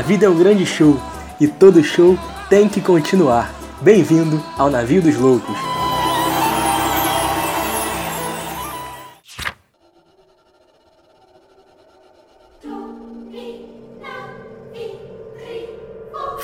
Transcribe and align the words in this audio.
A 0.00 0.02
vida 0.02 0.24
é 0.24 0.28
um 0.30 0.38
grande 0.38 0.64
show 0.64 0.98
e 1.38 1.46
todo 1.46 1.84
show 1.84 2.18
tem 2.48 2.66
que 2.66 2.80
continuar. 2.80 3.54
Bem-vindo 3.82 4.42
ao 4.56 4.70
Navio 4.70 5.02
dos 5.02 5.14
Loucos. 5.14 5.58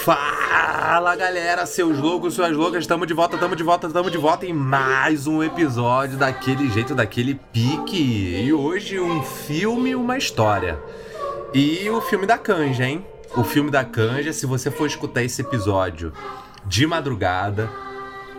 Fala 0.04 1.16
galera, 1.16 1.64
seus 1.64 1.98
loucos, 1.98 2.35
suas 2.35 2.54
loucas, 2.54 2.82
estamos 2.82 3.07
de 3.07 3.14
volta, 3.14 3.36
estamos 3.36 3.57
de 3.57 3.63
volta, 3.63 3.86
estamos 3.86 4.13
de 4.13 4.18
volta 4.18 4.44
em 4.44 4.52
mais 4.52 5.27
um 5.27 5.43
episódio 5.43 6.18
daquele 6.18 6.68
jeito, 6.68 6.94
daquele 6.94 7.35
pique. 7.35 8.36
E 8.36 8.52
hoje 8.52 9.00
um 9.00 9.22
filme, 9.22 9.96
uma 9.96 10.18
história. 10.18 10.79
E 11.54 11.88
o 11.88 12.02
filme 12.02 12.27
da 12.27 12.36
canja, 12.36 12.85
hein? 12.85 13.02
O 13.35 13.44
filme 13.44 13.71
da 13.71 13.85
canja, 13.85 14.32
se 14.32 14.46
você 14.46 14.71
for 14.71 14.86
escutar 14.86 15.22
esse 15.22 15.43
episódio 15.43 16.12
de 16.64 16.86
madrugada 16.86 17.71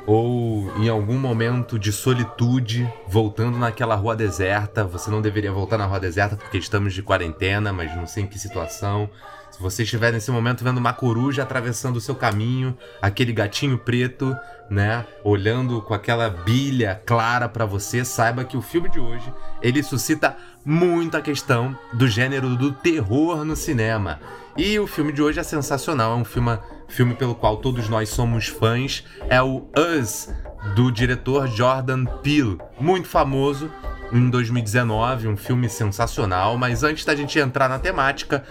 ou 0.06 0.72
em 0.78 0.88
algum 0.88 1.18
momento 1.18 1.78
de 1.78 1.92
solitude, 1.92 2.92
voltando 3.08 3.58
naquela 3.58 3.94
rua 3.96 4.16
deserta, 4.16 4.86
você 4.86 5.12
não 5.12 5.22
deveria 5.22 5.52
voltar 5.52 5.78
na 5.78 5.86
rua 5.86 6.00
deserta 6.00 6.38
porque 6.38 6.58
estamos 6.58 6.94
de 6.94 7.04
quarentena, 7.04 7.74
mas 7.74 7.96
não 7.96 8.08
sei 8.08 8.24
em 8.24 8.28
que 8.28 8.40
situação. 8.40 9.10
Se 9.52 9.62
você 9.62 9.84
estiver 9.84 10.14
nesse 10.14 10.32
momento 10.32 10.64
vendo 10.64 10.78
uma 10.78 10.94
coruja 10.94 11.44
atravessando 11.44 11.98
o 11.98 12.02
seu 12.02 12.16
caminho, 12.16 12.78
aquele 13.02 13.34
gatinho 13.34 13.78
preto, 13.78 14.36
né, 14.70 15.06
olhando 15.24 15.82
com 15.82 15.94
aquela 15.94 16.30
bilha 16.30 17.02
clara 17.06 17.50
para 17.50 17.66
você, 17.66 18.06
saiba 18.06 18.44
que 18.44 18.58
o 18.58 18.62
filme 18.62 18.90
de 18.90 19.00
hoje, 19.00 19.34
ele 19.62 19.84
suscita 19.84 20.38
muito 20.64 21.18
a 21.18 21.22
questão 21.22 21.78
do 21.94 22.08
gênero 22.08 22.56
do 22.56 22.72
terror 22.72 23.44
no 23.44 23.56
cinema. 23.56 24.20
E 24.58 24.80
o 24.80 24.88
filme 24.88 25.14
de 25.14 25.22
hoje 25.22 25.40
é 25.40 25.44
sensacional, 25.44 26.14
é 26.14 26.16
um 26.16 26.26
filme, 26.26 26.58
filme 26.88 27.14
pelo 27.14 27.36
qual 27.36 27.58
todos 27.58 27.88
nós 27.88 28.10
somos 28.10 28.48
fãs, 28.48 29.06
é 29.30 29.40
o 29.40 29.68
Us 29.78 30.34
do 30.76 30.92
diretor 30.92 31.48
Jordan 31.48 32.06
Peele, 32.24 32.58
muito 32.80 33.08
famoso 33.08 33.72
em 34.12 34.32
2019, 34.32 35.28
um 35.28 35.38
filme 35.38 35.70
sensacional, 35.70 36.58
mas 36.58 36.84
antes 36.84 37.06
da 37.06 37.16
gente 37.16 37.38
entrar 37.38 37.70
na 37.70 37.78
temática, 37.78 38.44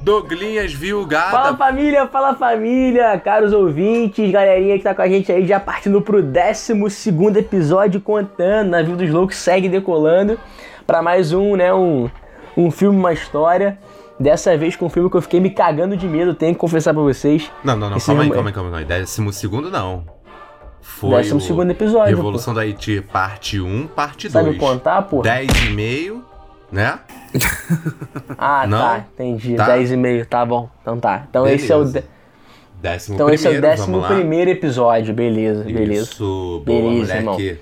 Doglinhas 0.00 0.72
Vilgada. 0.72 1.30
Fala 1.30 1.56
família, 1.56 2.08
fala 2.08 2.34
família, 2.34 3.16
caros 3.20 3.52
ouvintes, 3.52 4.32
galerinha 4.32 4.76
que 4.76 4.82
tá 4.82 4.92
com 4.92 5.02
a 5.02 5.08
gente 5.08 5.30
aí 5.30 5.46
já 5.46 5.60
partindo 5.60 6.02
pro 6.02 6.20
12 6.20 6.72
episódio 7.38 8.00
contando, 8.00 8.70
Navio 8.70 8.96
dos 8.96 9.08
Loucos 9.08 9.36
segue 9.36 9.68
decolando 9.68 10.40
para 10.84 11.00
mais 11.00 11.32
um, 11.32 11.54
né, 11.54 11.72
um, 11.72 12.10
um 12.56 12.68
filme, 12.68 12.98
uma 12.98 13.12
história. 13.12 13.78
Dessa 14.20 14.56
vez 14.56 14.76
com 14.76 14.86
um 14.86 14.88
filme 14.88 15.10
que 15.10 15.16
eu 15.16 15.22
fiquei 15.22 15.40
me 15.40 15.50
cagando 15.50 15.96
de 15.96 16.06
medo, 16.06 16.34
tenho 16.34 16.52
que 16.54 16.60
confessar 16.60 16.92
pra 16.94 17.02
vocês. 17.02 17.50
Não, 17.64 17.76
não, 17.76 17.90
não, 17.90 17.96
Esse 17.96 18.06
calma 18.06 18.22
aí, 18.22 18.28
filme- 18.28 18.34
calma 18.52 18.68
aí, 18.68 18.72
calma 18.72 18.78
aí. 18.78 18.84
Décimo 18.84 19.32
segundo 19.32 19.70
não. 19.70 20.04
Foi 20.80 21.10
Décimo 21.16 21.38
o 21.38 21.40
segundo 21.40 21.70
episódio, 21.70 22.16
Revolução 22.16 22.52
da 22.52 22.62
Haiti, 22.62 23.00
parte 23.00 23.60
1, 23.60 23.86
parte 23.88 24.28
2. 24.28 24.32
Sabe 24.44 24.58
contar, 24.58 25.02
pô? 25.02 25.22
10 25.22 25.48
e 25.66 25.70
meio, 25.70 26.24
né? 26.70 26.98
Ah, 28.36 28.66
Não? 28.66 28.78
tá, 28.78 29.04
entendi. 29.14 29.54
Tá. 29.54 29.66
10 29.66 29.92
e 29.92 29.96
meio, 29.96 30.26
tá 30.26 30.44
bom. 30.44 30.68
Então 30.82 30.98
tá. 30.98 31.24
Então 31.28 31.46
esse 31.46 31.70
é 31.70 31.76
o, 31.76 31.78
Beleza. 31.80 32.00
de- 32.00 32.06
Décimo 32.82 33.14
então 33.14 33.30
esse 33.30 33.46
é 33.46 33.50
o 33.50 33.52
primeiro, 33.52 33.76
décimo 33.76 34.02
primeiro 34.02 34.50
episódio, 34.50 35.14
beleza, 35.14 35.62
beleza. 35.62 36.10
Isso, 36.10 36.62
boa, 36.66 36.80
Beleza, 36.90 37.20
moleque. 37.20 37.60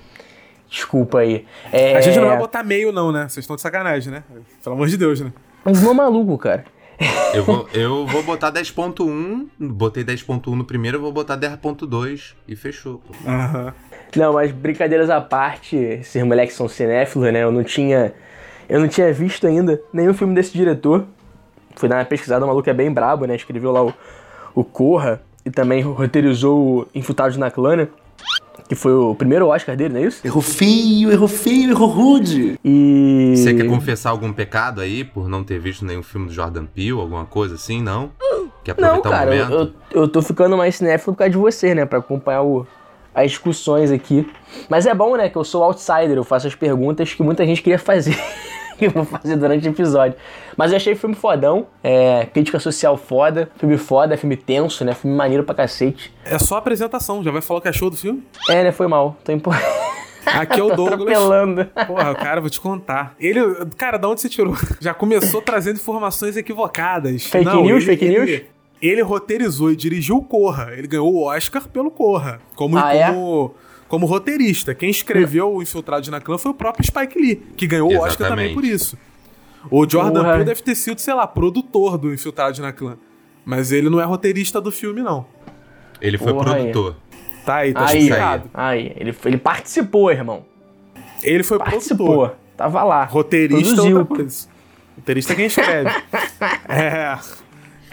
Desculpa 0.67 1.19
aí. 1.19 1.45
É... 1.71 1.95
A 1.97 2.01
gente 2.01 2.17
não 2.19 2.27
vai 2.27 2.37
botar 2.39 2.63
meio, 2.63 2.91
não, 2.91 3.11
né? 3.11 3.23
Vocês 3.29 3.43
estão 3.43 3.55
de 3.55 3.61
sacanagem, 3.61 4.11
né? 4.11 4.23
Pelo 4.63 4.75
amor 4.75 4.87
de 4.87 4.97
Deus, 4.97 5.21
né? 5.21 5.31
Mas 5.63 5.81
não 5.81 5.91
é 5.91 5.93
maluco, 5.93 6.37
cara. 6.37 6.65
Eu 7.33 7.43
vou, 7.43 7.67
eu 7.73 8.05
vou 8.05 8.23
botar 8.23 8.51
10.1, 8.51 9.47
botei 9.59 10.03
10.1 10.03 10.47
no 10.55 10.63
primeiro, 10.63 10.97
eu 10.97 11.01
vou 11.01 11.11
botar 11.11 11.37
10.2 11.37 12.33
e 12.47 12.55
fechou. 12.55 12.99
pô. 12.99 13.13
Aham. 13.29 13.73
Não, 14.15 14.33
mas 14.33 14.51
brincadeiras 14.51 15.09
à 15.09 15.21
parte, 15.21 15.75
esses 15.75 16.21
moleques 16.23 16.55
são 16.55 16.67
cinéfilos, 16.67 17.31
né? 17.31 17.43
Eu 17.43 17.51
não 17.51 17.63
tinha. 17.63 18.13
Eu 18.67 18.79
não 18.79 18.87
tinha 18.87 19.11
visto 19.13 19.47
ainda 19.47 19.81
nenhum 19.93 20.13
filme 20.13 20.33
desse 20.33 20.53
diretor. 20.53 21.05
Fui 21.75 21.87
dar 21.87 21.97
uma 21.97 22.05
pesquisada, 22.05 22.43
o 22.43 22.47
maluco 22.47 22.69
é 22.69 22.73
bem 22.73 22.91
brabo, 22.91 23.25
né? 23.25 23.35
Escreveu 23.35 23.71
lá 23.71 23.83
o, 23.83 23.93
o 24.53 24.63
Corra 24.63 25.21
e 25.45 25.49
também 25.49 25.81
roteirizou 25.81 26.81
o 26.81 26.87
Infiltrados 26.93 27.37
na 27.37 27.49
Clã, 27.49 27.75
né? 27.75 27.87
Que 28.71 28.75
foi 28.75 28.93
o 28.93 29.13
primeiro 29.13 29.47
Oscar 29.49 29.75
dele, 29.75 29.93
não 29.95 29.99
é 29.99 30.05
isso? 30.05 30.25
Errou 30.25 30.41
feio, 30.41 31.11
errou 31.11 31.27
feio, 31.27 31.71
errou 31.71 31.89
rude. 31.89 32.57
E. 32.63 33.33
Você 33.35 33.53
quer 33.53 33.67
confessar 33.67 34.11
algum 34.11 34.31
pecado 34.31 34.79
aí 34.79 35.03
por 35.03 35.27
não 35.27 35.43
ter 35.43 35.59
visto 35.59 35.83
nenhum 35.83 36.01
filme 36.01 36.27
do 36.27 36.31
Jordan 36.33 36.63
Peele, 36.65 36.91
alguma 36.91 37.25
coisa 37.25 37.55
assim, 37.55 37.81
não? 37.81 38.11
Quer 38.63 38.73
Não, 38.79 38.85
aproveitar 38.99 39.09
cara, 39.09 39.29
o 39.29 39.33
eu, 39.33 39.43
momento? 39.49 39.73
eu, 39.91 40.01
eu 40.03 40.07
tô 40.07 40.21
ficando 40.21 40.55
mais 40.55 40.75
cinéfilo 40.77 41.11
por 41.13 41.19
causa 41.19 41.31
de 41.31 41.37
você, 41.37 41.75
né? 41.75 41.85
Pra 41.85 41.99
acompanhar 41.99 42.43
o- 42.43 42.65
as 43.13 43.31
discussões 43.31 43.91
aqui. 43.91 44.25
Mas 44.69 44.85
é 44.85 44.93
bom, 44.93 45.17
né? 45.17 45.27
Que 45.27 45.35
eu 45.35 45.43
sou 45.43 45.63
outsider, 45.63 46.11
eu 46.15 46.23
faço 46.23 46.47
as 46.47 46.55
perguntas 46.55 47.13
que 47.13 47.21
muita 47.21 47.45
gente 47.45 47.61
queria 47.61 47.77
fazer. 47.77 48.17
que 48.89 48.97
eu 48.97 49.03
vou 49.03 49.05
fazer 49.05 49.35
durante 49.35 49.67
o 49.67 49.71
episódio. 49.71 50.17
Mas 50.57 50.71
eu 50.71 50.77
achei 50.77 50.93
o 50.93 50.95
filme 50.95 51.15
fodão, 51.15 51.67
é, 51.83 52.25
crítica 52.25 52.59
social 52.59 52.97
foda, 52.97 53.49
filme 53.57 53.77
foda, 53.77 54.17
filme 54.17 54.35
tenso, 54.35 54.83
né? 54.83 54.93
Filme 54.93 55.15
maneiro 55.15 55.43
pra 55.43 55.53
cacete. 55.55 56.13
É 56.25 56.39
só 56.39 56.57
apresentação, 56.57 57.23
já 57.23 57.31
vai 57.31 57.41
falar 57.41 57.59
o 57.59 57.61
que 57.61 57.67
achou 57.69 57.89
do 57.89 57.95
filme? 57.97 58.23
É, 58.49 58.63
né? 58.63 58.71
Foi 58.71 58.87
mal. 58.87 59.15
Tô 59.23 59.31
empo... 59.31 59.51
Aqui 60.23 60.59
é 60.59 60.63
o 60.63 60.69
Douglas. 60.75 60.93
atropelando. 61.01 61.65
Porra, 61.87 62.13
cara, 62.15 62.41
vou 62.41 62.49
te 62.49 62.59
contar. 62.61 63.15
Ele, 63.19 63.39
cara, 63.77 63.97
da 63.97 64.07
onde 64.07 64.21
você 64.21 64.29
tirou? 64.29 64.55
Já 64.79 64.93
começou 64.93 65.41
trazendo 65.41 65.75
informações 65.77 66.37
equivocadas. 66.37 67.25
Fake 67.25 67.45
news, 67.61 67.83
fake 67.83 68.05
ele, 68.05 68.19
news? 68.19 68.41
Ele 68.81 69.01
roteirizou 69.01 69.71
e 69.71 69.75
dirigiu 69.75 70.17
o 70.17 70.23
Corra. 70.23 70.73
Ele 70.73 70.87
ganhou 70.87 71.11
o 71.13 71.23
Oscar 71.25 71.67
pelo 71.67 71.89
Corra. 71.91 72.39
Como, 72.55 72.77
Ah, 72.77 72.95
é? 72.95 73.11
Como, 73.91 74.05
roteirista. 74.05 74.73
Quem 74.73 74.89
escreveu 74.89 75.53
o 75.53 75.61
Infiltrado 75.61 76.09
na 76.09 76.21
Clã 76.21 76.37
foi 76.37 76.51
o 76.51 76.53
próprio 76.53 76.85
Spike 76.85 77.19
Lee, 77.19 77.35
que 77.57 77.67
ganhou 77.67 77.91
o 77.91 77.99
Oscar 77.99 78.29
também 78.29 78.53
por 78.53 78.63
isso. 78.63 78.97
O 79.69 79.85
Jordan 79.87 80.21
Porra. 80.21 80.31
Peele 80.31 80.45
deve 80.45 80.63
ter 80.63 80.75
sido, 80.75 81.01
sei 81.01 81.13
lá, 81.13 81.27
produtor 81.27 81.97
do 81.97 82.13
Infiltrado 82.13 82.61
na 82.61 82.71
Clã. 82.71 82.97
Mas 83.43 83.73
ele 83.73 83.89
não 83.89 83.99
é 83.99 84.05
roteirista 84.05 84.61
do 84.61 84.71
filme, 84.71 85.01
não. 85.01 85.25
Ele 85.99 86.17
foi 86.17 86.31
Porra, 86.31 86.55
aí. 86.55 86.61
produtor. 86.71 86.95
Tá 87.45 87.55
aí, 87.57 87.73
tá 87.73 87.85
Aí, 87.85 87.97
explicado. 87.97 88.49
aí. 88.53 88.93
Ele, 88.95 89.13
ele 89.25 89.37
participou, 89.37 90.09
irmão. 90.09 90.45
Ele 91.21 91.43
foi 91.43 91.57
Participou. 91.57 92.07
produtor. 92.07 92.37
Tava 92.55 92.83
lá. 92.85 93.03
Roteirista 93.03 93.71
é 93.71 93.75
Produziu. 93.75 93.97
outra 93.97 94.15
coisa. 94.15 94.47
Roteirista 94.95 95.33
é 95.33 95.35
quem 95.35 95.45
escreve. 95.47 95.89
é. 96.69 97.19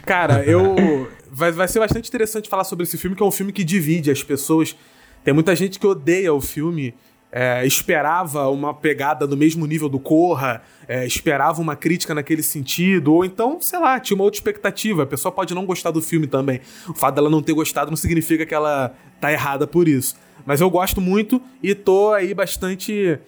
Cara, 0.07 0.45
eu. 0.45 1.11
Vai, 1.29 1.51
vai 1.51 1.67
ser 1.67 1.81
bastante 1.81 2.09
interessante 2.09 2.49
falar 2.49 2.63
sobre 2.65 2.85
esse 2.85 2.97
filme, 2.97 3.17
que 3.17 3.23
é 3.23 3.27
um 3.27 3.33
filme 3.33 3.53
que 3.53 3.65
divide 3.65 4.13
as 4.13 4.23
pessoas. 4.23 4.77
Tem 5.25 5.35
muita 5.35 5.55
gente 5.55 5.79
que 5.79 5.87
odeia 5.87 6.33
o 6.33 6.41
filme, 6.41 6.95
é, 7.31 7.67
esperava 7.67 8.49
uma 8.49 8.73
pegada 8.73 9.27
no 9.27 9.37
mesmo 9.37 9.67
nível 9.67 9.89
do 9.89 9.99
Corra, 9.99 10.63
é, 10.87 11.07
esperava 11.07 11.61
uma 11.61 11.77
crítica 11.77 12.15
naquele 12.15 12.43
sentido, 12.43 13.13
ou 13.13 13.25
então, 13.25 13.61
sei 13.61 13.79
lá, 13.79 14.01
tinha 14.01 14.15
uma 14.15 14.25
outra 14.25 14.39
expectativa. 14.39 15.03
A 15.03 15.07
pessoa 15.07 15.31
pode 15.31 15.55
não 15.55 15.67
gostar 15.67 15.91
do 15.91 16.01
filme 16.01 16.27
também. 16.27 16.61
O 16.89 16.95
fato 16.95 17.17
dela 17.17 17.29
não 17.29 17.43
ter 17.43 17.53
gostado 17.53 17.91
não 17.91 17.97
significa 17.97 18.47
que 18.47 18.55
ela 18.55 18.95
tá 19.21 19.33
errada 19.33 19.67
por 19.67 19.87
isso. 19.87 20.17
Mas 20.47 20.61
eu 20.61 20.71
gosto 20.71 21.01
muito 21.01 21.43
e 21.63 21.75
tô 21.75 22.13
aí 22.13 22.33
bastante 22.33 23.19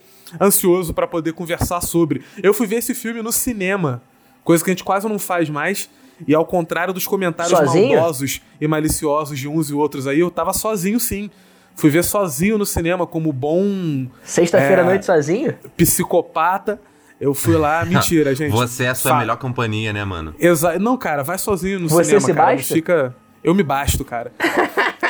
ansioso 0.41 0.95
pra 0.95 1.07
poder 1.07 1.33
conversar 1.33 1.81
sobre. 1.81 2.22
Eu 2.43 2.55
fui 2.55 2.67
ver 2.67 2.77
esse 2.77 2.95
filme 2.95 3.21
no 3.22 3.33
cinema, 3.33 4.03
coisa 4.45 4.65
que 4.65 4.71
a 4.71 4.72
gente 4.72 4.84
quase 4.84 5.09
não 5.09 5.19
faz 5.19 5.51
mais. 5.51 5.91
E 6.27 6.34
ao 6.34 6.45
contrário 6.45 6.93
dos 6.93 7.07
comentários 7.07 7.59
Sozinho? 7.59 7.97
maldosos 7.97 8.43
e 8.61 8.69
maliciosos 8.69 9.39
de 9.39 9.49
uns 9.49 9.71
e 9.71 9.75
outros 9.75 10.07
aí, 10.07 10.21
eu 10.21 10.31
tava 10.31 10.53
sozinho 10.53 11.01
sim. 11.01 11.31
Fui 11.80 11.91
ver 11.91 12.04
sozinho 12.04 12.59
no 12.59 12.66
cinema 12.66 13.06
como 13.06 13.32
bom 13.32 14.06
Sexta-feira 14.22 14.82
à 14.82 14.84
É. 14.84 14.88
noite 14.88 15.06
sozinho? 15.06 15.54
psicopata. 15.77 16.80
Eu 17.21 17.34
fui 17.34 17.56
lá, 17.56 17.84
mentira, 17.84 18.34
gente. 18.34 18.50
Você 18.53 18.84
é 18.84 18.88
a 18.88 18.94
sua 18.94 19.12
Fa- 19.12 19.18
melhor 19.18 19.36
companhia, 19.36 19.92
né, 19.92 20.04
mano? 20.04 20.34
Exa 20.38 20.78
não, 20.78 20.97
cara, 20.97 21.22
vai 21.22 21.36
sozinho 21.38 21.78
no 21.80 21.88
Você 21.88 22.04
cinema, 22.04 22.21
se 22.27 22.34
cara. 22.34 22.54
basta? 22.56 22.74
Fica... 22.74 23.15
Eu 23.44 23.54
me 23.54 23.62
basto, 23.62 24.04
cara. 24.04 24.32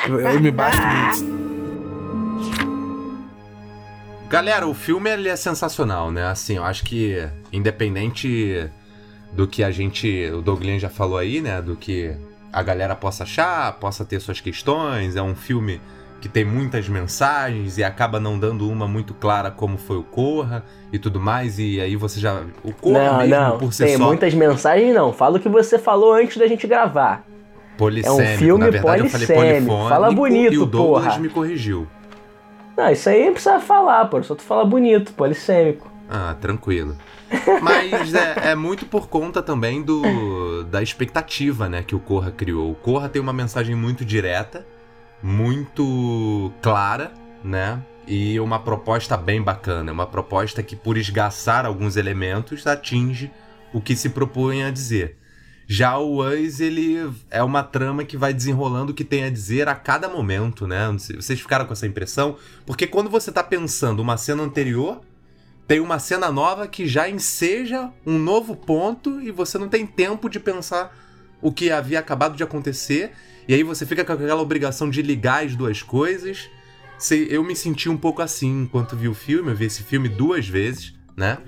eu, 0.09 0.21
eu 0.21 0.41
me 0.41 0.51
basto 0.51 0.81
muito. 0.83 1.41
Galera, 4.29 4.67
o 4.67 4.75
filme 4.75 5.11
ele 5.11 5.29
é 5.29 5.35
sensacional, 5.37 6.11
né? 6.13 6.25
Assim, 6.27 6.57
eu 6.57 6.65
acho 6.65 6.85
que 6.85 7.29
independente 7.53 8.69
do 9.33 9.47
que 9.47 9.65
a 9.65 9.71
gente, 9.71 10.31
o 10.33 10.41
Douglas 10.41 10.81
já 10.81 10.89
falou 10.89 11.19
aí, 11.19 11.41
né, 11.41 11.61
do 11.61 11.75
que 11.77 12.13
a 12.53 12.63
galera 12.63 12.95
possa 12.97 13.23
achar, 13.25 13.73
possa 13.75 14.05
ter 14.05 14.21
suas 14.21 14.41
questões, 14.41 15.15
é 15.17 15.23
um 15.23 15.35
filme 15.35 15.81
que 16.21 16.29
tem 16.29 16.45
muitas 16.45 16.89
mensagens 16.89 17.79
e 17.79 17.85
acaba 17.85 18.21
não 18.21 18.39
dando 18.39 18.69
uma 18.69 18.87
muito 18.87 19.15
clara 19.15 19.51
como 19.51 19.79
foi 19.79 19.97
o 19.97 20.03
Corra 20.03 20.65
e 20.93 20.99
tudo 20.99 21.19
mais, 21.19 21.59
e 21.59 21.81
aí 21.81 21.97
você 21.97 22.21
já 22.21 22.43
o 22.63 22.73
Corra 22.73 23.05
Não, 23.13 23.19
mesmo 23.19 23.35
não. 23.35 23.59
por 23.59 23.73
si 23.73 23.85
Tem 23.85 23.97
só 23.97 24.05
muitas 24.07 24.35
mensagens, 24.35 24.95
não. 24.95 25.13
Fala 25.13 25.39
o 25.39 25.41
que 25.41 25.49
você 25.49 25.79
falou 25.79 26.13
antes 26.13 26.37
da 26.37 26.47
gente 26.47 26.67
gravar. 26.67 27.25
polissêmico, 27.79 28.21
é 28.23 28.35
um 28.35 28.39
filme 28.39 28.65
na 28.65 28.71
verdade 28.71 29.03
eu 29.05 29.09
falei 29.09 29.27
polissêmico. 29.27 29.67
polifônico 29.67 29.89
Fala 29.89 30.13
bonito, 30.13 30.53
e 30.53 30.59
o 30.59 30.67
Douglas 30.67 31.05
porra. 31.07 31.19
me 31.19 31.29
corrigiu. 31.29 31.87
Não, 32.77 32.91
isso 32.91 33.09
aí 33.09 33.25
não 33.27 33.33
precisa 33.33 33.59
falar, 33.61 34.05
pô. 34.07 34.23
Só 34.23 34.35
tu 34.35 34.43
fala 34.43 34.65
bonito, 34.65 35.13
polissêmico. 35.15 35.91
Ah, 36.09 36.35
tranquilo. 36.41 36.97
Mas 37.63 38.13
é, 38.15 38.51
é 38.51 38.55
muito 38.55 38.85
por 38.87 39.09
conta 39.09 39.41
também 39.43 39.83
do, 39.83 40.65
da 40.65 40.83
expectativa, 40.83 41.69
né, 41.69 41.83
que 41.83 41.95
o 41.95 42.01
Corra 42.01 42.31
criou. 42.31 42.71
O 42.71 42.75
Corra 42.75 43.09
tem 43.09 43.23
uma 43.23 43.33
mensagem 43.33 43.75
muito 43.77 44.05
direta, 44.05 44.67
muito 45.23 46.53
clara, 46.63 47.13
né? 47.45 47.83
E 48.07 48.41
uma 48.41 48.59
proposta 48.59 49.17
bem 49.17 49.43
bacana, 49.43 49.93
uma 49.93 50.07
proposta 50.07 50.63
que 50.63 50.75
por 50.75 50.97
esgaçar 50.97 51.65
alguns 51.65 51.97
elementos 51.97 52.67
atinge 52.67 53.31
o 53.73 53.81
que 53.81 53.95
se 53.95 54.09
propõe 54.09 54.65
a 54.65 54.71
dizer. 54.71 55.17
Já 55.67 55.97
o 55.99 56.21
Us, 56.27 56.59
ele 56.59 56.99
é 57.31 57.41
uma 57.45 57.63
trama 57.63 58.03
que 58.03 58.17
vai 58.17 58.35
desenrolando 58.35 58.91
o 58.91 58.95
que 58.95 59.05
tem 59.05 59.23
a 59.23 59.31
dizer 59.31 59.69
a 59.69 59.75
cada 59.77 60.09
momento, 60.09 60.67
né? 60.67 60.91
Vocês 60.91 61.41
ficaram 61.41 61.65
com 61.65 61.73
essa 61.73 61.87
impressão? 61.87 62.37
Porque 62.67 62.89
quando 62.89 63.09
você 63.09 63.31
tá 63.31 63.45
pensando 63.45 64.01
uma 64.01 64.17
cena 64.17 64.43
anterior, 64.43 65.01
tem 65.69 65.79
uma 65.79 66.01
cena 66.01 66.33
nova 66.33 66.67
que 66.67 66.89
já 66.89 67.09
enseja 67.09 67.89
um 68.05 68.19
novo 68.19 68.57
ponto 68.57 69.21
e 69.21 69.31
você 69.31 69.57
não 69.59 69.69
tem 69.69 69.87
tempo 69.87 70.29
de 70.29 70.41
pensar 70.41 70.93
o 71.41 71.53
que 71.53 71.71
havia 71.71 72.01
acabado 72.01 72.37
de 72.37 72.43
acontecer. 72.43 73.13
E 73.49 73.55
aí 73.55 73.63
você 73.63 73.85
fica 73.85 74.05
com 74.05 74.13
aquela 74.13 74.41
obrigação 74.41 74.89
de 74.91 75.03
ligar 75.03 75.45
as 75.45 75.57
duas 75.57 75.83
coisas. 75.83 76.49
Eu 77.29 77.43
me 77.43 77.57
senti 77.57 77.89
um 77.89 77.97
pouco 77.97 78.23
assim 78.23 78.63
enquanto 78.63 78.97
vi 78.97 79.09
o 79.09 79.15
filme. 79.15 79.51
Eu 79.51 79.57
vi 79.57 79.67
esse 79.67 79.83
filme 79.83 80.09
duas 80.09 80.49
vezes, 80.49 80.95
né? 81.17 81.39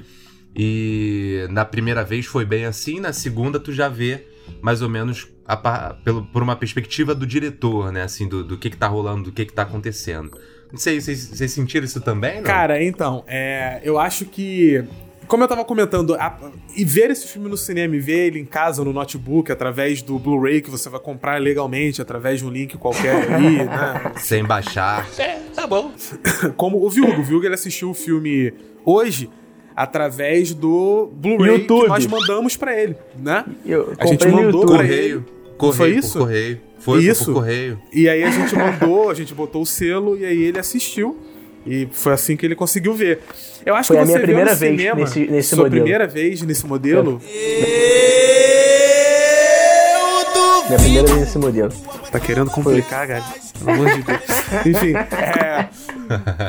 E 0.54 1.46
na 1.50 1.64
primeira 1.64 2.04
vez 2.04 2.26
foi 2.26 2.44
bem 2.44 2.66
assim, 2.66 3.00
na 3.00 3.12
segunda 3.12 3.58
tu 3.58 3.72
já 3.72 3.88
vê 3.88 4.26
mais 4.60 4.82
ou 4.82 4.88
menos 4.88 5.28
a, 5.46 5.94
pelo, 5.94 6.26
por 6.26 6.42
uma 6.42 6.56
perspectiva 6.56 7.14
do 7.14 7.26
diretor, 7.26 7.92
né? 7.92 8.02
Assim, 8.02 8.28
do, 8.28 8.44
do 8.44 8.58
que 8.58 8.70
que 8.70 8.76
tá 8.76 8.86
rolando, 8.86 9.24
do 9.24 9.32
que 9.32 9.46
que 9.46 9.52
tá 9.52 9.62
acontecendo. 9.62 10.30
Não 10.70 10.78
sei, 10.78 11.00
vocês, 11.00 11.28
vocês 11.28 11.50
sentiram 11.50 11.84
isso 11.84 12.00
também? 12.00 12.36
Não? 12.36 12.44
Cara, 12.44 12.82
então, 12.82 13.24
é, 13.26 13.80
eu 13.82 13.98
acho 13.98 14.24
que. 14.24 14.84
Como 15.26 15.42
eu 15.42 15.48
tava 15.48 15.64
comentando, 15.64 16.14
a, 16.14 16.38
e 16.76 16.84
ver 16.84 17.10
esse 17.10 17.26
filme 17.26 17.48
no 17.48 17.56
cinema 17.56 17.96
e 17.96 18.00
ver 18.00 18.26
ele 18.26 18.38
em 18.38 18.44
casa, 18.44 18.84
no 18.84 18.92
notebook, 18.92 19.50
através 19.50 20.02
do 20.02 20.19
Blu-ray 20.19 20.60
que 20.60 20.70
você 20.70 20.88
vai 20.88 21.00
comprar 21.00 21.40
legalmente, 21.40 22.02
através 22.02 22.40
de 22.40 22.46
um 22.46 22.50
link 22.50 22.76
qualquer 22.76 23.14
aí, 23.32 23.64
né? 23.64 24.12
Sem 24.19 24.44
baixar. 24.44 25.08
É, 25.19 25.38
tá 25.54 25.66
bom. 25.66 25.92
Como 26.56 26.84
o 26.84 26.90
Vilgo. 26.90 27.20
O 27.20 27.24
Vilgo 27.24 27.46
ele 27.46 27.54
assistiu 27.54 27.90
o 27.90 27.94
filme 27.94 28.52
hoje 28.84 29.30
através 29.74 30.52
do 30.54 31.10
Blu-ray 31.14 31.66
que 31.66 31.88
nós 31.88 32.06
mandamos 32.06 32.56
para 32.56 32.78
ele, 32.78 32.96
né? 33.16 33.44
Eu 33.64 33.94
a 33.98 34.06
gente 34.06 34.26
mandou 34.28 34.66
para 34.66 34.84
ele. 34.84 35.22
Correio, 35.56 35.72
foi 35.72 35.90
isso? 35.90 36.18
Correio. 36.18 36.60
Foi, 36.82 37.04
isso. 37.04 37.25
Foi 37.26 37.34
correio. 37.34 37.80
E 37.92 38.08
aí 38.08 38.25
a 38.25 38.30
gente 38.30 38.56
mandou, 38.56 39.08
a 39.08 39.14
gente 39.14 39.32
botou 39.32 39.62
o 39.62 39.66
selo 39.66 40.18
e 40.18 40.25
aí 40.25 40.42
ele 40.42 40.58
assistiu. 40.58 41.16
E 41.67 41.88
foi 41.93 42.12
assim 42.12 42.37
que 42.37 42.44
ele 42.44 42.55
conseguiu 42.55 42.94
ver. 42.94 43.20
Eu 43.64 43.75
acho 43.75 43.88
foi 43.88 43.97
que 43.97 44.03
a 44.03 44.06
minha 44.06 44.20
primeira 44.20 44.55
vez 44.55 44.76
cinema, 44.76 45.00
nesse, 45.00 45.26
nesse 45.26 45.49
sua 45.50 45.64
modelo. 45.64 45.82
primeira 45.82 46.06
vez 46.06 46.43
nesse 46.43 46.67
modelo. 46.67 47.20
Minha 50.69 50.79
primeira 50.79 51.06
vez 51.06 51.20
nesse 51.20 51.38
modelo. 51.38 51.73
Tá 52.11 52.19
querendo 52.19 52.50
complicar, 52.50 53.06
cara? 53.06 53.25
Pelo 53.59 53.70
amor 53.70 53.94
de 53.94 54.03
Deus. 54.03 54.20
Enfim, 54.67 54.93
é. 54.94 55.69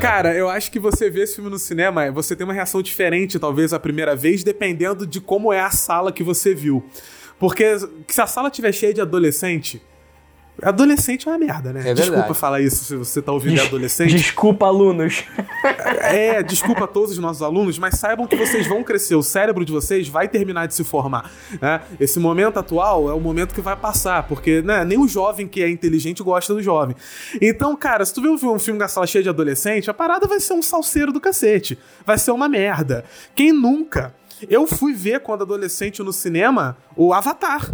Cara, 0.00 0.34
eu 0.34 0.48
acho 0.48 0.70
que 0.70 0.78
você 0.78 1.08
vê 1.08 1.22
esse 1.22 1.36
filme 1.36 1.50
no 1.50 1.58
cinema, 1.58 2.10
você 2.10 2.34
tem 2.34 2.44
uma 2.44 2.52
reação 2.52 2.82
diferente, 2.82 3.38
talvez, 3.38 3.72
a 3.72 3.78
primeira 3.78 4.16
vez, 4.16 4.42
dependendo 4.42 5.06
de 5.06 5.20
como 5.20 5.52
é 5.52 5.60
a 5.60 5.70
sala 5.70 6.12
que 6.12 6.22
você 6.22 6.54
viu. 6.54 6.84
Porque 7.38 7.78
se 8.08 8.20
a 8.20 8.26
sala 8.26 8.48
estiver 8.48 8.72
cheia 8.72 8.92
de 8.92 9.00
adolescente, 9.00 9.82
Adolescente 10.62 11.26
é 11.26 11.30
uma 11.30 11.38
merda, 11.38 11.72
né? 11.72 11.90
É 11.90 11.94
desculpa 11.94 12.32
falar 12.32 12.60
isso 12.60 12.84
se 12.84 12.96
você 12.96 13.20
tá 13.20 13.32
ouvindo 13.32 13.56
Des 13.56 13.66
adolescente. 13.66 14.14
Desculpa, 14.14 14.66
alunos. 14.66 15.24
É, 16.00 16.42
desculpa 16.42 16.84
a 16.84 16.86
todos 16.86 17.12
os 17.12 17.18
nossos 17.18 17.42
alunos, 17.42 17.78
mas 17.78 17.98
saibam 17.98 18.26
que 18.26 18.36
vocês 18.36 18.66
vão 18.66 18.82
crescer, 18.84 19.16
o 19.16 19.22
cérebro 19.22 19.64
de 19.64 19.72
vocês 19.72 20.08
vai 20.08 20.28
terminar 20.28 20.66
de 20.66 20.74
se 20.74 20.84
formar. 20.84 21.30
Né? 21.60 21.80
Esse 21.98 22.20
momento 22.20 22.58
atual 22.58 23.10
é 23.10 23.14
o 23.14 23.20
momento 23.20 23.54
que 23.54 23.60
vai 23.60 23.76
passar, 23.76 24.28
porque 24.28 24.62
né, 24.62 24.84
nem 24.84 24.98
o 24.98 25.08
jovem 25.08 25.48
que 25.48 25.62
é 25.62 25.68
inteligente 25.68 26.22
gosta 26.22 26.54
do 26.54 26.62
jovem. 26.62 26.94
Então, 27.40 27.74
cara, 27.76 28.04
se 28.04 28.14
tu 28.14 28.22
vê 28.22 28.28
um 28.28 28.58
filme 28.58 28.78
da 28.78 28.86
sala 28.86 29.06
cheia 29.06 29.22
de 29.22 29.28
adolescente, 29.28 29.90
a 29.90 29.94
parada 29.94 30.26
vai 30.26 30.38
ser 30.38 30.52
um 30.52 30.62
salseiro 30.62 31.12
do 31.12 31.20
cacete. 31.20 31.78
Vai 32.06 32.16
ser 32.18 32.30
uma 32.30 32.48
merda. 32.48 33.04
Quem 33.34 33.52
nunca? 33.52 34.14
Eu 34.48 34.66
fui 34.66 34.92
ver 34.92 35.20
quando 35.20 35.42
adolescente 35.42 36.02
no 36.02 36.12
cinema 36.12 36.76
o 36.96 37.12
Avatar. 37.12 37.70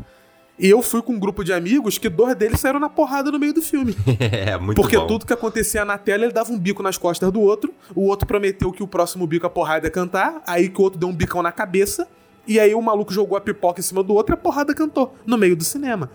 E 0.61 0.69
eu 0.69 0.83
fui 0.83 1.01
com 1.01 1.15
um 1.15 1.19
grupo 1.19 1.43
de 1.43 1.55
amigos 1.55 1.97
que 1.97 2.07
dois 2.07 2.37
deles 2.37 2.61
saíram 2.61 2.79
na 2.79 2.91
porrada 2.91 3.31
no 3.31 3.39
meio 3.39 3.55
do 3.55 3.63
filme. 3.63 3.97
é, 4.21 4.59
muito 4.59 4.77
Porque 4.77 4.99
bom. 4.99 5.07
tudo 5.07 5.25
que 5.25 5.33
acontecia 5.33 5.87
na 5.87 5.97
tela, 5.97 6.25
ele 6.25 6.35
dava 6.35 6.53
um 6.53 6.59
bico 6.59 6.83
nas 6.83 6.99
costas 6.99 7.33
do 7.33 7.41
outro. 7.41 7.73
O 7.95 8.03
outro 8.03 8.27
prometeu 8.27 8.71
que 8.71 8.83
o 8.83 8.87
próximo 8.87 9.27
bico 9.27 9.47
a 9.47 9.51
porrada 9.51 9.87
ia 9.87 9.91
cantar. 9.91 10.43
Aí 10.47 10.69
que 10.69 10.79
o 10.79 10.85
outro 10.85 11.01
deu 11.01 11.09
um 11.09 11.15
bicão 11.15 11.43
na 11.43 11.51
cabeça. 11.51 12.07
E 12.47 12.61
aí 12.61 12.75
o 12.75 12.83
maluco 12.83 13.11
jogou 13.11 13.39
a 13.39 13.41
pipoca 13.41 13.81
em 13.81 13.83
cima 13.83 14.03
do 14.03 14.13
outro 14.13 14.35
e 14.35 14.37
a 14.37 14.37
porrada 14.37 14.75
cantou 14.75 15.15
no 15.25 15.39
meio 15.39 15.57
do 15.57 15.65
cinema. 15.65 16.11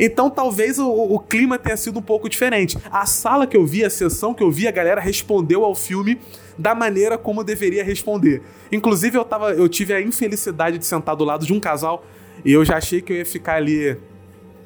Então 0.00 0.30
talvez 0.30 0.78
o, 0.78 0.88
o, 0.88 1.18
clima 1.18 1.58
tenha 1.58 1.76
sido 1.76 1.98
um 1.98 2.02
pouco 2.02 2.30
diferente. 2.30 2.78
A 2.90 3.04
sala 3.04 3.46
que 3.46 3.56
eu 3.56 3.66
vi, 3.66 3.84
a 3.84 3.90
sessão 3.90 4.32
que 4.32 4.42
eu 4.42 4.50
vi, 4.50 4.66
a 4.66 4.70
galera 4.70 5.02
respondeu 5.02 5.64
ao 5.64 5.74
filme 5.74 6.18
da 6.56 6.74
maneira 6.74 7.18
como 7.18 7.44
deveria 7.44 7.84
responder. 7.84 8.42
Inclusive 8.70 9.18
eu, 9.18 9.24
tava, 9.24 9.52
eu 9.52 9.68
tive 9.68 9.92
a 9.92 10.00
infelicidade 10.00 10.78
de 10.78 10.86
sentar 10.86 11.14
do 11.14 11.24
lado 11.24 11.44
de 11.44 11.52
um 11.52 11.60
casal 11.60 12.06
e 12.44 12.52
eu 12.52 12.64
já 12.64 12.76
achei 12.76 13.00
que 13.00 13.12
eu 13.12 13.16
ia 13.16 13.26
ficar 13.26 13.54
ali 13.54 13.96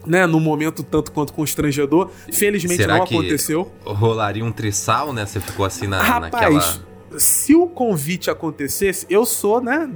né, 0.07 0.27
num 0.27 0.41
momento 0.41 0.83
tanto 0.83 1.13
quanto 1.13 1.33
constrangedor. 1.33 2.11
Felizmente 2.33 2.83
Será 2.83 2.97
não 2.97 3.05
aconteceu. 3.05 3.73
Rolaria 3.85 4.45
um 4.45 4.53
trissal, 4.53 5.13
né? 5.13 5.27
Você 5.27 5.41
ficou 5.41 5.67
assim 5.67 5.87
na, 5.87 6.01
Rapaz, 6.01 6.33
naquela. 6.33 6.87
Se 7.19 7.55
o 7.55 7.67
convite 7.67 8.31
acontecesse, 8.31 9.07
eu 9.09 9.25
sou, 9.25 9.61
né, 9.61 9.89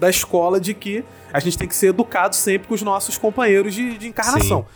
da 0.00 0.08
escola 0.08 0.60
de 0.60 0.74
que 0.74 1.04
a 1.32 1.38
gente 1.38 1.58
tem 1.58 1.68
que 1.68 1.74
ser 1.74 1.88
educado 1.88 2.34
sempre 2.34 2.68
com 2.68 2.74
os 2.74 2.82
nossos 2.82 3.18
companheiros 3.18 3.74
de, 3.74 3.98
de 3.98 4.08
encarnação. 4.08 4.66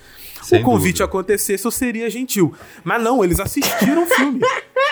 Sim, 0.43 0.59
o 0.59 0.63
convite 0.63 0.99
dúvida. 0.99 1.05
acontecesse, 1.05 1.65
eu 1.65 1.71
seria 1.71 2.09
gentil. 2.09 2.55
Mas 2.85 3.03
não, 3.03 3.25
eles 3.25 3.41
assistiram 3.41 4.05
o 4.05 4.07
filme. 4.07 4.41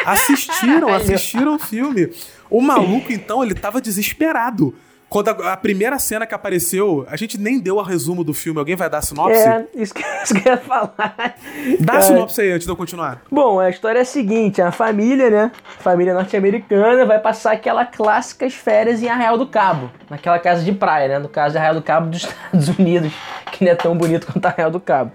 Assistiram, 0.04 0.88
assistiram 0.94 1.54
o 1.56 1.58
filme. 1.58 2.10
O 2.50 2.60
maluco, 2.60 3.12
então, 3.12 3.42
ele 3.42 3.54
tava 3.54 3.80
desesperado. 3.80 4.74
Quando 5.14 5.28
a, 5.28 5.52
a, 5.52 5.56
primeira 5.56 5.96
cena 6.00 6.26
que 6.26 6.34
apareceu, 6.34 7.06
a 7.08 7.14
gente 7.14 7.38
nem 7.38 7.60
deu 7.60 7.78
a 7.78 7.84
resumo 7.84 8.24
do 8.24 8.34
filme. 8.34 8.58
Alguém 8.58 8.74
vai 8.74 8.90
dar 8.90 8.98
a 8.98 9.02
sinopse? 9.02 9.38
É, 9.38 9.64
isso 9.72 9.94
que, 9.94 10.02
isso 10.24 10.34
que 10.34 10.48
eu 10.48 10.54
ia 10.54 10.58
falar. 10.58 11.36
Dá 11.78 11.98
a 11.98 12.02
sinopse 12.02 12.40
aí 12.40 12.50
antes 12.50 12.66
de 12.66 12.72
eu 12.72 12.74
continuar. 12.74 13.22
Bom, 13.30 13.60
a 13.60 13.70
história 13.70 14.00
é 14.00 14.02
a 14.02 14.04
seguinte: 14.04 14.60
a 14.60 14.72
família, 14.72 15.30
né? 15.30 15.52
Família 15.78 16.12
norte-americana 16.12 17.06
vai 17.06 17.20
passar 17.20 17.52
aquela 17.52 17.86
clássicas 17.86 18.54
férias 18.54 19.04
em 19.04 19.08
Arraial 19.08 19.38
do 19.38 19.46
Cabo, 19.46 19.88
naquela 20.10 20.40
casa 20.40 20.64
de 20.64 20.72
praia, 20.72 21.06
né? 21.06 21.18
No 21.20 21.28
caso 21.28 21.56
Arraial 21.56 21.76
do 21.76 21.82
Cabo 21.82 22.10
dos 22.10 22.24
Estados 22.26 22.76
Unidos, 22.76 23.12
que 23.52 23.64
não 23.64 23.70
é 23.70 23.76
tão 23.76 23.96
bonito 23.96 24.26
quanto 24.26 24.44
Arraial 24.46 24.72
do 24.72 24.80
Cabo. 24.80 25.12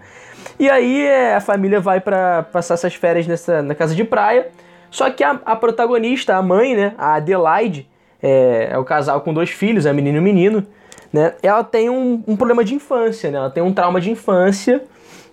E 0.58 0.70
aí 0.70 1.06
é, 1.06 1.36
a 1.36 1.42
família 1.42 1.82
vai 1.82 2.00
para 2.00 2.44
passar 2.44 2.76
essas 2.76 2.96
férias 2.96 3.28
nessa, 3.28 3.62
na 3.62 3.76
casa 3.76 3.94
de 3.94 4.06
praia. 4.06 4.48
Só 4.90 5.10
que 5.10 5.26
a, 5.26 5.42
a 5.46 5.58
protagonista, 5.58 6.38
a 6.38 6.42
mãe, 6.42 6.74
né? 6.74 6.94
A 6.98 7.16
Adelaide 7.16 7.86
é, 8.22 8.70
é, 8.72 8.78
o 8.78 8.84
casal 8.84 9.22
com 9.22 9.34
dois 9.34 9.50
filhos, 9.50 9.86
é 9.86 9.94
menino 9.94 10.18
e 10.18 10.22
menino, 10.22 10.66
né? 11.12 11.34
Ela 11.42 11.64
tem 11.64 11.90
um, 11.90 12.24
um, 12.28 12.36
problema 12.36 12.64
de 12.64 12.76
infância, 12.76 13.32
né? 13.32 13.38
Ela 13.38 13.50
tem 13.50 13.64
um 13.64 13.74
trauma 13.74 14.00
de 14.00 14.12
infância, 14.12 14.84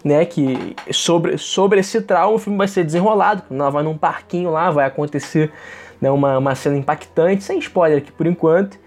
né? 0.05 0.25
Que 0.25 0.75
sobre, 0.93 1.37
sobre 1.37 1.81
esse 1.81 2.00
trauma 2.00 2.37
o 2.37 2.38
filme 2.38 2.57
vai 2.57 2.69
ser 2.69 2.85
desenrolado. 2.85 3.43
Ela 3.50 3.71
vai 3.71 3.83
num 3.83 3.97
parquinho 3.97 4.50
lá, 4.50 4.71
vai 4.71 4.87
acontecer 4.87 5.52
né, 6.00 6.11
uma, 6.11 6.38
uma 6.38 6.55
cena 6.55 6.76
impactante, 6.76 7.43
sem 7.45 7.59
spoiler 7.59 7.99
aqui 7.99 8.12
por 8.12 8.26
enquanto, 8.26 8.78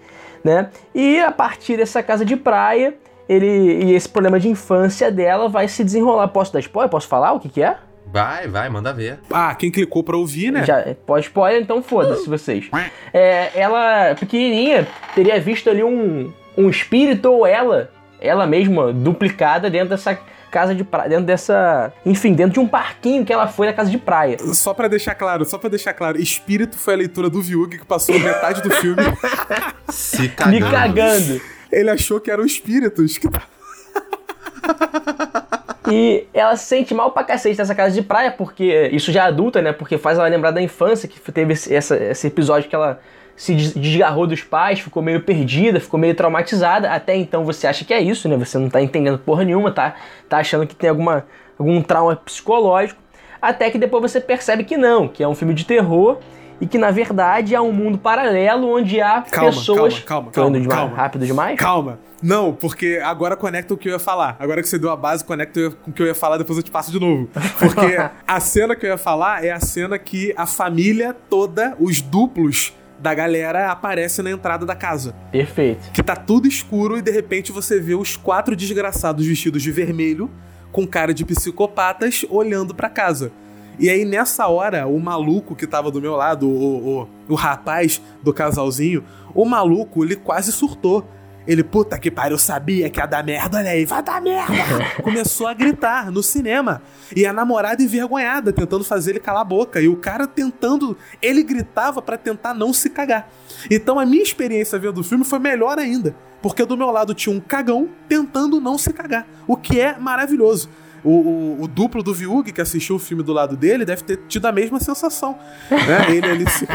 né? 0.42 0.70
E 0.94 1.20
a 1.20 1.30
partir 1.30 1.76
dessa 1.76 2.02
casa 2.02 2.24
de 2.24 2.36
praia, 2.36 2.94
ele 3.28 3.84
e 3.84 3.94
esse 3.94 4.08
problema 4.08 4.40
de 4.40 4.48
infância 4.48 5.10
dela 5.10 5.48
vai 5.48 5.68
se 5.68 5.84
desenrolar. 5.84 6.28
Posso 6.28 6.52
dar 6.52 6.60
spoiler? 6.60 6.90
Posso 6.90 7.06
falar 7.06 7.32
o 7.32 7.40
que, 7.40 7.48
que 7.48 7.62
é? 7.62 7.76
Vai, 8.12 8.48
vai, 8.48 8.68
manda 8.68 8.92
ver. 8.92 9.20
Ah, 9.30 9.54
quem 9.54 9.70
clicou 9.70 10.02
pra 10.02 10.16
ouvir, 10.16 10.50
né? 10.50 10.64
Já, 10.64 10.84
pode 11.06 11.26
spoiler, 11.26 11.62
então 11.62 11.82
foda-se 11.82 12.28
vocês. 12.28 12.68
É, 13.12 13.50
ela, 13.54 14.14
pequenininha, 14.14 14.86
teria 15.14 15.40
visto 15.40 15.70
ali 15.70 15.84
um, 15.84 16.32
um 16.56 16.68
espírito 16.68 17.30
ou 17.30 17.46
ela, 17.46 17.90
ela 18.20 18.46
mesma, 18.46 18.92
duplicada 18.92 19.70
dentro 19.70 19.90
dessa 19.90 20.18
casa 20.50 20.74
de 20.74 20.82
praia, 20.82 21.08
dentro 21.08 21.24
dessa, 21.24 21.92
enfim, 22.04 22.34
dentro 22.34 22.54
de 22.54 22.60
um 22.60 22.66
parquinho 22.66 23.24
que 23.24 23.32
ela 23.32 23.46
foi 23.46 23.68
na 23.68 23.72
casa 23.72 23.90
de 23.90 23.98
praia. 23.98 24.36
Só 24.52 24.74
para 24.74 24.88
deixar 24.88 25.14
claro, 25.14 25.44
só 25.44 25.56
para 25.56 25.70
deixar 25.70 25.94
claro, 25.94 26.20
espírito 26.20 26.76
foi 26.76 26.94
a 26.94 26.96
leitura 26.96 27.30
do 27.30 27.40
Viug 27.40 27.78
que 27.78 27.86
passou 27.86 28.18
metade 28.18 28.60
do 28.60 28.70
filme 28.72 29.02
se 29.88 30.28
cagando. 30.28 30.64
Me 30.64 30.70
cagando. 30.70 31.40
Ele 31.70 31.90
achou 31.90 32.20
que 32.20 32.30
eram 32.30 32.44
espíritos 32.44 33.16
que 33.16 33.28
E 35.88 36.26
ela 36.34 36.56
se 36.56 36.66
sente 36.66 36.92
mal 36.92 37.10
pra 37.10 37.24
cacete 37.24 37.58
nessa 37.58 37.74
casa 37.74 37.94
de 37.94 38.02
praia, 38.02 38.30
porque 38.30 38.90
isso 38.92 39.10
já 39.10 39.24
é 39.24 39.26
adulta, 39.28 39.62
né? 39.62 39.72
Porque 39.72 39.96
faz 39.96 40.18
ela 40.18 40.28
lembrar 40.28 40.50
da 40.50 40.60
infância, 40.60 41.08
que 41.08 41.18
teve 41.32 41.54
esse, 41.54 41.74
essa, 41.74 41.96
esse 41.96 42.26
episódio 42.26 42.68
que 42.68 42.74
ela 42.74 43.00
se 43.34 43.54
desgarrou 43.54 44.26
dos 44.26 44.42
pais, 44.42 44.80
ficou 44.80 45.02
meio 45.02 45.22
perdida, 45.22 45.80
ficou 45.80 45.98
meio 45.98 46.14
traumatizada. 46.14 46.90
Até 46.90 47.16
então 47.16 47.44
você 47.44 47.66
acha 47.66 47.84
que 47.84 47.94
é 47.94 48.00
isso, 48.00 48.28
né? 48.28 48.36
Você 48.36 48.58
não 48.58 48.68
tá 48.68 48.82
entendendo 48.82 49.18
porra 49.18 49.44
nenhuma, 49.44 49.72
tá, 49.72 49.94
tá 50.28 50.38
achando 50.38 50.66
que 50.66 50.74
tem 50.74 50.90
alguma, 50.90 51.24
algum 51.58 51.80
trauma 51.80 52.14
psicológico. 52.16 53.00
Até 53.40 53.70
que 53.70 53.78
depois 53.78 54.02
você 54.02 54.20
percebe 54.20 54.64
que 54.64 54.76
não, 54.76 55.08
que 55.08 55.22
é 55.22 55.28
um 55.28 55.34
filme 55.34 55.54
de 55.54 55.64
terror 55.64 56.18
e 56.60 56.66
que 56.66 56.76
na 56.78 56.90
verdade 56.90 57.54
há 57.54 57.62
um 57.62 57.72
mundo 57.72 57.98
paralelo 57.98 58.68
onde 58.76 59.00
há 59.00 59.22
Calma, 59.22 59.50
pessoas. 59.50 59.98
calma, 60.00 60.30
calma, 60.30 60.30
calma, 60.30 60.60
demais, 60.60 60.78
calma. 60.78 60.96
rápido 60.96 61.26
demais? 61.26 61.58
Calma. 61.58 61.98
Não, 62.22 62.52
porque 62.52 63.00
agora 63.02 63.34
conecta 63.34 63.72
o 63.72 63.78
que 63.78 63.88
eu 63.88 63.92
ia 63.94 63.98
falar. 63.98 64.36
Agora 64.38 64.60
que 64.60 64.68
você 64.68 64.78
deu 64.78 64.90
a 64.90 64.96
base, 64.96 65.24
conecta 65.24 65.70
com 65.70 65.90
o 65.90 65.94
que 65.94 66.02
eu 66.02 66.06
ia 66.06 66.14
falar, 66.14 66.36
depois 66.36 66.58
eu 66.58 66.62
te 66.62 66.70
passo 66.70 66.92
de 66.92 67.00
novo. 67.00 67.30
Porque 67.58 67.96
a 68.26 68.40
cena 68.40 68.76
que 68.76 68.84
eu 68.84 68.90
ia 68.90 68.98
falar 68.98 69.42
é 69.42 69.50
a 69.50 69.60
cena 69.60 69.98
que 69.98 70.34
a 70.36 70.44
família 70.44 71.16
toda, 71.30 71.74
os 71.80 72.02
duplos 72.02 72.74
da 72.98 73.14
galera, 73.14 73.70
aparece 73.70 74.20
na 74.20 74.30
entrada 74.30 74.66
da 74.66 74.74
casa. 74.74 75.14
Perfeito. 75.32 75.90
Que 75.92 76.02
tá 76.02 76.14
tudo 76.14 76.46
escuro 76.46 76.98
e 76.98 77.00
de 77.02 77.10
repente 77.10 77.50
você 77.52 77.80
vê 77.80 77.94
os 77.94 78.18
quatro 78.18 78.54
desgraçados 78.54 79.26
vestidos 79.26 79.62
de 79.62 79.72
vermelho, 79.72 80.30
com 80.70 80.86
cara 80.86 81.14
de 81.14 81.24
psicopatas, 81.24 82.26
olhando 82.28 82.74
pra 82.74 82.90
casa. 82.90 83.32
E 83.80 83.88
aí, 83.88 84.04
nessa 84.04 84.46
hora, 84.46 84.86
o 84.86 85.00
maluco 85.00 85.56
que 85.56 85.66
tava 85.66 85.90
do 85.90 86.02
meu 86.02 86.14
lado, 86.14 86.46
o, 86.46 87.00
o, 87.00 87.08
o 87.30 87.34
rapaz 87.34 88.00
do 88.22 88.30
casalzinho, 88.30 89.02
o 89.34 89.46
maluco, 89.46 90.04
ele 90.04 90.16
quase 90.16 90.52
surtou. 90.52 91.08
Ele, 91.46 91.64
puta 91.64 91.98
que 91.98 92.10
pariu, 92.10 92.34
eu 92.34 92.38
sabia 92.38 92.90
que 92.90 93.00
ia 93.00 93.06
dar 93.06 93.24
merda, 93.24 93.56
olha 93.56 93.70
aí, 93.70 93.86
vai 93.86 94.02
dar 94.02 94.20
merda! 94.20 94.52
Começou 95.02 95.46
a 95.46 95.54
gritar 95.54 96.10
no 96.10 96.22
cinema. 96.22 96.82
E 97.16 97.24
a 97.24 97.32
namorada 97.32 97.82
envergonhada, 97.82 98.52
tentando 98.52 98.84
fazer 98.84 99.12
ele 99.12 99.20
calar 99.20 99.40
a 99.40 99.44
boca. 99.44 99.80
E 99.80 99.88
o 99.88 99.96
cara 99.96 100.26
tentando. 100.26 100.94
Ele 101.22 101.42
gritava 101.42 102.02
pra 102.02 102.18
tentar 102.18 102.52
não 102.52 102.74
se 102.74 102.90
cagar. 102.90 103.30
Então 103.70 103.98
a 103.98 104.04
minha 104.04 104.22
experiência 104.22 104.78
vendo 104.78 104.98
o 104.98 105.04
filme 105.04 105.24
foi 105.24 105.38
melhor 105.38 105.78
ainda. 105.78 106.14
Porque 106.42 106.66
do 106.66 106.76
meu 106.76 106.90
lado 106.90 107.14
tinha 107.14 107.34
um 107.34 107.40
cagão 107.40 107.88
tentando 108.06 108.60
não 108.60 108.76
se 108.76 108.92
cagar. 108.92 109.26
O 109.46 109.56
que 109.56 109.80
é 109.80 109.98
maravilhoso. 109.98 110.68
O, 111.02 111.10
o- 111.10 111.62
o 111.62 111.68
duplo 111.68 112.02
do 112.02 112.12
Viug, 112.12 112.52
que 112.52 112.60
assistiu 112.60 112.96
o 112.96 112.98
filme 112.98 113.22
do 113.22 113.32
lado 113.32 113.56
dele, 113.56 113.84
deve 113.84 114.02
ter 114.04 114.18
tido 114.28 114.44
a 114.46 114.52
mesma 114.52 114.78
sensação. 114.80 115.34
Né? 115.70 116.14
Ele 116.16 116.26
ali. 116.26 116.50
se- 116.50 116.66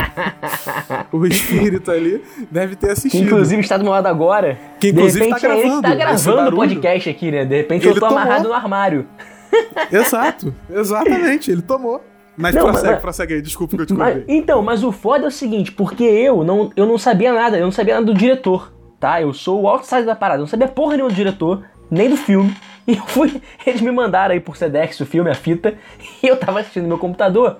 o 1.11 1.25
espírito 1.27 1.91
ali 1.91 2.23
deve 2.49 2.75
ter 2.75 2.87
Que 2.87 2.91
assistido. 2.93 3.23
inclusive 3.23 3.61
está 3.61 3.77
do 3.77 3.83
meu 3.83 3.91
lado 3.93 4.07
agora. 4.07 4.57
Que 4.79 4.89
inclusive 4.89 5.19
de 5.25 5.31
repente 5.31 5.41
tá 5.41 5.47
é 5.49 5.59
ele 5.59 5.61
que 5.75 5.81
tá 5.81 5.95
gravando 5.95 6.23
gravando 6.35 6.49
o 6.55 6.55
podcast 6.59 7.09
aqui, 7.09 7.31
né? 7.31 7.45
De 7.45 7.55
repente 7.57 7.83
Ele 7.83 7.91
eu 7.91 7.93
tô 7.99 8.07
tomou. 8.07 8.17
amarrado 8.17 8.47
no 8.47 8.53
armário. 8.53 9.05
Exato, 9.91 10.53
exatamente, 10.69 11.49
ele 11.51 11.61
tomou. 11.61 12.03
Mas 12.35 12.53
Não, 12.53 12.63
prossegue, 12.63 12.87
mas- 12.91 12.99
prossegue 12.99 13.33
aí, 13.35 13.41
desculpa 13.41 13.75
que 13.77 13.81
eu 13.83 13.85
te 13.85 13.93
Mas- 13.93 14.23
então, 14.27 14.61
mas 14.61 14.83
o 14.83 14.91
foda 14.91 15.23
é 15.25 15.27
o 15.27 15.31
seguinte, 15.31 15.71
porque 15.71 16.03
eu 16.03 16.43
não, 16.43 16.69
eu 16.75 16.85
não 16.85 16.97
sabia 16.97 17.31
nada, 17.31 17.57
eu 17.57 17.63
não 17.63 17.71
sabia 17.71 17.93
nada 17.93 18.05
do 18.05 18.13
diretor, 18.13 18.73
tá? 18.99 19.21
Eu 19.21 19.31
sou 19.31 19.61
o 19.61 19.67
outsider 19.69 20.05
da 20.05 20.15
parada, 20.15 20.39
eu 20.39 20.41
não 20.41 20.47
sabia 20.47 20.67
porra 20.67 20.93
nenhuma 20.97 21.09
do 21.09 21.15
diretor, 21.15 21.63
nem 21.89 22.09
do 22.09 22.17
filme. 22.17 22.53
E 22.87 22.93
eu 22.97 23.03
fui, 23.07 23.41
eles 23.65 23.81
me 23.81 23.91
mandaram 23.91 24.33
aí 24.33 24.39
por 24.39 24.57
Sedex 24.57 24.99
o 24.99 25.05
filme, 25.05 25.29
a 25.29 25.35
fita, 25.35 25.73
e 26.21 26.27
eu 26.27 26.37
tava 26.37 26.59
assistindo 26.59 26.83
no 26.83 26.89
meu 26.89 26.97
computador. 26.97 27.57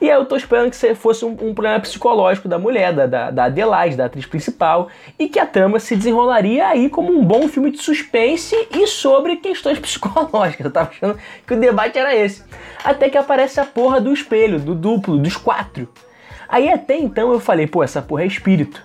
E 0.00 0.10
aí 0.10 0.16
eu 0.18 0.24
tô 0.26 0.36
esperando 0.36 0.70
que 0.70 0.76
se- 0.76 0.94
fosse 0.94 1.24
um, 1.24 1.30
um 1.30 1.54
problema 1.54 1.78
psicológico 1.80 2.48
da 2.48 2.58
mulher, 2.58 2.92
da, 2.92 3.06
da, 3.06 3.30
da 3.30 3.44
Adelaide, 3.44 3.96
da 3.96 4.06
atriz 4.06 4.26
principal, 4.26 4.88
e 5.18 5.28
que 5.28 5.38
a 5.38 5.46
trama 5.46 5.78
se 5.78 5.94
desenrolaria 5.94 6.66
aí 6.66 6.90
como 6.90 7.12
um 7.12 7.24
bom 7.24 7.48
filme 7.48 7.70
de 7.70 7.78
suspense 7.78 8.54
e 8.72 8.86
sobre 8.86 9.36
questões 9.36 9.78
psicológicas. 9.80 10.66
Eu 10.66 10.72
tava 10.72 10.90
achando 10.90 11.16
que 11.46 11.54
o 11.54 11.60
debate 11.60 11.96
era 11.98 12.14
esse. 12.14 12.42
Até 12.84 13.08
que 13.08 13.16
aparece 13.16 13.60
a 13.60 13.64
porra 13.64 14.00
do 14.00 14.12
espelho, 14.12 14.58
do 14.58 14.74
duplo, 14.74 15.16
dos 15.16 15.36
quatro. 15.36 15.88
Aí 16.48 16.68
até 16.70 16.98
então 16.98 17.32
eu 17.32 17.40
falei, 17.40 17.66
pô, 17.66 17.82
essa 17.82 18.02
porra 18.02 18.24
é 18.24 18.26
espírito. 18.26 18.84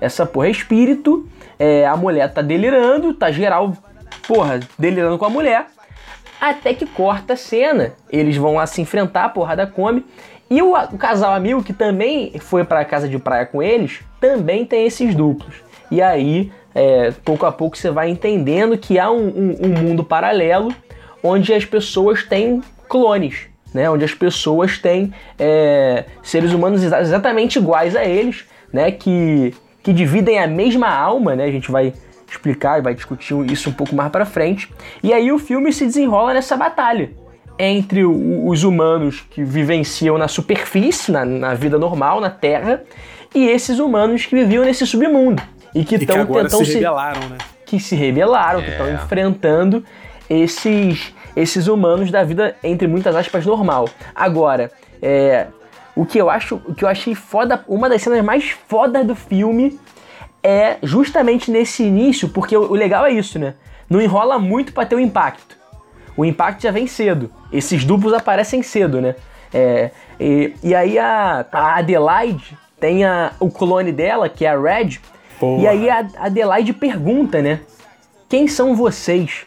Essa 0.00 0.24
porra 0.24 0.48
é 0.48 0.50
espírito, 0.50 1.28
é, 1.58 1.86
a 1.86 1.96
mulher 1.96 2.32
tá 2.32 2.40
delirando, 2.40 3.12
tá 3.12 3.30
geral, 3.30 3.76
porra, 4.32 4.60
delirando 4.78 5.18
com 5.18 5.24
a 5.24 5.30
mulher. 5.30 5.66
Até 6.40 6.72
que 6.72 6.86
corta 6.86 7.32
a 7.32 7.36
cena. 7.36 7.94
Eles 8.08 8.36
vão 8.36 8.54
lá 8.54 8.66
se 8.66 8.80
enfrentar, 8.80 9.24
a 9.24 9.28
porrada 9.28 9.66
come. 9.66 10.04
E 10.48 10.62
o, 10.62 10.72
o 10.74 10.96
casal 10.96 11.34
amigo 11.34 11.62
que 11.64 11.72
também 11.72 12.32
foi 12.38 12.62
pra 12.64 12.84
casa 12.84 13.08
de 13.08 13.18
praia 13.18 13.44
com 13.44 13.60
eles, 13.60 14.00
também 14.20 14.64
tem 14.64 14.86
esses 14.86 15.14
duplos. 15.16 15.56
E 15.90 16.00
aí, 16.00 16.52
é, 16.74 17.10
pouco 17.24 17.44
a 17.44 17.50
pouco 17.52 17.76
você 17.76 17.90
vai 17.90 18.08
entendendo 18.08 18.78
que 18.78 18.98
há 18.98 19.10
um, 19.10 19.26
um- 19.26 19.56
um 19.66 19.68
mundo 19.82 20.04
paralelo 20.04 20.72
onde 21.22 21.52
as 21.52 21.64
pessoas 21.64 22.22
têm 22.22 22.62
clones, 22.88 23.48
né? 23.74 23.90
Onde 23.90 24.04
as 24.04 24.14
pessoas 24.14 24.78
têm 24.78 25.12
é, 25.38 26.04
seres 26.22 26.52
humanos 26.52 26.82
exa- 26.84 27.00
exatamente 27.00 27.58
iguais 27.58 27.94
a 27.96 28.04
eles, 28.04 28.44
né? 28.72 28.90
Que, 28.92 29.52
que 29.82 29.92
dividem 29.92 30.38
a 30.38 30.46
mesma 30.46 30.88
alma, 30.88 31.34
né? 31.36 31.44
A 31.44 31.50
gente 31.50 31.70
vai 31.70 31.92
explicar 32.30 32.78
e 32.78 32.82
vai 32.82 32.94
discutir 32.94 33.34
isso 33.50 33.70
um 33.70 33.72
pouco 33.72 33.94
mais 33.94 34.10
pra 34.10 34.24
frente. 34.24 34.72
E 35.02 35.12
aí 35.12 35.30
o 35.32 35.38
filme 35.38 35.72
se 35.72 35.84
desenrola 35.86 36.34
nessa 36.34 36.56
batalha 36.56 37.10
entre 37.58 38.04
o- 38.04 38.48
os 38.48 38.64
humanos 38.64 39.24
que 39.30 39.42
vivenciam 39.44 40.16
na 40.16 40.28
superfície, 40.28 41.12
na, 41.12 41.24
na 41.24 41.54
vida 41.54 41.78
normal, 41.78 42.20
na 42.20 42.30
Terra, 42.30 42.82
e 43.34 43.46
esses 43.46 43.78
humanos 43.78 44.24
que 44.26 44.34
viviam 44.34 44.64
nesse 44.64 44.86
submundo. 44.86 45.42
E 45.74 45.84
que 45.84 45.98
que 45.98 46.04
estão 46.04 46.24
tentando 46.26 46.64
se 46.64 46.72
rebelaram, 46.74 47.20
né? 47.28 47.38
que 47.66 47.78
se 47.78 47.94
rebelaram, 47.94 48.60
que 48.62 48.68
É. 48.68 48.72
estão 48.72 48.92
enfrentando 48.92 49.84
esses, 50.28 51.12
esses 51.36 51.66
humanos 51.68 52.10
da 52.10 52.24
vida, 52.24 52.56
entre 52.64 52.88
muitas 52.88 53.14
aspas, 53.14 53.44
normal. 53.46 53.88
Agora, 54.14 54.70
é, 55.02 55.46
o 55.94 56.04
que 56.06 56.18
eu 56.18 56.30
acho, 56.30 56.60
o 56.66 56.74
que 56.74 56.84
eu 56.84 56.88
achei 56.88 57.14
foda, 57.14 57.62
uma 57.68 57.88
das 57.88 58.02
cenas 58.02 58.24
mais 58.24 58.50
fodas 58.68 59.06
do 59.06 59.14
filme 59.14 59.78
é 60.42 60.78
justamente 60.82 61.50
nesse 61.50 61.82
início, 61.82 62.28
porque 62.28 62.56
o, 62.56 62.70
o 62.70 62.74
legal 62.74 63.04
é 63.06 63.12
isso, 63.12 63.38
né? 63.38 63.54
Não 63.88 64.00
enrola 64.00 64.38
muito 64.38 64.72
pra 64.72 64.86
ter 64.86 64.94
o 64.94 65.00
impacto. 65.00 65.56
O 66.16 66.24
impacto 66.24 66.62
já 66.62 66.70
vem 66.70 66.86
cedo. 66.86 67.30
Esses 67.52 67.84
duplos 67.84 68.12
aparecem 68.12 68.62
cedo, 68.62 69.00
né? 69.00 69.14
É, 69.52 69.90
e, 70.18 70.54
e 70.62 70.74
aí 70.74 70.98
a, 70.98 71.44
a 71.50 71.78
Adelaide 71.78 72.56
tem 72.78 73.04
a, 73.04 73.32
o 73.40 73.50
clone 73.50 73.92
dela, 73.92 74.28
que 74.28 74.44
é 74.44 74.50
a 74.50 74.58
Red. 74.60 74.98
Porra. 75.38 75.62
E 75.62 75.66
aí 75.66 75.90
a 75.90 76.06
Adelaide 76.18 76.72
pergunta, 76.72 77.42
né? 77.42 77.60
Quem 78.28 78.46
são 78.46 78.76
vocês? 78.76 79.46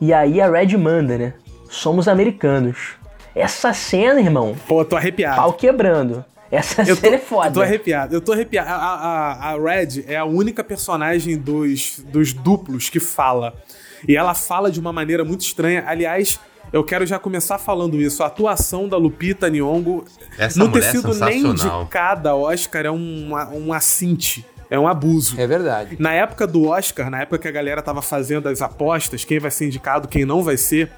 E 0.00 0.12
aí 0.12 0.40
a 0.40 0.50
Red 0.50 0.76
manda, 0.76 1.16
né? 1.16 1.34
Somos 1.70 2.08
americanos. 2.08 2.96
Essa 3.34 3.72
cena, 3.72 4.20
irmão, 4.20 4.56
Pô, 4.66 4.84
tô 4.84 4.96
arrepiado. 4.96 5.36
pau 5.36 5.52
quebrando. 5.52 6.24
Essa 6.50 6.82
Eu 6.82 6.96
tô, 6.96 7.02
cena 7.02 7.16
é 7.16 7.18
foda. 7.18 7.48
eu 7.48 7.52
tô 7.52 7.60
arrepiado. 7.62 8.14
Eu 8.14 8.20
tô 8.20 8.32
arrepiado. 8.32 8.68
A, 8.70 8.74
a, 8.74 9.50
a 9.50 9.58
Red 9.58 10.04
é 10.06 10.16
a 10.16 10.24
única 10.24 10.64
personagem 10.64 11.36
dos, 11.36 12.00
dos 12.06 12.32
duplos 12.32 12.88
que 12.88 13.00
fala. 13.00 13.54
E 14.06 14.16
ela 14.16 14.34
fala 14.34 14.70
de 14.70 14.80
uma 14.80 14.92
maneira 14.92 15.24
muito 15.24 15.42
estranha. 15.42 15.84
Aliás, 15.86 16.40
eu 16.72 16.84
quero 16.84 17.06
já 17.06 17.18
começar 17.18 17.58
falando 17.58 18.00
isso. 18.00 18.22
A 18.22 18.26
atuação 18.26 18.88
da 18.88 18.96
Lupita 18.96 19.48
Nyong'o 19.48 20.04
Essa 20.38 20.58
não 20.58 20.66
ter 20.70 20.78
mulher 20.78 20.88
é 20.88 20.92
sido 20.92 21.14
nem 21.24 21.40
indicada 21.46 22.30
ao 22.30 22.42
Oscar 22.42 22.86
é 22.86 22.90
um, 22.90 23.30
um 23.54 23.72
assinte. 23.72 24.44
É 24.70 24.78
um 24.78 24.86
abuso. 24.86 25.40
É 25.40 25.46
verdade. 25.46 25.96
Na 25.98 26.12
época 26.12 26.46
do 26.46 26.68
Oscar, 26.68 27.08
na 27.10 27.22
época 27.22 27.38
que 27.38 27.48
a 27.48 27.50
galera 27.50 27.80
tava 27.80 28.02
fazendo 28.02 28.48
as 28.48 28.60
apostas, 28.60 29.24
quem 29.24 29.38
vai 29.38 29.50
ser 29.50 29.66
indicado, 29.66 30.08
quem 30.08 30.26
não 30.26 30.42
vai 30.42 30.58
ser, 30.58 30.90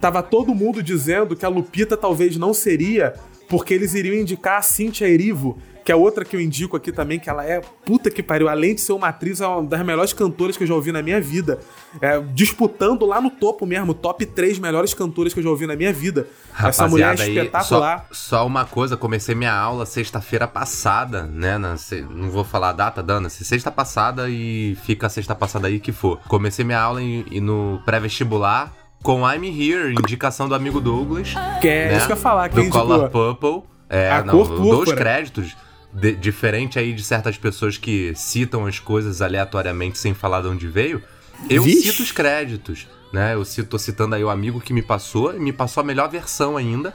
tava 0.00 0.22
todo 0.22 0.54
mundo 0.54 0.80
dizendo 0.80 1.34
que 1.34 1.44
a 1.44 1.48
Lupita 1.48 1.96
talvez 1.96 2.36
não 2.36 2.54
seria, 2.54 3.14
porque 3.48 3.72
eles 3.74 3.94
iriam 3.94 4.14
indicar 4.14 4.58
a 4.58 4.62
Cynthia 4.62 5.06
Erivo, 5.08 5.58
que 5.84 5.92
é 5.92 5.94
outra 5.94 6.24
que 6.24 6.34
eu 6.34 6.40
indico 6.40 6.76
aqui 6.76 6.90
também, 6.90 7.16
que 7.16 7.30
ela 7.30 7.44
é 7.44 7.60
puta 7.84 8.10
que 8.10 8.20
pariu, 8.20 8.48
além 8.48 8.74
de 8.74 8.80
ser 8.80 8.92
uma 8.92 9.06
atriz, 9.06 9.40
é 9.40 9.46
uma 9.46 9.62
das 9.62 9.86
melhores 9.86 10.12
cantoras 10.12 10.56
que 10.56 10.64
eu 10.64 10.66
já 10.66 10.74
ouvi 10.74 10.90
na 10.90 11.00
minha 11.00 11.20
vida. 11.20 11.60
É, 12.00 12.20
disputando 12.34 13.06
lá 13.06 13.20
no 13.20 13.30
topo 13.30 13.64
mesmo, 13.64 13.94
top 13.94 14.26
3 14.26 14.58
melhores 14.58 14.92
cantoras 14.94 15.32
que 15.32 15.38
eu 15.38 15.44
já 15.44 15.48
ouvi 15.50 15.64
na 15.64 15.76
minha 15.76 15.92
vida. 15.92 16.26
Essa 16.58 16.88
mulher 16.88 17.04
é 17.04 17.10
Rapaziada, 17.10 17.22
aí, 17.22 17.38
espetacular. 17.38 18.06
Só, 18.10 18.38
só 18.38 18.46
uma 18.48 18.64
coisa, 18.64 18.96
comecei 18.96 19.36
minha 19.36 19.54
aula 19.54 19.86
sexta-feira 19.86 20.48
passada, 20.48 21.22
né? 21.24 21.56
na 21.56 21.76
não 22.10 22.30
vou 22.30 22.42
falar 22.42 22.70
a 22.70 22.72
data, 22.72 23.00
dana-se. 23.00 23.44
Sexta 23.44 23.70
passada 23.70 24.28
e 24.28 24.76
fica 24.84 25.06
a 25.06 25.10
sexta 25.10 25.36
passada 25.36 25.68
aí 25.68 25.78
que 25.78 25.92
for. 25.92 26.18
Comecei 26.26 26.64
minha 26.64 26.80
aula 26.80 27.00
em- 27.00 27.24
em- 27.30 27.40
no 27.40 27.80
pré-vestibular 27.84 28.72
com 29.02 29.20
I'm 29.28 29.44
Here, 29.46 29.92
indicação 29.92 30.48
do 30.48 30.54
amigo 30.54 30.80
Douglas. 30.80 31.34
Que 31.60 31.68
é 31.68 31.88
né? 31.90 31.96
isso 31.98 32.06
que 32.06 32.12
eu 32.12 32.16
falar, 32.16 32.48
Do 32.48 32.60
quem 32.60 32.68
Color? 32.70 33.08
Purple. 33.10 33.62
É, 33.88 34.10
A 34.10 34.24
não, 34.24 34.32
cor 34.34 34.48
púrpura. 34.48 34.96
créditos. 34.96 35.56
de- 35.92 36.14
diferente 36.14 36.78
aí 36.78 36.92
de 36.92 37.02
certas 37.02 37.38
pessoas 37.38 37.78
que 37.78 38.12
citam 38.16 38.66
as 38.66 38.78
coisas 38.78 39.22
aleatoriamente 39.22 39.96
sem 39.96 40.12
falar 40.12 40.42
de 40.42 40.48
onde 40.48 40.66
veio. 40.66 41.02
Eu 41.48 41.62
Vixe. 41.62 41.90
cito 41.90 42.02
os 42.02 42.12
créditos, 42.12 42.86
né? 43.12 43.32
Eu 43.34 43.44
cito, 43.46 43.68
tô 43.70 43.78
citando 43.78 44.14
aí 44.14 44.22
o 44.22 44.28
amigo 44.28 44.60
que 44.60 44.74
me 44.74 44.82
passou, 44.82 45.34
e 45.34 45.38
me 45.38 45.52
passou 45.54 45.80
a 45.80 45.84
melhor 45.84 46.10
versão 46.10 46.54
ainda. 46.56 46.92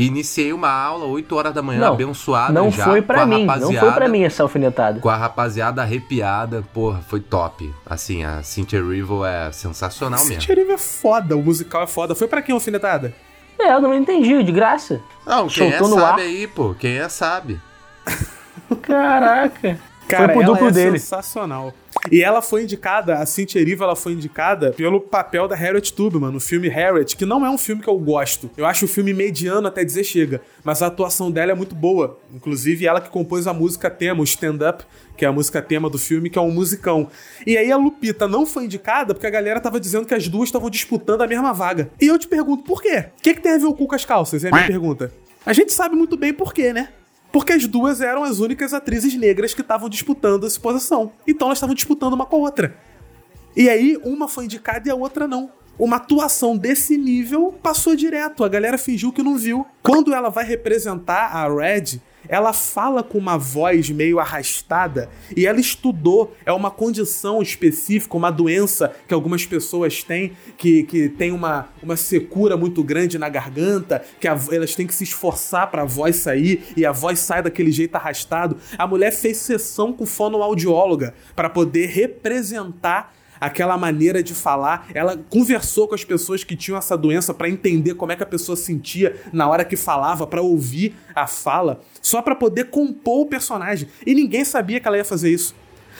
Iniciei 0.00 0.52
uma 0.52 0.70
aula 0.70 1.06
8 1.06 1.34
horas 1.34 1.52
da 1.52 1.60
manhã, 1.60 1.80
Não, 1.80 1.94
abençoada 1.94 2.52
Não 2.52 2.70
já, 2.70 2.84
foi 2.84 3.00
com 3.00 3.06
pra 3.08 3.22
a 3.22 3.26
mim, 3.26 3.44
não 3.44 3.52
rapaziada, 3.54 3.80
foi 3.86 3.94
pra 3.94 4.08
mim 4.08 4.22
essa 4.22 4.42
alfinetada. 4.44 5.00
Com 5.00 5.08
a 5.08 5.16
rapaziada 5.16 5.82
arrepiada, 5.82 6.64
porra, 6.72 7.00
foi 7.08 7.18
top. 7.20 7.74
Assim, 7.84 8.22
a 8.22 8.40
Cynthia 8.44 8.78
Erivo 8.78 9.24
é 9.24 9.50
sensacional 9.50 10.20
mesmo. 10.20 10.40
Cynthia 10.40 10.52
Erivo 10.52 10.72
é 10.72 10.78
foda, 10.78 11.36
o 11.36 11.42
musical 11.42 11.82
é 11.82 11.86
foda. 11.88 12.14
Foi 12.14 12.28
pra 12.28 12.40
quem 12.40 12.52
alfinetada? 12.54 13.12
É, 13.58 13.72
eu 13.72 13.80
não 13.80 13.92
entendi, 13.92 14.40
de 14.44 14.52
graça. 14.52 15.00
Não, 15.26 15.48
quem 15.48 15.66
é 15.66 15.78
Soltou 15.78 15.96
no 15.96 16.00
sabe 16.00 16.22
ar. 16.22 16.26
aí, 16.28 16.46
pô. 16.46 16.76
Quem 16.78 16.96
é 16.98 17.08
sabe. 17.08 17.60
Caraca. 18.82 19.78
Cara, 20.08 20.32
foi 20.32 20.34
pro 20.34 20.42
ela 20.42 20.52
duplo 20.52 20.68
é 20.68 20.70
dele. 20.70 20.98
sensacional. 20.98 21.72
E 22.10 22.22
ela 22.22 22.42
foi 22.42 22.62
indicada, 22.62 23.16
a 23.18 23.26
Cynthia 23.26 23.60
Erivo, 23.60 23.84
ela 23.84 23.96
foi 23.96 24.12
indicada 24.12 24.72
pelo 24.72 25.00
papel 25.00 25.48
da 25.48 25.54
Harriet 25.54 25.92
Tubman 25.92 26.30
no 26.30 26.40
filme 26.40 26.68
Harriet, 26.68 27.16
que 27.16 27.24
não 27.24 27.44
é 27.44 27.50
um 27.50 27.58
filme 27.58 27.82
que 27.82 27.88
eu 27.88 27.98
gosto. 27.98 28.50
Eu 28.56 28.66
acho 28.66 28.84
o 28.84 28.88
filme 28.88 29.12
mediano 29.12 29.66
até 29.66 29.84
dizer 29.84 30.04
chega, 30.04 30.40
mas 30.64 30.82
a 30.82 30.86
atuação 30.86 31.30
dela 31.30 31.52
é 31.52 31.54
muito 31.54 31.74
boa. 31.74 32.18
Inclusive, 32.34 32.86
ela 32.86 33.00
que 33.00 33.10
compôs 33.10 33.46
a 33.46 33.52
música 33.52 33.90
tema, 33.90 34.20
o 34.20 34.24
Stand 34.24 34.58
Up, 34.68 34.84
que 35.16 35.24
é 35.24 35.28
a 35.28 35.32
música 35.32 35.60
tema 35.60 35.90
do 35.90 35.98
filme, 35.98 36.30
que 36.30 36.38
é 36.38 36.42
um 36.42 36.50
musicão. 36.50 37.08
E 37.46 37.56
aí 37.56 37.70
a 37.72 37.76
Lupita 37.76 38.28
não 38.28 38.46
foi 38.46 38.64
indicada 38.64 39.14
porque 39.14 39.26
a 39.26 39.30
galera 39.30 39.60
tava 39.60 39.80
dizendo 39.80 40.06
que 40.06 40.14
as 40.14 40.28
duas 40.28 40.48
estavam 40.48 40.70
disputando 40.70 41.22
a 41.22 41.26
mesma 41.26 41.52
vaga. 41.52 41.90
E 42.00 42.06
eu 42.06 42.18
te 42.18 42.28
pergunto, 42.28 42.62
por 42.62 42.80
quê? 42.80 43.06
O 43.18 43.22
que, 43.22 43.34
que 43.34 43.40
tem 43.40 43.52
a 43.52 43.58
ver 43.58 43.66
o 43.66 43.74
cu 43.74 43.86
com 43.86 43.94
as 43.94 44.04
calças? 44.04 44.44
É 44.44 44.48
a 44.48 44.52
minha 44.52 44.66
pergunta. 44.66 45.12
A 45.44 45.52
gente 45.52 45.72
sabe 45.72 45.96
muito 45.96 46.16
bem 46.16 46.32
por 46.32 46.52
quê, 46.52 46.72
né? 46.72 46.90
Porque 47.30 47.52
as 47.52 47.66
duas 47.66 48.00
eram 48.00 48.24
as 48.24 48.38
únicas 48.38 48.72
atrizes 48.72 49.14
negras 49.14 49.54
que 49.54 49.60
estavam 49.60 49.88
disputando 49.88 50.46
essa 50.46 50.58
posição. 50.58 51.12
Então 51.26 51.48
elas 51.48 51.58
estavam 51.58 51.74
disputando 51.74 52.14
uma 52.14 52.26
com 52.26 52.36
a 52.36 52.38
outra. 52.40 52.76
E 53.56 53.68
aí, 53.68 53.98
uma 54.04 54.28
foi 54.28 54.44
indicada 54.44 54.88
e 54.88 54.90
a 54.90 54.94
outra 54.94 55.26
não. 55.26 55.50
Uma 55.78 55.96
atuação 55.96 56.56
desse 56.56 56.96
nível 56.96 57.52
passou 57.62 57.94
direto. 57.94 58.44
A 58.44 58.48
galera 58.48 58.78
fingiu 58.78 59.12
que 59.12 59.22
não 59.22 59.36
viu. 59.36 59.66
Quando 59.82 60.12
ela 60.12 60.28
vai 60.28 60.44
representar 60.44 61.36
a 61.36 61.48
Red, 61.48 62.00
ela 62.26 62.52
fala 62.52 63.02
com 63.02 63.18
uma 63.18 63.36
voz 63.36 63.90
meio 63.90 64.18
arrastada 64.18 65.08
e 65.36 65.46
ela 65.46 65.60
estudou. 65.60 66.34
É 66.44 66.52
uma 66.52 66.70
condição 66.70 67.42
específica, 67.42 68.16
uma 68.16 68.30
doença 68.30 68.94
que 69.06 69.14
algumas 69.14 69.44
pessoas 69.44 70.02
têm, 70.02 70.32
que, 70.56 70.82
que 70.84 71.08
tem 71.08 71.32
uma, 71.32 71.68
uma 71.82 71.96
secura 71.96 72.56
muito 72.56 72.82
grande 72.82 73.18
na 73.18 73.28
garganta, 73.28 74.02
que 74.20 74.26
a, 74.26 74.38
elas 74.50 74.74
têm 74.74 74.86
que 74.86 74.94
se 74.94 75.04
esforçar 75.04 75.70
para 75.70 75.82
a 75.82 75.86
voz 75.86 76.16
sair 76.16 76.62
e 76.76 76.84
a 76.84 76.92
voz 76.92 77.18
sai 77.18 77.42
daquele 77.42 77.70
jeito 77.70 77.94
arrastado. 77.94 78.56
A 78.76 78.86
mulher 78.86 79.12
fez 79.12 79.36
sessão 79.38 79.92
com 79.92 80.06
fonoaudióloga 80.06 81.14
para 81.36 81.48
poder 81.48 81.86
representar 81.86 83.17
aquela 83.40 83.76
maneira 83.76 84.22
de 84.22 84.34
falar. 84.34 84.88
Ela 84.94 85.18
conversou 85.28 85.88
com 85.88 85.94
as 85.94 86.04
pessoas 86.04 86.44
que 86.44 86.56
tinham 86.56 86.78
essa 86.78 86.96
doença 86.96 87.32
para 87.34 87.48
entender 87.48 87.94
como 87.94 88.12
é 88.12 88.16
que 88.16 88.22
a 88.22 88.26
pessoa 88.26 88.56
sentia 88.56 89.20
na 89.32 89.48
hora 89.48 89.64
que 89.64 89.76
falava, 89.76 90.26
para 90.26 90.42
ouvir 90.42 90.94
a 91.14 91.26
fala, 91.26 91.80
só 92.00 92.22
para 92.22 92.34
poder 92.34 92.70
compor 92.70 93.22
o 93.22 93.26
personagem. 93.26 93.88
E 94.06 94.14
ninguém 94.14 94.44
sabia 94.44 94.80
que 94.80 94.88
ela 94.88 94.96
ia 94.96 95.04
fazer 95.04 95.30
isso. 95.30 95.54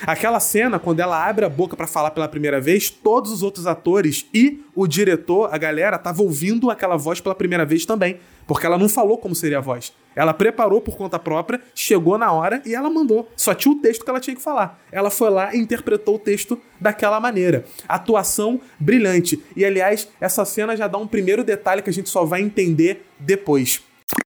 Aquela 0.06 0.38
cena, 0.38 0.78
quando 0.78 1.00
ela 1.00 1.26
abre 1.28 1.44
a 1.44 1.48
boca 1.48 1.76
para 1.76 1.86
falar 1.86 2.12
pela 2.12 2.28
primeira 2.28 2.60
vez, 2.60 2.88
todos 2.88 3.32
os 3.32 3.42
outros 3.42 3.66
atores 3.66 4.26
e 4.32 4.62
o 4.74 4.86
diretor, 4.86 5.52
a 5.52 5.58
galera, 5.58 5.96
estavam 5.96 6.24
ouvindo 6.24 6.70
aquela 6.70 6.96
voz 6.96 7.20
pela 7.20 7.34
primeira 7.34 7.64
vez 7.64 7.84
também. 7.84 8.20
Porque 8.48 8.64
ela 8.64 8.78
não 8.78 8.88
falou 8.88 9.18
como 9.18 9.34
seria 9.34 9.58
a 9.58 9.60
voz. 9.60 9.92
Ela 10.16 10.32
preparou 10.32 10.80
por 10.80 10.96
conta 10.96 11.18
própria, 11.18 11.60
chegou 11.74 12.16
na 12.16 12.32
hora 12.32 12.62
e 12.64 12.74
ela 12.74 12.88
mandou. 12.88 13.30
Só 13.36 13.54
tinha 13.54 13.72
o 13.72 13.78
texto 13.80 14.02
que 14.04 14.10
ela 14.10 14.18
tinha 14.18 14.34
que 14.34 14.42
falar. 14.42 14.82
Ela 14.90 15.10
foi 15.10 15.28
lá 15.28 15.54
e 15.54 15.58
interpretou 15.58 16.14
o 16.14 16.18
texto 16.18 16.58
daquela 16.80 17.20
maneira. 17.20 17.66
Atuação 17.86 18.58
brilhante. 18.80 19.40
E 19.54 19.66
aliás, 19.66 20.08
essa 20.18 20.46
cena 20.46 20.74
já 20.74 20.88
dá 20.88 20.96
um 20.96 21.06
primeiro 21.06 21.44
detalhe 21.44 21.82
que 21.82 21.90
a 21.90 21.92
gente 21.92 22.08
só 22.08 22.24
vai 22.24 22.40
entender 22.40 23.04
depois. 23.20 23.82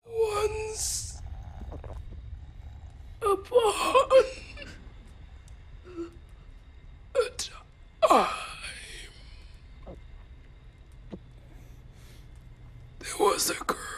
Once 0.07 1.21
upon 3.21 4.07
a 7.17 7.31
time, 7.37 8.29
there 13.01 13.17
was 13.19 13.51
a 13.51 13.55
girl. 13.55 13.92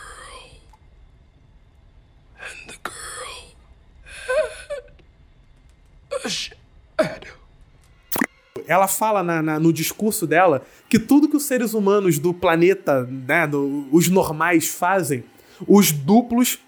Ela 8.66 8.88
fala 8.88 9.22
na, 9.22 9.42
na, 9.42 9.58
no 9.58 9.72
discurso 9.72 10.26
dela 10.26 10.64
que 10.88 10.98
tudo 10.98 11.28
que 11.28 11.36
os 11.36 11.44
seres 11.44 11.74
humanos 11.74 12.18
do 12.18 12.32
planeta, 12.32 13.04
né, 13.04 13.46
do, 13.46 13.88
os 13.92 14.08
normais 14.08 14.68
fazem, 14.68 15.24
os 15.66 15.92
duplos 15.92 16.58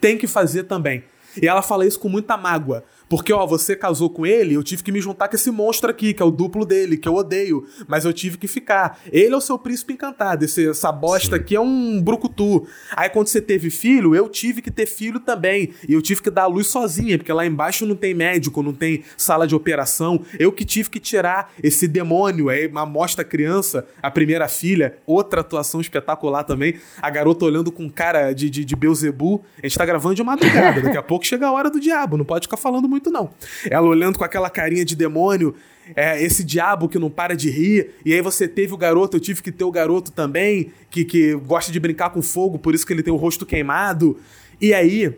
têm 0.00 0.16
que 0.16 0.26
fazer 0.26 0.64
também. 0.64 1.04
E 1.40 1.48
ela 1.48 1.62
fala 1.62 1.86
isso 1.86 1.98
com 1.98 2.08
muita 2.08 2.36
mágoa. 2.36 2.84
Porque, 3.12 3.30
ó, 3.30 3.46
você 3.46 3.76
casou 3.76 4.08
com 4.08 4.24
ele, 4.24 4.54
eu 4.54 4.62
tive 4.62 4.82
que 4.82 4.90
me 4.90 4.98
juntar 4.98 5.28
com 5.28 5.36
esse 5.36 5.50
monstro 5.50 5.90
aqui, 5.90 6.14
que 6.14 6.22
é 6.22 6.24
o 6.24 6.30
duplo 6.30 6.64
dele, 6.64 6.96
que 6.96 7.06
eu 7.06 7.14
odeio, 7.14 7.66
mas 7.86 8.06
eu 8.06 8.12
tive 8.12 8.38
que 8.38 8.48
ficar. 8.48 9.00
Ele 9.12 9.34
é 9.34 9.36
o 9.36 9.40
seu 9.40 9.58
príncipe 9.58 9.92
encantado, 9.92 10.46
esse, 10.46 10.70
essa 10.70 10.90
bosta 10.90 11.36
Sim. 11.36 11.42
aqui 11.42 11.54
é 11.54 11.60
um 11.60 12.00
brucutu. 12.00 12.66
Aí 12.96 13.10
quando 13.10 13.26
você 13.26 13.42
teve 13.42 13.68
filho, 13.68 14.14
eu 14.14 14.30
tive 14.30 14.62
que 14.62 14.70
ter 14.70 14.86
filho 14.86 15.20
também. 15.20 15.74
E 15.86 15.92
eu 15.92 16.00
tive 16.00 16.22
que 16.22 16.30
dar 16.30 16.44
a 16.44 16.46
luz 16.46 16.68
sozinha, 16.68 17.18
porque 17.18 17.30
lá 17.30 17.44
embaixo 17.44 17.84
não 17.84 17.94
tem 17.94 18.14
médico, 18.14 18.62
não 18.62 18.72
tem 18.72 19.04
sala 19.14 19.46
de 19.46 19.54
operação. 19.54 20.24
Eu 20.38 20.50
que 20.50 20.64
tive 20.64 20.88
que 20.88 20.98
tirar 20.98 21.52
esse 21.62 21.86
demônio. 21.86 22.48
Aí 22.48 22.66
uma 22.66 22.86
mostra 22.86 23.22
criança, 23.22 23.86
a 24.02 24.10
primeira 24.10 24.48
filha, 24.48 24.96
outra 25.04 25.42
atuação 25.42 25.82
espetacular 25.82 26.44
também. 26.44 26.76
A 27.02 27.10
garota 27.10 27.44
olhando 27.44 27.70
com 27.70 27.90
cara 27.90 28.32
de, 28.32 28.48
de, 28.48 28.64
de 28.64 28.74
Beuzebu. 28.74 29.44
A 29.62 29.66
gente 29.66 29.76
tá 29.76 29.84
gravando 29.84 30.14
de 30.14 30.22
madrugada, 30.22 30.80
daqui 30.80 30.96
a 30.96 31.02
pouco 31.02 31.26
chega 31.26 31.46
a 31.46 31.52
hora 31.52 31.68
do 31.68 31.78
diabo, 31.78 32.16
não 32.16 32.24
pode 32.24 32.46
ficar 32.46 32.56
falando 32.56 32.88
muito 32.88 33.01
muito, 33.02 33.10
não. 33.10 33.30
Ela 33.68 33.86
olhando 33.86 34.16
com 34.16 34.24
aquela 34.24 34.48
carinha 34.48 34.84
de 34.84 34.94
demônio, 34.94 35.54
é, 35.96 36.22
esse 36.22 36.44
diabo 36.44 36.88
que 36.88 36.98
não 36.98 37.10
para 37.10 37.34
de 37.34 37.50
rir, 37.50 37.94
e 38.04 38.14
aí 38.14 38.20
você 38.20 38.46
teve 38.46 38.72
o 38.72 38.76
garoto, 38.76 39.16
eu 39.16 39.20
tive 39.20 39.42
que 39.42 39.50
ter 39.50 39.64
o 39.64 39.70
garoto 39.70 40.12
também, 40.12 40.72
que, 40.88 41.04
que 41.04 41.34
gosta 41.34 41.72
de 41.72 41.80
brincar 41.80 42.10
com 42.10 42.22
fogo, 42.22 42.58
por 42.58 42.74
isso 42.74 42.86
que 42.86 42.92
ele 42.92 43.02
tem 43.02 43.12
o 43.12 43.16
rosto 43.16 43.44
queimado. 43.44 44.16
E 44.60 44.72
aí, 44.72 45.12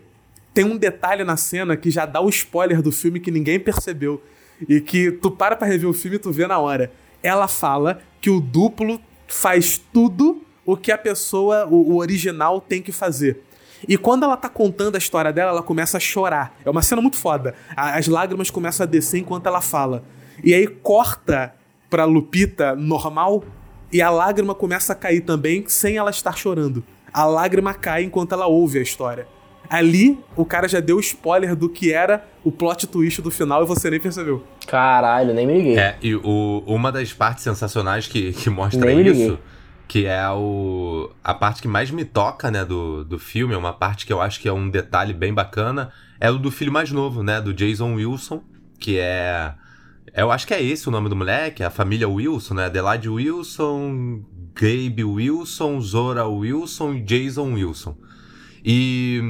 tem 0.53 0.65
um 0.65 0.77
detalhe 0.77 1.23
na 1.23 1.37
cena 1.37 1.77
que 1.77 1.91
já 1.91 2.05
dá 2.05 2.19
o 2.19 2.29
spoiler 2.29 2.81
do 2.81 2.91
filme 2.91 3.19
que 3.19 3.29
ninguém 3.29 3.59
percebeu. 3.59 4.21
E 4.67 4.79
que 4.79 5.11
tu 5.11 5.29
para 5.29 5.55
pra 5.55 5.67
rever 5.67 5.89
o 5.89 5.93
filme 5.93 6.15
e 6.15 6.19
tu 6.19 6.31
vê 6.31 6.47
na 6.47 6.57
hora. 6.57 6.91
Ela 7.21 7.47
fala 7.47 8.01
que 8.21 8.29
o 8.29 8.39
duplo 8.39 8.99
faz 9.27 9.77
tudo 9.77 10.41
o 10.65 10.77
que 10.77 10.91
a 10.91 10.97
pessoa, 10.97 11.67
o, 11.67 11.91
o 11.91 11.97
original, 11.97 12.61
tem 12.61 12.81
que 12.81 12.91
fazer. 12.91 13.41
E 13.87 13.97
quando 13.97 14.23
ela 14.23 14.37
tá 14.37 14.49
contando 14.49 14.95
a 14.95 14.97
história 14.97 15.31
dela, 15.31 15.51
ela 15.51 15.63
começa 15.63 15.97
a 15.97 15.99
chorar. 15.99 16.55
É 16.63 16.69
uma 16.69 16.81
cena 16.81 17.01
muito 17.01 17.17
foda. 17.17 17.55
As 17.75 18.07
lágrimas 18.07 18.49
começam 18.49 18.83
a 18.83 18.87
descer 18.87 19.19
enquanto 19.19 19.47
ela 19.47 19.61
fala. 19.61 20.03
E 20.43 20.53
aí 20.53 20.67
corta 20.67 21.53
pra 21.89 22.05
Lupita 22.05 22.75
normal 22.75 23.43
e 23.91 24.01
a 24.01 24.09
lágrima 24.09 24.53
começa 24.55 24.93
a 24.93 24.95
cair 24.95 25.21
também 25.21 25.63
sem 25.67 25.97
ela 25.97 26.09
estar 26.09 26.35
chorando. 26.35 26.83
A 27.13 27.25
lágrima 27.25 27.73
cai 27.73 28.03
enquanto 28.03 28.33
ela 28.33 28.47
ouve 28.47 28.79
a 28.79 28.81
história. 28.81 29.27
Ali, 29.69 30.19
o 30.35 30.45
cara 30.45 30.67
já 30.67 30.79
deu 30.79 30.99
spoiler 30.99 31.55
do 31.55 31.69
que 31.69 31.91
era 31.91 32.23
o 32.43 32.51
plot 32.51 32.85
twist 32.87 33.21
do 33.21 33.31
final 33.31 33.63
e 33.63 33.65
você 33.65 33.89
nem 33.89 33.99
percebeu. 33.99 34.43
Caralho, 34.67 35.33
nem 35.33 35.47
me 35.47 35.57
liguei. 35.57 35.79
É, 35.79 35.95
e 36.01 36.15
o, 36.15 36.63
uma 36.67 36.91
das 36.91 37.13
partes 37.13 37.43
sensacionais 37.43 38.07
que, 38.07 38.33
que 38.33 38.49
mostra 38.49 38.85
nem 38.85 39.07
isso 39.07 39.39
que 39.87 40.05
é 40.05 40.27
o, 40.29 41.11
a 41.23 41.33
parte 41.33 41.61
que 41.61 41.67
mais 41.67 41.91
me 41.91 42.03
toca, 42.03 42.49
né, 42.49 42.65
do, 42.65 43.03
do 43.03 43.19
filme, 43.19 43.53
é 43.53 43.57
uma 43.57 43.73
parte 43.73 44.05
que 44.05 44.11
eu 44.11 44.21
acho 44.21 44.39
que 44.39 44.47
é 44.47 44.53
um 44.53 44.69
detalhe 44.69 45.13
bem 45.13 45.33
bacana, 45.33 45.91
é 46.19 46.29
o 46.29 46.37
do 46.37 46.51
filho 46.51 46.71
mais 46.71 46.91
novo, 46.91 47.21
né, 47.21 47.39
do 47.39 47.53
Jason 47.53 47.93
Wilson, 47.95 48.43
que 48.79 48.97
é... 48.97 49.53
Eu 50.13 50.31
acho 50.31 50.47
que 50.47 50.53
é 50.53 50.63
esse 50.63 50.87
o 50.87 50.91
nome 50.91 51.09
do 51.09 51.15
moleque, 51.15 51.61
a 51.61 51.69
família 51.69 52.07
Wilson, 52.07 52.53
né, 52.55 52.65
Adelaide 52.65 53.09
Wilson, 53.09 54.23
Gabe 54.53 55.03
Wilson, 55.03 55.81
Zora 55.81 56.25
Wilson 56.25 56.93
e 56.93 57.01
Jason 57.01 57.53
Wilson. 57.53 57.97
E 58.63 59.21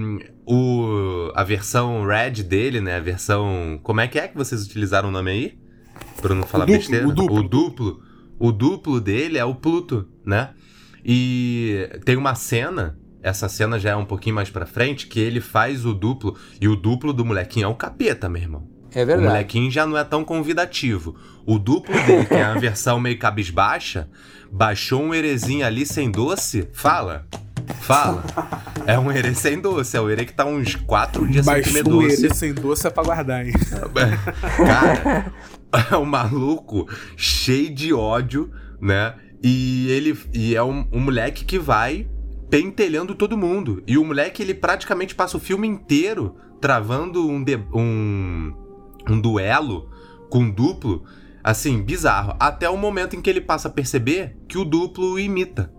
o, 0.46 1.32
a 1.36 1.44
versão 1.44 2.06
Red 2.06 2.44
dele, 2.44 2.80
né, 2.80 2.98
a 2.98 3.00
versão... 3.02 3.80
Como 3.84 4.00
é 4.00 4.08
que 4.08 4.20
é 4.20 4.28
que 4.28 4.38
vocês 4.38 4.64
utilizaram 4.64 5.10
o 5.10 5.12
nome 5.12 5.32
aí? 5.32 5.60
Pra 6.22 6.36
não 6.36 6.44
falar 6.44 6.66
o 6.66 6.68
duplo, 6.68 6.80
besteira? 6.80 7.08
O 7.08 7.12
duplo. 7.12 7.40
O 7.40 7.44
duplo 7.44 8.05
o 8.40 8.52
duplo 8.52 9.00
dele 9.00 9.38
é 9.38 9.46
o 9.46 9.56
Pluto, 9.56 10.08
né? 10.26 10.50
E 11.04 11.90
tem 12.04 12.18
uma 12.18 12.34
cena, 12.36 12.98
essa 13.22 13.48
cena 13.48 13.80
já 13.80 13.92
é 13.92 13.96
um 13.96 14.06
pouquinho 14.06 14.36
mais 14.36 14.50
pra 14.50 14.66
frente, 14.66 15.08
que 15.08 15.20
ele 15.20 15.40
faz 15.40 15.86
o 15.86 15.94
duplo, 15.94 16.36
e 16.60 16.68
o 16.68 16.76
duplo 16.76 17.14
do 17.14 17.24
molequinho 17.24 17.66
é 17.66 17.68
o 17.68 17.76
capeta, 17.76 18.28
meu 18.28 18.42
irmão. 18.42 18.68
É 18.92 19.04
verdade. 19.06 19.28
O 19.28 19.30
molequinho 19.30 19.70
já 19.70 19.86
não 19.86 19.98
é 19.98 20.04
tão 20.04 20.24
convidativo. 20.24 21.16
O 21.46 21.60
duplo 21.60 21.94
dele, 22.06 22.26
que 22.26 22.34
é 22.34 22.44
a 22.44 22.54
versão 22.58 23.00
meio 23.00 23.20
cabisbaixa, 23.20 24.10
baixou 24.52 25.02
um 25.04 25.14
erezinho 25.14 25.66
ali 25.66 25.86
sem 25.86 26.10
doce, 26.10 26.68
fala. 26.74 27.28
Fala. 27.82 28.24
É 28.86 28.98
um 28.98 29.12
erê 29.12 29.34
sem 29.34 29.60
doce. 29.60 29.98
É 29.98 30.02
o 30.02 30.10
erê 30.10 30.26
que 30.26 30.34
tá 30.34 30.46
uns 30.46 30.76
quatro 30.76 31.28
dias 31.28 31.46
Baixou 31.46 31.74
sem 31.74 31.84
comer 31.84 32.08
doce. 32.08 32.24
um 32.24 32.26
erê 32.26 32.34
sem 32.34 32.54
doce 32.54 32.88
é 32.88 32.90
pra 32.90 33.04
guardar, 33.04 33.46
hein? 33.46 33.54
Cara, 34.58 35.34
é 35.92 35.98
um 35.98 36.06
maluco 36.06 36.88
cheio 37.16 37.74
de 37.74 37.94
ódio, 37.94 38.52
né? 38.80 39.16
E 39.44 39.90
ele 39.90 40.18
e 40.34 40.56
é 40.56 40.64
um, 40.64 40.88
um, 40.92 41.00
moleque 41.00 41.46
que 41.46 41.60
vai 41.60 42.08
pentelhando 42.50 43.14
todo 43.16 43.38
mundo. 43.38 43.84
E 43.86 43.98
o 43.98 44.04
moleque, 44.04 44.42
ele 44.42 44.54
praticamente 44.54 45.14
passa 45.14 45.38
o 45.38 45.40
filme 45.40 45.68
inteiro 45.68 46.36
travando 46.62 47.28
um, 47.30 47.44
de, 47.44 47.58
um, 47.74 48.54
um 49.10 49.20
duelo 49.20 49.90
com 50.30 50.50
duplo, 50.50 51.04
assim, 51.44 51.82
bizarro. 51.82 52.36
Até 52.40 52.70
o 52.70 52.78
momento 52.78 53.16
em 53.16 53.22
que 53.22 53.30
ele 53.30 53.42
passa 53.42 53.68
a 53.68 53.72
perceber 53.72 54.38
que 54.48 54.58
o 54.58 54.66
duplo 54.66 55.20
imita. 55.20 55.72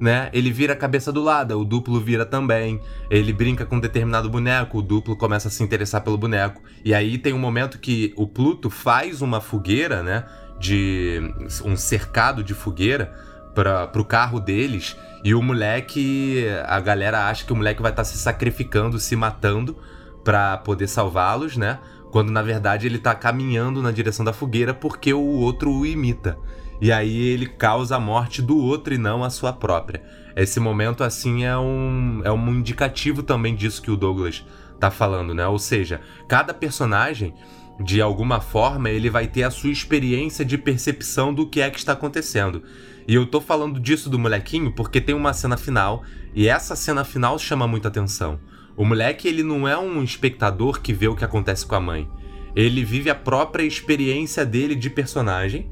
Né? 0.00 0.30
Ele 0.32 0.50
vira 0.50 0.72
a 0.72 0.76
cabeça 0.76 1.12
do 1.12 1.22
lado, 1.22 1.58
o 1.58 1.64
duplo 1.64 2.00
vira 2.00 2.24
também. 2.24 2.80
Ele 3.10 3.32
brinca 3.32 3.66
com 3.66 3.76
um 3.76 3.80
determinado 3.80 4.30
boneco, 4.30 4.78
o 4.78 4.82
duplo 4.82 5.16
começa 5.16 5.48
a 5.48 5.50
se 5.50 5.62
interessar 5.62 6.02
pelo 6.02 6.16
boneco. 6.16 6.62
E 6.84 6.94
aí 6.94 7.18
tem 7.18 7.32
um 7.32 7.38
momento 7.38 7.78
que 7.78 8.12
o 8.16 8.26
Pluto 8.26 8.70
faz 8.70 9.22
uma 9.22 9.40
fogueira, 9.40 10.02
né? 10.02 10.24
De 10.58 11.20
um 11.64 11.76
cercado 11.76 12.42
de 12.42 12.54
fogueira 12.54 13.12
para 13.54 13.86
pro 13.86 14.04
carro 14.04 14.38
deles. 14.40 14.96
E 15.24 15.34
o 15.34 15.42
moleque, 15.42 16.46
a 16.66 16.78
galera 16.78 17.28
acha 17.28 17.44
que 17.44 17.52
o 17.52 17.56
moleque 17.56 17.82
vai 17.82 17.90
estar 17.90 18.02
tá 18.02 18.08
se 18.08 18.16
sacrificando, 18.16 18.98
se 19.00 19.16
matando 19.16 19.76
para 20.24 20.58
poder 20.58 20.86
salvá-los, 20.86 21.56
né? 21.56 21.78
Quando 22.10 22.30
na 22.30 22.42
verdade 22.42 22.86
ele 22.86 22.98
tá 22.98 23.14
caminhando 23.14 23.82
na 23.82 23.90
direção 23.90 24.24
da 24.24 24.32
fogueira 24.32 24.72
porque 24.72 25.12
o 25.12 25.20
outro 25.20 25.72
o 25.72 25.84
imita. 25.84 26.38
E 26.80 26.92
aí 26.92 27.16
ele 27.18 27.46
causa 27.46 27.96
a 27.96 28.00
morte 28.00 28.40
do 28.40 28.56
outro 28.56 28.94
e 28.94 28.98
não 28.98 29.24
a 29.24 29.30
sua 29.30 29.52
própria. 29.52 30.02
Esse 30.36 30.60
momento, 30.60 31.02
assim, 31.02 31.44
é 31.44 31.58
um, 31.58 32.20
é 32.24 32.30
um 32.30 32.48
indicativo 32.50 33.22
também 33.22 33.54
disso 33.56 33.82
que 33.82 33.90
o 33.90 33.96
Douglas 33.96 34.44
tá 34.78 34.90
falando, 34.90 35.34
né? 35.34 35.46
Ou 35.48 35.58
seja, 35.58 36.00
cada 36.28 36.54
personagem, 36.54 37.34
de 37.80 38.00
alguma 38.00 38.40
forma, 38.40 38.88
ele 38.88 39.10
vai 39.10 39.26
ter 39.26 39.42
a 39.42 39.50
sua 39.50 39.70
experiência 39.70 40.44
de 40.44 40.56
percepção 40.56 41.34
do 41.34 41.48
que 41.48 41.60
é 41.60 41.68
que 41.70 41.78
está 41.78 41.92
acontecendo. 41.92 42.62
E 43.08 43.14
eu 43.14 43.26
tô 43.26 43.40
falando 43.40 43.80
disso 43.80 44.08
do 44.08 44.18
molequinho 44.18 44.70
porque 44.70 45.00
tem 45.00 45.14
uma 45.14 45.32
cena 45.32 45.56
final, 45.56 46.04
e 46.34 46.46
essa 46.46 46.76
cena 46.76 47.02
final 47.02 47.38
chama 47.38 47.66
muita 47.66 47.88
atenção. 47.88 48.38
O 48.76 48.84
moleque, 48.84 49.26
ele 49.26 49.42
não 49.42 49.66
é 49.66 49.76
um 49.76 50.04
espectador 50.04 50.80
que 50.80 50.92
vê 50.92 51.08
o 51.08 51.16
que 51.16 51.24
acontece 51.24 51.66
com 51.66 51.74
a 51.74 51.80
mãe. 51.80 52.08
Ele 52.54 52.84
vive 52.84 53.10
a 53.10 53.14
própria 53.14 53.64
experiência 53.64 54.46
dele 54.46 54.76
de 54.76 54.88
personagem, 54.88 55.68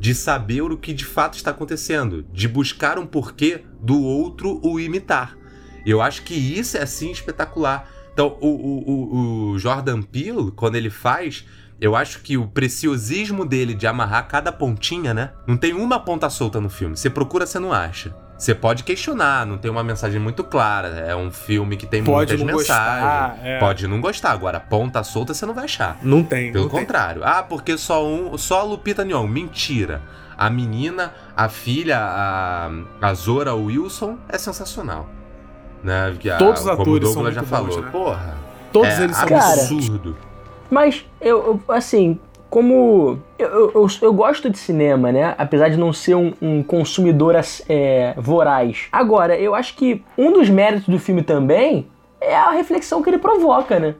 de 0.00 0.14
saber 0.14 0.62
o 0.62 0.78
que 0.78 0.94
de 0.94 1.04
fato 1.04 1.34
está 1.34 1.50
acontecendo, 1.50 2.24
de 2.32 2.48
buscar 2.48 2.98
um 2.98 3.06
porquê 3.06 3.62
do 3.78 4.02
outro 4.02 4.58
o 4.64 4.80
imitar. 4.80 5.36
Eu 5.84 6.00
acho 6.00 6.22
que 6.22 6.34
isso 6.34 6.78
é 6.78 6.82
assim 6.82 7.10
espetacular. 7.10 7.86
Então, 8.12 8.38
o, 8.40 8.48
o, 8.48 9.50
o 9.52 9.58
Jordan 9.58 10.00
Peele, 10.00 10.50
quando 10.56 10.76
ele 10.76 10.88
faz, 10.88 11.44
eu 11.78 11.94
acho 11.94 12.20
que 12.22 12.38
o 12.38 12.48
preciosismo 12.48 13.44
dele 13.44 13.74
de 13.74 13.86
amarrar 13.86 14.26
cada 14.26 14.50
pontinha, 14.50 15.12
né? 15.12 15.32
Não 15.46 15.56
tem 15.56 15.74
uma 15.74 16.00
ponta 16.00 16.30
solta 16.30 16.60
no 16.60 16.70
filme. 16.70 16.96
Você 16.96 17.10
procura, 17.10 17.46
você 17.46 17.58
não 17.58 17.72
acha. 17.72 18.14
Você 18.40 18.54
pode 18.54 18.84
questionar, 18.84 19.44
não 19.44 19.58
tem 19.58 19.70
uma 19.70 19.84
mensagem 19.84 20.18
muito 20.18 20.42
clara. 20.42 20.88
É 21.06 21.14
um 21.14 21.30
filme 21.30 21.76
que 21.76 21.86
tem 21.86 22.02
pode 22.02 22.32
muitas 22.32 22.46
mensagens. 22.46 22.68
Gostar, 22.68 23.38
é. 23.44 23.58
Pode 23.58 23.86
não 23.86 24.00
gostar. 24.00 24.30
Agora, 24.30 24.58
ponta 24.58 25.04
solta 25.04 25.34
você 25.34 25.44
não 25.44 25.52
vai 25.52 25.64
achar. 25.64 25.98
Não 26.02 26.22
tem. 26.22 26.50
Pelo 26.50 26.64
não 26.64 26.70
contrário. 26.70 27.20
Tem. 27.20 27.30
Ah, 27.30 27.42
porque 27.42 27.76
só 27.76 28.02
um, 28.02 28.38
só 28.38 28.60
a 28.60 28.62
Lupita 28.62 29.04
Nyong'o. 29.04 29.28
Mentira. 29.28 30.00
A 30.38 30.48
menina, 30.48 31.12
a 31.36 31.50
filha, 31.50 31.98
a, 32.00 32.70
a 33.02 33.12
Zora 33.12 33.54
Wilson 33.54 34.16
é 34.26 34.38
sensacional. 34.38 35.06
Né? 35.84 36.16
A, 36.34 36.38
Todos 36.38 36.62
os 36.62 36.66
atores 36.66 37.10
o 37.10 37.12
Douglas 37.12 37.34
já 37.34 37.42
falou. 37.42 37.76
Bons, 37.76 37.84
né? 37.84 37.90
Porra. 37.90 38.38
Todos 38.72 38.88
é 38.88 39.04
eles 39.04 39.16
são 39.18 39.36
absurdo. 39.36 40.14
Cara, 40.14 40.26
mas 40.70 41.04
eu, 41.20 41.60
eu 41.68 41.74
assim, 41.74 42.18
como 42.50 43.20
eu, 43.38 43.70
eu, 43.72 43.86
eu, 44.02 44.12
gosto 44.12 44.50
de 44.50 44.58
cinema, 44.58 45.12
né? 45.12 45.36
Apesar 45.38 45.68
de 45.68 45.76
não 45.76 45.92
ser 45.92 46.16
um, 46.16 46.34
um 46.42 46.62
consumidor 46.64 47.36
é, 47.68 48.12
voraz. 48.16 48.88
Agora, 48.90 49.38
eu 49.38 49.54
acho 49.54 49.76
que 49.76 50.02
um 50.18 50.32
dos 50.32 50.50
méritos 50.50 50.88
do 50.88 50.98
filme 50.98 51.22
também 51.22 51.86
é 52.20 52.34
a 52.34 52.50
reflexão 52.50 53.02
que 53.02 53.08
ele 53.08 53.18
provoca, 53.18 53.78
né? 53.78 53.94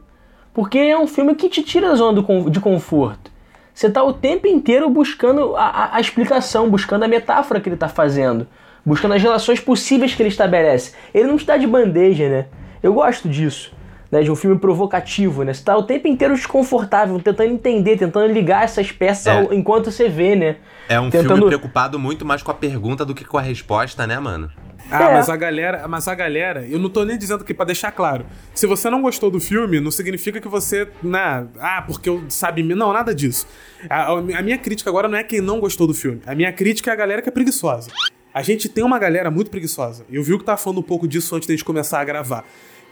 Porque 0.52 0.78
é 0.78 0.98
um 0.98 1.06
filme 1.06 1.36
que 1.36 1.48
te 1.48 1.62
tira 1.62 1.90
da 1.90 1.94
zona 1.94 2.20
do, 2.20 2.50
de 2.50 2.58
conforto. 2.58 3.30
Você 3.72 3.88
tá 3.88 4.02
o 4.02 4.12
tempo 4.12 4.48
inteiro 4.48 4.90
buscando 4.90 5.54
a, 5.54 5.66
a, 5.66 5.96
a 5.96 6.00
explicação, 6.00 6.68
buscando 6.68 7.04
a 7.04 7.08
metáfora 7.08 7.60
que 7.60 7.68
ele 7.68 7.76
tá 7.76 7.88
fazendo, 7.88 8.48
buscando 8.84 9.14
as 9.14 9.22
relações 9.22 9.60
possíveis 9.60 10.12
que 10.12 10.20
ele 10.20 10.28
estabelece. 10.28 10.92
Ele 11.14 11.28
não 11.28 11.36
te 11.36 11.46
dá 11.46 11.56
de 11.56 11.68
bandeja, 11.68 12.28
né? 12.28 12.46
Eu 12.82 12.92
gosto 12.94 13.28
disso 13.28 13.72
né, 14.10 14.22
de 14.22 14.30
um 14.30 14.36
filme 14.36 14.58
provocativo, 14.58 15.44
né? 15.44 15.54
Você 15.54 15.62
tá 15.62 15.76
o 15.76 15.84
tempo 15.84 16.08
inteiro 16.08 16.34
desconfortável, 16.34 17.18
tentando 17.20 17.52
entender, 17.52 17.96
tentando 17.96 18.32
ligar 18.32 18.64
essas 18.64 18.90
peças 18.90 19.26
é. 19.26 19.38
ao, 19.38 19.52
enquanto 19.54 19.90
você 19.90 20.08
vê, 20.08 20.34
né? 20.34 20.56
É 20.88 20.98
um 20.98 21.08
tentando... 21.08 21.34
filme 21.34 21.46
preocupado 21.46 21.98
muito 21.98 22.26
mais 22.26 22.42
com 22.42 22.50
a 22.50 22.54
pergunta 22.54 23.04
do 23.04 23.14
que 23.14 23.24
com 23.24 23.38
a 23.38 23.42
resposta, 23.42 24.06
né, 24.06 24.18
mano? 24.18 24.50
Ah, 24.90 25.10
é. 25.10 25.14
mas 25.14 25.28
a 25.28 25.36
galera, 25.36 25.86
mas 25.86 26.08
a 26.08 26.14
galera, 26.16 26.66
eu 26.66 26.78
não 26.78 26.90
tô 26.90 27.04
nem 27.04 27.16
dizendo 27.16 27.44
que 27.44 27.54
para 27.54 27.66
deixar 27.66 27.92
claro. 27.92 28.26
Se 28.52 28.66
você 28.66 28.90
não 28.90 29.00
gostou 29.00 29.30
do 29.30 29.38
filme, 29.38 29.78
não 29.78 29.90
significa 29.90 30.40
que 30.40 30.48
você, 30.48 30.88
né, 31.00 31.46
ah, 31.60 31.82
porque 31.86 32.08
eu 32.08 32.24
sabe, 32.28 32.64
não, 32.64 32.92
nada 32.92 33.14
disso. 33.14 33.46
A, 33.88 34.10
a 34.10 34.42
minha 34.42 34.58
crítica 34.58 34.90
agora 34.90 35.06
não 35.06 35.16
é 35.16 35.22
quem 35.22 35.40
não 35.40 35.60
gostou 35.60 35.86
do 35.86 35.94
filme. 35.94 36.20
A 36.26 36.34
minha 36.34 36.52
crítica 36.52 36.90
é 36.90 36.92
a 36.92 36.96
galera 36.96 37.22
que 37.22 37.28
é 37.28 37.32
preguiçosa. 37.32 37.90
A 38.34 38.42
gente 38.42 38.68
tem 38.68 38.82
uma 38.82 38.98
galera 38.98 39.30
muito 39.30 39.50
preguiçosa. 39.50 40.04
Eu 40.10 40.22
vi 40.22 40.36
que 40.38 40.44
tá 40.44 40.56
falando 40.56 40.78
um 40.78 40.82
pouco 40.82 41.06
disso 41.06 41.34
antes 41.36 41.46
da 41.46 41.54
gente 41.54 41.64
começar 41.64 42.00
a 42.00 42.04
gravar 42.04 42.44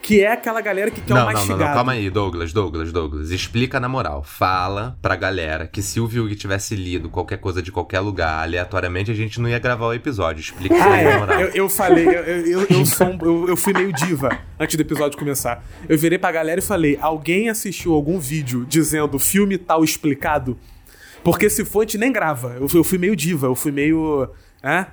que 0.03 0.23
é 0.23 0.33
aquela 0.33 0.61
galera 0.61 0.91
que 0.91 1.01
quer 1.01 1.15
não, 1.15 1.23
o 1.23 1.25
mais 1.27 1.39
não, 1.41 1.57
não, 1.57 1.67
não, 1.67 1.75
calma 1.75 1.93
aí, 1.93 2.09
Douglas, 2.09 2.53
Douglas, 2.53 2.93
Douglas. 2.93 3.31
Explica 3.31 3.79
na 3.79 3.89
moral. 3.89 4.23
Fala 4.23 4.99
pra 5.03 5.17
galera 5.17 5.67
que 5.67 5.83
se 5.83 6.01
o 6.01 6.07
Vilg 6.07 6.35
tivesse 6.35 6.75
lido 6.75 7.09
qualquer 7.09 7.39
coisa 7.39 7.61
de 7.61 7.71
qualquer 7.71 8.01
lugar, 8.01 8.43
aleatoriamente, 8.43 9.11
a 9.11 9.15
gente 9.15 9.41
não 9.41 9.49
ia 9.49 9.59
gravar 9.59 9.87
o 9.87 9.93
episódio. 9.93 10.41
Explica 10.41 10.75
isso 10.75 10.85
aí 10.85 11.05
na 11.05 11.11
é, 11.11 11.19
moral. 11.19 11.41
Eu, 11.41 11.49
eu 11.49 11.69
falei, 11.69 12.07
eu, 12.07 12.23
eu, 12.23 12.67
eu, 12.71 12.87
sou 12.87 13.19
eu, 13.23 13.49
eu 13.49 13.57
fui 13.57 13.73
meio 13.73 13.93
diva 13.93 14.39
antes 14.59 14.77
do 14.77 14.81
episódio 14.81 15.19
começar. 15.19 15.65
Eu 15.89 15.99
virei 15.99 16.19
pra 16.19 16.33
galera 16.33 16.61
e 16.61 16.63
falei: 16.63 16.99
alguém 17.01 17.49
assistiu 17.49 17.93
algum 17.93 18.19
vídeo 18.19 18.65
dizendo 18.67 19.19
filme 19.19 19.59
tal 19.59 19.85
explicado? 19.85 20.59
Porque 21.23 21.51
se 21.51 21.65
for, 21.65 21.81
a 21.81 21.83
gente 21.83 21.99
nem 21.99 22.13
grava. 22.13 22.57
Eu, 22.59 22.69
eu 22.73 22.85
fui 22.85 22.99
meio 22.99 23.15
diva, 23.15 23.47
eu 23.47 23.55
fui 23.55 23.73
meio. 23.73 24.31
É? 24.63 24.87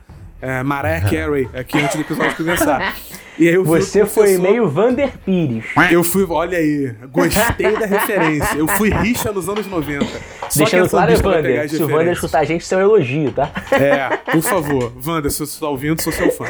É, 0.45 0.61
Mariah 0.61 1.01
Carey 1.01 1.49
aqui 1.53 1.79
antes 1.79 1.95
do 1.95 2.01
episódio 2.01 2.35
começar. 2.37 2.95
E 3.37 3.49
aí 3.49 3.55
eu 3.55 3.65
Você 3.65 4.05
foi 4.05 4.37
meio 4.37 4.65
Vander 4.69 5.11
Pires. 5.25 5.65
Eu 5.91 6.05
fui, 6.05 6.25
olha 6.29 6.57
aí, 6.57 6.95
gostei 7.11 7.77
da 7.77 7.85
referência. 7.85 8.55
Eu 8.57 8.65
fui 8.65 8.89
rixa 8.89 9.29
nos 9.29 9.49
anos 9.49 9.67
90. 9.67 10.05
Só 10.49 10.59
Deixando 10.59 10.89
claro, 10.89 11.11
é 11.11 11.15
Vander, 11.17 11.69
se 11.69 11.83
o 11.83 11.85
Vander 11.89 12.13
escutar 12.13 12.39
a 12.39 12.43
gente, 12.45 12.61
isso 12.61 12.73
é 12.73 12.77
um 12.77 12.81
elogio, 12.81 13.33
tá? 13.33 13.51
É, 13.73 14.15
por 14.31 14.41
favor. 14.41 14.93
Vander, 14.95 15.29
se 15.29 15.39
você 15.39 15.51
está 15.51 15.67
ouvindo, 15.67 16.01
sou 16.01 16.13
seu 16.13 16.31
fã. 16.31 16.45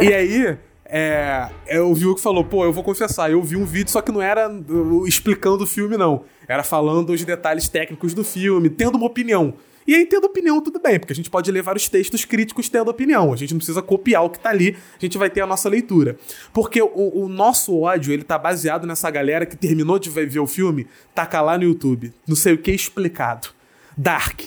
E 0.00 0.14
aí, 0.14 0.56
é, 0.86 1.48
eu 1.66 1.92
vi 1.92 2.06
o 2.06 2.14
que 2.14 2.22
falou, 2.22 2.44
pô, 2.44 2.64
eu 2.64 2.72
vou 2.72 2.82
confessar, 2.82 3.30
eu 3.30 3.42
vi 3.42 3.56
um 3.56 3.66
vídeo, 3.66 3.90
só 3.90 4.00
que 4.00 4.10
não 4.10 4.22
era 4.22 4.48
uh, 4.50 5.06
explicando 5.06 5.64
o 5.64 5.66
filme, 5.66 5.98
não. 5.98 6.24
Era 6.48 6.62
falando 6.62 7.10
os 7.10 7.22
detalhes 7.22 7.68
técnicos 7.68 8.14
do 8.14 8.24
filme, 8.24 8.70
tendo 8.70 8.96
uma 8.96 9.06
opinião. 9.06 9.52
E 9.86 9.94
aí, 9.94 10.06
tendo 10.06 10.26
opinião, 10.26 10.60
tudo 10.60 10.80
bem, 10.80 10.98
porque 10.98 11.12
a 11.12 11.16
gente 11.16 11.30
pode 11.30 11.50
levar 11.50 11.76
os 11.76 11.88
textos 11.88 12.24
críticos 12.24 12.68
tendo 12.68 12.90
opinião. 12.90 13.32
A 13.32 13.36
gente 13.36 13.52
não 13.52 13.58
precisa 13.58 13.82
copiar 13.82 14.24
o 14.24 14.30
que 14.30 14.38
tá 14.38 14.50
ali, 14.50 14.76
a 14.96 15.04
gente 15.04 15.18
vai 15.18 15.28
ter 15.28 15.40
a 15.40 15.46
nossa 15.46 15.68
leitura. 15.68 16.16
Porque 16.52 16.80
o, 16.80 17.24
o 17.24 17.28
nosso 17.28 17.78
ódio, 17.78 18.12
ele 18.12 18.22
tá 18.22 18.38
baseado 18.38 18.86
nessa 18.86 19.10
galera 19.10 19.44
que 19.46 19.56
terminou 19.56 19.98
de 19.98 20.10
ver 20.10 20.40
o 20.40 20.46
filme, 20.46 20.86
taca 21.14 21.40
lá 21.40 21.58
no 21.58 21.64
YouTube. 21.64 22.12
Não 22.26 22.36
sei 22.36 22.54
o 22.54 22.58
que 22.58 22.70
explicado. 22.70 23.48
Dark. 23.96 24.40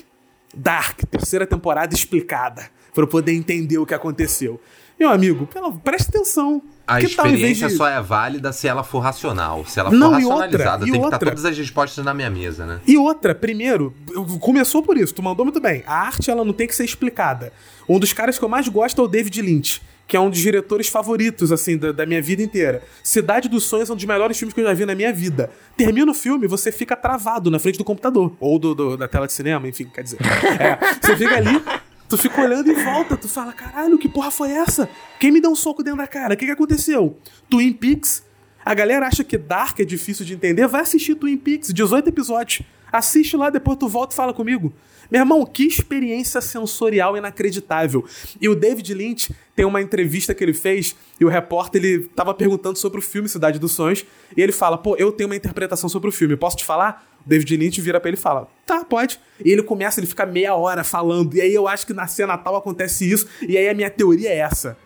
Dark, 0.55 1.01
terceira 1.09 1.45
temporada 1.45 1.93
explicada. 1.93 2.69
Pra 2.93 3.05
poder 3.05 3.33
entender 3.33 3.77
o 3.77 3.85
que 3.85 3.93
aconteceu. 3.93 4.59
Meu 4.99 5.09
amigo, 5.09 5.45
pela, 5.47 5.71
preste 5.71 6.09
atenção. 6.09 6.61
A 6.87 6.99
que 6.99 7.07
experiência 7.07 7.67
de... 7.67 7.75
só 7.75 7.87
é 7.87 8.01
válida 8.01 8.53
se 8.53 8.67
ela 8.67 8.83
for 8.83 8.99
racional. 8.99 9.65
Se 9.65 9.79
ela 9.79 9.89
for 9.89 9.97
não, 9.97 10.11
racionalizada, 10.11 10.85
tem 10.85 10.93
outra, 10.93 11.09
que 11.09 11.15
estar 11.15 11.31
todas 11.31 11.45
as 11.45 11.57
respostas 11.57 12.05
na 12.05 12.13
minha 12.13 12.29
mesa, 12.29 12.65
né? 12.65 12.79
E 12.87 12.95
outra, 12.95 13.33
primeiro, 13.33 13.93
começou 14.39 14.83
por 14.83 14.95
isso, 14.95 15.13
tu 15.13 15.23
mandou 15.23 15.43
muito 15.43 15.59
bem. 15.59 15.83
A 15.85 15.95
arte, 15.95 16.29
ela 16.29 16.45
não 16.45 16.53
tem 16.53 16.67
que 16.67 16.75
ser 16.75 16.85
explicada. 16.85 17.51
Um 17.89 17.99
dos 17.99 18.13
caras 18.13 18.37
que 18.37 18.45
eu 18.45 18.49
mais 18.49 18.67
gosto 18.67 19.01
é 19.01 19.03
o 19.03 19.07
David 19.07 19.41
Lynch, 19.41 19.81
que 20.07 20.15
é 20.15 20.19
um 20.19 20.29
dos 20.29 20.39
diretores 20.39 20.87
favoritos, 20.87 21.51
assim, 21.51 21.75
da, 21.75 21.91
da 21.91 22.05
minha 22.05 22.21
vida 22.21 22.43
inteira. 22.43 22.83
Cidade 23.03 23.49
dos 23.49 23.63
Sonhos 23.63 23.89
é 23.89 23.93
um 23.93 23.95
dos 23.95 24.05
melhores 24.05 24.37
filmes 24.37 24.53
que 24.53 24.61
eu 24.61 24.65
já 24.65 24.73
vi 24.73 24.85
na 24.85 24.93
minha 24.93 25.11
vida. 25.11 25.49
Termina 25.75 26.11
o 26.11 26.13
filme, 26.13 26.47
você 26.47 26.71
fica 26.71 26.95
travado 26.95 27.49
na 27.49 27.57
frente 27.57 27.79
do 27.79 27.83
computador. 27.83 28.31
Ou 28.39 28.59
do, 28.59 28.75
do 28.75 28.95
da 28.95 29.07
tela 29.07 29.25
de 29.25 29.33
cinema, 29.33 29.67
enfim, 29.67 29.85
quer 29.85 30.03
dizer. 30.03 30.19
É, 30.57 30.77
você 31.01 31.17
fica 31.17 31.35
ali 31.35 31.61
Tu 32.07 32.17
fica 32.17 32.41
olhando 32.41 32.71
em 32.71 32.75
volta, 32.75 33.17
tu 33.17 33.27
fala, 33.27 33.51
caralho, 33.51 33.97
que 33.97 34.07
porra 34.07 34.29
foi 34.29 34.51
essa? 34.51 34.87
Quem 35.19 35.31
me 35.31 35.41
deu 35.41 35.51
um 35.51 35.55
soco 35.55 35.81
dentro 35.81 35.97
da 35.97 36.07
cara? 36.07 36.35
O 36.35 36.37
que, 36.37 36.45
que 36.45 36.51
aconteceu? 36.51 37.17
Twin 37.49 37.73
Peaks. 37.73 38.23
A 38.63 38.73
galera 38.73 39.07
acha 39.07 39.23
que 39.23 39.37
Dark 39.37 39.79
é 39.79 39.85
difícil 39.85 40.25
de 40.25 40.33
entender. 40.33 40.67
Vai 40.67 40.81
assistir 40.81 41.15
Twin 41.15 41.37
Peaks, 41.37 41.73
18 41.73 42.09
episódios. 42.09 42.61
Assiste 42.91 43.35
lá, 43.35 43.49
depois 43.49 43.77
tu 43.77 43.87
volta 43.87 44.13
e 44.13 44.15
fala 44.15 44.33
comigo. 44.33 44.71
Meu 45.11 45.21
irmão, 45.21 45.45
que 45.45 45.63
experiência 45.63 46.41
sensorial 46.41 47.17
inacreditável. 47.17 48.05
E 48.39 48.49
o 48.49 48.55
David 48.55 48.93
Lynch 48.93 49.33
tem 49.55 49.65
uma 49.65 49.81
entrevista 49.81 50.33
que 50.33 50.43
ele 50.43 50.53
fez 50.53 50.95
e 51.19 51.25
o 51.25 51.29
repórter 51.29 51.83
ele 51.83 52.07
tava 52.15 52.33
perguntando 52.33 52.77
sobre 52.77 52.99
o 52.99 53.01
filme 53.01 53.29
Cidade 53.29 53.59
dos 53.59 53.71
Sonhos 53.71 54.05
e 54.35 54.41
ele 54.41 54.51
fala: 54.51 54.77
"Pô, 54.77 54.95
eu 54.97 55.11
tenho 55.11 55.29
uma 55.29 55.35
interpretação 55.35 55.89
sobre 55.89 56.09
o 56.09 56.11
filme, 56.11 56.35
posso 56.35 56.57
te 56.57 56.65
falar?" 56.65 57.05
David 57.25 57.57
Lynch 57.57 57.81
vira 57.81 57.99
pra 57.99 58.09
ele 58.09 58.17
e 58.17 58.21
fala: 58.21 58.47
Tá, 58.65 58.85
pode. 58.85 59.19
E 59.43 59.51
ele 59.51 59.63
começa, 59.63 59.99
ele 59.99 60.07
fica 60.07 60.25
meia 60.25 60.55
hora 60.55 60.83
falando. 60.83 61.35
E 61.35 61.41
aí 61.41 61.53
eu 61.53 61.67
acho 61.67 61.85
que 61.85 61.93
na 61.93 62.07
cena 62.07 62.37
tal 62.37 62.55
acontece 62.55 63.09
isso. 63.09 63.27
E 63.41 63.57
aí 63.57 63.67
a 63.67 63.73
minha 63.73 63.89
teoria 63.89 64.29
é 64.29 64.37
essa. 64.37 64.77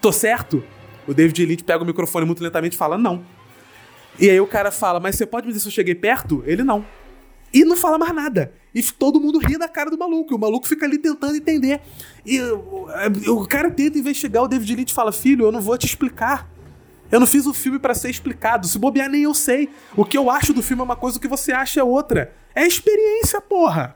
Tô 0.00 0.12
certo? 0.12 0.62
O 1.06 1.12
David 1.12 1.44
Lynch 1.44 1.64
pega 1.64 1.82
o 1.82 1.86
microfone 1.86 2.24
muito 2.24 2.42
lentamente 2.42 2.74
e 2.74 2.78
fala: 2.78 2.96
Não. 2.96 3.24
E 4.18 4.30
aí 4.30 4.40
o 4.40 4.46
cara 4.46 4.70
fala: 4.70 5.00
Mas 5.00 5.16
você 5.16 5.26
pode 5.26 5.46
me 5.46 5.52
dizer 5.52 5.62
se 5.62 5.68
eu 5.68 5.72
cheguei 5.72 5.94
perto? 5.94 6.44
Ele 6.46 6.62
não. 6.62 6.84
E 7.52 7.64
não 7.64 7.76
fala 7.76 7.98
mais 7.98 8.14
nada. 8.14 8.52
E 8.74 8.82
todo 8.82 9.20
mundo 9.20 9.38
ri 9.38 9.56
da 9.56 9.68
cara 9.68 9.90
do 9.90 9.96
maluco. 9.96 10.32
E 10.32 10.36
o 10.36 10.38
maluco 10.38 10.66
fica 10.66 10.84
ali 10.84 10.98
tentando 10.98 11.36
entender. 11.36 11.80
E 12.26 12.40
o, 12.40 12.88
o 13.28 13.46
cara 13.46 13.70
tenta 13.70 13.98
investigar, 13.98 14.42
o 14.42 14.48
David 14.48 14.74
Lynch 14.74 14.92
fala: 14.92 15.12
Filho, 15.12 15.46
eu 15.46 15.52
não 15.52 15.60
vou 15.60 15.78
te 15.78 15.86
explicar. 15.86 16.50
Eu 17.12 17.20
não 17.20 17.26
fiz 17.26 17.46
o 17.46 17.54
filme 17.54 17.78
para 17.78 17.94
ser 17.94 18.10
explicado. 18.10 18.66
Se 18.66 18.78
bobear, 18.78 19.08
nem 19.08 19.22
eu 19.22 19.34
sei. 19.34 19.68
O 19.96 20.04
que 20.04 20.18
eu 20.18 20.30
acho 20.30 20.52
do 20.52 20.62
filme 20.62 20.80
é 20.80 20.84
uma 20.84 20.96
coisa, 20.96 21.18
o 21.18 21.20
que 21.20 21.28
você 21.28 21.52
acha 21.52 21.80
é 21.80 21.84
outra. 21.84 22.32
É 22.54 22.66
experiência, 22.66 23.40
porra. 23.40 23.94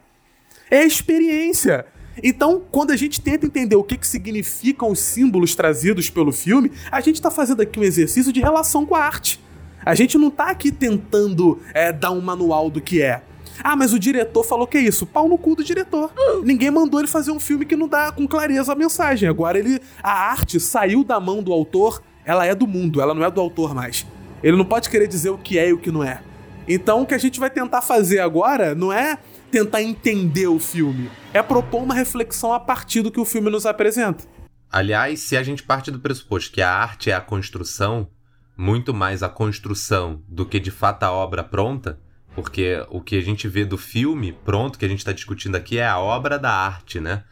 É 0.71 0.85
experiência. 0.85 1.87
Então, 2.23 2.63
quando 2.71 2.91
a 2.91 2.97
gente 2.97 3.21
tenta 3.21 3.47
entender 3.47 3.77
o 3.77 3.83
que, 3.83 3.97
que 3.97 4.07
significam 4.07 4.91
os 4.91 5.01
símbolos 5.01 5.55
trazidos 5.55 6.11
pelo 6.11 6.33
filme, 6.33 6.71
a 6.91 7.01
gente 7.01 7.17
está 7.17 7.31
fazendo 7.31 7.63
aqui 7.63 7.79
um 7.79 7.85
exercício 7.85 8.33
de 8.33 8.41
relação 8.41 8.85
com 8.85 8.95
a 8.95 9.05
arte. 9.05 9.41
A 9.85 9.95
gente 9.95 10.19
não 10.19 10.29
está 10.29 10.51
aqui 10.51 10.71
tentando 10.71 11.61
é, 11.73 11.93
dar 11.93 12.11
um 12.11 12.21
manual 12.21 12.69
do 12.71 12.81
que 12.81 13.01
é. 13.01 13.23
Ah, 13.63 13.77
mas 13.77 13.93
o 13.93 13.99
diretor 13.99 14.45
falou 14.45 14.67
que 14.67 14.79
é 14.79 14.81
isso. 14.81 15.07
Pau 15.07 15.29
no 15.29 15.39
cu 15.39 15.57
do 15.57 15.65
diretor. 15.65 16.13
Ninguém 16.43 16.71
mandou 16.71 17.01
ele 17.01 17.09
fazer 17.09 17.31
um 17.31 17.41
filme 17.41 17.65
que 17.65 17.77
não 17.77 17.89
dá 17.89 18.13
com 18.13 18.27
clareza 18.27 18.73
a 18.73 18.77
mensagem. 18.77 19.29
Agora 19.29 19.59
ele. 19.59 19.81
A 20.03 20.31
arte 20.31 20.59
saiu 20.61 21.05
da 21.05 21.19
mão 21.21 21.43
do 21.43 21.53
autor, 21.53 22.03
ela 22.25 22.47
é 22.47 22.55
do 22.55 22.67
mundo, 22.67 23.01
ela 23.01 23.15
não 23.15 23.25
é 23.25 23.31
do 23.31 23.41
autor 23.41 23.75
mais. 23.75 24.07
Ele 24.43 24.57
não 24.57 24.65
pode 24.65 24.89
querer 24.89 25.09
dizer 25.09 25.31
o 25.31 25.39
que 25.39 25.59
é 25.59 25.69
e 25.69 25.73
o 25.73 25.79
que 25.79 25.91
não 25.91 26.03
é. 26.05 26.23
Então 26.69 27.03
o 27.03 27.07
que 27.07 27.15
a 27.15 27.19
gente 27.19 27.41
vai 27.41 27.49
tentar 27.49 27.81
fazer 27.81 28.21
agora 28.21 28.75
não 28.75 28.93
é 28.93 29.19
tentar 29.51 29.83
entender 29.83 30.47
o 30.47 30.59
filme, 30.59 31.11
é 31.33 31.43
propor 31.43 31.83
uma 31.83 31.95
reflexão 31.95 32.53
a 32.53 32.61
partir 32.61 33.03
do 33.03 33.11
que 33.11 33.21
o 33.21 33.25
filme 33.25 33.51
nos 33.51 33.65
apresenta. 33.65 34.25
Aliás, 34.71 35.21
se 35.21 35.37
a 35.37 35.43
gente 35.43 35.63
parte 35.63 35.91
do 35.91 35.99
pressuposto 35.99 36.53
que 36.53 36.61
a 36.61 36.71
arte 36.71 37.11
é 37.11 37.15
a 37.15 37.21
construção, 37.21 38.09
muito 38.57 38.93
mais 38.93 39.23
a 39.23 39.29
construção 39.29 40.23
do 40.29 40.45
que 40.45 40.61
de 40.61 40.71
fato 40.71 41.05
a 41.05 41.13
obra 41.13 41.43
pronta, 41.43 41.99
porque 42.39 42.87
o 42.89 43.01
que 43.01 43.17
a 43.17 43.21
gente 43.21 43.49
vê 43.49 43.65
do 43.65 43.77
filme 43.77 44.31
pronto, 44.31 44.79
que 44.79 44.85
a 44.85 44.89
gente 44.89 45.01
está 45.01 45.11
discutindo 45.11 45.57
aqui, 45.57 45.77
é 45.77 45.89
a 45.89 45.99
obra 45.99 46.39
da 46.39 46.53
arte, 46.53 47.01
né? 47.01 47.25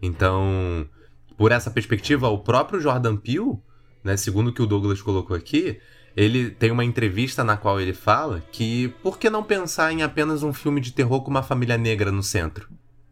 Então, 0.00 0.88
por 1.36 1.50
essa 1.50 1.68
perspectiva, 1.68 2.28
o 2.28 2.38
próprio 2.38 2.80
Jordan 2.80 3.16
Peele, 3.16 3.58
né, 4.04 4.16
segundo 4.16 4.50
o 4.50 4.52
que 4.52 4.62
o 4.62 4.66
Douglas 4.66 5.02
colocou 5.02 5.36
aqui, 5.36 5.80
ele 6.16 6.48
tem 6.48 6.70
uma 6.70 6.84
entrevista 6.84 7.42
na 7.42 7.56
qual 7.56 7.80
ele 7.80 7.92
fala 7.92 8.40
que 8.52 8.86
por 9.02 9.18
que 9.18 9.28
não 9.28 9.42
pensar 9.42 9.92
em 9.92 10.04
apenas 10.04 10.44
um 10.44 10.52
filme 10.52 10.80
de 10.80 10.92
terror 10.92 11.24
com 11.24 11.30
uma 11.32 11.42
família 11.42 11.76
negra 11.76 12.12
no 12.12 12.22
centro? 12.22 12.68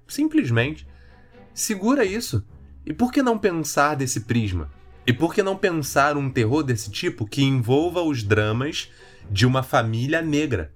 Simplesmente. 0.06 0.86
Segura 1.52 2.04
isso. 2.04 2.46
E 2.86 2.92
por 2.94 3.10
que 3.10 3.24
não 3.24 3.36
pensar 3.36 3.96
desse 3.96 4.20
prisma? 4.20 4.70
E 5.04 5.12
por 5.12 5.34
que 5.34 5.42
não 5.42 5.56
pensar 5.56 6.16
um 6.16 6.30
terror 6.30 6.62
desse 6.62 6.92
tipo 6.92 7.26
que 7.26 7.42
envolva 7.42 8.02
os 8.02 8.22
dramas 8.22 8.88
de 9.28 9.44
uma 9.44 9.64
família 9.64 10.22
negra? 10.22 10.72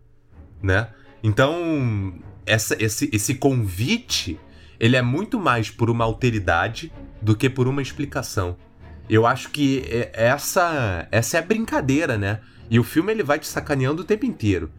Né? 0.63 0.89
Então, 1.23 2.15
essa, 2.47 2.77
esse, 2.83 3.09
esse 3.13 3.35
convite, 3.35 4.39
ele 4.79 4.97
é 4.97 5.03
muito 5.03 5.39
mais 5.39 5.71
por 5.71 5.89
uma 5.89 6.05
alteridade 6.05 6.93
do 7.21 7.35
que 7.35 7.49
por 7.49 7.67
uma 7.67 7.83
explicação. 7.83 8.57
Eu 9.09 9.27
acho 9.27 9.51
que 9.51 9.83
essa, 10.13 11.07
essa 11.11 11.37
é 11.37 11.41
a 11.41 11.45
brincadeira, 11.45 12.17
né? 12.17 12.41
E 12.71 12.79
o 12.79 12.85
filme 12.85 13.13
ele 13.13 13.23
vai 13.23 13.39
te 13.39 13.47
sacaneando 13.47 14.03
o 14.03 14.05
tempo 14.05 14.25
inteiro. 14.25 14.71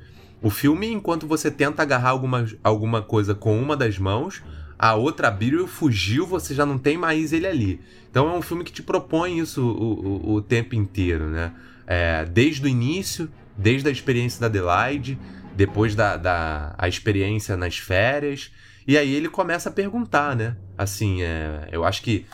O 0.41 0.49
filme, 0.49 0.91
enquanto 0.91 1.27
você 1.27 1.49
tenta 1.49 1.81
agarrar 1.81 2.09
alguma, 2.09 2.45
alguma 2.63 3.01
coisa 3.01 3.33
com 3.33 3.59
uma 3.59 3.75
das 3.75 3.97
mãos, 3.97 4.43
a 4.77 4.93
outra 4.93 5.29
abriu, 5.29 5.67
fugiu, 5.67 6.25
você 6.25 6.53
já 6.53 6.65
não 6.65 6.77
tem 6.77 6.97
mais 6.97 7.31
ele 7.33 7.47
ali. 7.47 7.81
Então 8.09 8.33
é 8.33 8.37
um 8.37 8.41
filme 8.41 8.63
que 8.63 8.71
te 8.71 8.83
propõe 8.83 9.39
isso 9.39 9.61
o, 9.65 10.31
o, 10.31 10.33
o 10.35 10.41
tempo 10.41 10.75
inteiro, 10.75 11.27
né? 11.29 11.53
É, 11.87 12.25
desde 12.25 12.65
o 12.65 12.67
início, 12.67 13.29
desde 13.57 13.87
a 13.87 13.91
experiência 13.91 14.39
da 14.39 14.47
Adelaide, 14.47 15.17
depois 15.55 15.95
da, 15.95 16.17
da 16.17 16.75
a 16.77 16.87
experiência 16.87 17.55
nas 17.55 17.77
férias. 17.77 18.51
E 18.87 18.97
aí 18.97 19.13
ele 19.13 19.29
começa 19.29 19.69
a 19.69 19.71
perguntar, 19.71 20.35
né? 20.35 20.55
Assim, 20.77 21.23
é, 21.23 21.69
eu 21.71 21.83
acho 21.83 22.01
que 22.01 22.25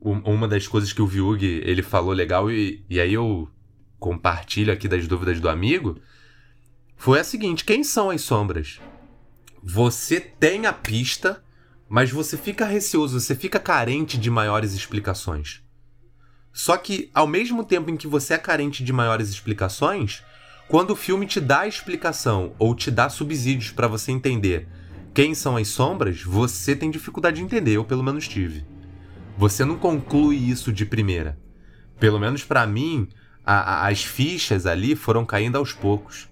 uma 0.00 0.46
das 0.46 0.66
coisas 0.66 0.92
que 0.92 1.02
o 1.02 1.06
Viug 1.06 1.44
ele 1.44 1.82
falou 1.82 2.12
legal 2.12 2.50
e, 2.50 2.84
e 2.88 3.00
aí 3.00 3.14
eu 3.14 3.48
compartilho 3.98 4.72
aqui 4.72 4.86
das 4.86 5.08
dúvidas 5.08 5.40
do 5.40 5.48
amigo 5.48 5.98
foi 6.96 7.20
a 7.20 7.24
seguinte: 7.24 7.64
quem 7.64 7.82
são 7.82 8.10
as 8.10 8.20
sombras? 8.20 8.80
Você 9.62 10.20
tem 10.20 10.66
a 10.66 10.72
pista, 10.72 11.42
mas 11.88 12.10
você 12.10 12.36
fica 12.36 12.66
receoso, 12.66 13.18
você 13.18 13.34
fica 13.34 13.58
carente 13.58 14.18
de 14.18 14.30
maiores 14.30 14.74
explicações. 14.74 15.62
Só 16.52 16.76
que 16.76 17.10
ao 17.14 17.26
mesmo 17.26 17.64
tempo 17.64 17.90
em 17.90 17.96
que 17.96 18.06
você 18.06 18.34
é 18.34 18.38
carente 18.38 18.84
de 18.84 18.92
maiores 18.92 19.28
explicações, 19.30 20.22
quando 20.68 20.90
o 20.90 20.96
filme 20.96 21.26
te 21.26 21.40
dá 21.40 21.66
explicação 21.66 22.54
ou 22.58 22.74
te 22.74 22.90
dá 22.90 23.08
subsídios 23.08 23.70
para 23.70 23.88
você 23.88 24.10
entender 24.10 24.66
quem 25.12 25.34
são 25.34 25.56
as 25.56 25.68
sombras, 25.68 26.22
você 26.22 26.74
tem 26.74 26.90
dificuldade 26.90 27.36
de 27.36 27.42
entender, 27.42 27.72
eu 27.72 27.84
pelo 27.84 28.02
menos 28.02 28.26
tive. 28.26 28.66
Você 29.36 29.64
não 29.64 29.76
conclui 29.76 30.36
isso 30.36 30.72
de 30.72 30.84
primeira. 30.84 31.38
Pelo 32.00 32.18
menos 32.18 32.42
para 32.42 32.66
mim, 32.66 33.08
a, 33.44 33.54
a, 33.54 33.88
as 33.88 34.04
fichas 34.04 34.66
ali 34.66 34.96
foram 34.96 35.24
caindo 35.24 35.56
aos 35.56 35.72
poucos. 35.72 36.28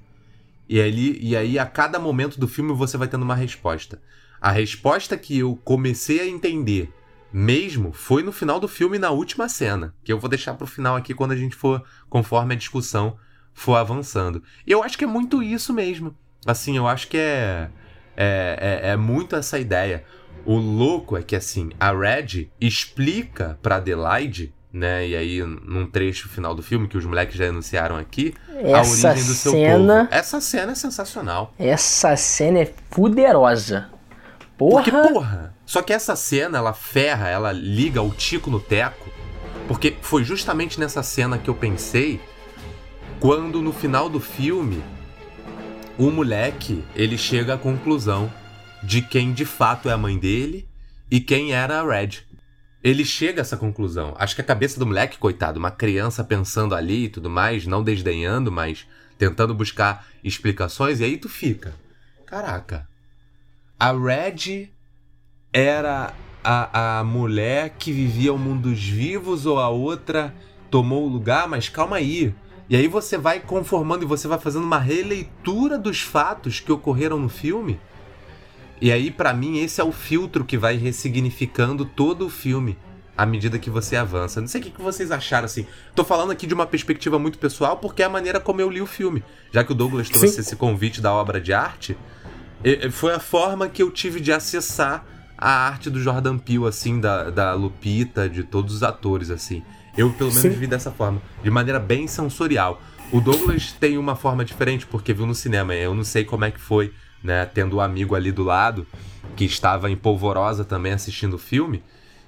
E, 0.69 0.81
ali, 0.81 1.19
e 1.21 1.37
aí, 1.37 1.59
a 1.59 1.67
cada 1.67 1.99
momento 1.99 2.41
do 2.41 2.49
filme, 2.49 2.73
você 2.73 2.97
vai 2.97 3.07
tendo 3.07 3.23
uma 3.23 3.35
resposta. 3.35 4.01
A 4.41 4.51
resposta 4.51 5.17
que 5.17 5.39
eu 5.39 5.55
comecei 5.65 6.21
a 6.21 6.27
entender 6.27 6.93
mesmo 7.33 7.93
foi 7.93 8.23
no 8.23 8.33
final 8.33 8.59
do 8.59 8.67
filme, 8.67 8.99
na 8.99 9.11
última 9.11 9.49
cena. 9.49 9.95
Que 10.03 10.13
eu 10.13 10.19
vou 10.19 10.29
deixar 10.29 10.55
pro 10.55 10.67
final 10.67 10.97
aqui 10.97 11.15
quando 11.15 11.33
a 11.33 11.37
gente 11.37 11.55
for, 11.55 11.85
conforme 12.09 12.55
a 12.55 12.59
discussão 12.59 13.17
for 13.55 13.77
avançando. 13.77 14.43
E 14.67 14.73
eu 14.73 14.83
acho 14.83 14.97
que 14.97 15.05
é 15.05 15.07
muito 15.07 15.43
isso 15.43 15.73
mesmo. 15.73 16.15
Assim, 16.47 16.77
eu 16.77 16.87
acho 16.87 17.09
que 17.09 17.17
é, 17.17 17.69
é, 18.17 18.81
é, 18.85 18.89
é 18.91 18.97
muito 18.97 19.37
essa 19.37 19.59
ideia. 19.59 20.05
O 20.45 20.57
louco 20.57 21.17
é 21.17 21.23
que, 21.23 21.37
assim, 21.37 21.71
a 21.79 21.93
Red 21.93 22.51
explica 22.61 23.59
pra 23.63 23.77
Adelaide 23.77 24.53
né? 24.73 25.07
E 25.07 25.15
aí, 25.15 25.43
num 25.43 25.87
trecho 25.87 26.29
final 26.29 26.55
do 26.55 26.63
filme, 26.63 26.89
que 26.89 26.97
os 26.97 27.05
moleques 27.05 27.37
já 27.37 27.47
anunciaram 27.47 27.97
aqui, 27.97 28.35
essa 28.49 29.09
a 29.09 29.11
origem 29.11 29.27
do 29.27 29.35
seu 29.35 29.53
cena, 29.53 30.05
povo. 30.05 30.09
Essa 30.15 30.41
cena 30.41 30.73
é 30.73 30.75
sensacional. 30.75 31.55
Essa 31.59 32.17
cena 32.17 32.61
é 32.61 32.73
fuderosa. 32.91 33.91
Porra! 34.57 34.83
Porque, 34.83 34.91
porra! 34.91 35.55
Só 35.67 35.83
que 35.83 35.93
essa 35.93 36.17
cena, 36.17 36.59
ela 36.59 36.73
ferra, 36.73 37.29
ela 37.29 37.53
liga 37.53 38.01
o 38.03 38.11
Tico 38.11 38.51
no 38.51 38.61
teco, 38.61 39.11
porque 39.69 39.95
foi 40.01 40.25
justamente 40.25 40.81
nessa 40.81 41.03
cena 41.03 41.39
que 41.39 41.51
eu 41.51 41.55
pensei 41.55 42.21
quando 43.23 43.63
no 43.63 43.73
final 43.73 44.09
do 44.09 44.19
filme 44.19 44.83
o 45.97 46.11
moleque 46.11 46.83
ele 46.93 47.17
chega 47.17 47.55
à 47.55 47.57
conclusão 47.57 48.29
de 48.83 49.01
quem 49.01 49.33
de 49.33 49.45
fato 49.45 49.89
é 49.89 49.93
a 49.93 49.97
mãe 49.97 50.19
dele 50.19 50.69
e 51.09 51.21
quem 51.21 51.53
era 51.53 51.81
a 51.81 51.87
Red. 51.87 52.25
Ele 52.83 53.05
chega 53.05 53.41
a 53.41 53.43
essa 53.43 53.57
conclusão. 53.57 54.13
Acho 54.19 54.35
que 54.35 54.41
a 54.41 54.45
cabeça 54.45 54.77
do 54.77 54.85
moleque, 54.85 55.19
coitado, 55.19 55.61
uma 55.61 55.71
criança 55.71 56.25
pensando 56.25 56.75
ali 56.75 57.05
e 57.05 57.09
tudo 57.09 57.31
mais, 57.31 57.65
não 57.65 57.85
desdenhando, 57.85 58.51
mas 58.51 58.89
tentando 59.17 59.55
buscar 59.55 60.05
explicações, 60.25 60.99
e 60.99 61.05
aí 61.05 61.17
tu 61.17 61.29
fica. 61.29 61.77
Caraca. 62.27 62.89
A 63.79 63.93
Red 63.93 64.69
era 65.53 66.13
a, 66.43 66.99
a 66.99 67.05
mulher 67.05 67.77
que 67.79 67.93
vivia 67.93 68.35
o 68.35 68.39
mundo 68.39 68.71
dos 68.71 68.83
vivos 68.83 69.47
ou 69.47 69.61
a 69.61 69.69
outra 69.69 70.35
tomou 70.69 71.07
o 71.07 71.09
lugar, 71.09 71.47
mas 71.47 71.69
calma 71.69 71.99
aí. 71.99 72.35
E 72.73 72.77
aí 72.77 72.89
você 72.89 73.19
vai 73.19 73.39
conformando 73.39 74.03
e 74.03 74.07
você 74.07 74.27
vai 74.27 74.39
fazendo 74.39 74.65
uma 74.65 74.79
releitura 74.79 75.77
dos 75.77 76.01
fatos 76.01 76.59
que 76.59 76.73
ocorreram 76.73 77.19
no 77.19 77.29
filme. 77.29 77.79
E 78.81 78.91
aí, 78.91 79.11
para 79.11 79.35
mim, 79.35 79.59
esse 79.59 79.79
é 79.79 79.85
o 79.85 79.93
filtro 79.93 80.43
que 80.43 80.57
vai 80.57 80.79
ressignificando 80.79 81.85
todo 81.85 82.25
o 82.25 82.31
filme 82.31 82.79
à 83.15 83.27
medida 83.27 83.59
que 83.59 83.69
você 83.69 83.95
avança. 83.95 84.41
Não 84.41 84.49
sei 84.49 84.63
o 84.63 84.65
que 84.65 84.81
vocês 84.81 85.11
acharam, 85.11 85.45
assim. 85.45 85.67
Tô 85.95 86.03
falando 86.03 86.31
aqui 86.31 86.47
de 86.47 86.55
uma 86.55 86.65
perspectiva 86.65 87.19
muito 87.19 87.39
pessoal, 87.39 87.77
porque 87.77 88.03
é 88.03 88.07
a 88.07 88.09
maneira 88.09 88.41
como 88.41 88.63
eu 88.63 88.71
li 88.71 88.81
o 88.81 88.87
filme. 88.87 89.23
Já 89.53 89.63
que 89.63 89.73
o 89.73 89.75
Douglas 89.75 90.09
trouxe 90.09 90.37
Sim. 90.37 90.41
esse 90.41 90.57
convite 90.57 91.03
da 91.03 91.13
obra 91.13 91.39
de 91.39 91.53
arte, 91.53 91.95
foi 92.91 93.13
a 93.13 93.21
forma 93.21 93.69
que 93.69 93.83
eu 93.83 93.91
tive 93.91 94.19
de 94.19 94.33
acessar 94.33 95.05
a 95.37 95.51
arte 95.51 95.91
do 95.91 96.01
Jordan 96.01 96.39
Peele, 96.39 96.67
assim, 96.67 96.99
da, 96.99 97.29
da 97.29 97.53
Lupita, 97.53 98.31
de 98.31 98.43
todos 98.43 98.77
os 98.77 98.83
atores, 98.83 99.31
assim. 99.31 99.63
Eu, 99.97 100.11
pelo 100.11 100.31
menos, 100.31 100.41
Sim. 100.41 100.49
vi 100.51 100.67
dessa 100.67 100.91
forma, 100.91 101.21
de 101.43 101.51
maneira 101.51 101.79
bem 101.79 102.07
sensorial. 102.07 102.81
O 103.13 103.21
Douglas 103.21 103.73
tem 103.73 103.99
uma 103.99 104.17
forma 104.17 104.45
diferente, 104.45 104.87
porque 104.87 105.13
viu 105.13 105.27
no 105.27 105.35
cinema. 105.35 105.75
Eu 105.75 105.95
não 105.95 106.05
sei 106.05 106.25
como 106.25 106.45
é 106.45 106.51
que 106.51 106.61
foi, 106.61 106.93
né? 107.23 107.45
Tendo 107.45 107.77
um 107.77 107.81
amigo 107.81 108.15
ali 108.15 108.33
do 108.33 108.43
lado, 108.43 108.87
que 109.37 109.45
estava 109.45 109.91
em 109.91 109.97
polvorosa 109.97 110.65
também 110.65 110.93
assistindo 110.93 111.35
o 111.35 111.39
filme, 111.39 111.83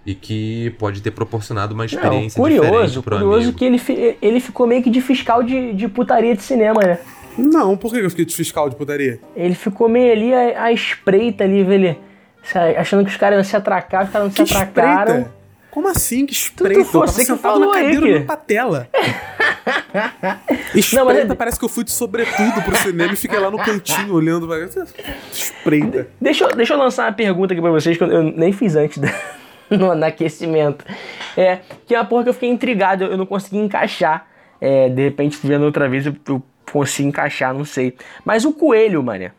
e 0.04 0.14
que 0.14 0.74
pode 0.78 1.00
ter 1.00 1.10
proporcionado 1.10 1.72
uma 1.72 1.86
experiência 1.86 2.38
não, 2.38 2.44
curioso, 2.44 2.70
diferente 2.70 3.02
pro 3.02 3.16
curioso 3.16 3.42
amigo. 3.48 3.58
que 3.58 3.64
ele, 3.64 4.18
ele 4.20 4.40
ficou 4.40 4.66
meio 4.66 4.82
que 4.82 4.90
de 4.90 5.00
fiscal 5.00 5.42
de, 5.42 5.72
de 5.72 5.88
putaria 5.88 6.36
de 6.36 6.42
cinema, 6.42 6.82
né? 6.82 6.98
Não, 7.38 7.76
por 7.76 7.90
que 7.90 7.98
eu 7.98 8.10
fiquei 8.10 8.24
de 8.24 8.34
fiscal 8.34 8.68
de 8.68 8.76
putaria? 8.76 9.18
Ele 9.34 9.54
ficou 9.54 9.88
meio 9.88 10.12
ali 10.12 10.34
à, 10.34 10.70
espreita 10.70 11.44
ali, 11.44 11.64
velho. 11.64 11.96
Achando 12.76 13.04
que 13.04 13.10
os 13.10 13.16
caras 13.16 13.38
iam 13.38 13.44
se 13.44 13.56
atracar, 13.56 14.04
os 14.04 14.10
caras 14.10 14.28
não 14.28 14.34
que 14.34 14.46
se 14.46 14.56
atracaram. 14.56 15.20
Espreita? 15.20 15.43
Como 15.74 15.88
assim? 15.88 16.24
Que 16.24 16.32
espreita? 16.32 16.84
Tu, 16.84 16.90
tu, 16.92 16.96
eu 16.98 17.00
tava 17.00 17.12
sentado 17.12 17.58
na 17.58 17.72
cadeira 17.72 18.06
olhando 18.06 18.26
pra 18.26 18.36
tela. 18.36 18.88
Espreita, 20.74 21.04
mas 21.04 21.18
é- 21.30 21.34
parece 21.34 21.58
que 21.58 21.64
eu 21.64 21.68
fui 21.68 21.82
de 21.84 21.90
sobretudo 21.90 22.62
pro 22.64 22.76
cinema 22.76 23.12
e 23.12 23.16
fiquei 23.16 23.38
lá 23.38 23.50
no 23.50 23.58
cantinho 23.58 24.14
olhando. 24.14 24.46
pra- 24.46 24.58
Espreita. 25.32 26.08
Deixa, 26.20 26.44
eu- 26.44 26.54
deixa 26.56 26.74
eu 26.74 26.78
lançar 26.78 27.06
uma 27.06 27.12
pergunta 27.12 27.52
aqui 27.52 27.60
pra 27.60 27.70
vocês, 27.72 27.96
que 27.96 28.04
eu, 28.04 28.08
eu 28.08 28.22
nem 28.22 28.52
fiz 28.52 28.76
antes 28.76 28.98
da- 28.98 29.12
no, 29.68 29.94
no 29.96 30.04
aquecimento. 30.04 30.84
É, 31.36 31.58
que 31.86 31.94
é 31.94 31.98
uma 31.98 32.04
porra 32.06 32.22
que 32.22 32.28
eu 32.28 32.34
fiquei 32.34 32.48
intrigado, 32.50 33.04
eu, 33.04 33.10
eu 33.10 33.16
não 33.16 33.26
consegui 33.26 33.58
encaixar. 33.58 34.26
É, 34.60 34.88
de 34.88 35.02
repente, 35.02 35.38
vendo 35.42 35.64
outra 35.64 35.88
vez, 35.88 36.06
eu, 36.06 36.14
eu 36.28 36.42
consigo 36.72 37.08
encaixar, 37.08 37.52
não 37.52 37.64
sei. 37.64 37.96
Mas 38.24 38.44
o 38.44 38.52
coelho, 38.52 39.02
mané. 39.02 39.32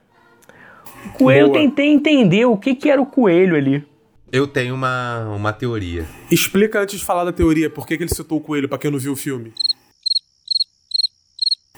O 1.05 1.09
coelho, 1.17 1.41
eu 1.45 1.47
Boa. 1.49 1.59
tentei 1.59 1.87
entender 1.91 2.45
o 2.45 2.57
que, 2.57 2.75
que 2.75 2.89
era 2.91 3.01
o 3.01 3.05
coelho 3.05 3.55
ali. 3.55 3.87
Eu 4.35 4.45
tenho 4.45 4.75
uma, 4.75 5.29
uma 5.29 5.53
teoria. 5.53 6.05
Explica 6.29 6.81
antes 6.81 6.99
de 6.99 7.05
falar 7.05 7.23
da 7.23 7.31
teoria, 7.31 7.69
por 7.69 7.87
que, 7.87 7.95
que 7.95 8.03
ele 8.03 8.13
citou 8.13 8.37
o 8.37 8.41
coelho, 8.41 8.67
pra 8.67 8.77
quem 8.77 8.91
não 8.91 8.99
viu 8.99 9.13
o 9.13 9.15
filme. 9.15 9.53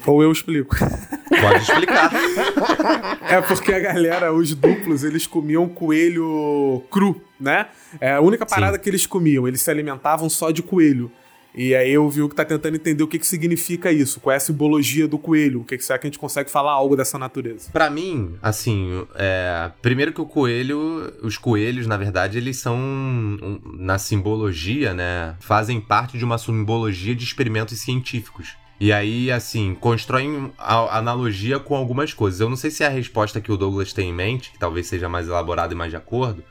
Ou 0.07 0.23
eu 0.23 0.31
explico. 0.31 0.75
Pode 1.29 1.61
explicar. 1.61 2.11
É 3.29 3.41
porque 3.41 3.73
a 3.73 3.79
galera, 3.79 4.33
os 4.33 4.55
duplos, 4.55 5.03
eles 5.03 5.27
comiam 5.27 5.67
coelho 5.67 6.81
cru, 6.89 7.21
né? 7.37 7.67
É 7.99 8.13
a 8.13 8.21
única 8.21 8.45
parada 8.45 8.77
Sim. 8.77 8.83
que 8.83 8.89
eles 8.89 9.05
comiam. 9.05 9.45
Eles 9.47 9.61
se 9.61 9.69
alimentavam 9.69 10.29
só 10.29 10.49
de 10.49 10.63
coelho. 10.63 11.11
E 11.57 11.75
aí 11.75 11.91
eu 11.91 12.07
vi 12.07 12.21
o 12.21 12.29
que 12.29 12.35
tá 12.35 12.45
tentando 12.45 12.75
entender 12.75 13.01
o 13.01 13.07
que, 13.07 13.17
que 13.17 13.25
significa 13.25 13.91
isso, 13.91 14.19
qual 14.19 14.31
é 14.31 14.37
a 14.37 14.39
simbologia 14.39 15.07
do 15.07 15.17
coelho, 15.17 15.61
o 15.61 15.65
que, 15.65 15.75
que 15.75 15.83
será 15.83 15.97
que 15.97 16.05
a 16.05 16.09
gente 16.09 16.19
consegue 16.19 16.51
falar 16.51 16.71
algo 16.71 16.95
dessa 16.95 17.17
natureza. 17.17 17.71
Pra 17.73 17.89
mim, 17.89 18.35
assim, 18.43 19.07
é, 19.15 19.71
primeiro 19.81 20.13
que 20.13 20.21
o 20.21 20.25
coelho, 20.27 21.11
os 21.23 21.35
coelhos, 21.35 21.87
na 21.87 21.97
verdade, 21.97 22.37
eles 22.37 22.57
são, 22.57 22.77
na 23.73 23.97
simbologia, 23.97 24.93
né, 24.93 25.35
fazem 25.39 25.81
parte 25.81 26.15
de 26.15 26.23
uma 26.23 26.37
simbologia 26.37 27.15
de 27.15 27.23
experimentos 27.23 27.79
científicos. 27.79 28.55
E 28.79 28.93
aí, 28.93 29.31
assim, 29.31 29.73
constroem 29.73 30.53
analogia 30.59 31.57
com 31.57 31.75
algumas 31.75 32.13
coisas. 32.13 32.39
Eu 32.39 32.49
não 32.49 32.55
sei 32.55 32.69
se 32.69 32.83
é 32.83 32.85
a 32.85 32.91
resposta 32.91 33.41
que 33.41 33.51
o 33.51 33.57
Douglas 33.57 33.91
tem 33.91 34.09
em 34.09 34.13
mente, 34.13 34.51
que 34.51 34.59
talvez 34.59 34.85
seja 34.85 35.09
mais 35.09 35.27
elaborada 35.27 35.73
e 35.73 35.75
mais 35.75 35.89
de 35.89 35.97
acordo, 35.97 36.43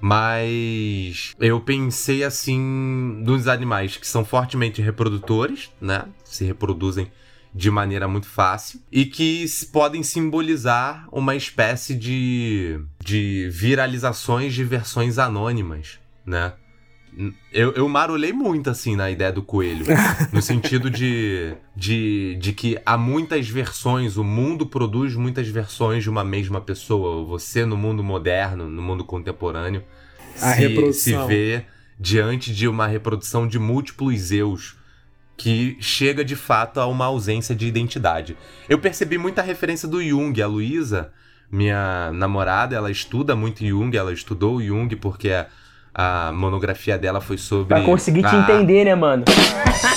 mas 0.00 1.34
eu 1.38 1.60
pensei 1.60 2.24
assim 2.24 2.58
nos 2.58 3.46
animais 3.46 3.96
que 3.96 4.06
são 4.06 4.24
fortemente 4.24 4.80
reprodutores, 4.80 5.70
né? 5.80 6.04
Se 6.24 6.44
reproduzem 6.44 7.10
de 7.54 7.70
maneira 7.70 8.06
muito 8.06 8.28
fácil 8.28 8.80
e 8.92 9.04
que 9.04 9.44
podem 9.72 10.02
simbolizar 10.02 11.08
uma 11.10 11.34
espécie 11.34 11.94
de, 11.94 12.80
de 13.04 13.48
viralizações 13.50 14.54
de 14.54 14.64
versões 14.64 15.18
anônimas, 15.18 15.98
né? 16.24 16.52
Eu, 17.52 17.72
eu 17.72 17.88
marolhei 17.88 18.32
muito, 18.32 18.70
assim, 18.70 18.96
na 18.96 19.10
ideia 19.10 19.32
do 19.32 19.42
coelho. 19.42 19.84
no 20.32 20.40
sentido 20.40 20.88
de, 20.90 21.54
de, 21.74 22.36
de 22.40 22.52
que 22.52 22.78
há 22.86 22.96
muitas 22.96 23.48
versões, 23.48 24.16
o 24.16 24.24
mundo 24.24 24.66
produz 24.66 25.14
muitas 25.14 25.48
versões 25.48 26.02
de 26.02 26.10
uma 26.10 26.24
mesma 26.24 26.60
pessoa. 26.60 27.24
Você, 27.26 27.64
no 27.64 27.76
mundo 27.76 28.02
moderno, 28.02 28.68
no 28.68 28.82
mundo 28.82 29.04
contemporâneo, 29.04 29.82
A 30.40 30.54
se, 30.54 30.60
reprodução. 30.60 31.22
se 31.22 31.28
vê 31.28 31.64
diante 31.98 32.54
de 32.54 32.66
uma 32.66 32.86
reprodução 32.86 33.46
de 33.46 33.58
múltiplos 33.58 34.32
eus 34.32 34.76
que 35.36 35.76
chega 35.80 36.22
de 36.22 36.36
fato 36.36 36.80
a 36.80 36.86
uma 36.86 37.06
ausência 37.06 37.54
de 37.54 37.66
identidade. 37.66 38.36
Eu 38.68 38.78
percebi 38.78 39.16
muita 39.16 39.40
referência 39.40 39.88
do 39.88 40.02
Jung. 40.02 40.40
A 40.40 40.46
Luísa, 40.46 41.12
minha 41.50 42.10
namorada, 42.12 42.76
ela 42.76 42.90
estuda 42.90 43.34
muito 43.34 43.66
Jung, 43.66 43.96
ela 43.96 44.12
estudou 44.12 44.62
Jung 44.62 44.94
porque 44.96 45.30
a, 45.94 46.32
monografia 46.32 46.96
dela 46.98 47.20
foi 47.20 47.38
sobre. 47.38 47.68
Pra 47.74 47.82
conseguir 47.82 48.22
te 48.22 48.34
a- 48.34 48.38
entender, 48.38 48.84
né, 48.84 48.94
mano? 48.94 49.24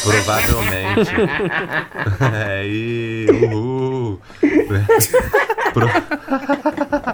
Provavelmente. 0.04 1.12
é, 2.34 2.64
e. 2.66 3.28
Uhul. 3.52 4.20
Pro- 5.74 5.90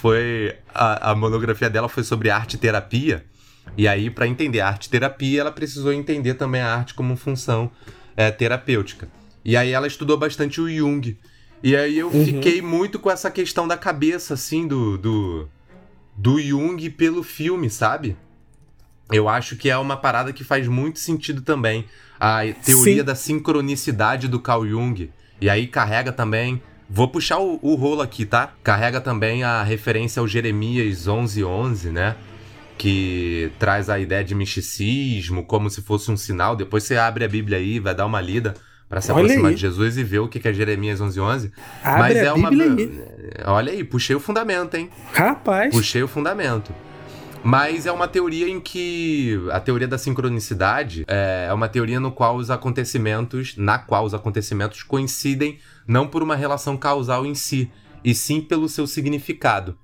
foi. 0.00 0.54
A, 0.74 1.10
a 1.10 1.14
monografia 1.14 1.68
dela 1.70 1.88
foi 1.88 2.04
sobre 2.04 2.30
arte 2.30 2.56
terapia. 2.56 3.24
E 3.76 3.86
aí, 3.86 4.10
pra 4.10 4.26
entender 4.26 4.60
a 4.60 4.68
arte 4.68 4.88
terapia, 4.88 5.40
ela 5.42 5.52
precisou 5.52 5.92
entender 5.92 6.34
também 6.34 6.60
a 6.60 6.74
arte 6.74 6.94
como 6.94 7.16
função 7.16 7.70
é, 8.16 8.30
terapêutica. 8.30 9.08
E 9.44 9.56
aí 9.56 9.72
ela 9.72 9.86
estudou 9.86 10.16
bastante 10.16 10.60
o 10.60 10.68
Jung. 10.68 11.16
E 11.62 11.76
aí 11.76 11.98
eu 11.98 12.10
fiquei 12.10 12.62
muito 12.62 12.98
com 12.98 13.10
essa 13.10 13.30
questão 13.30 13.66
da 13.66 13.76
cabeça, 13.76 14.34
assim, 14.34 14.66
do, 14.66 14.96
do, 14.96 15.48
do 16.18 16.40
Jung 16.40 16.90
pelo 16.90 17.22
filme, 17.22 17.70
sabe? 17.70 18.16
Eu 19.10 19.28
acho 19.28 19.54
que 19.54 19.70
é 19.70 19.78
uma 19.78 19.96
parada 19.96 20.32
que 20.32 20.42
faz 20.42 20.66
muito 20.66 20.98
sentido 20.98 21.42
também. 21.42 21.84
A 22.18 22.40
teoria 22.64 23.00
Sim. 23.00 23.04
da 23.04 23.14
sincronicidade 23.14 24.26
do 24.26 24.40
Carl 24.40 24.66
Jung. 24.66 25.10
E 25.40 25.48
aí 25.48 25.68
carrega 25.68 26.10
também. 26.12 26.60
Vou 26.90 27.06
puxar 27.06 27.38
o, 27.38 27.60
o 27.62 27.76
rolo 27.76 28.02
aqui, 28.02 28.26
tá? 28.26 28.52
Carrega 28.64 29.00
também 29.00 29.44
a 29.44 29.62
referência 29.62 30.18
ao 30.18 30.26
Jeremias 30.26 31.06
11:11, 31.06 31.92
né? 31.92 32.16
Que 32.76 33.52
traz 33.58 33.88
a 33.88 33.98
ideia 33.98 34.24
de 34.24 34.34
misticismo 34.34 35.44
como 35.44 35.70
se 35.70 35.82
fosse 35.82 36.10
um 36.10 36.16
sinal. 36.16 36.56
Depois 36.56 36.82
você 36.82 36.96
abre 36.96 37.24
a 37.24 37.28
Bíblia 37.28 37.58
aí, 37.58 37.78
vai 37.78 37.94
dar 37.94 38.06
uma 38.06 38.20
lida 38.20 38.54
pra 38.88 39.00
se 39.00 39.12
Olha 39.12 39.22
aproximar 39.22 39.50
aí. 39.50 39.54
de 39.54 39.60
Jesus 39.60 39.98
e 39.98 40.04
ver 40.04 40.20
o 40.20 40.28
que 40.28 40.46
é 40.46 40.52
Jeremias 40.52 41.00
11:11. 41.00 41.52
Abre 41.82 42.00
Mas 42.00 42.16
a 42.16 42.20
é 42.20 42.32
uma. 42.32 42.48
Aí. 42.48 43.04
Olha 43.44 43.72
aí, 43.72 43.84
puxei 43.84 44.16
o 44.16 44.20
fundamento, 44.20 44.74
hein? 44.76 44.90
Rapaz. 45.12 45.74
Puxei 45.74 46.02
o 46.02 46.08
fundamento. 46.08 46.72
Mas 47.44 47.86
é 47.86 47.92
uma 47.92 48.08
teoria 48.08 48.48
em 48.48 48.60
que 48.60 49.40
a 49.52 49.60
teoria 49.60 49.86
da 49.86 49.96
sincronicidade 49.96 51.04
é 51.06 51.46
é 51.48 51.52
uma 51.52 51.68
teoria 51.68 51.98
no 51.98 52.12
qual 52.12 52.36
os 52.36 52.50
acontecimentos, 52.50 53.56
na 53.56 53.78
qual 53.78 54.04
os 54.04 54.12
acontecimentos 54.12 54.82
coincidem 54.82 55.58
não 55.86 56.06
por 56.06 56.22
uma 56.22 56.36
relação 56.36 56.76
causal 56.76 57.24
em 57.24 57.34
si, 57.34 57.70
e 58.04 58.14
sim 58.14 58.40
pelo 58.40 58.68
seu 58.68 58.86
significado. 58.86 59.78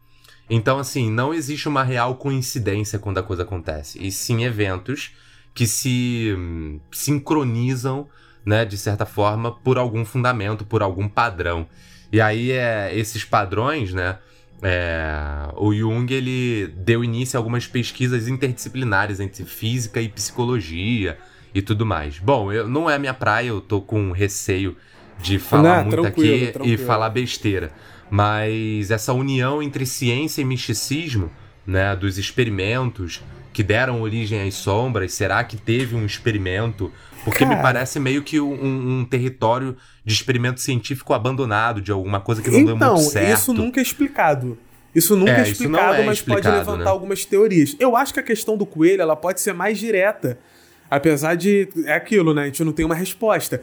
Então, 0.48 0.78
assim, 0.78 1.10
não 1.10 1.32
existe 1.32 1.68
uma 1.68 1.82
real 1.82 2.16
coincidência 2.16 2.98
quando 2.98 3.18
a 3.18 3.22
coisa 3.22 3.44
acontece, 3.44 3.98
e 4.04 4.12
sim 4.12 4.44
eventos 4.44 5.12
que 5.54 5.66
se 5.66 6.34
hum, 6.36 6.80
sincronizam, 6.92 8.08
né, 8.44 8.64
de 8.64 8.76
certa 8.76 9.06
forma, 9.06 9.52
por 9.52 9.78
algum 9.78 10.04
fundamento, 10.04 10.64
por 10.64 10.82
algum 10.82 11.08
padrão. 11.08 11.66
E 12.12 12.20
aí, 12.20 12.52
é, 12.52 12.90
esses 12.94 13.24
padrões, 13.24 13.92
né, 13.92 14.18
é, 14.62 15.48
o 15.56 15.74
Jung 15.74 16.12
ele 16.12 16.72
deu 16.76 17.04
início 17.04 17.36
a 17.36 17.40
algumas 17.40 17.66
pesquisas 17.66 18.28
interdisciplinares 18.28 19.20
entre 19.20 19.44
física 19.44 20.00
e 20.00 20.08
psicologia 20.08 21.18
e 21.54 21.60
tudo 21.60 21.84
mais. 21.84 22.18
Bom, 22.18 22.52
eu, 22.52 22.68
não 22.68 22.88
é 22.88 22.98
minha 22.98 23.14
praia, 23.14 23.48
eu 23.48 23.60
tô 23.60 23.80
com 23.80 24.10
receio 24.10 24.76
de 25.20 25.38
falar 25.38 25.78
Não, 25.78 25.84
muito 25.84 26.02
tranquilo, 26.02 26.34
aqui 26.34 26.44
e 26.44 26.52
tranquilo. 26.52 26.86
falar 26.86 27.10
besteira. 27.10 27.72
Mas 28.10 28.90
essa 28.90 29.12
união 29.12 29.62
entre 29.62 29.86
ciência 29.86 30.42
e 30.42 30.44
misticismo, 30.44 31.30
né, 31.66 31.94
dos 31.96 32.18
experimentos 32.18 33.22
que 33.52 33.62
deram 33.62 34.02
origem 34.02 34.46
às 34.46 34.54
sombras, 34.54 35.12
será 35.12 35.42
que 35.44 35.56
teve 35.56 35.94
um 35.94 36.04
experimento? 36.04 36.92
Porque 37.24 37.44
me 37.44 37.52
Cara. 37.52 37.62
parece 37.62 37.98
meio 37.98 38.22
que 38.22 38.38
um, 38.38 39.00
um 39.00 39.04
território 39.04 39.76
de 40.04 40.12
experimento 40.12 40.60
científico 40.60 41.14
abandonado, 41.14 41.80
de 41.80 41.90
alguma 41.90 42.20
coisa 42.20 42.42
que 42.42 42.50
não 42.50 42.64
deu 42.64 42.76
Então, 42.76 42.94
muito 42.94 43.10
certo. 43.10 43.38
isso 43.38 43.52
nunca 43.54 43.80
é 43.80 43.82
explicado. 43.82 44.58
Isso 44.94 45.16
nunca 45.16 45.30
é, 45.32 45.34
É, 45.34 45.38
não 45.38 45.44
explicado, 45.44 45.94
é 45.94 46.04
mas 46.04 46.20
pode 46.22 46.38
explicado, 46.40 46.56
levantar 46.56 46.84
né? 46.84 46.90
algumas 46.90 47.24
teorias. 47.24 47.74
Eu 47.80 47.96
acho 47.96 48.12
que 48.14 48.20
a 48.20 48.22
questão 48.22 48.56
do 48.56 48.66
coelho 48.66 49.02
ela 49.02 49.16
pode 49.16 49.40
ser 49.40 49.52
mais 49.54 49.78
direta. 49.78 50.38
Apesar 50.90 51.34
de. 51.34 51.68
É 51.86 51.94
aquilo, 51.94 52.32
né? 52.34 52.42
A 52.42 52.44
gente 52.46 52.62
não 52.62 52.72
tem 52.72 52.84
uma 52.84 52.94
resposta. 52.94 53.60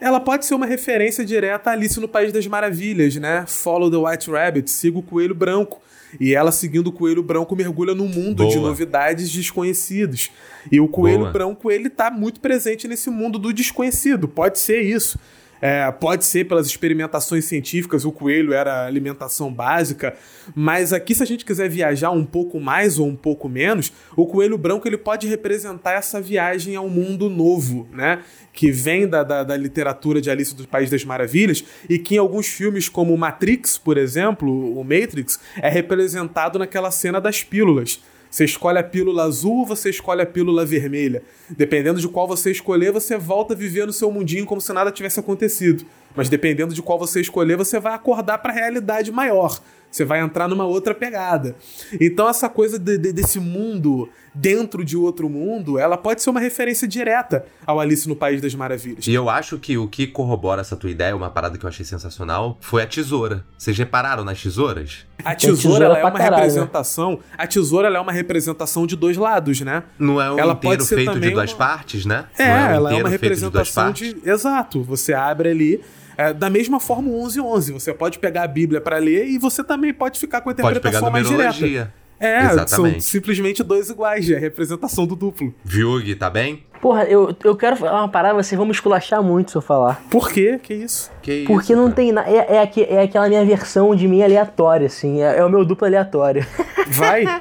Ela 0.00 0.20
pode 0.20 0.44
ser 0.44 0.54
uma 0.54 0.66
referência 0.66 1.24
direta 1.24 1.70
a 1.70 1.72
Alice 1.72 1.98
no 1.98 2.06
País 2.08 2.32
das 2.32 2.46
Maravilhas, 2.46 3.16
né? 3.16 3.44
Follow 3.46 3.90
the 3.90 3.96
White 3.96 4.30
Rabbit, 4.30 4.70
siga 4.70 4.98
o 4.98 5.02
coelho 5.02 5.34
branco. 5.34 5.80
E 6.18 6.34
ela, 6.34 6.50
seguindo 6.52 6.88
o 6.88 6.92
coelho 6.92 7.22
branco, 7.22 7.54
mergulha 7.54 7.94
num 7.94 8.08
mundo 8.08 8.46
de 8.46 8.54
Boa. 8.56 8.68
novidades 8.68 9.30
desconhecidos. 9.30 10.30
E 10.70 10.80
o 10.80 10.88
coelho 10.88 11.20
Boa. 11.20 11.30
branco, 11.32 11.70
ele 11.70 11.90
tá 11.90 12.10
muito 12.10 12.40
presente 12.40 12.88
nesse 12.88 13.10
mundo 13.10 13.38
do 13.38 13.52
desconhecido. 13.52 14.26
Pode 14.28 14.58
ser 14.58 14.80
isso. 14.80 15.18
É, 15.60 15.90
pode 15.90 16.24
ser 16.24 16.44
pelas 16.44 16.66
experimentações 16.66 17.44
científicas, 17.44 18.04
o 18.04 18.12
coelho 18.12 18.52
era 18.52 18.86
alimentação 18.86 19.52
básica, 19.52 20.14
mas 20.54 20.92
aqui 20.92 21.14
se 21.14 21.22
a 21.22 21.26
gente 21.26 21.44
quiser 21.44 21.68
viajar 21.68 22.10
um 22.10 22.24
pouco 22.24 22.60
mais 22.60 22.98
ou 22.98 23.06
um 23.06 23.16
pouco 23.16 23.48
menos, 23.48 23.92
o 24.16 24.26
coelho 24.26 24.56
branco 24.56 24.86
ele 24.86 24.98
pode 24.98 25.26
representar 25.26 25.92
essa 25.92 26.20
viagem 26.20 26.76
ao 26.76 26.88
mundo 26.88 27.28
novo, 27.28 27.88
né? 27.92 28.22
Que 28.52 28.70
vem 28.70 29.08
da, 29.08 29.22
da, 29.22 29.44
da 29.44 29.56
literatura 29.56 30.20
de 30.20 30.30
Alice 30.30 30.54
do 30.54 30.66
País 30.66 30.90
das 30.90 31.04
Maravilhas 31.04 31.64
e 31.88 31.98
que 31.98 32.16
em 32.16 32.18
alguns 32.18 32.46
filmes 32.46 32.88
como 32.88 33.16
Matrix, 33.16 33.78
por 33.78 33.96
exemplo, 33.96 34.78
o 34.78 34.82
Matrix, 34.84 35.38
é 35.60 35.68
representado 35.68 36.58
naquela 36.58 36.90
cena 36.90 37.20
das 37.20 37.42
pílulas. 37.42 38.00
Você 38.30 38.44
escolhe 38.44 38.78
a 38.78 38.82
pílula 38.82 39.24
azul 39.24 39.58
ou 39.58 39.66
você 39.66 39.90
escolhe 39.90 40.22
a 40.22 40.26
pílula 40.26 40.64
vermelha. 40.64 41.22
Dependendo 41.50 42.00
de 42.00 42.08
qual 42.08 42.26
você 42.26 42.50
escolher, 42.50 42.92
você 42.92 43.16
volta 43.16 43.54
a 43.54 43.56
viver 43.56 43.86
no 43.86 43.92
seu 43.92 44.10
mundinho 44.10 44.44
como 44.44 44.60
se 44.60 44.72
nada 44.72 44.92
tivesse 44.92 45.18
acontecido. 45.18 45.84
Mas 46.14 46.28
dependendo 46.28 46.74
de 46.74 46.82
qual 46.82 46.98
você 46.98 47.20
escolher, 47.20 47.56
você 47.56 47.78
vai 47.80 47.94
acordar 47.94 48.38
para 48.38 48.52
a 48.52 48.54
realidade 48.54 49.10
maior. 49.10 49.60
Você 49.90 50.04
vai 50.04 50.20
entrar 50.20 50.46
numa 50.48 50.64
outra 50.66 50.94
pegada. 50.94 51.56
Então, 52.00 52.28
essa 52.28 52.48
coisa 52.48 52.78
de, 52.78 52.98
de, 52.98 53.12
desse 53.12 53.40
mundo 53.40 54.08
dentro 54.34 54.84
de 54.84 54.96
outro 54.96 55.28
mundo, 55.28 55.78
ela 55.78 55.96
pode 55.96 56.22
ser 56.22 56.30
uma 56.30 56.38
referência 56.38 56.86
direta 56.86 57.44
ao 57.66 57.80
Alice 57.80 58.08
no 58.08 58.14
País 58.14 58.40
das 58.40 58.54
Maravilhas. 58.54 59.06
E 59.06 59.14
eu 59.14 59.28
acho 59.28 59.58
que 59.58 59.76
o 59.78 59.88
que 59.88 60.06
corrobora 60.06 60.60
essa 60.60 60.76
tua 60.76 60.90
ideia, 60.90 61.16
uma 61.16 61.30
parada 61.30 61.58
que 61.58 61.64
eu 61.64 61.68
achei 61.68 61.84
sensacional, 61.84 62.56
foi 62.60 62.82
a 62.82 62.86
tesoura. 62.86 63.44
Vocês 63.56 63.76
repararam 63.76 64.24
nas 64.24 64.40
tesouras? 64.40 65.06
A 65.24 65.34
tesoura, 65.34 65.86
ela 65.86 65.98
é 65.98 66.04
uma 66.04 66.12
caralho, 66.12 66.36
representação. 66.36 67.18
A 67.36 67.46
tesoura 67.46 67.88
ela 67.88 67.98
é 67.98 68.00
uma 68.00 68.12
representação 68.12 68.86
de 68.86 68.94
dois 68.94 69.16
lados, 69.16 69.60
né? 69.62 69.82
Não 69.98 70.20
é 70.20 70.30
um 70.30 70.38
Ela 70.38 70.52
inteiro 70.52 70.84
feito 70.84 71.18
de 71.18 71.30
duas 71.30 71.50
uma- 71.50 71.58
partes, 71.58 72.04
né? 72.06 72.26
É, 72.38 72.46
Não 72.46 72.52
um 72.54 72.56
ela 72.56 72.70
é 72.70 72.76
uma 72.76 72.78
feito 72.78 72.94
de 72.94 73.00
duas 73.00 73.10
representação 73.10 73.84
partes. 73.84 74.14
de. 74.22 74.30
Exato. 74.30 74.82
Você 74.84 75.12
abre 75.14 75.48
ali. 75.48 75.80
É, 76.18 76.32
da 76.34 76.50
mesma 76.50 76.78
forma, 76.80 77.08
o 77.08 77.12
1111. 77.22 77.72
Você 77.72 77.94
pode 77.94 78.18
pegar 78.18 78.42
a 78.42 78.48
Bíblia 78.48 78.80
para 78.80 78.98
ler 78.98 79.26
e 79.28 79.38
você 79.38 79.62
também 79.64 79.94
pode 79.94 80.18
ficar 80.18 80.40
com 80.40 80.50
a 80.50 80.54
Pode 80.54 80.80
pegar 80.80 80.98
interpretação 80.98 81.10
mais 81.10 81.28
direta. 81.56 81.94
É, 82.20 82.42
são 82.48 82.52
Exatamente. 82.54 83.04
simplesmente 83.04 83.62
dois 83.62 83.88
iguais, 83.88 84.28
é 84.28 84.34
a 84.36 84.40
representação 84.40 85.06
do 85.06 85.14
duplo. 85.14 85.54
Viug, 85.64 86.16
tá 86.16 86.28
bem? 86.28 86.64
Porra, 86.80 87.04
eu, 87.04 87.34
eu 87.44 87.56
quero 87.56 87.76
falar 87.76 88.00
uma 88.00 88.08
parada, 88.08 88.34
vocês 88.34 88.56
vão 88.56 88.66
me 88.66 88.72
esculachar 88.72 89.22
muito 89.22 89.52
se 89.52 89.56
eu 89.56 89.62
falar. 89.62 90.02
Por 90.10 90.28
quê? 90.28 90.58
Que 90.60 90.74
isso? 90.74 91.12
Que 91.22 91.44
Porque 91.46 91.72
isso, 91.72 91.76
não 91.76 91.84
cara? 91.84 91.94
tem 91.96 92.12
nada. 92.12 92.28
É, 92.28 92.56
é, 92.56 92.62
aque- 92.62 92.86
é 92.90 93.02
aquela 93.02 93.28
minha 93.28 93.44
versão 93.44 93.94
de 93.94 94.08
mim 94.08 94.20
aleatória, 94.20 94.86
assim. 94.88 95.22
É, 95.22 95.38
é 95.38 95.44
o 95.44 95.48
meu 95.48 95.64
duplo 95.64 95.86
aleatório. 95.86 96.44
Vai? 96.88 97.24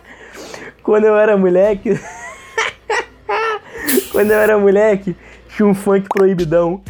Quando 0.83 1.05
eu 1.05 1.17
era 1.17 1.35
moleque. 1.35 1.99
Quando 4.11 4.31
eu 4.31 4.37
era 4.39 4.57
moleque, 4.59 5.15
tinha 5.55 5.67
um 5.67 5.73
funk 5.73 6.07
proibidão. 6.09 6.81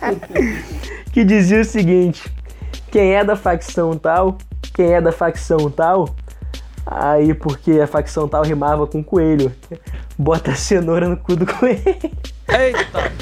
que 1.12 1.24
dizia 1.24 1.60
o 1.60 1.64
seguinte: 1.64 2.30
quem 2.90 3.14
é 3.14 3.24
da 3.24 3.36
facção 3.36 3.96
tal, 3.96 4.38
quem 4.74 4.92
é 4.94 5.00
da 5.00 5.12
facção 5.12 5.70
tal. 5.70 6.14
Aí, 6.88 7.34
porque 7.34 7.72
a 7.80 7.86
facção 7.86 8.28
tal 8.28 8.44
rimava 8.44 8.86
com 8.86 9.02
coelho. 9.02 9.52
Bota 10.16 10.52
a 10.52 10.54
cenoura 10.54 11.08
no 11.08 11.16
cu 11.16 11.34
do 11.34 11.44
coelho. 11.44 11.82
Eita! 12.48 13.12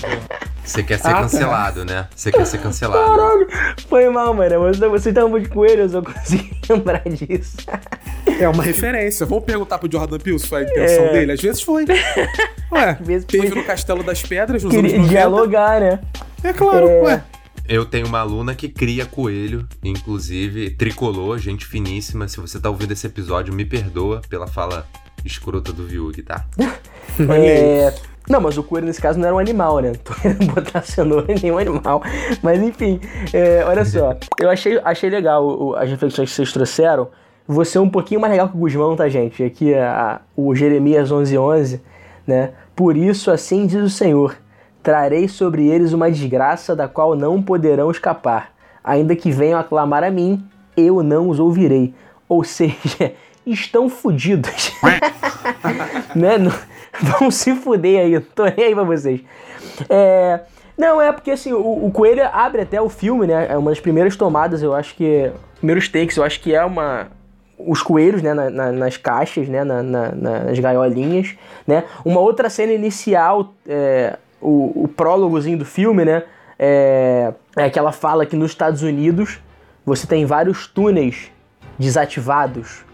Você 0.65 0.83
quer 0.83 0.99
ser 0.99 1.09
Ah, 1.09 1.13
tá. 1.15 1.21
cancelado, 1.23 1.85
né? 1.85 2.09
Você 2.15 2.33
quer 2.33 2.47
ser 2.47 2.59
cancelado. 2.59 3.05
Caralho, 3.05 3.47
foi 3.89 4.09
mal, 4.09 4.33
mano. 4.33 4.61
Você, 4.61 4.89
você 4.89 5.25
um 5.25 5.39
de 5.39 5.49
coelho, 5.49 5.83
eu 5.83 5.89
só 5.89 6.03
consegui 6.03 6.59
lembrar 6.69 7.03
disso. 7.05 7.57
É 8.41 8.49
uma 8.49 8.63
referência. 8.65 9.25
Vamos 9.27 9.45
perguntar 9.45 9.79
pro 9.79 9.91
Jordan 9.91 10.19
Peele 10.19 10.39
se 10.39 10.47
foi 10.47 10.61
a 10.61 10.63
intenção 10.65 11.05
É. 11.05 11.13
dele. 11.13 11.33
Às 11.33 11.41
vezes 11.41 11.61
foi. 11.63 11.85
Ué, 12.73 12.99
vezes 13.01 13.25
teve 13.27 13.49
foi. 13.49 13.57
no 13.59 13.65
Castelo 13.65 14.03
das 14.03 14.23
Pedras 14.23 14.63
nos 14.65 14.73
anos 14.75 14.91
Queria 14.91 14.99
90. 15.03 15.09
dialogar, 15.19 15.81
né? 15.81 16.01
É 16.43 16.53
claro, 16.53 16.89
É. 16.89 17.03
ué. 17.03 17.25
Eu 17.67 17.87
tenho 17.87 18.07
uma 18.07 18.19
aluna 18.21 18.55
que 18.55 18.69
cria 18.69 19.07
coelho, 19.07 19.67
inclusive 19.83 20.71
tricolor, 20.71 21.39
gente 21.39 21.65
finíssima. 21.65 22.29
Se 22.29 22.39
você 22.39 22.61
tá 22.61 22.69
ouvindo 22.69 22.93
esse 22.93 23.07
episódio, 23.07 23.55
me 23.55 23.65
perdoa 23.65 24.21
pela 24.29 24.47
fala 24.47 24.87
escrota 25.25 25.73
do 25.73 25.87
Viug, 25.87 26.23
tá? 26.23 26.45
É... 27.31 27.95
Não, 28.29 28.41
mas 28.41 28.57
o 28.59 28.63
coelho 28.63 28.87
nesse 28.87 29.01
caso 29.01 29.19
não 29.19 29.27
era 29.27 29.35
um 29.35 29.39
animal, 29.39 29.79
né? 29.81 29.89
Não 29.89 29.95
tô 29.97 30.15
querendo 30.15 30.47
botar 30.47 30.83
cenoura 30.83 31.31
em 31.31 31.39
nenhum 31.41 31.59
animal. 31.59 32.03
Mas 32.43 32.61
enfim, 32.61 32.99
é, 33.33 33.63
olha 33.67 33.85
só. 33.85 34.17
Eu 34.41 34.49
achei, 34.51 34.81
achei 34.83 35.11
legal 35.11 35.47
o- 35.47 35.77
as 35.77 35.89
reflexões 35.91 36.31
que 36.31 36.35
vocês 36.37 36.51
trouxeram. 36.53 37.09
Você 37.47 37.77
é 37.77 37.81
um 37.81 37.91
pouquinho 37.91 38.21
mais 38.21 38.31
legal 38.33 38.49
que 38.49 38.57
o 38.57 38.61
Guzmão, 38.61 38.97
tá, 38.97 39.09
gente? 39.09 39.43
Aqui 39.45 39.75
a- 39.75 40.21
o 40.37 40.55
Jeremias 40.55 41.11
1111, 41.11 41.81
né? 42.27 42.51
Por 42.75 42.97
isso 42.97 43.31
assim 43.31 43.67
diz 43.67 43.83
o 43.83 43.91
Senhor. 43.91 44.37
Trarei 44.83 45.29
sobre 45.29 45.67
eles 45.67 45.93
uma 45.93 46.11
desgraça 46.11 46.75
da 46.75 46.89
qual 46.89 47.15
não 47.15 47.43
poderão 47.43 47.91
escapar. 47.91 48.53
Ainda 48.83 49.15
que 49.17 49.31
venham 49.31 49.59
a 49.59 49.65
clamar 49.65 50.03
a 50.05 50.11
mim, 50.11 50.43
eu 50.77 51.03
não 51.03 51.29
os 51.29 51.39
ouvirei. 51.39 51.95
Ou 52.29 52.43
seja, 52.45 53.13
estão 53.47 53.89
fodidos. 53.89 54.73
né? 56.17 56.37
Vão 57.01 57.31
se 57.31 57.55
fuder 57.55 58.01
aí, 58.05 58.21
tô 58.21 58.45
nem 58.45 58.67
aí 58.67 58.75
pra 58.75 58.85
vocês. 58.85 59.21
É, 59.89 60.41
Não, 60.79 61.01
é 61.01 61.13
porque 61.13 61.31
assim, 61.31 61.53
o, 61.53 61.87
o 61.87 61.91
Coelho 61.91 62.23
abre 62.33 62.63
até 62.63 62.81
o 62.81 62.89
filme, 62.89 63.27
né? 63.27 63.47
É 63.51 63.57
uma 63.57 63.71
das 63.71 63.81
primeiras 63.81 64.17
tomadas, 64.17 64.63
eu 64.63 64.75
acho 64.75 64.95
que. 64.95 65.31
Primeiros 65.59 65.89
takes, 65.89 66.17
eu 66.17 66.25
acho 66.25 66.41
que 66.41 66.55
é 66.55 66.65
uma. 66.65 67.09
Os 67.59 67.83
coelhos, 67.83 68.21
né, 68.23 68.35
na- 68.35 68.51
na- 68.51 68.73
nas 68.73 68.97
caixas, 68.97 69.49
né, 69.49 69.63
na- 69.65 69.83
na- 69.83 70.11
nas 70.13 70.59
gaiolinhas, 70.59 71.37
né. 71.67 71.85
Uma 72.05 72.21
outra 72.21 72.51
cena 72.51 72.73
inicial, 72.73 73.53
é, 73.67 74.17
o, 74.41 74.85
o 74.85 74.89
prólogozinho 74.89 75.57
do 75.59 75.65
filme, 75.65 76.05
né, 76.05 76.25
é, 76.59 77.33
é 77.57 77.65
aquela 77.65 77.93
fala 77.93 78.27
que 78.27 78.37
nos 78.37 78.51
Estados 78.51 78.83
Unidos 78.83 79.39
você 79.87 80.07
tem 80.07 80.25
vários 80.27 80.67
túneis 80.67 81.31
desativados, 81.79 82.85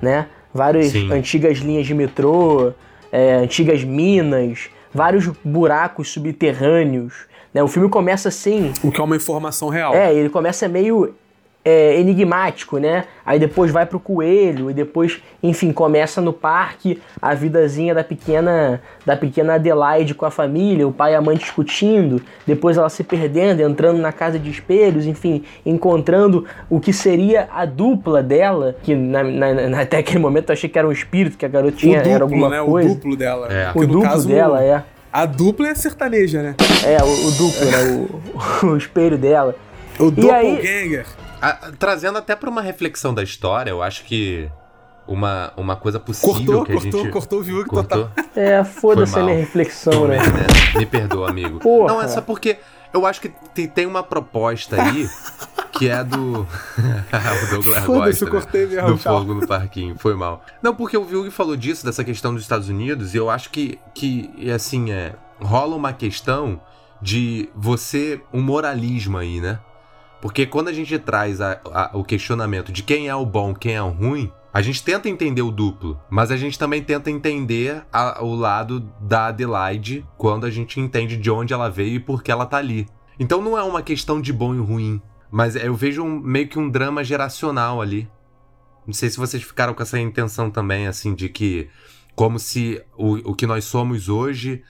né? 0.00 0.26
Várias 0.54 0.88
Sim. 0.92 1.12
antigas 1.12 1.58
linhas 1.58 1.86
de 1.86 1.94
metrô, 1.94 2.72
é, 3.12 3.34
antigas 3.34 3.84
minas, 3.84 4.70
vários 4.92 5.26
buracos 5.44 6.10
subterrâneos. 6.10 7.26
Né? 7.52 7.62
O 7.62 7.68
filme 7.68 7.88
começa 7.88 8.28
assim, 8.28 8.72
O 8.82 8.90
que 8.90 9.00
é 9.00 9.04
uma 9.04 9.16
informação 9.16 9.68
real. 9.68 9.94
é, 9.94 10.12
ele 10.14 10.28
começa 10.30 10.66
meio 10.68 11.14
é, 11.68 12.00
enigmático, 12.00 12.78
né? 12.78 13.04
Aí 13.26 13.38
depois 13.38 13.70
vai 13.70 13.84
pro 13.84 14.00
coelho 14.00 14.70
e 14.70 14.74
depois, 14.74 15.20
enfim, 15.42 15.70
começa 15.72 16.20
no 16.20 16.32
parque 16.32 16.98
a 17.20 17.34
vidazinha 17.34 17.94
da 17.94 18.02
pequena 18.02 18.80
da 19.04 19.16
pequena 19.16 19.54
Adelaide 19.54 20.14
com 20.14 20.24
a 20.26 20.30
família, 20.30 20.86
o 20.86 20.92
pai 20.92 21.12
e 21.12 21.14
a 21.14 21.20
mãe 21.20 21.36
discutindo, 21.36 22.22
depois 22.46 22.76
ela 22.76 22.88
se 22.88 23.02
perdendo, 23.04 23.60
entrando 23.60 23.98
na 23.98 24.12
casa 24.12 24.38
de 24.38 24.50
espelhos, 24.50 25.06
enfim, 25.06 25.42
encontrando 25.64 26.44
o 26.70 26.78
que 26.80 26.92
seria 26.92 27.48
a 27.52 27.64
dupla 27.64 28.22
dela, 28.22 28.76
que 28.82 28.94
na, 28.94 29.22
na- 29.22 29.54
na- 29.68 29.80
até 29.82 29.98
aquele 29.98 30.18
momento 30.18 30.50
eu 30.50 30.52
achei 30.54 30.68
que 30.68 30.78
era 30.78 30.86
um 30.88 30.92
espírito, 30.92 31.36
que 31.38 31.44
a 31.44 31.48
garotinha 31.48 31.98
o 32.00 32.02
duplo, 32.02 32.14
era 32.14 32.24
alguma 32.24 32.48
né? 32.48 32.62
coisa. 32.64 32.88
O 32.90 32.94
duplo 32.94 33.16
dela. 33.16 33.48
É. 33.52 33.64
Porque 33.72 33.78
O 33.78 33.82
no 33.86 33.92
duplo 33.94 34.08
caso, 34.08 34.28
dela, 34.28 34.62
é. 34.62 34.82
A 35.12 35.24
dupla 35.26 35.68
é 35.68 35.74
sertaneja, 35.74 36.42
né? 36.42 36.54
É, 36.84 37.02
o, 37.02 37.06
o 37.28 37.30
duplo, 37.32 37.64
né? 37.64 38.08
O, 38.62 38.66
o 38.72 38.76
espelho 38.76 39.16
dela. 39.18 39.54
O 39.98 40.12
E 40.16 40.30
aí- 40.30 40.60
Ah, 41.40 41.70
trazendo 41.78 42.18
até 42.18 42.34
pra 42.34 42.50
uma 42.50 42.62
reflexão 42.62 43.14
da 43.14 43.22
história, 43.22 43.70
eu 43.70 43.82
acho 43.82 44.04
que 44.04 44.50
uma, 45.06 45.52
uma 45.56 45.74
coisa 45.74 45.98
possível 45.98 46.34
Cortou, 46.34 46.64
que 46.64 46.72
a 46.72 46.74
cortou, 46.74 47.02
gente... 47.02 47.12
cortou 47.12 47.38
o 47.38 47.42
viu 47.42 47.62
que 47.64 47.70
Cortou? 47.70 48.04
total. 48.08 48.24
É, 48.36 48.62
foda-se 48.62 49.18
a 49.18 49.22
minha 49.24 49.36
reflexão, 49.36 50.06
né? 50.06 50.18
né? 50.18 50.78
Me 50.78 50.86
perdoa, 50.86 51.30
amigo. 51.30 51.58
Porra. 51.60 51.92
Não, 51.92 52.00
é 52.00 52.06
só 52.06 52.20
porque 52.20 52.58
eu 52.92 53.04
acho 53.04 53.20
que 53.20 53.30
tem, 53.52 53.66
tem 53.66 53.84
uma 53.86 54.02
proposta 54.02 54.80
aí 54.80 55.08
que 55.72 55.88
é 55.88 56.04
do. 56.04 56.46
o 56.46 57.50
Douglas 57.50 57.84
Foda-se, 57.84 58.20
gosta, 58.20 58.24
eu 58.24 58.30
cortei 58.30 58.66
né? 58.66 58.74
mesmo, 58.76 58.90
Do 58.90 58.98
fogo 58.98 59.34
no 59.34 59.46
parquinho, 59.46 59.96
foi 59.98 60.14
mal. 60.14 60.44
Não, 60.62 60.72
porque 60.72 60.96
o 60.96 61.04
Vilg 61.04 61.30
falou 61.32 61.56
disso, 61.56 61.84
dessa 61.84 62.04
questão 62.04 62.32
dos 62.32 62.42
Estados 62.42 62.68
Unidos, 62.68 63.14
e 63.14 63.16
eu 63.16 63.28
acho 63.28 63.50
que, 63.50 63.78
que 63.94 64.50
assim, 64.54 64.92
é. 64.92 65.14
Rola 65.40 65.76
uma 65.76 65.92
questão 65.92 66.60
de 67.00 67.48
você. 67.54 68.20
um 68.32 68.40
moralismo 68.42 69.18
aí, 69.18 69.40
né? 69.40 69.58
Porque 70.20 70.46
quando 70.46 70.68
a 70.68 70.72
gente 70.72 70.98
traz 70.98 71.40
a- 71.40 71.60
a- 71.72 71.90
o 71.94 72.02
questionamento 72.02 72.72
de 72.72 72.82
quem 72.82 73.08
é 73.08 73.14
o 73.14 73.24
bom, 73.24 73.54
quem 73.54 73.74
é 73.74 73.82
o 73.82 73.90
ruim, 73.90 74.32
a 74.52 74.60
gente 74.60 74.82
tenta 74.82 75.08
entender 75.08 75.42
o 75.42 75.50
duplo, 75.52 76.00
mas 76.10 76.30
a 76.30 76.36
gente 76.36 76.58
também 76.58 76.82
tenta 76.82 77.10
entender 77.10 77.84
a- 77.92 78.18
o 78.24 78.34
lado 78.34 78.80
da 79.00 79.26
Adelaide 79.26 80.04
quando 80.16 80.44
a 80.46 80.50
gente 80.50 80.80
entende 80.80 81.16
de 81.16 81.30
onde 81.30 81.52
ela 81.54 81.68
veio 81.70 81.94
e 81.96 82.00
por 82.00 82.22
que 82.22 82.32
ela 82.32 82.46
tá 82.46 82.56
ali. 82.56 82.88
Então 83.20 83.40
não 83.42 83.56
é 83.56 83.62
uma 83.62 83.82
questão 83.82 84.20
de 84.20 84.32
bom 84.32 84.54
e 84.54 84.58
ruim, 84.58 85.00
mas 85.30 85.54
eu 85.54 85.74
vejo 85.74 86.02
um- 86.02 86.18
meio 86.18 86.48
que 86.48 86.58
um 86.58 86.68
drama 86.68 87.04
geracional 87.04 87.80
ali. 87.80 88.08
Não 88.86 88.94
sei 88.94 89.10
se 89.10 89.18
vocês 89.18 89.42
ficaram 89.42 89.74
com 89.74 89.82
essa 89.82 90.00
intenção 90.00 90.50
também, 90.50 90.86
assim, 90.86 91.14
de 91.14 91.28
que 91.28 91.68
como 92.16 92.38
se 92.38 92.82
o, 92.96 93.30
o 93.30 93.34
que 93.34 93.46
nós 93.46 93.64
somos 93.64 94.08
hoje 94.08 94.62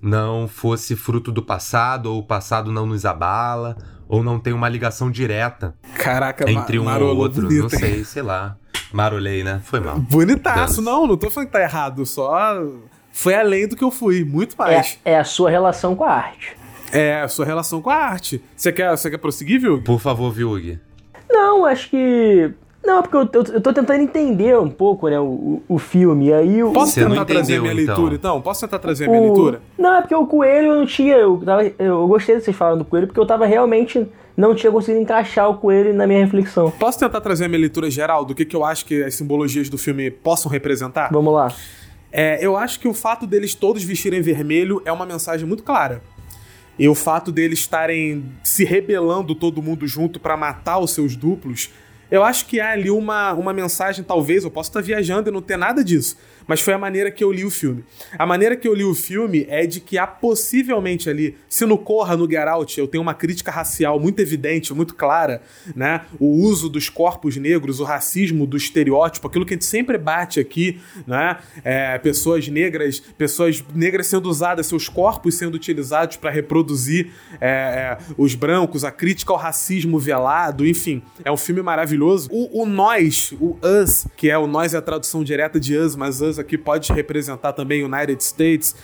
não 0.00 0.46
fosse 0.46 0.94
fruto 0.94 1.32
do 1.32 1.42
passado, 1.42 2.06
ou 2.06 2.20
o 2.20 2.26
passado 2.26 2.70
não 2.70 2.86
nos 2.86 3.04
abala, 3.04 3.76
ou 4.08 4.22
não 4.22 4.38
tem 4.38 4.52
uma 4.52 4.68
ligação 4.68 5.10
direta 5.10 5.74
Caraca, 5.96 6.50
entre 6.50 6.78
um 6.78 6.88
ou 6.88 7.16
outro. 7.16 7.42
bonito, 7.42 7.62
Não 7.62 7.68
sei, 7.68 8.04
sei 8.04 8.22
lá. 8.22 8.56
Marolei, 8.92 9.42
né? 9.42 9.60
Foi 9.64 9.80
mal. 9.80 9.98
Bonitaço, 9.98 10.80
não, 10.80 11.06
não 11.06 11.16
tô 11.16 11.28
falando 11.28 11.48
que 11.48 11.52
tá 11.52 11.60
errado, 11.60 12.06
só 12.06 12.62
foi 13.16 13.34
além 13.34 13.66
do 13.66 13.74
que 13.74 13.82
eu 13.82 13.90
fui, 13.90 14.24
muito 14.24 14.56
mais. 14.58 14.98
É, 15.02 15.12
é 15.12 15.18
a 15.18 15.24
sua 15.24 15.48
relação 15.50 15.96
com 15.96 16.04
a 16.04 16.12
arte. 16.12 16.54
É, 16.92 17.22
a 17.22 17.28
sua 17.28 17.46
relação 17.46 17.80
com 17.80 17.88
a 17.88 17.96
arte. 17.96 18.42
Você 18.54 18.70
quer, 18.70 18.90
você 18.90 19.10
quer 19.10 19.16
prosseguir, 19.16 19.58
viu? 19.58 19.82
Por 19.82 19.98
favor, 19.98 20.30
Viug. 20.30 20.78
Não, 21.30 21.64
acho 21.64 21.88
que. 21.88 22.52
Não, 22.86 23.00
é 23.00 23.02
porque 23.02 23.16
eu, 23.16 23.42
eu, 23.42 23.54
eu 23.54 23.60
tô 23.60 23.72
tentando 23.72 24.00
entender 24.00 24.56
um 24.56 24.70
pouco, 24.70 25.08
né, 25.08 25.18
o, 25.18 25.60
o, 25.68 25.76
filme. 25.76 26.32
Aí 26.32 26.62
o. 26.62 26.70
Posso 26.70 26.94
tentar 26.94 27.24
trazer 27.24 27.56
a 27.56 27.60
minha 27.60 27.72
entendeu, 27.72 27.82
então. 27.82 27.94
leitura, 27.96 28.14
então? 28.14 28.40
Posso 28.40 28.60
tentar 28.60 28.78
trazer 28.78 29.06
a 29.06 29.08
minha 29.08 29.20
o- 29.20 29.24
leitura? 29.24 29.60
Não, 29.76 29.96
é 29.96 30.00
porque 30.00 30.14
o 30.14 30.24
coelho 30.24 30.68
eu 30.68 30.76
não 30.76 30.86
tinha. 30.86 31.16
Eu, 31.16 31.42
tava, 31.44 31.64
eu 31.78 32.06
gostei 32.06 32.36
de 32.36 32.44
vocês 32.44 32.56
falando 32.56 32.78
do 32.78 32.84
coelho, 32.84 33.08
porque 33.08 33.18
eu 33.18 33.26
tava 33.26 33.44
realmente. 33.44 34.06
Não 34.36 34.54
tinha 34.54 34.70
conseguido 34.70 35.02
encaixar 35.02 35.48
o 35.48 35.56
coelho 35.56 35.94
na 35.94 36.06
minha 36.06 36.22
reflexão. 36.22 36.70
Posso 36.70 36.98
tentar 36.98 37.22
trazer 37.22 37.46
a 37.46 37.48
minha 37.48 37.58
leitura 37.58 37.90
geral 37.90 38.22
do 38.22 38.34
que, 38.34 38.44
que 38.44 38.54
eu 38.54 38.66
acho 38.66 38.84
que 38.84 39.02
as 39.02 39.14
simbologias 39.14 39.70
do 39.70 39.78
filme 39.78 40.10
possam 40.10 40.50
representar? 40.52 41.08
Vamos 41.10 41.32
lá. 41.32 41.50
É, 42.12 42.44
eu 42.44 42.54
acho 42.54 42.78
que 42.78 42.86
o 42.86 42.92
fato 42.92 43.26
deles 43.26 43.54
todos 43.54 43.82
vestirem 43.82 44.20
vermelho 44.20 44.82
é 44.84 44.92
uma 44.92 45.06
mensagem 45.06 45.48
muito 45.48 45.62
clara. 45.62 46.02
E 46.78 46.86
o 46.86 46.94
fato 46.94 47.32
deles 47.32 47.60
estarem 47.60 48.26
se 48.44 48.62
rebelando 48.62 49.34
todo 49.34 49.62
mundo 49.62 49.86
junto 49.86 50.20
para 50.20 50.36
matar 50.36 50.78
os 50.80 50.90
seus 50.90 51.16
duplos, 51.16 51.70
eu 52.10 52.22
acho 52.22 52.46
que 52.46 52.60
há 52.60 52.70
ali 52.70 52.90
uma, 52.90 53.32
uma 53.32 53.52
mensagem, 53.52 54.04
talvez, 54.04 54.44
eu 54.44 54.50
posso 54.50 54.70
estar 54.70 54.80
viajando 54.80 55.28
e 55.28 55.32
não 55.32 55.42
ter 55.42 55.56
nada 55.56 55.82
disso, 55.82 56.16
mas 56.46 56.60
foi 56.60 56.74
a 56.74 56.78
maneira 56.78 57.10
que 57.10 57.24
eu 57.24 57.32
li 57.32 57.44
o 57.44 57.50
filme. 57.50 57.84
A 58.18 58.24
maneira 58.24 58.56
que 58.56 58.66
eu 58.66 58.74
li 58.74 58.84
o 58.84 58.94
filme 58.94 59.46
é 59.48 59.66
de 59.66 59.80
que 59.80 59.98
há 59.98 60.06
possivelmente 60.06 61.10
ali, 61.10 61.36
se 61.48 61.66
no 61.66 61.76
Corra, 61.76 62.16
no 62.16 62.28
Get 62.28 62.46
Out, 62.46 62.78
eu 62.78 62.86
tenho 62.86 63.02
uma 63.02 63.14
crítica 63.14 63.50
racial 63.50 63.98
muito 63.98 64.20
evidente, 64.20 64.72
muito 64.72 64.94
clara, 64.94 65.42
né? 65.74 66.02
O 66.18 66.26
uso 66.26 66.68
dos 66.68 66.88
corpos 66.88 67.36
negros, 67.36 67.80
o 67.80 67.84
racismo 67.84 68.46
do 68.46 68.56
estereótipo, 68.56 69.26
aquilo 69.26 69.44
que 69.44 69.54
a 69.54 69.56
gente 69.56 69.64
sempre 69.64 69.98
bate 69.98 70.38
aqui, 70.38 70.80
né? 71.06 71.38
É, 71.64 71.98
pessoas 71.98 72.48
negras, 72.48 73.00
pessoas 73.00 73.64
negras 73.74 74.06
sendo 74.06 74.28
usadas, 74.28 74.66
seus 74.66 74.88
corpos 74.88 75.36
sendo 75.36 75.54
utilizados 75.54 76.16
para 76.16 76.30
reproduzir 76.30 77.10
é, 77.40 77.48
é, 77.48 77.98
os 78.16 78.34
brancos, 78.34 78.84
a 78.84 78.90
crítica 78.90 79.32
ao 79.32 79.38
racismo 79.38 79.98
velado, 79.98 80.66
enfim, 80.66 81.02
é 81.24 81.32
um 81.32 81.36
filme 81.36 81.62
maravilhoso. 81.62 82.28
O, 82.30 82.62
o 82.62 82.66
nós, 82.66 83.32
o 83.40 83.56
us, 83.62 84.06
que 84.16 84.30
é 84.30 84.38
o 84.38 84.46
nós 84.46 84.74
é 84.74 84.78
a 84.78 84.82
tradução 84.82 85.24
direta 85.24 85.58
de 85.58 85.76
us, 85.76 85.96
mas 85.96 86.20
us 86.20 86.35
aqui 86.38 86.56
pode 86.58 86.92
representar 86.92 87.52
também 87.52 87.84
United 87.84 88.22
States. 88.22 88.74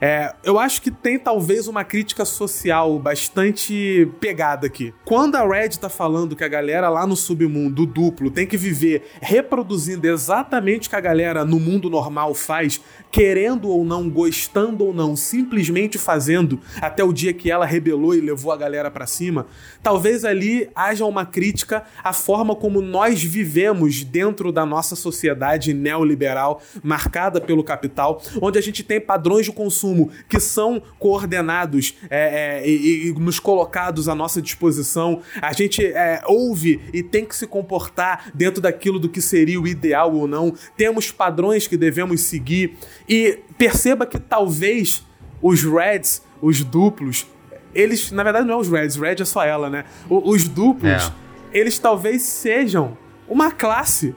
É, 0.00 0.34
eu 0.42 0.58
acho 0.58 0.80
que 0.80 0.90
tem 0.90 1.18
talvez 1.18 1.68
uma 1.68 1.84
crítica 1.84 2.24
social 2.24 2.98
bastante 2.98 4.10
pegada 4.18 4.66
aqui. 4.66 4.94
Quando 5.04 5.36
a 5.36 5.46
Red 5.46 5.70
tá 5.78 5.90
falando 5.90 6.34
que 6.34 6.42
a 6.42 6.48
galera 6.48 6.88
lá 6.88 7.06
no 7.06 7.14
submundo, 7.14 7.84
duplo, 7.84 8.30
tem 8.30 8.46
que 8.46 8.56
viver 8.56 9.10
reproduzindo 9.20 10.06
exatamente 10.06 10.88
o 10.88 10.90
que 10.90 10.96
a 10.96 11.00
galera 11.00 11.44
no 11.44 11.60
mundo 11.60 11.90
normal 11.90 12.34
faz, 12.34 12.80
querendo 13.10 13.68
ou 13.68 13.84
não, 13.84 14.08
gostando 14.08 14.86
ou 14.86 14.94
não, 14.94 15.14
simplesmente 15.14 15.98
fazendo, 15.98 16.58
até 16.80 17.04
o 17.04 17.12
dia 17.12 17.34
que 17.34 17.50
ela 17.50 17.66
rebelou 17.66 18.14
e 18.14 18.22
levou 18.22 18.52
a 18.52 18.56
galera 18.56 18.90
para 18.90 19.06
cima, 19.06 19.46
talvez 19.82 20.24
ali 20.24 20.70
haja 20.74 21.04
uma 21.04 21.26
crítica 21.26 21.84
à 22.02 22.14
forma 22.14 22.56
como 22.56 22.80
nós 22.80 23.22
vivemos 23.22 24.02
dentro 24.02 24.50
da 24.50 24.64
nossa 24.64 24.96
sociedade 24.96 25.74
neoliberal, 25.74 26.62
marcada 26.82 27.38
pelo 27.38 27.62
capital, 27.62 28.22
onde 28.40 28.58
a 28.58 28.62
gente 28.62 28.82
tem 28.82 28.98
padrões 28.98 29.44
de 29.44 29.52
consumo 29.52 29.89
consumo 29.90 30.10
que 30.28 30.38
são 30.38 30.80
coordenados 30.98 31.94
é, 32.08 32.60
é, 32.62 32.68
e, 32.68 33.08
e, 33.08 33.12
nos 33.12 33.38
colocados 33.38 34.08
à 34.08 34.14
nossa 34.14 34.40
disposição. 34.40 35.20
A 35.40 35.52
gente 35.52 35.84
é, 35.84 36.22
ouve 36.26 36.80
e 36.92 37.02
tem 37.02 37.24
que 37.24 37.34
se 37.34 37.46
comportar 37.46 38.30
dentro 38.34 38.60
daquilo 38.60 38.98
do 38.98 39.08
que 39.08 39.20
seria 39.20 39.60
o 39.60 39.66
ideal 39.66 40.14
ou 40.14 40.26
não. 40.26 40.54
Temos 40.76 41.10
padrões 41.10 41.66
que 41.66 41.76
devemos 41.76 42.22
seguir. 42.22 42.76
E 43.08 43.38
perceba 43.58 44.06
que 44.06 44.18
talvez 44.18 45.04
os 45.42 45.62
Reds, 45.64 46.22
os 46.40 46.62
duplos, 46.62 47.26
eles, 47.74 48.10
na 48.10 48.22
verdade, 48.22 48.46
não 48.46 48.54
é 48.54 48.58
os 48.58 48.68
Reds, 48.68 48.96
Red 48.96 49.16
é 49.20 49.24
só 49.24 49.44
ela, 49.44 49.70
né? 49.70 49.84
os 50.08 50.48
duplos, 50.48 51.12
é. 51.52 51.58
eles 51.58 51.78
talvez 51.78 52.22
sejam 52.22 52.96
uma 53.28 53.50
classe 53.50 54.14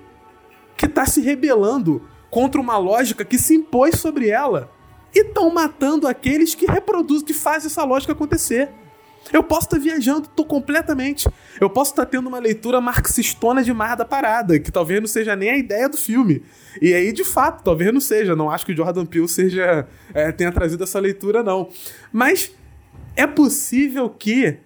que 0.76 0.86
está 0.86 1.06
se 1.06 1.22
rebelando 1.22 2.02
contra 2.32 2.60
uma 2.60 2.78
lógica 2.78 3.24
que 3.24 3.38
se 3.38 3.54
impôs 3.54 4.00
sobre 4.00 4.28
ela 4.28 4.72
e 5.14 5.22
estão 5.22 5.54
matando 5.54 6.08
aqueles 6.08 6.56
que 6.56 6.66
reproduzem, 6.66 7.26
que 7.26 7.34
fazem 7.34 7.68
essa 7.68 7.84
lógica 7.84 8.14
acontecer. 8.14 8.70
Eu 9.32 9.42
posso 9.42 9.68
estar 9.68 9.78
tá 9.78 9.82
viajando, 9.82 10.28
tô 10.28 10.44
completamente. 10.44 11.30
Eu 11.62 11.70
posso 11.70 11.92
estar 11.92 12.06
tá 12.06 12.12
tendo 12.12 12.28
uma 12.28 12.40
leitura 12.40 12.82
marxistona 12.82 13.64
demais 13.64 13.98
da 13.98 14.04
parada, 14.04 14.60
que 14.60 14.72
talvez 14.72 15.00
não 15.00 15.08
seja 15.08 15.36
nem 15.36 15.50
a 15.50 15.58
ideia 15.58 15.88
do 15.88 15.96
filme. 15.96 16.44
E 16.82 16.94
aí, 16.94 17.14
de 17.14 17.24
fato, 17.24 17.64
talvez 17.64 17.94
não 17.94 18.02
seja. 18.02 18.36
Não 18.36 18.50
acho 18.50 18.66
que 18.66 18.74
o 18.74 18.76
Jordan 18.76 19.06
Peele 19.06 19.28
seja, 19.28 19.88
é, 20.14 20.32
tenha 20.32 20.52
trazido 20.52 20.84
essa 20.84 21.00
leitura, 21.00 21.42
não. 21.42 21.70
Mas 22.12 22.52
é 23.16 23.26
possível 23.26 24.10
que 24.10 24.58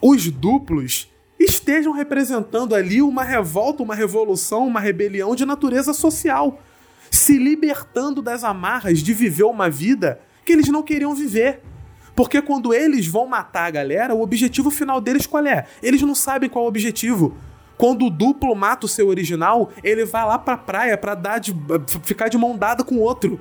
os 0.00 0.30
duplos 0.30 1.10
estejam 1.38 1.92
representando 1.92 2.74
ali 2.74 3.02
uma 3.02 3.24
revolta, 3.24 3.82
uma 3.82 3.94
revolução, 3.94 4.66
uma 4.66 4.80
rebelião 4.80 5.34
de 5.34 5.44
natureza 5.44 5.92
social 5.92 6.60
se 7.12 7.36
libertando 7.36 8.22
das 8.22 8.42
amarras 8.42 9.00
de 9.00 9.12
viver 9.12 9.44
uma 9.44 9.68
vida 9.68 10.18
que 10.44 10.52
eles 10.52 10.66
não 10.68 10.82
queriam 10.82 11.14
viver. 11.14 11.60
Porque 12.16 12.40
quando 12.40 12.72
eles 12.72 13.06
vão 13.06 13.26
matar 13.26 13.66
a 13.66 13.70
galera, 13.70 14.14
o 14.14 14.22
objetivo 14.22 14.70
final 14.70 15.00
deles 15.00 15.26
qual 15.26 15.46
é? 15.46 15.66
Eles 15.82 16.00
não 16.02 16.14
sabem 16.14 16.48
qual 16.48 16.64
é 16.64 16.66
o 16.66 16.68
objetivo. 16.68 17.36
Quando 17.76 18.06
o 18.06 18.10
duplo 18.10 18.54
mata 18.54 18.86
o 18.86 18.88
seu 18.88 19.08
original, 19.08 19.70
ele 19.84 20.04
vai 20.04 20.24
lá 20.24 20.38
pra 20.38 20.56
praia 20.56 20.96
pra 20.96 21.14
dar 21.14 21.38
de, 21.38 21.54
ficar 22.02 22.28
de 22.28 22.38
mão 22.38 22.56
dada 22.56 22.82
com 22.82 22.96
o 22.96 23.00
outro. 23.00 23.38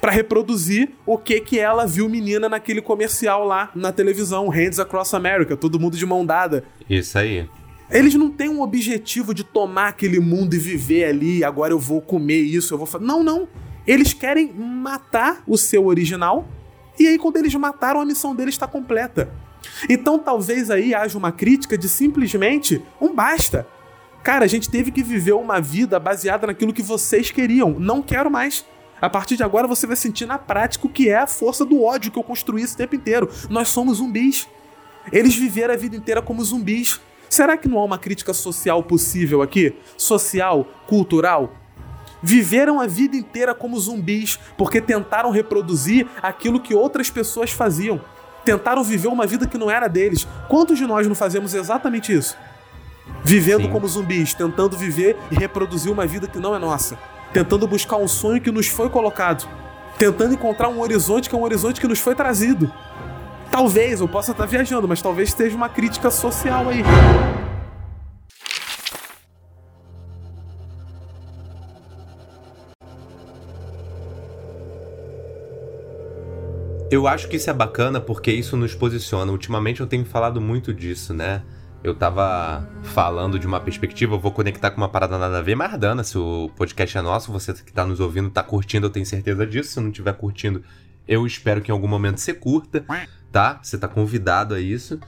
para 0.00 0.12
reproduzir 0.12 0.90
o 1.06 1.16
que 1.16 1.40
que 1.40 1.58
ela 1.58 1.86
viu 1.86 2.08
menina 2.10 2.46
naquele 2.46 2.82
comercial 2.82 3.42
lá 3.44 3.70
na 3.74 3.90
televisão, 3.90 4.48
Hands 4.48 4.78
Across 4.78 5.14
America, 5.14 5.56
todo 5.56 5.80
mundo 5.80 5.96
de 5.96 6.04
mão 6.04 6.26
dada. 6.26 6.62
Isso 6.88 7.16
aí. 7.16 7.48
Eles 7.90 8.14
não 8.14 8.30
têm 8.30 8.48
um 8.48 8.62
objetivo 8.62 9.34
de 9.34 9.44
tomar 9.44 9.88
aquele 9.88 10.18
mundo 10.18 10.54
e 10.54 10.58
viver 10.58 11.04
ali, 11.04 11.44
agora 11.44 11.72
eu 11.72 11.78
vou 11.78 12.00
comer 12.00 12.40
isso, 12.40 12.74
eu 12.74 12.78
vou 12.78 12.86
fazer. 12.86 13.04
Não, 13.04 13.22
não. 13.22 13.48
Eles 13.86 14.12
querem 14.12 14.52
matar 14.52 15.42
o 15.46 15.58
seu 15.58 15.86
original, 15.86 16.48
e 16.98 17.06
aí 17.06 17.18
quando 17.18 17.36
eles 17.36 17.54
mataram, 17.54 18.00
a 18.00 18.04
missão 18.04 18.34
deles 18.34 18.54
está 18.54 18.66
completa. 18.66 19.30
Então 19.88 20.18
talvez 20.18 20.70
aí 20.70 20.94
haja 20.94 21.16
uma 21.18 21.32
crítica 21.32 21.76
de 21.76 21.88
simplesmente 21.88 22.82
um 23.00 23.14
basta. 23.14 23.66
Cara, 24.22 24.46
a 24.46 24.48
gente 24.48 24.70
teve 24.70 24.90
que 24.90 25.02
viver 25.02 25.32
uma 25.32 25.60
vida 25.60 26.00
baseada 26.00 26.46
naquilo 26.46 26.72
que 26.72 26.82
vocês 26.82 27.30
queriam. 27.30 27.78
Não 27.78 28.00
quero 28.00 28.30
mais. 28.30 28.64
A 29.00 29.10
partir 29.10 29.36
de 29.36 29.42
agora 29.42 29.68
você 29.68 29.86
vai 29.86 29.96
sentir 29.96 30.24
na 30.24 30.38
prática 30.38 30.86
o 30.86 30.90
que 30.90 31.10
é 31.10 31.16
a 31.16 31.26
força 31.26 31.62
do 31.62 31.82
ódio 31.82 32.10
que 32.10 32.18
eu 32.18 32.22
construí 32.22 32.62
esse 32.62 32.74
tempo 32.74 32.94
inteiro. 32.94 33.28
Nós 33.50 33.68
somos 33.68 33.98
zumbis. 33.98 34.48
Eles 35.12 35.34
viveram 35.34 35.74
a 35.74 35.76
vida 35.76 35.94
inteira 35.94 36.22
como 36.22 36.42
zumbis. 36.42 36.98
Será 37.28 37.56
que 37.56 37.68
não 37.68 37.78
há 37.78 37.84
uma 37.84 37.98
crítica 37.98 38.32
social 38.32 38.82
possível 38.82 39.42
aqui? 39.42 39.74
Social, 39.96 40.66
cultural? 40.86 41.52
Viveram 42.22 42.80
a 42.80 42.86
vida 42.86 43.16
inteira 43.16 43.54
como 43.54 43.78
zumbis 43.78 44.38
porque 44.56 44.80
tentaram 44.80 45.30
reproduzir 45.30 46.06
aquilo 46.22 46.58
que 46.58 46.74
outras 46.74 47.10
pessoas 47.10 47.50
faziam. 47.50 48.00
Tentaram 48.44 48.82
viver 48.82 49.08
uma 49.08 49.26
vida 49.26 49.46
que 49.46 49.58
não 49.58 49.70
era 49.70 49.88
deles. 49.88 50.26
Quantos 50.48 50.78
de 50.78 50.86
nós 50.86 51.06
não 51.06 51.14
fazemos 51.14 51.54
exatamente 51.54 52.12
isso? 52.14 52.36
Vivendo 53.22 53.64
Sim. 53.64 53.70
como 53.70 53.86
zumbis, 53.88 54.32
tentando 54.32 54.76
viver 54.76 55.16
e 55.30 55.34
reproduzir 55.34 55.92
uma 55.92 56.06
vida 56.06 56.26
que 56.26 56.38
não 56.38 56.54
é 56.54 56.58
nossa. 56.58 56.98
Tentando 57.32 57.66
buscar 57.66 57.96
um 57.96 58.08
sonho 58.08 58.40
que 58.40 58.50
nos 58.50 58.68
foi 58.68 58.88
colocado. 58.88 59.48
Tentando 59.98 60.34
encontrar 60.34 60.68
um 60.68 60.80
horizonte 60.80 61.28
que 61.28 61.34
é 61.34 61.38
um 61.38 61.42
horizonte 61.42 61.80
que 61.80 61.86
nos 61.86 61.98
foi 61.98 62.14
trazido. 62.14 62.72
Talvez, 63.54 64.00
eu 64.00 64.08
possa 64.08 64.32
estar 64.32 64.46
viajando, 64.46 64.88
mas 64.88 65.00
talvez 65.00 65.28
esteja 65.28 65.54
uma 65.54 65.68
crítica 65.68 66.10
social 66.10 66.68
aí. 66.68 66.82
Eu 76.90 77.06
acho 77.06 77.28
que 77.28 77.36
isso 77.36 77.48
é 77.48 77.52
bacana 77.52 78.00
porque 78.00 78.32
isso 78.32 78.56
nos 78.56 78.74
posiciona. 78.74 79.30
Ultimamente 79.30 79.80
eu 79.80 79.86
tenho 79.86 80.04
falado 80.04 80.40
muito 80.40 80.74
disso, 80.74 81.14
né? 81.14 81.40
Eu 81.84 81.94
tava 81.94 82.68
falando 82.82 83.38
de 83.38 83.46
uma 83.46 83.60
perspectiva, 83.60 84.16
eu 84.16 84.18
vou 84.18 84.32
conectar 84.32 84.72
com 84.72 84.78
uma 84.78 84.88
parada 84.88 85.16
nada 85.16 85.38
a 85.38 85.42
ver, 85.42 85.54
mas 85.54 85.78
dana, 85.78 86.02
se 86.02 86.18
o 86.18 86.50
podcast 86.56 86.98
é 86.98 87.02
nosso, 87.02 87.30
você 87.30 87.52
que 87.52 87.72
tá 87.72 87.86
nos 87.86 88.00
ouvindo 88.00 88.30
tá 88.30 88.42
curtindo, 88.42 88.86
eu 88.86 88.90
tenho 88.90 89.06
certeza 89.06 89.46
disso. 89.46 89.74
Se 89.74 89.80
não 89.80 89.90
estiver 89.90 90.14
curtindo, 90.14 90.60
eu 91.06 91.24
espero 91.24 91.60
que 91.60 91.70
em 91.70 91.72
algum 91.72 91.86
momento 91.86 92.18
você 92.18 92.34
curta 92.34 92.84
tá? 93.34 93.58
Você 93.60 93.76
tá 93.76 93.88
convidado 93.88 94.54
a 94.54 94.60
isso. 94.60 95.00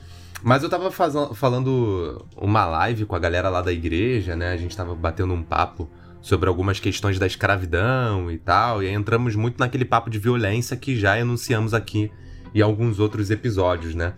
Mas 0.43 0.65
eu 0.65 0.69
tava 0.69 0.91
falando 0.91 2.27
uma 2.37 2.67
live 2.67 3.05
com 3.05 3.15
a 3.15 3.21
galera 3.21 3.49
lá 3.49 3.63
da 3.63 3.73
igreja, 3.73 4.35
né? 4.35 4.53
A 4.53 4.57
gente 4.57 4.77
tava 4.77 4.97
batendo 4.97 5.33
um 5.33 5.45
papo 5.45 5.89
sobre 6.21 6.49
algumas 6.49 6.81
questões 6.81 7.21
da 7.21 7.27
escravidão 7.27 8.29
e 8.29 8.37
tal, 8.37 8.83
e 8.83 8.89
aí 8.89 8.93
entramos 8.93 9.37
muito 9.37 9.61
naquele 9.61 9.85
papo 9.85 10.11
de 10.11 10.19
violência 10.19 10.77
que 10.77 10.99
já 10.99 11.17
enunciamos 11.17 11.73
aqui 11.73 12.11
em 12.53 12.61
alguns 12.61 12.99
outros 12.99 13.31
episódios, 13.31 13.95
né? 13.95 14.15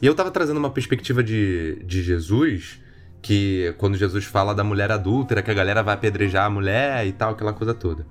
E 0.00 0.06
eu 0.06 0.14
tava 0.14 0.30
trazendo 0.30 0.56
uma 0.56 0.70
perspectiva 0.70 1.22
de, 1.22 1.84
de 1.84 2.02
Jesus, 2.02 2.80
que 3.20 3.74
quando 3.76 3.98
Jesus 3.98 4.24
fala 4.24 4.54
da 4.54 4.64
mulher 4.64 4.90
adúltera, 4.90 5.42
que 5.42 5.50
a 5.50 5.54
galera 5.54 5.82
vai 5.82 5.94
apedrejar 5.94 6.46
a 6.46 6.50
mulher 6.50 7.06
e 7.06 7.12
tal, 7.12 7.32
aquela 7.32 7.52
coisa 7.52 7.74
toda. 7.74 8.06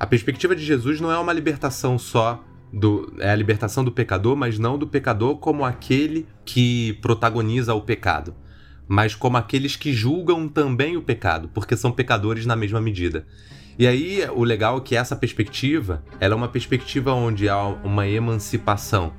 A 0.00 0.06
perspectiva 0.06 0.56
de 0.56 0.64
Jesus 0.64 1.02
não 1.02 1.12
é 1.12 1.18
uma 1.18 1.34
libertação 1.34 1.98
só 1.98 2.42
do, 2.76 3.10
é 3.18 3.30
a 3.30 3.34
libertação 3.34 3.82
do 3.82 3.90
pecador, 3.90 4.36
mas 4.36 4.58
não 4.58 4.76
do 4.76 4.86
pecador 4.86 5.38
como 5.38 5.64
aquele 5.64 6.26
que 6.44 6.92
protagoniza 7.00 7.72
o 7.72 7.80
pecado, 7.80 8.34
mas 8.86 9.14
como 9.14 9.38
aqueles 9.38 9.76
que 9.76 9.94
julgam 9.94 10.46
também 10.46 10.94
o 10.94 11.02
pecado, 11.02 11.50
porque 11.54 11.74
são 11.74 11.90
pecadores 11.90 12.44
na 12.44 12.54
mesma 12.54 12.80
medida. 12.80 13.26
E 13.78 13.86
aí 13.86 14.22
o 14.34 14.44
legal 14.44 14.76
é 14.76 14.80
que 14.82 14.94
essa 14.94 15.16
perspectiva, 15.16 16.04
ela 16.20 16.34
é 16.34 16.36
uma 16.36 16.48
perspectiva 16.48 17.12
onde 17.14 17.48
há 17.48 17.64
uma 17.64 18.06
emancipação, 18.06 19.14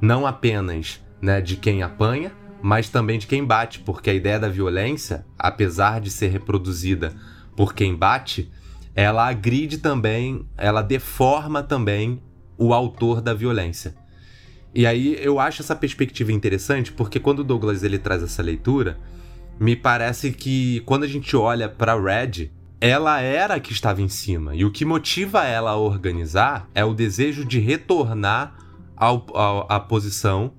não 0.00 0.26
apenas 0.26 1.00
né, 1.20 1.42
de 1.42 1.56
quem 1.56 1.82
apanha, 1.82 2.32
mas 2.62 2.88
também 2.88 3.18
de 3.18 3.26
quem 3.26 3.44
bate, 3.44 3.80
porque 3.80 4.08
a 4.08 4.14
ideia 4.14 4.40
da 4.40 4.48
violência, 4.48 5.26
apesar 5.38 6.00
de 6.00 6.10
ser 6.10 6.28
reproduzida 6.28 7.14
por 7.54 7.74
quem 7.74 7.94
bate, 7.94 8.50
ela 8.94 9.28
agride 9.28 9.78
também, 9.78 10.46
ela 10.56 10.80
deforma 10.80 11.62
também 11.62 12.22
o 12.62 12.72
autor 12.72 13.20
da 13.20 13.34
violência. 13.34 13.94
E 14.74 14.86
aí 14.86 15.16
eu 15.20 15.38
acho 15.38 15.62
essa 15.62 15.76
perspectiva 15.76 16.32
interessante 16.32 16.92
porque 16.92 17.20
quando 17.20 17.40
o 17.40 17.44
Douglas 17.44 17.82
ele 17.82 17.98
traz 17.98 18.22
essa 18.22 18.42
leitura, 18.42 18.98
me 19.60 19.76
parece 19.76 20.32
que 20.32 20.80
quando 20.80 21.04
a 21.04 21.08
gente 21.08 21.36
olha 21.36 21.68
para 21.68 22.00
Red, 22.00 22.50
ela 22.80 23.20
era 23.20 23.54
a 23.54 23.60
que 23.60 23.72
estava 23.72 24.00
em 24.00 24.08
cima. 24.08 24.54
E 24.54 24.64
o 24.64 24.70
que 24.70 24.84
motiva 24.84 25.44
ela 25.44 25.72
a 25.72 25.76
organizar 25.76 26.68
é 26.74 26.84
o 26.84 26.94
desejo 26.94 27.44
de 27.44 27.58
retornar 27.58 28.56
ao, 28.96 29.26
ao, 29.36 29.66
à 29.70 29.78
posição 29.78 30.52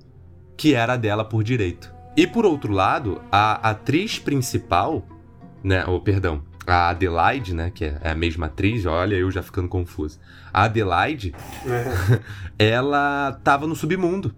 que 0.56 0.74
era 0.74 0.95
dela 0.95 1.26
por 1.26 1.43
direito. 1.43 1.93
E 2.16 2.28
por 2.28 2.45
outro 2.45 2.72
lado, 2.72 3.22
a 3.32 3.70
atriz 3.72 4.20
principal, 4.20 5.06
né, 5.64 5.84
ou 5.86 5.99
perdão, 5.99 6.43
a 6.66 6.89
Adelaide, 6.89 7.54
né, 7.54 7.72
que 7.74 7.86
é 7.86 7.99
a 8.04 8.16
mesma 8.16 8.45
atriz, 8.45 8.86
olha 8.86 9.16
eu 9.16 9.32
já 9.32 9.41
ficando 9.41 9.68
confuso. 9.68 10.20
A 10.54 10.64
Adelaide, 10.64 11.34
é. 11.66 12.20
ela 12.74 13.39
tava 13.43 13.66
no 13.66 13.76
submundo. 13.76 14.34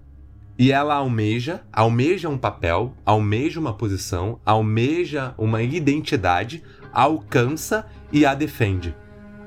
E 0.57 0.72
ela 0.72 0.95
almeja, 0.95 1.61
almeja 1.74 2.30
um 2.30 2.38
papel, 2.38 2.93
almeja 3.05 3.59
uma 3.59 3.74
posição, 3.74 4.39
almeja 4.45 5.34
uma 5.38 5.61
identidade, 5.61 6.63
alcança 6.93 7.86
e 8.09 8.26
a 8.26 8.34
defende. 8.34 8.95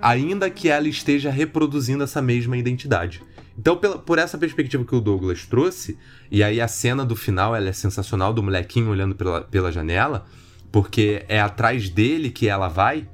Ainda 0.03 0.51
que 0.51 0.69
ela 0.69 0.87
esteja 0.87 1.31
reproduzindo 1.31 2.05
essa 2.05 2.21
mesma 2.21 2.59
identidade. 2.59 3.23
Então, 3.59 3.77
por 3.77 4.19
essa 4.19 4.39
perspectiva 4.39 4.85
que 4.85 4.95
o 4.95 5.01
Douglas 5.01 5.45
trouxe, 5.45 5.99
e 6.31 6.45
aí 6.45 6.61
a 6.61 6.69
cena 6.69 7.05
do 7.05 7.17
final 7.17 7.57
ela 7.57 7.69
é 7.71 7.73
sensacional 7.73 8.33
do 8.33 8.43
molequinho 8.43 8.91
olhando 8.91 9.17
pela, 9.17 9.41
pela 9.41 9.73
janela, 9.73 10.27
porque 10.71 11.25
é 11.27 11.41
atrás 11.41 11.89
dele 11.89 12.31
que 12.31 12.47
ela 12.47 12.69
vai, 12.69 13.09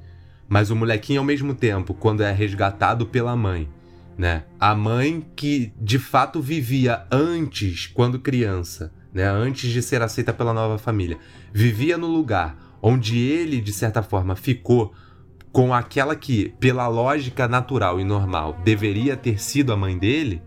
mas 0.47 0.69
o 0.69 0.75
molequinho 0.75 1.19
ao 1.19 1.25
mesmo 1.25 1.53
tempo, 1.53 1.93
quando 1.93 2.21
é 2.21 2.31
resgatado 2.31 3.05
pela 3.05 3.35
mãe, 3.35 3.69
né? 4.17 4.45
A 4.59 4.73
mãe 4.73 5.25
que 5.35 5.73
de 5.79 5.99
fato 5.99 6.41
vivia 6.41 7.05
antes, 7.11 7.87
quando 7.87 8.19
criança, 8.19 8.93
né? 9.13 9.25
Antes 9.25 9.71
de 9.71 9.81
ser 9.81 10.01
aceita 10.01 10.33
pela 10.33 10.53
nova 10.53 10.77
família, 10.77 11.17
vivia 11.53 11.97
no 11.97 12.07
lugar 12.07 12.77
onde 12.81 13.17
ele 13.17 13.59
de 13.59 13.73
certa 13.73 14.03
forma 14.03 14.35
ficou 14.35 14.93
com 15.51 15.73
aquela 15.73 16.15
que, 16.15 16.53
pela 16.59 16.85
lógica 16.87 17.47
natural 17.47 17.99
e 17.99 18.03
normal, 18.03 18.59
deveria 18.63 19.15
ter 19.15 19.41
sido 19.41 19.71
a 19.71 19.77
mãe 19.77 19.97
dele, 19.97 20.41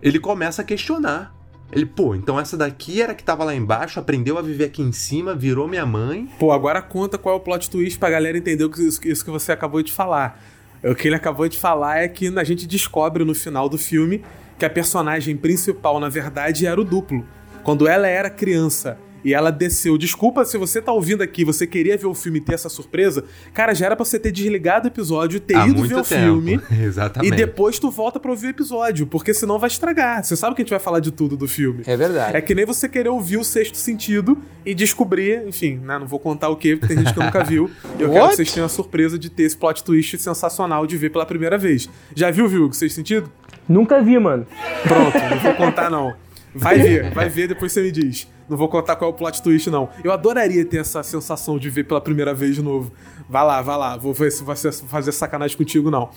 ele 0.00 0.18
começa 0.18 0.62
a 0.62 0.64
questionar. 0.64 1.34
Ele, 1.72 1.86
pô, 1.86 2.14
então 2.14 2.38
essa 2.38 2.54
daqui 2.54 3.00
era 3.00 3.14
que 3.14 3.24
tava 3.24 3.44
lá 3.44 3.54
embaixo, 3.54 3.98
aprendeu 3.98 4.36
a 4.36 4.42
viver 4.42 4.64
aqui 4.64 4.82
em 4.82 4.92
cima, 4.92 5.34
virou 5.34 5.66
minha 5.66 5.86
mãe. 5.86 6.28
Pô, 6.38 6.52
agora 6.52 6.82
conta 6.82 7.16
qual 7.16 7.34
é 7.34 7.38
o 7.38 7.40
plot 7.40 7.70
twist 7.70 7.98
pra 7.98 8.10
galera 8.10 8.36
entender 8.36 8.68
isso, 8.78 9.00
que 9.24 9.30
você 9.30 9.52
acabou 9.52 9.82
de 9.82 9.90
falar. 9.90 10.38
O 10.84 10.94
que 10.94 11.08
ele 11.08 11.14
acabou 11.14 11.48
de 11.48 11.56
falar 11.56 12.00
é 12.02 12.08
que 12.08 12.28
a 12.36 12.44
gente 12.44 12.66
descobre 12.66 13.24
no 13.24 13.34
final 13.34 13.68
do 13.68 13.78
filme 13.78 14.22
que 14.58 14.66
a 14.66 14.70
personagem 14.70 15.36
principal, 15.36 15.98
na 15.98 16.08
verdade, 16.08 16.66
era 16.66 16.78
o 16.78 16.84
duplo. 16.84 17.26
Quando 17.62 17.88
ela 17.88 18.06
era 18.06 18.28
criança 18.28 18.98
e 19.24 19.34
ela 19.34 19.50
desceu. 19.50 19.96
Desculpa 19.96 20.44
se 20.44 20.56
você 20.58 20.80
tá 20.80 20.92
ouvindo 20.92 21.22
aqui, 21.22 21.44
você 21.44 21.66
queria 21.66 21.96
ver 21.96 22.06
o 22.06 22.14
filme 22.14 22.38
e 22.38 22.42
ter 22.42 22.54
essa 22.54 22.68
surpresa. 22.68 23.24
Cara, 23.52 23.74
já 23.74 23.86
era 23.86 23.96
pra 23.96 24.04
você 24.04 24.18
ter 24.18 24.32
desligado 24.32 24.86
o 24.86 24.88
episódio, 24.88 25.40
ter 25.40 25.56
Há 25.56 25.66
ido 25.66 25.82
ver 25.82 25.96
o 25.96 26.02
tempo. 26.02 26.22
filme. 26.22 26.60
Exatamente. 26.82 27.32
E 27.32 27.36
depois 27.36 27.78
tu 27.78 27.90
volta 27.90 28.18
pra 28.18 28.30
ouvir 28.30 28.48
o 28.48 28.50
episódio, 28.50 29.06
porque 29.06 29.32
senão 29.32 29.58
vai 29.58 29.68
estragar. 29.68 30.24
Você 30.24 30.36
sabe 30.36 30.56
que 30.56 30.62
a 30.62 30.64
gente 30.64 30.70
vai 30.70 30.80
falar 30.80 31.00
de 31.00 31.10
tudo 31.10 31.36
do 31.36 31.46
filme. 31.46 31.82
É 31.86 31.96
verdade. 31.96 32.36
É 32.36 32.40
que 32.40 32.54
nem 32.54 32.64
você 32.64 32.88
querer 32.88 33.08
ouvir 33.08 33.36
o 33.36 33.44
sexto 33.44 33.76
sentido 33.76 34.38
e 34.64 34.74
descobrir, 34.74 35.46
enfim, 35.46 35.76
né? 35.76 35.98
Não 35.98 36.06
vou 36.06 36.18
contar 36.18 36.48
o 36.48 36.56
que, 36.56 36.76
porque 36.76 36.94
tem 36.94 37.04
gente 37.04 37.14
que 37.14 37.20
nunca 37.20 37.44
viu. 37.44 37.70
Eu 37.98 38.10
quero 38.10 38.28
que 38.30 38.36
vocês 38.36 38.52
tenham 38.52 38.66
a 38.66 38.68
surpresa 38.68 39.18
de 39.18 39.30
ter 39.30 39.44
esse 39.44 39.56
plot 39.56 39.84
twist 39.84 40.18
sensacional 40.18 40.86
de 40.86 40.96
ver 40.96 41.10
pela 41.10 41.26
primeira 41.26 41.56
vez. 41.56 41.88
Já 42.14 42.30
viu, 42.30 42.48
viu, 42.48 42.66
o 42.66 42.72
sexto 42.72 42.96
sentido? 42.96 43.30
Nunca 43.68 44.00
vi, 44.02 44.18
mano. 44.18 44.46
Pronto, 44.82 45.18
não 45.18 45.38
vou 45.38 45.54
contar 45.54 45.90
não. 45.90 46.14
Vai 46.54 46.78
ver, 46.78 47.10
vai 47.14 47.28
ver, 47.28 47.48
depois 47.48 47.72
você 47.72 47.82
me 47.82 47.90
diz. 47.90 48.28
Não 48.52 48.58
vou 48.58 48.68
contar 48.68 48.96
qual 48.96 49.10
é 49.10 49.14
o 49.14 49.16
plot 49.16 49.40
twist, 49.40 49.70
não. 49.70 49.88
Eu 50.04 50.12
adoraria 50.12 50.62
ter 50.62 50.76
essa 50.76 51.02
sensação 51.02 51.58
de 51.58 51.70
ver 51.70 51.84
pela 51.84 52.02
primeira 52.02 52.34
vez 52.34 52.54
de 52.54 52.60
novo. 52.60 52.92
Vai 53.26 53.42
lá, 53.46 53.62
vai 53.62 53.78
lá. 53.78 53.96
Vou 53.96 54.12
fazer, 54.14 54.72
fazer 54.72 55.10
sacanagem 55.10 55.56
contigo, 55.56 55.90
não. 55.90 56.10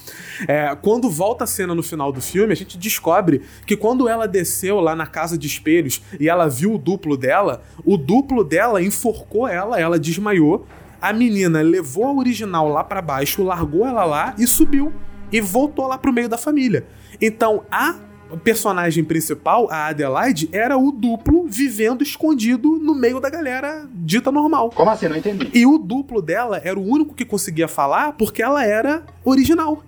É, 0.45 0.75
quando 0.75 1.09
volta 1.09 1.45
a 1.45 1.47
cena 1.47 1.73
no 1.73 1.81
final 1.81 2.11
do 2.11 2.19
filme, 2.19 2.51
a 2.51 2.55
gente 2.57 2.77
descobre 2.77 3.41
que 3.65 3.77
quando 3.77 4.09
ela 4.09 4.27
desceu 4.27 4.81
lá 4.81 4.97
na 4.97 5.07
casa 5.07 5.38
de 5.38 5.47
espelhos 5.47 6.01
e 6.19 6.27
ela 6.27 6.49
viu 6.49 6.73
o 6.73 6.77
duplo 6.77 7.15
dela, 7.15 7.63
o 7.86 7.95
duplo 7.95 8.43
dela 8.43 8.83
enforcou 8.83 9.47
ela, 9.47 9.79
ela 9.79 9.97
desmaiou. 9.97 10.67
A 11.01 11.13
menina 11.13 11.61
levou 11.61 12.03
a 12.03 12.13
original 12.13 12.67
lá 12.67 12.83
para 12.83 13.01
baixo, 13.01 13.43
largou 13.43 13.88
ela 13.88 14.03
lá 14.03 14.36
e 14.38 14.45
subiu. 14.45 14.91
E 15.31 15.39
voltou 15.39 15.88
lá 15.88 15.97
pro 15.97 16.11
meio 16.11 16.27
da 16.27 16.38
família. 16.38 16.86
Então, 17.21 17.63
a 17.71 17.95
personagem 18.43 19.03
principal, 19.03 19.67
a 19.69 19.88
Adelaide, 19.88 20.49
era 20.51 20.78
o 20.78 20.91
duplo 20.91 21.45
vivendo 21.47 22.01
escondido 22.01 22.78
no 22.80 22.95
meio 22.95 23.19
da 23.19 23.30
galera 23.30 23.88
dita 23.93 24.32
normal. 24.32 24.71
Como 24.71 24.89
assim? 24.89 25.07
Não 25.07 25.15
entendi. 25.15 25.49
E 25.53 25.65
o 25.65 25.78
duplo 25.78 26.21
dela 26.21 26.61
era 26.63 26.80
o 26.80 26.84
único 26.84 27.13
que 27.13 27.26
conseguia 27.26 27.67
falar 27.67 28.13
porque 28.13 28.41
ela 28.41 28.65
era 28.65 29.03
original. 29.23 29.84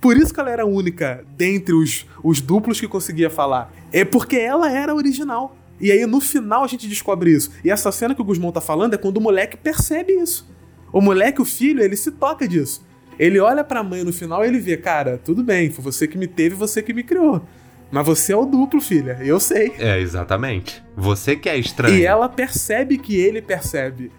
Por 0.00 0.16
isso 0.16 0.32
que 0.32 0.40
ela 0.40 0.50
era 0.50 0.64
única 0.64 1.24
dentre 1.36 1.74
os, 1.74 2.06
os 2.22 2.40
duplos 2.40 2.80
que 2.80 2.88
conseguia 2.88 3.28
falar. 3.28 3.72
É 3.92 4.04
porque 4.04 4.36
ela 4.36 4.70
era 4.70 4.94
original. 4.94 5.56
E 5.80 5.90
aí 5.90 6.04
no 6.06 6.20
final 6.20 6.64
a 6.64 6.66
gente 6.66 6.86
descobre 6.88 7.30
isso. 7.30 7.50
E 7.64 7.70
essa 7.70 7.90
cena 7.90 8.14
que 8.14 8.20
o 8.20 8.24
Guzmão 8.24 8.52
tá 8.52 8.60
falando 8.60 8.94
é 8.94 8.98
quando 8.98 9.16
o 9.16 9.20
moleque 9.20 9.56
percebe 9.56 10.12
isso. 10.12 10.48
O 10.92 11.00
moleque, 11.00 11.40
o 11.40 11.44
filho, 11.44 11.82
ele 11.82 11.96
se 11.96 12.10
toca 12.10 12.46
disso. 12.46 12.84
Ele 13.18 13.38
olha 13.38 13.62
pra 13.62 13.82
mãe 13.82 14.02
no 14.02 14.12
final 14.12 14.42
e 14.44 14.48
ele 14.48 14.58
vê, 14.58 14.76
cara, 14.76 15.20
tudo 15.22 15.44
bem, 15.44 15.70
foi 15.70 15.84
você 15.84 16.08
que 16.08 16.16
me 16.16 16.26
teve, 16.26 16.54
você 16.54 16.82
que 16.82 16.92
me 16.92 17.02
criou. 17.02 17.42
Mas 17.90 18.06
você 18.06 18.32
é 18.32 18.36
o 18.36 18.46
duplo, 18.46 18.80
filha. 18.80 19.18
Eu 19.20 19.40
sei. 19.40 19.74
É, 19.78 19.98
exatamente. 19.98 20.82
Você 20.96 21.34
que 21.34 21.48
é 21.48 21.56
estranho. 21.56 21.96
E 21.96 22.04
ela 22.04 22.28
percebe 22.28 22.96
que 22.98 23.16
ele 23.16 23.42
percebe. 23.42 24.12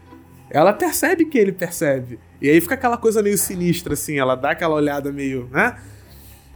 Ela 0.49 0.73
percebe 0.73 1.25
que 1.25 1.37
ele 1.37 1.53
percebe. 1.53 2.19
E 2.41 2.49
aí 2.49 2.59
fica 2.59 2.75
aquela 2.75 2.97
coisa 2.97 3.23
meio 3.23 3.37
sinistra, 3.37 3.93
assim. 3.93 4.19
Ela 4.19 4.35
dá 4.35 4.51
aquela 4.51 4.75
olhada 4.75 5.11
meio, 5.11 5.47
né? 5.51 5.77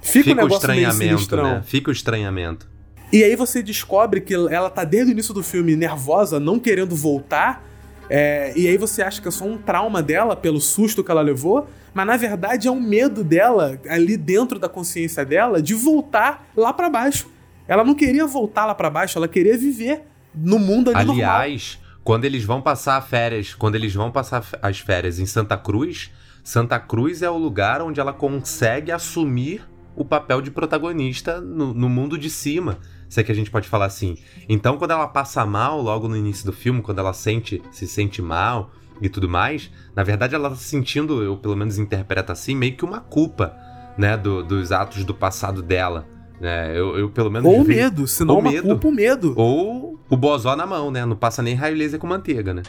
Fica, 0.02 0.32
fica 0.32 0.44
um 0.44 0.48
o 0.48 0.54
estranhamento, 0.54 1.36
né? 1.38 1.64
Fica 1.66 1.90
o 1.90 1.94
estranhamento. 1.94 2.70
E 3.12 3.24
aí 3.24 3.36
você 3.36 3.64
descobre 3.64 4.20
que 4.20 4.34
ela 4.34 4.70
tá 4.70 4.84
desde 4.84 5.12
o 5.12 5.14
início 5.14 5.34
do 5.34 5.42
filme 5.42 5.76
nervosa, 5.76 6.40
não 6.40 6.60
querendo 6.60 6.96
voltar. 6.96 7.64
É, 8.10 8.54
e 8.56 8.68
aí 8.68 8.78
você 8.78 9.02
acha 9.02 9.22
que 9.22 9.28
é 9.28 9.32
só 9.32 9.46
um 9.46 9.58
trauma 9.58 10.02
dela 10.02 10.36
pelo 10.36 10.62
susto 10.62 11.04
que 11.04 11.10
ela 11.10 11.22
levou 11.22 11.68
mas 11.96 12.06
na 12.06 12.18
verdade 12.18 12.68
é 12.68 12.72
um 12.72 12.82
medo 12.82 13.24
dela, 13.24 13.80
ali 13.88 14.18
dentro 14.18 14.60
da 14.60 14.68
consciência 14.68 15.24
dela, 15.26 15.62
de 15.62 15.74
voltar 15.74 16.46
lá 16.54 16.74
para 16.74 16.90
baixo. 16.90 17.30
Ela 17.70 17.86
não 17.86 17.96
queria 17.96 18.28
voltar 18.28 18.66
lá 18.66 18.76
para 18.76 18.90
baixo, 18.90 19.18
ela 19.18 19.30
queria 19.30 19.58
viver 19.58 20.04
no 20.36 20.60
mundo 20.60 20.92
ali 20.94 21.10
Aliás, 21.10 21.80
normal. 21.80 22.02
quando 22.04 22.26
eles 22.26 22.44
vão 22.44 22.62
passar 22.62 23.00
férias, 23.02 23.54
quando 23.54 23.76
eles 23.76 23.94
vão 23.94 24.12
passar 24.12 24.46
as 24.62 24.78
férias 24.78 25.20
em 25.20 25.26
Santa 25.26 25.56
Cruz, 25.56 26.12
Santa 26.44 26.78
Cruz 26.78 27.22
é 27.22 27.30
o 27.30 27.38
lugar 27.38 27.82
onde 27.82 28.02
ela 28.02 28.12
consegue 28.12 28.92
assumir 28.92 29.66
o 29.96 30.04
papel 30.04 30.42
de 30.42 30.52
protagonista 30.52 31.40
no, 31.40 31.74
no 31.74 31.88
mundo 31.88 32.18
de 32.18 32.30
cima 32.30 32.78
se 33.10 33.20
é 33.20 33.24
que 33.24 33.32
a 33.32 33.36
gente 33.36 33.52
pode 33.52 33.68
falar 33.68 33.86
assim. 33.86 34.18
Então, 34.48 34.78
quando 34.78 34.92
ela 34.92 35.08
passa 35.08 35.46
mal 35.46 35.82
logo 35.82 36.08
no 36.08 36.16
início 36.16 36.46
do 36.46 36.54
filme, 36.54 36.82
quando 36.82 37.00
ela 37.00 37.14
sente, 37.14 37.62
se 37.72 37.88
sente 37.88 38.22
mal, 38.22 38.72
e 39.02 39.10
tudo 39.10 39.28
mais, 39.28 39.70
na 39.96 40.04
verdade 40.04 40.36
ela 40.36 40.50
tá 40.50 40.56
sentindo, 40.56 41.22
eu 41.22 41.38
pelo 41.38 41.56
menos 41.56 41.78
interpreto 41.78 42.32
assim, 42.32 42.56
meio 42.56 42.76
que 42.76 42.86
uma 42.86 43.00
culpa, 43.02 43.54
né, 43.98 44.18
do, 44.18 44.44
dos 44.44 44.72
atos 44.72 45.04
do 45.04 45.14
passado 45.14 45.62
dela. 45.62 46.06
Né? 46.40 46.78
Eu, 46.78 46.98
eu 46.98 47.10
pelo 47.10 47.32
menos. 47.32 47.50
Ou 47.50 47.64
vi... 47.64 47.76
medo, 47.76 48.08
senão 48.08 48.36
ou 48.36 48.42
uma 48.42 48.52
medo. 48.52 48.68
culpa 48.68 48.88
ou 48.88 48.94
medo. 48.94 49.34
Ou 49.38 50.00
o 50.10 50.18
bozó 50.18 50.56
na 50.56 50.66
mão, 50.66 50.92
né? 50.92 51.06
Não 51.06 51.16
passa 51.16 51.42
nem 51.42 51.56
raio 51.56 51.78
laser 51.78 52.00
com 52.00 52.08
manteiga, 52.08 52.54
né? 52.54 52.62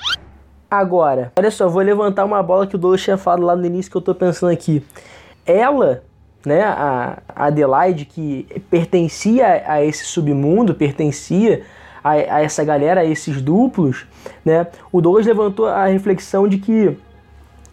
Agora, 0.70 1.32
olha 1.36 1.50
só, 1.50 1.68
vou 1.68 1.82
levantar 1.82 2.24
uma 2.24 2.42
bola 2.42 2.66
que 2.66 2.76
o 2.76 2.78
Douglas 2.78 3.02
tinha 3.02 3.16
falado 3.16 3.42
lá 3.44 3.56
no 3.56 3.66
início 3.66 3.90
que 3.90 3.96
eu 3.96 4.00
tô 4.00 4.14
pensando 4.14 4.50
aqui. 4.50 4.84
Ela, 5.44 6.04
né, 6.46 6.62
a 6.62 7.18
Adelaide, 7.34 8.04
que 8.04 8.46
pertencia 8.70 9.64
a 9.66 9.84
esse 9.84 10.04
submundo, 10.04 10.76
pertencia 10.76 11.62
a, 12.04 12.12
a 12.12 12.40
essa 12.40 12.62
galera, 12.62 13.00
a 13.00 13.04
esses 13.04 13.42
duplos, 13.42 14.06
né? 14.44 14.68
O 14.92 15.00
Douglas 15.00 15.26
levantou 15.26 15.66
a 15.66 15.86
reflexão 15.86 16.46
de 16.46 16.58
que 16.58 16.96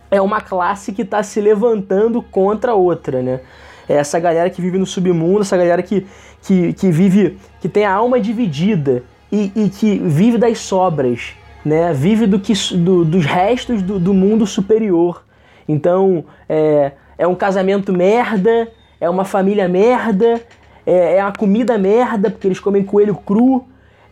é 0.10 0.20
uma 0.20 0.42
classe 0.42 0.92
que 0.92 1.04
está 1.04 1.22
se 1.22 1.40
levantando 1.40 2.20
contra 2.24 2.74
outra, 2.74 3.22
né? 3.22 3.42
É 3.88 3.94
essa 3.94 4.20
galera 4.20 4.50
que 4.50 4.60
vive 4.60 4.80
no 4.80 4.88
submundo, 4.88 5.42
essa 5.42 5.56
galera 5.56 5.84
que, 5.84 6.08
que, 6.42 6.74
que 6.74 6.90
vive, 6.90 7.38
que 7.62 7.70
tem 7.70 7.86
a 7.86 7.94
alma 7.94 8.20
dividida 8.20 9.04
e, 9.32 9.52
e 9.56 9.70
que 9.70 10.00
vive 10.00 10.40
das 10.40 10.58
sobras, 10.58 11.36
né? 11.64 11.94
Vive 11.94 12.26
do 12.26 12.40
que, 12.40 12.54
do, 12.76 13.06
dos 13.06 13.24
restos 13.24 13.84
do, 13.84 14.00
do 14.00 14.16
mundo 14.16 14.48
superior. 14.48 15.24
Então, 15.68 16.26
é, 16.50 16.94
é 17.18 17.28
um 17.28 17.36
casamento 17.36 17.94
merda, 17.94 18.72
é 19.00 19.10
uma 19.10 19.26
família 19.26 19.68
merda, 19.68 20.42
é, 20.86 21.16
é 21.16 21.22
a 21.22 21.32
comida 21.32 21.78
merda, 21.78 22.30
porque 22.30 22.48
eles 22.48 22.60
comem 22.60 22.84
coelho 22.84 23.16
cru, 23.16 23.66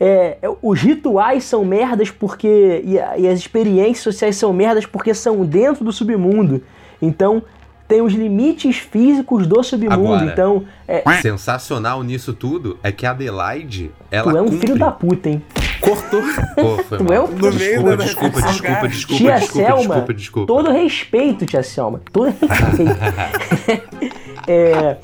é, 0.03 0.39
é, 0.41 0.51
os 0.63 0.81
rituais 0.81 1.43
são 1.43 1.63
merdas 1.63 2.09
porque. 2.09 2.81
E, 2.83 2.93
e, 3.21 3.27
as 3.27 3.37
experiências 3.37 3.99
sociais 3.99 4.35
são 4.35 4.51
merdas 4.51 4.83
porque 4.83 5.13
são 5.13 5.45
dentro 5.45 5.85
do 5.85 5.91
submundo. 5.91 6.63
Então 6.99 7.43
tem 7.87 8.01
os 8.01 8.13
limites 8.13 8.77
físicos 8.77 9.45
do 9.45 9.61
submundo. 9.61 9.93
Agora, 10.13 10.25
então, 10.25 10.63
é, 10.87 11.03
Sensacional 11.21 12.01
nisso 12.01 12.33
tudo 12.33 12.79
é 12.81 12.91
que 12.91 13.05
a 13.05 13.11
Adelaide, 13.11 13.91
ela 14.09 14.31
tu 14.31 14.37
é 14.37 14.41
um 14.41 14.45
cumpre... 14.45 14.59
filho 14.59 14.79
da 14.79 14.89
puta, 14.89 15.29
hein? 15.29 15.43
Cortou. 15.81 16.21
Pô, 16.55 16.83
foi 16.83 16.97
Tu 16.99 17.03
mal. 17.03 17.13
é 17.13 17.27
No 17.27 17.53
meio 17.53 17.83
da 17.83 17.95
Desculpa, 17.95 17.97
desculpa, 17.97 18.41
desculpa, 18.41 18.61
cara. 18.73 18.87
desculpa, 18.87 19.17
tia 19.23 19.35
desculpa, 19.35 19.65
Selma, 19.67 19.81
desculpa, 19.81 20.13
desculpa. 20.13 20.47
todo 20.53 20.71
respeito, 20.71 21.45
tia 21.45 21.63
Selma. 21.63 22.01
Todo 22.11 22.25
respeito. 22.25 22.91
é, 24.47 24.97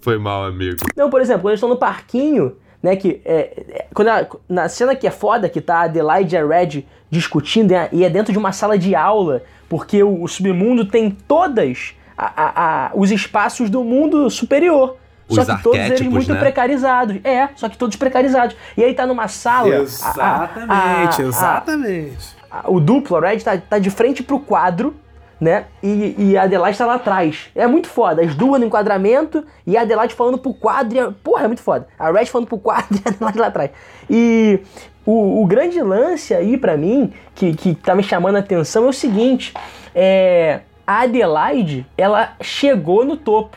Foi 0.00 0.18
mal, 0.18 0.44
amigo. 0.44 0.76
Não, 0.96 1.08
por 1.10 1.20
exemplo, 1.20 1.42
quando 1.42 1.50
eles 1.52 1.58
estão 1.58 1.68
no 1.68 1.76
parquinho, 1.76 2.56
né, 2.82 2.96
que 2.96 3.20
é, 3.24 3.64
é, 3.68 3.86
quando 3.94 4.08
ela- 4.08 4.28
na 4.48 4.68
cena 4.68 4.94
que 4.94 5.06
é 5.06 5.10
foda, 5.10 5.48
que 5.48 5.60
tá 5.60 5.76
a 5.78 5.82
Adelaide 5.84 6.34
e 6.34 6.38
a 6.38 6.46
Red 6.46 6.84
discutindo 7.10 7.70
e 7.70 7.74
é- 7.74 7.88
e 7.92 8.04
é 8.04 8.10
dentro 8.10 8.32
de 8.32 8.38
uma 8.38 8.52
sala 8.52 8.76
de 8.76 8.94
aula, 8.94 9.42
porque 9.68 10.02
o, 10.02 10.22
o 10.22 10.28
submundo 10.28 10.84
tem 10.84 11.10
todas 11.10 11.94
a- 12.16 12.32
a- 12.36 12.52
a- 12.86 12.90
os 12.94 13.10
espaços 13.10 13.70
do 13.70 13.82
mundo 13.82 14.28
superior. 14.30 14.96
Os 15.28 15.36
só 15.36 15.56
que 15.56 15.62
todos 15.62 15.78
eles 15.78 16.00
muito 16.02 16.32
né? 16.32 16.38
precarizados. 16.38 17.16
É, 17.24 17.48
só 17.56 17.68
que 17.68 17.76
todos 17.78 17.96
precarizados. 17.96 18.54
E 18.76 18.84
aí 18.84 18.92
tá 18.94 19.06
numa 19.06 19.26
sala. 19.28 19.74
Exatamente, 19.74 21.22
a- 21.22 21.24
a- 21.24 21.28
exatamente. 21.28 22.36
a- 22.50 22.64
o 22.70 22.78
duplo, 22.80 23.16
a 23.16 23.20
Red, 23.28 23.38
tá, 23.40 23.56
tá 23.56 23.78
de 23.78 23.90
frente 23.90 24.22
pro 24.22 24.38
quadro, 24.38 24.94
né? 25.40 25.64
E, 25.82 26.14
e 26.18 26.36
a 26.38 26.42
Adelaide 26.42 26.78
tá 26.78 26.86
lá 26.86 26.94
atrás. 26.94 27.46
É 27.54 27.66
muito 27.66 27.88
foda. 27.88 28.22
As 28.22 28.34
duas 28.34 28.60
no 28.60 28.66
enquadramento 28.66 29.44
e 29.66 29.76
a 29.76 29.82
Adelaide 29.82 30.14
falando 30.14 30.38
pro 30.38 30.54
quadro. 30.54 30.96
E 30.96 31.00
a, 31.00 31.10
porra, 31.10 31.44
é 31.44 31.46
muito 31.46 31.62
foda. 31.62 31.86
A 31.98 32.10
Red 32.10 32.26
falando 32.26 32.46
pro 32.46 32.58
quadro 32.58 32.86
e 32.96 33.02
a 33.04 33.10
Adelaide 33.10 33.38
lá 33.38 33.46
atrás. 33.48 33.70
E 34.08 34.60
o, 35.06 35.42
o 35.42 35.46
grande 35.46 35.80
lance 35.82 36.32
aí 36.34 36.56
pra 36.56 36.76
mim, 36.76 37.12
que, 37.34 37.54
que 37.54 37.74
tá 37.74 37.94
me 37.94 38.02
chamando 38.02 38.36
a 38.36 38.40
atenção, 38.40 38.84
é 38.86 38.88
o 38.88 38.92
seguinte: 38.92 39.52
é, 39.94 40.60
a 40.86 41.00
Adelaide, 41.02 41.86
ela 41.96 42.34
chegou 42.40 43.04
no 43.04 43.16
topo. 43.16 43.56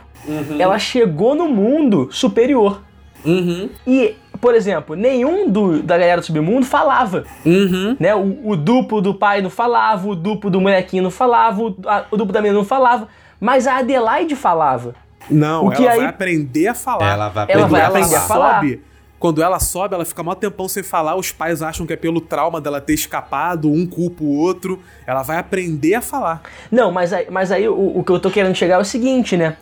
Ela 0.60 0.78
chegou 0.80 1.36
no 1.36 1.48
mundo 1.48 2.10
superior. 2.12 2.82
Uhum. 3.26 3.70
E, 3.86 4.16
por 4.40 4.54
exemplo, 4.54 4.96
nenhum 4.96 5.50
do, 5.50 5.82
da 5.82 5.98
galera 5.98 6.22
do 6.22 6.26
submundo 6.26 6.66
falava. 6.66 7.24
Uhum. 7.46 7.96
Né? 8.00 8.14
O, 8.16 8.50
o 8.52 8.56
duplo 8.56 9.02
do 9.02 9.14
pai 9.14 9.42
não 9.42 9.50
falava, 9.50 10.08
o 10.08 10.16
duplo 10.16 10.50
do 10.50 10.62
molequinho 10.62 11.04
não 11.04 11.12
falava, 11.12 11.62
o, 11.62 11.76
a- 11.86 12.06
o 12.12 12.18
duplo 12.18 12.32
da 12.34 12.42
menina 12.42 12.58
não 12.60 12.66
falava, 12.66 13.08
mas 13.40 13.68
a 13.68 13.78
Adelaide 13.78 14.36
falava. 14.36 14.94
Não, 15.30 15.66
O 15.66 15.72
que 15.72 15.82
ela 15.82 15.92
aí- 15.94 16.00
vai 16.00 16.08
aprender 16.08 16.68
a 16.68 16.74
falar. 16.74 17.12
Ela 17.12 17.30
vai 17.30 17.46
Ela 17.50 17.66
aprender 17.66 17.70
vai 17.70 17.82
a 17.82 17.88
aprender 17.88 18.16
a 18.16 18.22
falar. 18.22 18.28
falar. 18.50 18.56
sobe, 18.62 18.82
quando 19.20 19.42
ela 19.42 19.60
sobe, 19.60 19.96
ela 19.96 20.06
fica 20.06 20.22
mó 20.24 20.36
tempão 20.36 20.68
sem 20.70 20.84
falar, 20.84 21.16
os 21.16 21.32
pais 21.32 21.62
acham 21.64 21.86
que 21.88 21.92
é 21.92 21.96
pelo 21.98 22.22
trauma 22.22 22.62
dela 22.62 22.80
ter 22.80 22.94
escapado, 22.94 23.70
um 23.70 23.86
culpa 23.88 24.24
o 24.24 24.38
outro. 24.38 24.80
Ela 25.08 25.24
vai 25.24 25.38
aprender 25.38 25.96
a 25.96 26.02
falar. 26.02 26.44
Não, 26.72 26.92
mas 26.92 27.12
aí, 27.12 27.26
mas 27.30 27.52
aí 27.52 27.68
o, 27.68 27.98
o 27.98 28.04
que 28.04 28.12
eu 28.12 28.20
tô 28.20 28.30
querendo 28.30 28.56
chegar 28.56 28.76
é 28.76 28.78
o 28.78 28.86
seguinte, 28.86 29.36
né? 29.36 29.58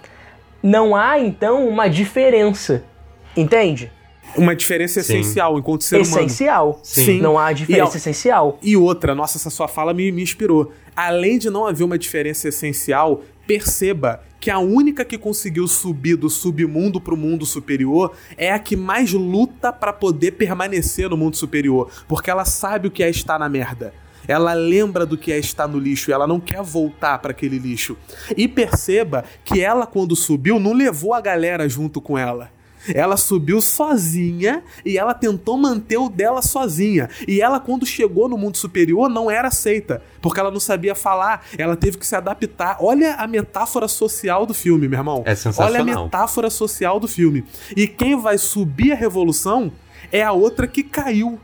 Não 0.66 0.96
há, 0.96 1.20
então, 1.20 1.68
uma 1.70 1.88
diferença. 1.88 2.84
Entende? 3.38 3.92
Uma 4.36 4.56
diferença 4.56 5.04
Sim. 5.04 5.20
essencial 5.20 5.60
enquanto 5.60 5.84
ser 5.84 5.98
humano. 5.98 6.26
essencial. 6.26 6.80
Sim. 6.82 7.22
Não 7.22 7.38
há 7.38 7.54
diferença 7.54 7.96
E, 7.96 8.00
essencial. 8.00 8.58
E 8.64 8.76
outra, 8.76 9.14
nossa, 9.14 9.38
essa 9.38 9.52
sua 9.52 9.68
fala 9.68 9.94
me, 9.94 10.12
me 10.12 10.24
inspirou. 10.24 10.74
Além 10.96 11.38
de 11.38 11.52
não 11.52 11.68
haver 11.68 11.84
uma 11.84 12.00
diferença 12.00 12.48
essencial, 12.48 13.22
perceba 13.46 14.24
que 14.40 14.50
a 14.50 14.58
única 14.58 15.06
que 15.06 15.20
conseguiu 15.20 15.68
subir 15.68 16.16
do 16.16 16.32
submundo 16.32 17.00
pro 17.00 17.16
mundo 17.16 17.46
superior 17.46 18.14
é 18.36 18.52
a 18.52 18.58
que 18.58 18.76
mais 18.76 19.14
luta 19.14 19.72
pra 19.72 19.94
poder 19.94 20.32
permanecer 20.32 21.08
no 21.12 21.16
mundo 21.16 21.38
superior, 21.38 21.92
porque 22.08 22.32
ela 22.32 22.44
sabe 22.44 22.88
o 22.88 22.92
que 22.92 23.04
é 23.04 23.10
estar 23.10 23.38
na 23.38 23.48
merda. 23.48 23.94
Ela 24.28 24.54
lembra 24.54 25.06
do 25.06 25.18
que 25.18 25.32
é 25.32 25.38
estar 25.38 25.68
no 25.68 25.80
lixo 25.80 26.10
e 26.10 26.14
ela 26.14 26.28
não 26.28 26.40
quer 26.40 26.62
voltar 26.62 27.20
pra 27.20 27.32
aquele 27.32 27.58
lixo. 27.58 27.98
E 28.36 28.48
perceba 28.48 29.24
que 29.44 29.62
ela, 29.62 29.86
quando 29.86 30.16
subiu, 30.16 30.60
não 30.60 30.74
levou 30.74 31.14
a 31.14 31.22
galera 31.22 31.68
junto 31.68 32.02
com 32.02 32.18
ela. 32.18 32.50
Ela 32.94 33.18
subiu 33.18 33.62
sozinha 33.62 34.64
e 34.86 34.98
ela 34.98 35.14
tentou 35.14 35.58
manter 35.58 35.98
o 35.98 36.10
dela 36.10 36.42
sozinha. 36.42 37.10
E 37.28 37.42
ela, 37.42 37.60
quando 37.60 37.86
chegou 37.86 38.30
no 38.30 38.38
mundo 38.38 38.58
superior, 38.58 39.10
não 39.10 39.32
era 39.32 39.48
aceita, 39.48 40.02
porque 40.22 40.40
ela 40.40 40.52
não 40.52 40.60
sabia 40.60 40.94
falar, 40.94 41.46
ela 41.58 41.76
teve 41.76 41.98
que 41.98 42.06
se 42.06 42.16
adaptar. 42.16 42.78
Olha 42.80 43.16
a 43.16 43.28
metáfora 43.28 43.88
social 43.88 44.46
do 44.46 44.54
filme, 44.54 44.88
meu 44.88 45.00
irmão. 45.00 45.24
É 45.26 45.34
sensacional. 45.36 45.72
Olha 45.72 45.82
a 45.82 46.04
metáfora 46.04 46.50
social 46.50 47.00
do 47.00 47.08
filme. 47.08 47.44
E 47.76 47.88
quem 47.88 48.20
vai 48.20 48.38
subir 48.38 48.92
a 48.92 48.96
revolução 48.96 49.72
é 50.12 50.22
a 50.22 50.32
outra 50.32 50.68
que 50.68 50.84
caiu. 50.84 51.40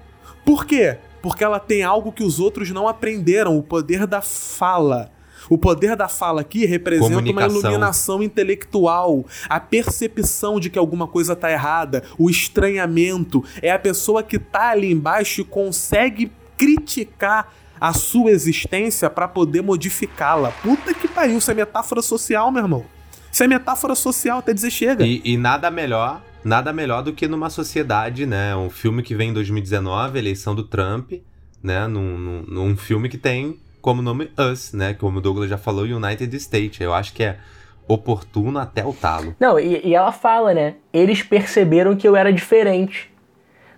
Por 0.45 0.65
quê? 0.65 0.97
Porque 1.21 1.43
ela 1.43 1.59
tem 1.59 1.83
algo 1.83 2.11
que 2.11 2.23
os 2.23 2.39
outros 2.39 2.71
não 2.71 2.87
aprenderam: 2.87 3.57
o 3.57 3.63
poder 3.63 4.07
da 4.07 4.21
fala. 4.21 5.11
O 5.49 5.57
poder 5.57 5.95
da 5.95 6.07
fala 6.07 6.41
aqui 6.41 6.65
representa 6.65 7.31
uma 7.31 7.43
iluminação 7.45 8.21
intelectual, 8.21 9.25
a 9.49 9.59
percepção 9.59 10.59
de 10.59 10.69
que 10.69 10.77
alguma 10.79 11.07
coisa 11.07 11.35
tá 11.35 11.51
errada, 11.51 12.03
o 12.17 12.29
estranhamento. 12.29 13.43
É 13.61 13.71
a 13.71 13.79
pessoa 13.79 14.23
que 14.23 14.39
tá 14.39 14.69
ali 14.69 14.91
embaixo 14.91 15.41
e 15.41 15.43
consegue 15.43 16.31
criticar 16.57 17.51
a 17.79 17.93
sua 17.93 18.29
existência 18.29 19.09
para 19.09 19.27
poder 19.27 19.63
modificá-la. 19.63 20.51
Puta 20.61 20.93
que 20.93 21.07
pariu, 21.07 21.39
isso 21.39 21.49
é 21.49 21.53
metáfora 21.55 22.01
social, 22.01 22.51
meu 22.51 22.63
irmão. 22.63 22.85
Isso 23.31 23.43
é 23.43 23.47
metáfora 23.47 23.95
social, 23.95 24.37
até 24.37 24.53
dizer 24.53 24.69
chega. 24.69 25.03
E, 25.03 25.21
e 25.25 25.37
nada 25.37 25.71
melhor, 25.71 26.21
nada 26.43 26.73
melhor 26.73 27.03
do 27.03 27.13
que 27.13 27.27
numa 27.27 27.49
sociedade, 27.49 28.25
né? 28.25 28.55
Um 28.55 28.69
filme 28.69 29.03
que 29.03 29.15
vem 29.15 29.29
em 29.29 29.33
2019, 29.33 30.17
eleição 30.17 30.55
do 30.55 30.63
Trump, 30.63 31.13
né? 31.61 31.87
Num, 31.87 32.17
num, 32.17 32.41
num 32.47 32.77
filme 32.77 33.09
que 33.09 33.17
tem 33.17 33.59
como 33.81 34.01
nome 34.01 34.29
Us, 34.37 34.73
né? 34.73 34.93
Como 34.93 35.17
o 35.17 35.21
Douglas 35.21 35.49
já 35.49 35.57
falou, 35.57 35.85
United 35.85 36.35
States. 36.37 36.79
Eu 36.79 36.93
acho 36.93 37.13
que 37.13 37.23
é 37.23 37.39
oportuno 37.87 38.59
até 38.59 38.85
o 38.85 38.93
talo. 38.93 39.35
Não, 39.39 39.59
e, 39.59 39.81
e 39.87 39.95
ela 39.95 40.11
fala, 40.11 40.53
né? 40.53 40.75
Eles 40.93 41.23
perceberam 41.23 41.95
que 41.95 42.07
eu 42.07 42.15
era 42.15 42.31
diferente. 42.31 43.10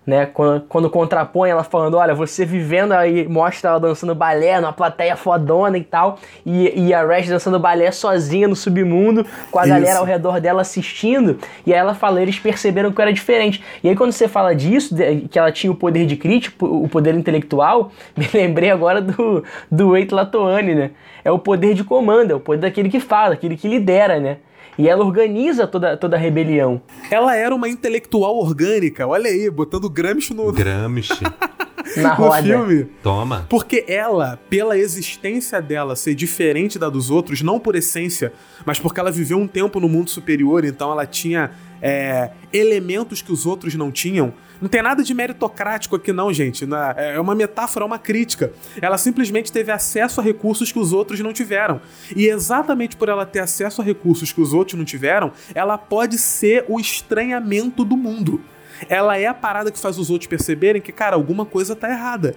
Né? 0.06 0.26
Quando, 0.26 0.60
quando 0.68 0.90
contrapõe 0.90 1.48
ela 1.48 1.64
falando, 1.64 1.96
olha, 1.96 2.14
você 2.14 2.44
vivendo 2.44 2.92
aí, 2.92 3.26
mostra 3.26 3.70
ela 3.70 3.80
dançando 3.80 4.14
balé 4.14 4.60
numa 4.60 4.72
plateia 4.72 5.16
fodona 5.16 5.78
e 5.78 5.84
tal, 5.84 6.18
e, 6.44 6.88
e 6.88 6.94
a 6.94 7.06
Red 7.06 7.22
dançando 7.22 7.58
balé 7.58 7.90
sozinha 7.90 8.46
no 8.46 8.54
submundo, 8.54 9.24
com 9.50 9.58
a 9.58 9.62
Isso. 9.62 9.70
galera 9.70 9.98
ao 9.98 10.04
redor 10.04 10.40
dela 10.40 10.60
assistindo, 10.60 11.38
e 11.66 11.72
aí 11.72 11.78
ela 11.78 11.94
fala, 11.94 12.20
eles 12.20 12.38
perceberam 12.38 12.92
que 12.92 13.00
era 13.00 13.12
diferente. 13.12 13.62
E 13.82 13.88
aí 13.88 13.96
quando 13.96 14.12
você 14.12 14.28
fala 14.28 14.54
disso, 14.54 14.94
que 15.30 15.38
ela 15.38 15.50
tinha 15.50 15.70
o 15.70 15.74
poder 15.74 16.04
de 16.04 16.16
crítica, 16.16 16.64
o 16.64 16.86
poder 16.88 17.14
intelectual, 17.14 17.90
me 18.16 18.28
lembrei 18.32 18.70
agora 18.70 19.00
do, 19.00 19.42
do 19.70 19.96
Eito 19.96 20.14
Latoane, 20.14 20.74
né? 20.74 20.90
É 21.24 21.30
o 21.30 21.38
poder 21.38 21.72
de 21.72 21.82
comando, 21.82 22.32
é 22.32 22.34
o 22.34 22.40
poder 22.40 22.60
daquele 22.60 22.90
que 22.90 23.00
fala, 23.00 23.30
daquele 23.30 23.56
que 23.56 23.66
lidera, 23.66 24.20
né? 24.20 24.36
E 24.78 24.88
ela 24.88 25.04
organiza 25.04 25.66
toda, 25.66 25.96
toda 25.96 26.16
a 26.16 26.18
rebelião. 26.18 26.80
Ela 27.10 27.36
era 27.36 27.54
uma 27.54 27.68
intelectual 27.68 28.36
orgânica, 28.36 29.06
olha 29.06 29.30
aí, 29.30 29.48
botando 29.50 29.88
Gramsci 29.88 30.34
no, 30.34 30.52
Gramsci, 30.52 31.22
Na 31.96 32.10
no 32.10 32.14
roda. 32.14 32.42
filme. 32.42 32.84
toma. 33.02 33.46
Porque 33.48 33.84
ela, 33.86 34.38
pela 34.48 34.78
existência 34.78 35.60
dela 35.60 35.94
ser 35.96 36.14
diferente 36.14 36.78
da 36.78 36.88
dos 36.88 37.10
outros, 37.10 37.42
não 37.42 37.58
por 37.60 37.74
essência, 37.76 38.32
mas 38.64 38.78
porque 38.78 38.98
ela 39.00 39.10
viveu 39.10 39.38
um 39.38 39.46
tempo 39.46 39.78
no 39.80 39.88
mundo 39.88 40.10
superior, 40.10 40.64
então 40.64 40.90
ela 40.90 41.06
tinha 41.06 41.50
é, 41.82 42.30
elementos 42.52 43.20
que 43.20 43.30
os 43.32 43.44
outros 43.46 43.74
não 43.74 43.90
tinham. 43.92 44.32
Não 44.60 44.68
tem 44.68 44.80
nada 44.80 45.02
de 45.02 45.12
meritocrático 45.12 45.96
aqui, 45.96 46.12
não, 46.12 46.32
gente. 46.32 46.64
Na- 46.64 46.94
É 46.96 47.20
uma 47.20 47.34
metáfora, 47.34 47.84
é 47.84 47.86
uma 47.86 47.98
crítica. 47.98 48.52
Ela 48.80 48.96
simplesmente 48.96 49.52
teve 49.52 49.70
acesso 49.70 50.20
a 50.20 50.24
recursos 50.24 50.72
que 50.72 50.78
os 50.78 50.92
outros 50.92 51.20
não 51.20 51.32
tiveram. 51.32 51.80
E 52.16 52.26
exatamente 52.28 52.96
por 52.96 53.08
ela 53.10 53.26
ter 53.26 53.40
acesso 53.40 53.82
a 53.82 53.84
recursos 53.84 54.32
que 54.32 54.40
os 54.40 54.54
outros 54.54 54.78
não 54.78 54.84
tiveram, 54.84 55.32
ela 55.54 55.76
pode 55.76 56.16
ser 56.18 56.64
o 56.68 56.80
estranhamento 56.80 57.84
do 57.84 57.96
mundo. 57.96 58.40
Ela 58.88 59.18
é 59.18 59.26
a 59.26 59.34
parada 59.34 59.70
que 59.70 59.78
faz 59.78 59.98
os 59.98 60.10
outros 60.10 60.28
perceberem 60.28 60.82
que, 60.82 60.92
cara, 60.92 61.16
alguma 61.16 61.44
coisa 61.44 61.74
tá 61.76 61.88
errada. 61.88 62.34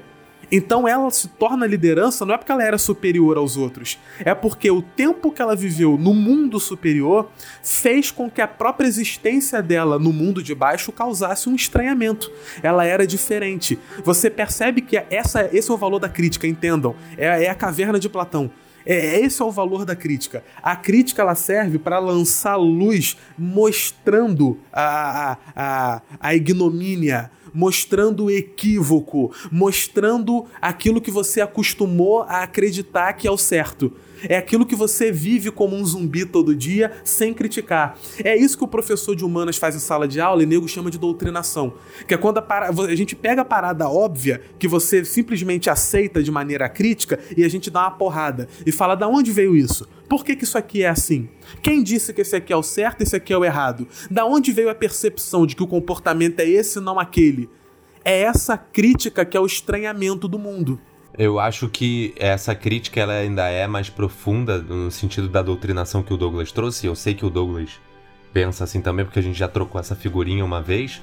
Então 0.52 0.88
ela 0.88 1.10
se 1.12 1.28
torna 1.28 1.66
liderança 1.66 2.26
não 2.26 2.34
é 2.34 2.38
porque 2.38 2.52
ela 2.52 2.64
era 2.64 2.78
superior 2.78 3.38
aos 3.38 3.58
outros, 3.58 4.00
é 4.20 4.34
porque 4.34 4.72
o 4.72 4.82
tempo 4.82 5.32
que 5.32 5.42
ela 5.42 5.56
viveu 5.56 5.98
no 5.98 6.14
mundo 6.14 6.60
superior 6.60 7.30
fez 7.62 8.12
com 8.12 8.30
que 8.30 8.42
a 8.42 8.48
própria 8.48 8.88
existência 8.88 9.62
dela 9.62 10.00
no 10.00 10.14
mundo 10.14 10.42
de 10.42 10.56
baixo 10.56 10.92
causasse 10.92 11.50
um 11.50 11.56
estranhamento. 11.56 12.32
Ela 12.64 12.86
era 12.86 13.06
diferente. 13.06 13.78
Você 14.04 14.30
percebe 14.30 14.82
que 14.82 14.96
essa, 15.10 15.50
esse 15.52 15.70
é 15.70 15.74
o 15.74 15.78
valor 15.78 16.00
da 16.00 16.08
crítica, 16.08 16.48
entendam. 16.48 16.96
É, 17.18 17.44
é 17.44 17.50
a 17.50 17.56
caverna 17.56 18.00
de 18.00 18.08
Platão. 18.08 18.50
É, 18.90 19.20
esse 19.20 19.42
é 19.42 19.46
o 19.46 19.52
valor 19.52 19.84
da 19.84 19.98
crítica. 19.98 20.42
A 20.64 20.74
crítica 20.74 21.22
ela 21.22 21.36
serve 21.36 21.78
para 21.78 22.00
lançar 22.00 22.56
luz 22.56 23.18
mostrando 23.38 24.58
a, 24.72 25.34
a, 25.34 25.38
a, 25.54 26.02
a 26.22 26.34
ignomínia, 26.34 27.30
mostrando 27.54 28.26
o 28.26 28.32
equívoco, 28.32 29.34
mostrando 29.52 30.46
aquilo 30.62 31.02
que 31.02 31.12
você 31.12 31.42
acostumou 31.42 32.22
a 32.22 32.44
acreditar 32.44 33.12
que 33.12 33.28
é 33.28 33.32
o 33.32 33.38
certo. 33.38 33.94
É 34.24 34.38
aquilo 34.38 34.66
que 34.66 34.76
você 34.76 35.12
vive 35.12 35.52
como 35.52 35.76
um 35.76 35.86
zumbi 35.86 36.26
todo 36.26 36.56
dia, 36.56 36.92
sem 37.04 37.34
criticar. 37.34 37.98
É 38.24 38.36
isso 38.36 38.58
que 38.58 38.64
o 38.64 38.68
professor 38.68 39.16
de 39.16 39.24
humanas 39.26 39.58
faz 39.58 39.76
em 39.76 39.80
sala 39.80 40.08
de 40.08 40.20
aula 40.20 40.44
e 40.44 40.46
nego 40.46 40.68
chama 40.68 40.90
de 40.92 40.98
doutrinação. 40.98 41.74
Que 42.08 42.14
é 42.14 42.18
quando 42.18 42.38
a, 42.40 42.42
para- 42.42 42.70
a 42.70 42.96
gente 42.96 43.16
pega 43.16 43.42
a 43.42 43.46
parada 43.46 43.88
óbvia, 43.90 44.42
que 44.58 44.68
você 44.68 45.04
simplesmente 45.06 45.70
aceita 45.70 46.22
de 46.24 46.32
maneira 46.32 46.68
crítica, 46.70 47.20
e 47.36 47.44
a 47.44 47.50
gente 47.50 47.70
dá 47.70 47.82
uma 47.82 47.92
porrada. 47.92 48.48
E 48.66 48.72
fala 48.72 48.96
da 48.96 49.08
onde 49.08 49.32
veio 49.32 49.56
isso? 49.56 49.88
Por 50.10 50.24
que, 50.24 50.36
que 50.36 50.46
isso 50.46 50.58
aqui 50.58 50.84
é 50.84 50.90
assim? 50.90 51.28
Quem 51.62 51.84
disse 51.84 52.14
que 52.14 52.22
esse 52.22 52.36
aqui 52.36 52.54
é 52.54 52.56
o 52.58 52.64
certo 52.64 53.02
e 53.02 53.04
esse 53.04 53.16
aqui 53.16 53.34
é 53.34 53.38
o 53.38 53.44
errado? 53.44 53.88
Da 54.10 54.26
onde 54.26 54.52
veio 54.54 54.70
a 54.70 54.76
percepção 54.76 55.46
de 55.46 55.56
que 55.56 55.64
o 55.64 55.68
comportamento 55.68 56.40
é 56.40 56.48
esse 56.50 56.80
e 56.80 56.82
não 56.82 56.98
aquele? 56.98 57.50
É 58.06 58.22
essa 58.22 58.58
crítica 58.58 59.26
que 59.26 59.36
é 59.36 59.40
o 59.40 59.46
estranhamento 59.46 60.30
do 60.30 60.40
mundo. 60.40 60.80
Eu 61.18 61.40
acho 61.40 61.68
que 61.68 62.14
essa 62.16 62.54
crítica 62.54 63.00
ela 63.00 63.14
ainda 63.14 63.50
é 63.50 63.66
mais 63.66 63.90
profunda 63.90 64.60
no 64.60 64.92
sentido 64.92 65.28
da 65.28 65.42
doutrinação 65.42 66.04
que 66.04 66.14
o 66.14 66.18
Douglas 66.18 66.52
trouxe. 66.52 66.86
Eu 66.86 66.96
sei 66.96 67.16
que 67.16 67.26
o 67.26 67.30
Douglas 67.30 67.72
pensa 68.32 68.64
assim 68.64 68.82
também, 68.82 69.04
porque 69.04 69.18
a 69.18 69.24
gente 69.24 69.38
já 69.38 69.48
trocou 69.48 69.82
essa 69.82 69.96
figurinha 69.96 70.46
uma 70.46 70.62
vez. 70.62 71.02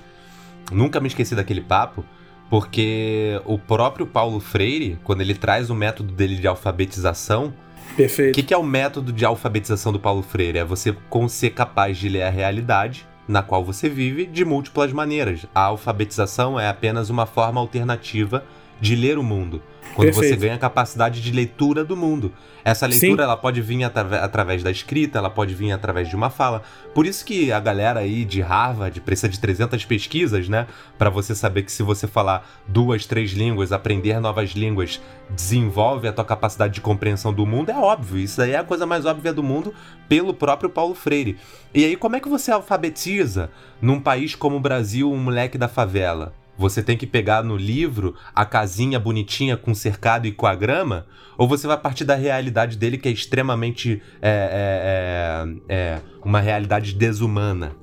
Nunca 0.71 1.01
me 1.01 1.09
esqueci 1.09 1.35
daquele 1.35 1.61
papo, 1.61 2.05
porque 2.49 3.41
o 3.45 3.59
próprio 3.59 4.07
Paulo 4.07 4.39
Freire, 4.39 4.99
quando 5.03 5.21
ele 5.21 5.35
traz 5.35 5.69
o 5.69 5.75
método 5.75 6.13
dele 6.13 6.37
de 6.37 6.47
alfabetização, 6.47 7.53
o 7.99 8.33
que, 8.33 8.43
que 8.43 8.55
é 8.55 8.57
o 8.57 8.63
método 8.63 9.13
de 9.13 9.25
alfabetização 9.25 9.93
do 9.93 9.99
Paulo 9.99 10.23
Freire? 10.23 10.59
É 10.59 10.65
você 10.65 10.97
ser 11.29 11.51
capaz 11.51 11.99
de 11.99 12.09
ler 12.09 12.23
a 12.23 12.31
realidade 12.31 13.07
na 13.27 13.43
qual 13.43 13.65
você 13.65 13.89
vive 13.89 14.27
de 14.27 14.45
múltiplas 14.45 14.93
maneiras. 14.93 15.47
A 15.55 15.63
alfabetização 15.63 16.59
é 16.59 16.69
apenas 16.69 17.11
uma 17.11 17.27
forma 17.27 17.61
alternativa 17.61 18.45
de 18.81 18.95
ler 18.95 19.19
o 19.19 19.23
mundo. 19.23 19.63
Quando 19.95 20.09
você 20.13 20.21
Perfeito. 20.21 20.41
ganha 20.41 20.55
a 20.55 20.59
capacidade 20.59 21.21
de 21.23 21.31
leitura 21.31 21.85
do 21.85 21.97
mundo. 21.97 22.33
Essa 22.65 22.87
leitura 22.87 23.23
Sim. 23.23 23.23
ela 23.23 23.37
pode 23.37 23.61
vir 23.61 23.85
atrave- 23.85 24.17
através 24.17 24.63
da 24.63 24.71
escrita, 24.71 25.19
ela 25.19 25.31
pode 25.31 25.55
vir 25.55 25.71
através 25.71 26.09
de 26.09 26.17
uma 26.17 26.31
fala. 26.31 26.63
Por 26.93 27.07
isso 27.07 27.25
que 27.25 27.53
a 27.53 27.61
galera 27.61 28.01
aí 28.01 28.25
de 28.25 28.41
Harvard 28.41 29.01
precisa 29.03 29.29
de 29.29 29.39
300 29.39 29.85
pesquisas, 29.85 30.49
né? 30.49 30.67
Pra 30.99 31.11
você 31.11 31.33
saber 31.35 31.63
que 31.63 31.71
se 31.71 31.83
você 31.83 32.09
falar 32.09 32.45
duas, 32.67 33.07
três 33.07 33.31
línguas, 33.33 33.71
aprender 33.71 34.19
novas 34.19 34.51
línguas, 34.51 35.01
desenvolve 35.31 36.09
a 36.09 36.13
tua 36.13 36.25
capacidade 36.25 36.75
de 36.75 36.81
compreensão 36.81 37.33
do 37.33 37.45
mundo, 37.47 37.71
é 37.71 37.77
óbvio. 37.77 38.19
Isso 38.19 38.41
aí 38.43 38.53
é 38.53 38.59
a 38.59 38.65
coisa 38.65 38.87
mais 38.87 39.05
óbvia 39.05 39.33
do 39.33 39.43
mundo 39.43 39.73
pelo 40.09 40.35
próprio 40.35 40.71
Paulo 40.71 40.95
Freire. 40.95 41.37
E 41.73 41.85
aí, 41.85 41.95
como 41.97 42.17
é 42.17 42.21
que 42.21 42.29
você 42.29 42.51
alfabetiza 42.51 43.51
num 43.81 44.01
país 44.01 44.35
como 44.35 44.57
o 44.57 44.61
Brasil 44.61 45.13
um 45.13 45.19
moleque 45.19 45.59
da 45.59 45.69
favela? 45.69 46.33
Você 46.57 46.83
tem 46.83 46.97
que 46.97 47.07
pegar 47.07 47.43
no 47.43 47.57
livro 47.57 48.15
a 48.35 48.45
casinha 48.45 48.99
bonitinha 49.01 49.57
com 49.57 49.75
cercado 49.75 50.27
e 50.27 50.33
com 50.33 50.47
a 50.47 50.55
grama? 50.55 51.07
Ou 51.37 51.49
você 51.49 51.67
vai 51.67 51.77
partir 51.77 52.05
da 52.05 52.15
realidade 52.15 52.77
dele 52.77 52.97
que 52.97 53.09
é 53.09 53.13
extremamente. 53.13 54.01
é, 54.23 55.47
é, 55.69 55.75
é, 55.75 55.77
é, 55.77 56.01
uma 56.25 56.41
realidade 56.41 56.95
desumana? 56.95 57.77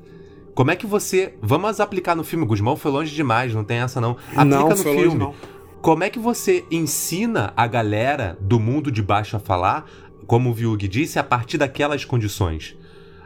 Como 0.54 0.72
é 0.72 0.76
que 0.76 0.86
você. 0.86 1.36
Vamos 1.42 1.80
aplicar 1.80 2.16
no 2.16 2.24
filme. 2.24 2.46
Guzmão 2.46 2.76
foi 2.76 2.92
longe 2.92 3.14
demais, 3.14 3.54
não 3.54 3.64
tem 3.64 3.78
essa 3.78 4.00
não. 4.00 4.12
Aplica 4.36 4.46
não, 4.46 4.70
no 4.70 4.78
foi 4.78 4.92
longe, 4.92 5.02
filme. 5.02 5.20
não. 5.20 5.36
Como 5.82 6.04
é 6.04 6.10
que 6.10 6.20
você 6.20 6.64
ensina 6.70 7.52
a 7.58 7.66
galera 7.66 8.38
do 8.40 8.60
mundo 8.60 8.92
de 8.92 9.02
baixo 9.02 9.36
a 9.36 9.40
falar, 9.40 9.86
como 10.28 10.52
o 10.52 10.54
Viug 10.54 10.88
disse, 10.88 11.18
a 11.18 11.24
partir 11.24 11.58
daquelas 11.58 12.06
condições? 12.06 12.76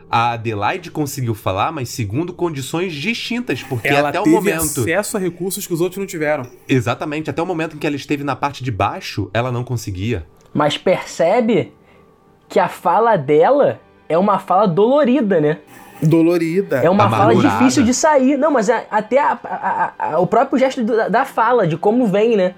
A 0.10 0.32
Adelaide 0.34 0.92
conseguiu 0.92 1.34
falar, 1.34 1.72
mas 1.72 1.90
segundo 1.90 2.32
condições 2.32 2.94
distintas, 2.94 3.64
porque 3.64 3.88
Ela 3.88 4.10
até 4.10 4.20
o 4.20 4.24
teve 4.24 4.36
momento. 4.36 4.82
acesso 4.82 5.18
a 5.18 5.20
recursos 5.20 5.66
que 5.66 5.74
os 5.74 5.82
outros 5.82 5.98
não 5.98 6.06
tiveram. 6.06 6.46
Exatamente, 6.70 7.30
até 7.30 7.42
o 7.42 7.46
momento 7.46 7.76
em 7.76 7.80
que 7.80 7.88
ela 7.88 7.96
esteve 7.96 8.24
na 8.24 8.36
parte 8.36 8.64
de 8.64 8.72
baixo, 8.72 9.30
ela 9.34 9.52
não 9.52 9.64
conseguia. 9.64 10.26
Mas 10.54 10.78
percebe 10.78 11.74
que 12.48 12.60
a 12.60 12.68
fala 12.68 13.18
dela 13.18 13.80
é 14.08 14.18
uma 14.18 14.38
fala 14.40 14.68
dolorida, 14.68 15.42
né? 15.42 15.58
Dolorida. 16.02 16.78
É 16.78 16.90
uma 16.90 17.10
fala 17.10 17.36
difícil 17.36 17.84
de 17.84 17.94
sair. 17.94 18.38
Não, 18.38 18.52
mas 18.52 18.70
é- 18.70 18.86
até 18.92 19.18
a- 19.20 19.40
a- 19.44 19.94
a- 19.98 20.20
o 20.20 20.28
próprio 20.28 20.60
gesto 20.60 20.84
da, 20.84 21.08
da 21.10 21.26
fala, 21.26 21.66
de 21.66 21.78
como 21.78 22.06
vem, 22.06 22.36
né? 22.38 22.54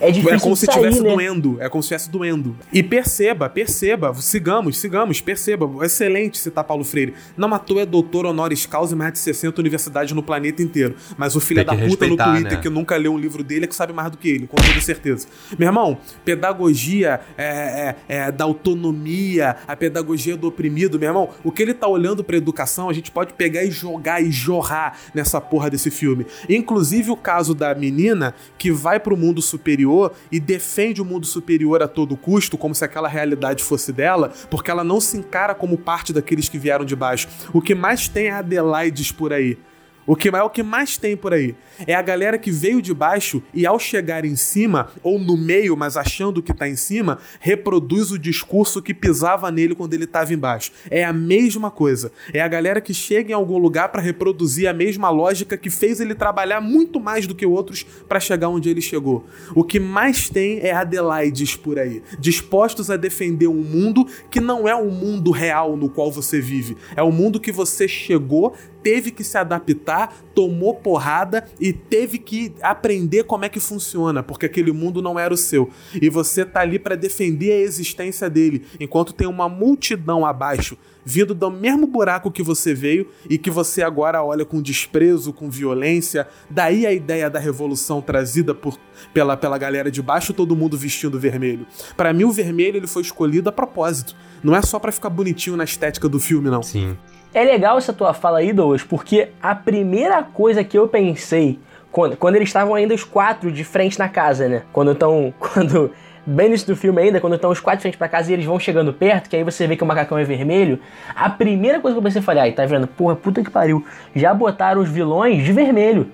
É 0.00 0.10
difícil 0.10 0.36
É 0.36 0.38
como 0.38 0.54
de 0.54 0.60
se 0.60 0.66
estivesse 0.66 1.02
né? 1.02 1.10
doendo. 1.10 1.56
É 1.60 1.68
como 1.68 1.82
se 1.82 1.86
estivesse 1.94 2.10
doendo. 2.10 2.56
E 2.72 2.82
perceba, 2.82 3.48
perceba, 3.48 4.14
sigamos, 4.14 4.78
sigamos, 4.78 5.20
perceba. 5.20 5.84
Excelente 5.84 6.38
citar 6.38 6.64
Paulo 6.64 6.84
Freire. 6.84 7.14
Não 7.36 7.52
à 7.54 7.58
toa 7.58 7.82
é 7.82 7.86
doutor 7.86 8.26
honoris 8.26 8.66
causa 8.66 8.94
em 8.94 8.98
mais 8.98 9.12
de 9.12 9.18
60 9.20 9.60
universidades 9.60 10.12
no 10.12 10.22
planeta 10.22 10.62
inteiro. 10.62 10.94
Mas 11.16 11.34
o 11.36 11.40
filho 11.40 11.64
da 11.64 11.74
puta 11.74 12.06
no 12.06 12.16
Twitter 12.16 12.52
né? 12.52 12.56
que 12.56 12.68
nunca 12.68 12.96
leu 12.96 13.12
um 13.12 13.18
livro 13.18 13.42
dele 13.42 13.64
é 13.64 13.68
que 13.68 13.74
sabe 13.74 13.92
mais 13.92 14.10
do 14.10 14.18
que 14.18 14.28
ele, 14.28 14.46
com 14.46 14.56
toda 14.56 14.80
certeza. 14.80 15.26
Meu 15.58 15.68
irmão, 15.68 15.98
pedagogia 16.24 17.20
é, 17.36 17.94
é, 18.08 18.16
é 18.16 18.32
da 18.32 18.44
autonomia, 18.44 19.56
a 19.66 19.76
pedagogia 19.76 20.36
do 20.36 20.48
oprimido, 20.48 20.98
meu 20.98 21.08
irmão, 21.08 21.30
o 21.42 21.50
que 21.50 21.62
ele 21.62 21.74
tá 21.74 21.86
olhando 21.86 22.22
pra 22.22 22.36
educação, 22.36 22.88
a 22.88 22.92
gente 22.92 23.10
pode 23.10 23.32
pegar 23.34 23.64
e 23.64 23.70
jogar 23.70 24.22
e 24.22 24.30
jorrar 24.30 24.98
nessa 25.14 25.40
porra 25.40 25.70
desse 25.70 25.90
filme. 25.90 26.26
Inclusive 26.48 27.10
o 27.10 27.16
caso 27.16 27.54
da 27.54 27.74
menina 27.74 28.34
que 28.58 28.70
vai 28.70 28.98
pro 29.00 29.16
mundo 29.16 29.40
superior 29.40 29.85
e 30.30 30.40
defende 30.40 31.00
o 31.00 31.04
mundo 31.04 31.26
superior 31.26 31.82
a 31.82 31.88
todo 31.88 32.16
custo, 32.16 32.58
como 32.58 32.74
se 32.74 32.84
aquela 32.84 33.08
realidade 33.08 33.62
fosse 33.62 33.92
dela, 33.92 34.32
porque 34.50 34.70
ela 34.70 34.84
não 34.84 35.00
se 35.00 35.16
encara 35.16 35.54
como 35.54 35.78
parte 35.78 36.12
daqueles 36.12 36.48
que 36.48 36.58
vieram 36.58 36.84
de 36.84 36.96
baixo. 36.96 37.28
O 37.52 37.60
que 37.60 37.74
mais 37.74 38.08
tem 38.08 38.26
é 38.26 38.32
Adelaides 38.32 39.12
por 39.12 39.32
aí. 39.32 39.58
O 40.06 40.14
que 40.14 40.28
é 40.28 40.42
o 40.42 40.50
que 40.50 40.62
mais 40.62 40.96
tem 40.96 41.16
por 41.16 41.34
aí. 41.34 41.54
É 41.86 41.94
a 41.94 42.02
galera 42.02 42.38
que 42.38 42.50
veio 42.50 42.80
de 42.80 42.94
baixo 42.94 43.42
e 43.52 43.66
ao 43.66 43.78
chegar 43.78 44.24
em 44.24 44.36
cima, 44.36 44.90
ou 45.02 45.18
no 45.18 45.36
meio, 45.36 45.76
mas 45.76 45.96
achando 45.96 46.42
que 46.42 46.54
tá 46.54 46.68
em 46.68 46.76
cima, 46.76 47.18
reproduz 47.40 48.12
o 48.12 48.18
discurso 48.18 48.80
que 48.80 48.94
pisava 48.94 49.50
nele 49.50 49.74
quando 49.74 49.94
ele 49.94 50.06
tava 50.06 50.32
embaixo. 50.32 50.70
É 50.90 51.04
a 51.04 51.12
mesma 51.12 51.70
coisa. 51.70 52.12
É 52.32 52.40
a 52.40 52.48
galera 52.48 52.80
que 52.80 52.94
chega 52.94 53.32
em 53.32 53.34
algum 53.34 53.58
lugar 53.58 53.90
para 53.90 54.00
reproduzir 54.00 54.68
a 54.68 54.72
mesma 54.72 55.10
lógica 55.10 55.56
que 55.56 55.70
fez 55.70 56.00
ele 56.00 56.14
trabalhar 56.14 56.60
muito 56.60 57.00
mais 57.00 57.26
do 57.26 57.34
que 57.34 57.44
outros 57.44 57.84
para 58.08 58.20
chegar 58.20 58.48
onde 58.48 58.68
ele 58.68 58.80
chegou. 58.80 59.26
O 59.54 59.64
que 59.64 59.80
mais 59.80 60.28
tem 60.28 60.60
é 60.60 60.72
Adelaides 60.72 61.56
por 61.56 61.78
aí, 61.78 62.02
dispostos 62.18 62.90
a 62.90 62.96
defender 62.96 63.48
um 63.48 63.62
mundo 63.62 64.06
que 64.30 64.40
não 64.40 64.68
é 64.68 64.74
o 64.74 64.90
mundo 64.90 65.30
real 65.30 65.76
no 65.76 65.88
qual 65.88 66.12
você 66.12 66.40
vive. 66.40 66.76
É 66.94 67.02
o 67.02 67.10
mundo 67.10 67.40
que 67.40 67.50
você 67.50 67.88
chegou, 67.88 68.54
teve 68.86 69.10
que 69.10 69.24
se 69.24 69.36
adaptar, 69.36 70.14
tomou 70.32 70.72
porrada 70.72 71.44
e 71.58 71.72
teve 71.72 72.18
que 72.18 72.54
aprender 72.62 73.24
como 73.24 73.44
é 73.44 73.48
que 73.48 73.58
funciona, 73.58 74.22
porque 74.22 74.46
aquele 74.46 74.70
mundo 74.70 75.02
não 75.02 75.18
era 75.18 75.34
o 75.34 75.36
seu. 75.36 75.68
E 76.00 76.08
você 76.08 76.44
tá 76.44 76.60
ali 76.60 76.78
para 76.78 76.94
defender 76.94 77.50
a 77.50 77.58
existência 77.58 78.30
dele, 78.30 78.64
enquanto 78.78 79.12
tem 79.12 79.26
uma 79.26 79.48
multidão 79.48 80.24
abaixo 80.24 80.78
vindo 81.08 81.32
do 81.36 81.48
mesmo 81.52 81.86
buraco 81.86 82.32
que 82.32 82.42
você 82.42 82.74
veio 82.74 83.08
e 83.30 83.38
que 83.38 83.48
você 83.48 83.80
agora 83.80 84.24
olha 84.24 84.44
com 84.44 84.60
desprezo, 84.60 85.32
com 85.32 85.48
violência. 85.48 86.26
Daí 86.50 86.84
a 86.84 86.92
ideia 86.92 87.30
da 87.30 87.38
revolução 87.38 88.02
trazida 88.02 88.52
por, 88.52 88.76
pela, 89.14 89.36
pela 89.36 89.56
galera 89.56 89.88
de 89.88 90.02
baixo, 90.02 90.34
todo 90.34 90.56
mundo 90.56 90.76
vestindo 90.76 91.18
vermelho. 91.18 91.64
Para 91.96 92.12
mim, 92.12 92.24
o 92.24 92.32
vermelho 92.32 92.76
ele 92.76 92.88
foi 92.88 93.02
escolhido 93.02 93.48
a 93.48 93.52
propósito. 93.52 94.16
Não 94.42 94.54
é 94.56 94.60
só 94.62 94.80
para 94.80 94.90
ficar 94.90 95.08
bonitinho 95.08 95.56
na 95.56 95.62
estética 95.62 96.08
do 96.08 96.18
filme, 96.18 96.50
não. 96.50 96.62
Sim. 96.64 96.96
É 97.36 97.44
legal 97.44 97.76
essa 97.76 97.92
tua 97.92 98.14
fala 98.14 98.38
aí, 98.38 98.50
Douglas, 98.50 98.82
porque 98.82 99.28
a 99.42 99.54
primeira 99.54 100.22
coisa 100.22 100.64
que 100.64 100.78
eu 100.78 100.88
pensei 100.88 101.58
quando, 101.92 102.16
quando 102.16 102.36
eles 102.36 102.48
estavam 102.48 102.74
ainda 102.74 102.94
os 102.94 103.04
quatro 103.04 103.52
de 103.52 103.62
frente 103.62 103.98
na 103.98 104.08
casa, 104.08 104.48
né? 104.48 104.62
Quando 104.72 104.92
estão. 104.92 105.34
Quando. 105.38 105.92
Bem 106.24 106.46
no 106.46 106.52
início 106.54 106.66
do 106.66 106.74
filme 106.74 107.00
ainda, 107.00 107.20
quando 107.20 107.34
estão 107.34 107.50
os 107.50 107.60
quatro 107.60 107.78
de 107.78 107.82
frente 107.82 107.98
pra 107.98 108.08
casa 108.08 108.30
e 108.30 108.34
eles 108.34 108.46
vão 108.46 108.58
chegando 108.58 108.90
perto, 108.90 109.28
que 109.28 109.36
aí 109.36 109.44
você 109.44 109.66
vê 109.66 109.76
que 109.76 109.84
o 109.84 109.86
macacão 109.86 110.18
é 110.18 110.24
vermelho. 110.24 110.80
A 111.14 111.28
primeira 111.28 111.78
coisa 111.78 111.94
que 111.94 111.98
eu 111.98 112.02
pensei 112.02 112.22
foi, 112.22 112.38
ai, 112.38 112.52
tá 112.52 112.64
vendo? 112.64 112.86
Porra, 112.86 113.14
puta 113.14 113.44
que 113.44 113.50
pariu. 113.50 113.84
Já 114.14 114.32
botaram 114.32 114.80
os 114.80 114.88
vilões 114.88 115.44
de 115.44 115.52
vermelho. 115.52 116.10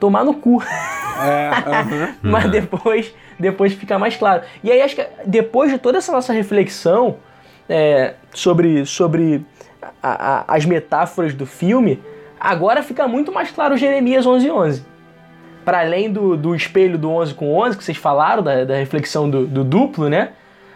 Tomar 0.00 0.24
no 0.24 0.34
cu. 0.34 0.62
É, 1.22 1.50
aham. 1.70 2.14
Mas 2.22 2.50
depois, 2.50 3.14
depois 3.38 3.74
fica 3.74 3.98
mais 3.98 4.16
claro. 4.16 4.42
E 4.64 4.72
aí 4.72 4.80
acho 4.80 4.96
que 4.96 5.06
depois 5.26 5.70
de 5.70 5.78
toda 5.78 5.98
essa 5.98 6.10
nossa 6.10 6.32
reflexão 6.32 7.18
é, 7.68 8.14
sobre, 8.32 8.84
sobre 8.84 9.44
a- 10.02 10.38
a- 10.38 10.44
as 10.48 10.64
metáforas 10.64 11.34
do 11.34 11.46
filme, 11.46 12.02
agora 12.38 12.82
fica 12.82 13.06
muito 13.06 13.32
mais 13.32 13.50
claro 13.50 13.76
Jeremias 13.76 14.26
11:11. 14.26 14.50
11. 14.50 14.84
Para 15.64 15.80
além 15.80 16.10
do, 16.10 16.36
do 16.36 16.54
espelho 16.56 16.98
do 16.98 17.08
11 17.08 17.34
com 17.34 17.54
11 17.56 17.76
que 17.78 17.84
vocês 17.84 17.96
falaram, 17.96 18.42
da, 18.42 18.64
da 18.64 18.74
reflexão 18.74 19.30
do, 19.30 19.46
do 19.46 19.62
duplo, 19.62 20.08
né? 20.08 20.30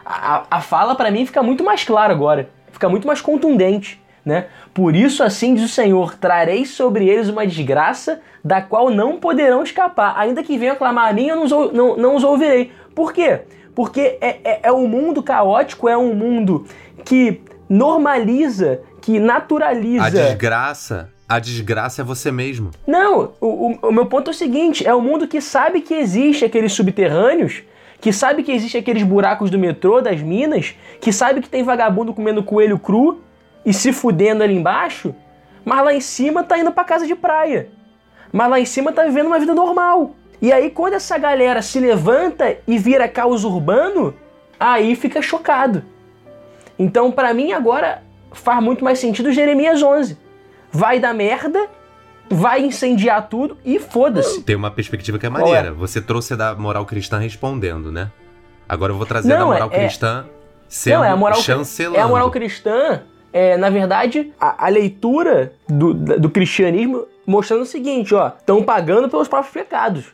A, 0.04 0.44
a 0.48 0.60
fala 0.60 0.94
para 0.94 1.10
mim 1.10 1.26
fica 1.26 1.42
muito 1.42 1.64
mais 1.64 1.82
clara 1.82 2.12
agora. 2.12 2.48
Fica 2.70 2.88
muito 2.88 3.06
mais 3.06 3.20
contundente. 3.20 4.00
Né? 4.24 4.46
Por 4.74 4.96
isso, 4.96 5.22
assim 5.22 5.54
diz 5.54 5.64
o 5.64 5.68
Senhor: 5.68 6.16
trarei 6.16 6.64
sobre 6.64 7.08
eles 7.08 7.28
uma 7.28 7.46
desgraça 7.46 8.20
da 8.44 8.60
qual 8.60 8.90
não 8.90 9.18
poderão 9.18 9.62
escapar. 9.62 10.14
Ainda 10.16 10.42
que 10.42 10.58
venham 10.58 10.74
clamar 10.76 11.08
a 11.08 11.12
mim, 11.12 11.28
eu 11.28 11.36
não 11.36 11.44
os, 11.44 11.72
não, 11.72 11.96
não 11.96 12.16
os 12.16 12.24
ouvirei. 12.24 12.72
Por 12.94 13.12
quê? 13.12 13.40
Porque 13.74 14.18
é, 14.20 14.38
é, 14.42 14.60
é 14.64 14.72
um 14.72 14.88
mundo 14.88 15.22
caótico, 15.22 15.88
é 15.88 15.96
um 15.96 16.12
mundo 16.12 16.64
que 17.04 17.40
normaliza, 17.68 18.80
que 19.06 19.18
A 19.18 19.20
naturaliza. 19.20 20.10
desgraça, 20.10 21.08
a 21.28 21.38
desgraça 21.38 22.02
é 22.02 22.04
você 22.04 22.32
mesmo. 22.32 22.72
Não, 22.84 23.32
o, 23.40 23.46
o- 23.46 23.78
o 23.88 23.92
meu 23.92 24.06
ponto 24.06 24.30
é 24.30 24.32
o 24.32 24.34
seguinte: 24.34 24.84
é 24.84 24.92
um 24.92 25.00
mundo 25.00 25.28
que 25.28 25.40
sabe 25.40 25.80
que 25.80 25.94
existe 25.94 26.44
aqueles 26.44 26.72
subterrâneos, 26.72 27.62
que 28.00 28.12
sabe 28.12 28.42
que 28.42 28.50
existe 28.50 28.76
aqueles 28.76 29.04
buracos 29.04 29.48
do 29.48 29.58
metrô, 29.60 30.00
das 30.00 30.20
minas, 30.20 30.74
que 31.00 31.12
sabe 31.12 31.40
que 31.40 31.48
tem 31.48 31.62
vagabundo 31.62 32.12
comendo 32.12 32.42
coelho 32.42 32.80
cru 32.80 33.20
e 33.64 33.72
se 33.72 33.92
fudendo 33.92 34.42
ali 34.42 34.56
embaixo, 34.56 35.14
mas 35.64 35.84
lá 35.84 35.94
em 35.94 36.00
cima 36.00 36.42
tá 36.42 36.58
indo 36.58 36.72
pra 36.72 36.82
casa 36.82 37.06
de 37.06 37.14
praia. 37.14 37.68
Mas 38.32 38.50
lá 38.50 38.58
em 38.58 38.66
cima 38.66 38.90
tá 38.90 39.04
vivendo 39.04 39.26
uma 39.26 39.38
vida 39.38 39.54
normal. 39.54 40.16
E 40.42 40.52
aí, 40.52 40.68
quando 40.68 40.94
essa 40.94 41.16
galera 41.16 41.62
se 41.62 41.78
levanta 41.78 42.56
e 42.66 42.76
vira 42.76 43.06
caos 43.08 43.44
urbano, 43.44 44.12
aí 44.58 44.96
fica 44.96 45.22
chocado. 45.22 45.84
Então, 46.76 47.10
pra 47.12 47.32
mim, 47.32 47.52
agora 47.52 48.02
faz 48.32 48.62
muito 48.62 48.84
mais 48.84 48.98
sentido 48.98 49.32
Jeremias 49.32 49.82
11. 49.82 50.18
Vai 50.72 50.98
dar 51.00 51.14
merda, 51.14 51.68
vai 52.28 52.60
incendiar 52.64 53.28
tudo 53.28 53.56
e 53.64 53.78
foda-se. 53.78 54.42
Tem 54.42 54.56
uma 54.56 54.70
perspectiva 54.70 55.18
que 55.18 55.26
é 55.26 55.28
maneira. 55.30 55.68
é? 55.68 55.70
Você 55.70 56.00
trouxe 56.00 56.34
a 56.34 56.36
da 56.36 56.54
moral 56.54 56.84
cristã 56.84 57.18
respondendo, 57.18 57.90
né? 57.92 58.10
Agora 58.68 58.92
eu 58.92 58.96
vou 58.96 59.06
trazer 59.06 59.32
a 59.32 59.38
Não, 59.38 59.48
da 59.48 59.52
moral 59.54 59.70
é- 59.72 59.76
é- 59.76 59.78
cristã 59.86 60.26
sendo 60.68 60.96
Não, 60.98 61.04
é 61.04 61.10
a 61.10 61.16
moral, 61.16 61.40
chancelando. 61.40 61.96
é 61.98 62.00
a 62.02 62.08
moral 62.08 62.30
cristã, 62.30 63.02
é, 63.32 63.56
na 63.56 63.70
verdade, 63.70 64.32
a, 64.40 64.66
a 64.66 64.68
leitura 64.68 65.52
do, 65.68 65.94
do 65.94 66.28
cristianismo 66.28 67.06
mostrando 67.24 67.62
o 67.62 67.66
seguinte, 67.66 68.14
ó, 68.14 68.28
estão 68.28 68.62
pagando 68.62 69.08
pelos 69.08 69.28
próprios 69.28 69.52
pecados. 69.52 70.06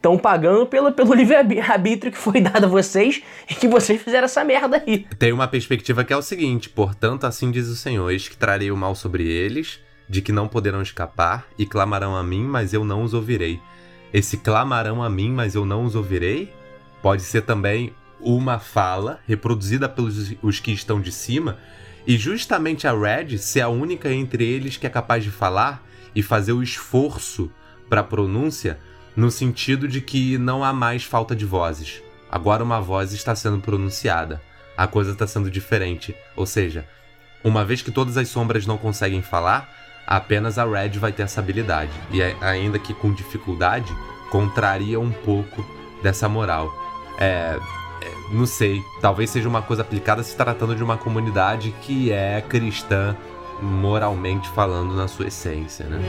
Estão 0.00 0.16
pagando 0.16 0.64
pelo, 0.64 0.90
pelo 0.92 1.12
livre-arbítrio 1.14 2.10
que 2.10 2.16
foi 2.16 2.40
dado 2.40 2.64
a 2.64 2.68
vocês 2.68 3.22
e 3.50 3.54
que 3.54 3.68
vocês 3.68 4.00
fizeram 4.00 4.24
essa 4.24 4.42
merda 4.42 4.82
aí. 4.86 5.06
Tem 5.18 5.30
uma 5.30 5.46
perspectiva 5.46 6.02
que 6.04 6.12
é 6.12 6.16
o 6.16 6.22
seguinte: 6.22 6.70
portanto, 6.70 7.24
assim 7.24 7.50
diz 7.50 7.68
o 7.68 7.76
Senhor: 7.76 8.10
eis 8.10 8.26
que 8.26 8.34
trarei 8.34 8.70
o 8.70 8.76
mal 8.78 8.94
sobre 8.94 9.28
eles, 9.28 9.78
de 10.08 10.22
que 10.22 10.32
não 10.32 10.48
poderão 10.48 10.80
escapar, 10.80 11.46
e 11.58 11.66
clamarão 11.66 12.16
a 12.16 12.22
mim, 12.22 12.42
mas 12.42 12.72
eu 12.72 12.82
não 12.82 13.02
os 13.02 13.12
ouvirei. 13.12 13.60
Esse 14.10 14.38
clamarão 14.38 15.02
a 15.02 15.10
mim, 15.10 15.30
mas 15.30 15.54
eu 15.54 15.66
não 15.66 15.84
os 15.84 15.94
ouvirei, 15.94 16.50
pode 17.02 17.20
ser 17.20 17.42
também 17.42 17.94
uma 18.18 18.58
fala 18.58 19.20
reproduzida 19.28 19.86
pelos 19.86 20.34
os 20.42 20.60
que 20.60 20.72
estão 20.72 20.98
de 20.98 21.12
cima, 21.12 21.58
e 22.06 22.16
justamente 22.16 22.86
a 22.86 22.92
Red 22.92 23.36
ser 23.36 23.60
a 23.60 23.68
única 23.68 24.10
entre 24.10 24.44
eles 24.44 24.78
que 24.78 24.86
é 24.86 24.90
capaz 24.90 25.22
de 25.22 25.30
falar 25.30 25.86
e 26.14 26.22
fazer 26.22 26.52
o 26.52 26.62
esforço 26.62 27.52
para 27.88 28.00
a 28.00 28.04
pronúncia, 28.04 28.78
no 29.16 29.30
sentido 29.30 29.88
de 29.88 30.00
que 30.00 30.38
não 30.38 30.62
há 30.64 30.72
mais 30.72 31.04
falta 31.04 31.34
de 31.34 31.44
vozes. 31.44 32.02
Agora 32.30 32.62
uma 32.62 32.80
voz 32.80 33.12
está 33.12 33.34
sendo 33.34 33.58
pronunciada. 33.58 34.40
A 34.76 34.86
coisa 34.86 35.12
está 35.12 35.26
sendo 35.26 35.50
diferente. 35.50 36.14
Ou 36.36 36.46
seja, 36.46 36.86
uma 37.42 37.64
vez 37.64 37.82
que 37.82 37.90
todas 37.90 38.16
as 38.16 38.28
sombras 38.28 38.66
não 38.66 38.78
conseguem 38.78 39.22
falar, 39.22 39.68
apenas 40.06 40.58
a 40.58 40.64
Red 40.64 40.90
vai 40.98 41.12
ter 41.12 41.22
essa 41.22 41.40
habilidade. 41.40 41.92
E 42.10 42.22
ainda 42.22 42.78
que 42.78 42.94
com 42.94 43.12
dificuldade, 43.12 43.92
contraria 44.30 44.98
um 44.98 45.10
pouco 45.10 45.64
dessa 46.02 46.28
moral. 46.28 46.72
É, 47.18 47.58
é, 48.02 48.14
não 48.32 48.46
sei, 48.46 48.82
talvez 49.00 49.30
seja 49.30 49.48
uma 49.48 49.60
coisa 49.60 49.82
aplicada 49.82 50.22
se 50.22 50.36
tratando 50.36 50.74
de 50.74 50.82
uma 50.82 50.96
comunidade 50.96 51.74
que 51.82 52.10
é 52.12 52.40
cristã 52.40 53.16
moralmente 53.60 54.48
falando 54.50 54.94
na 54.94 55.06
sua 55.06 55.26
essência, 55.26 55.84
né? 55.86 56.00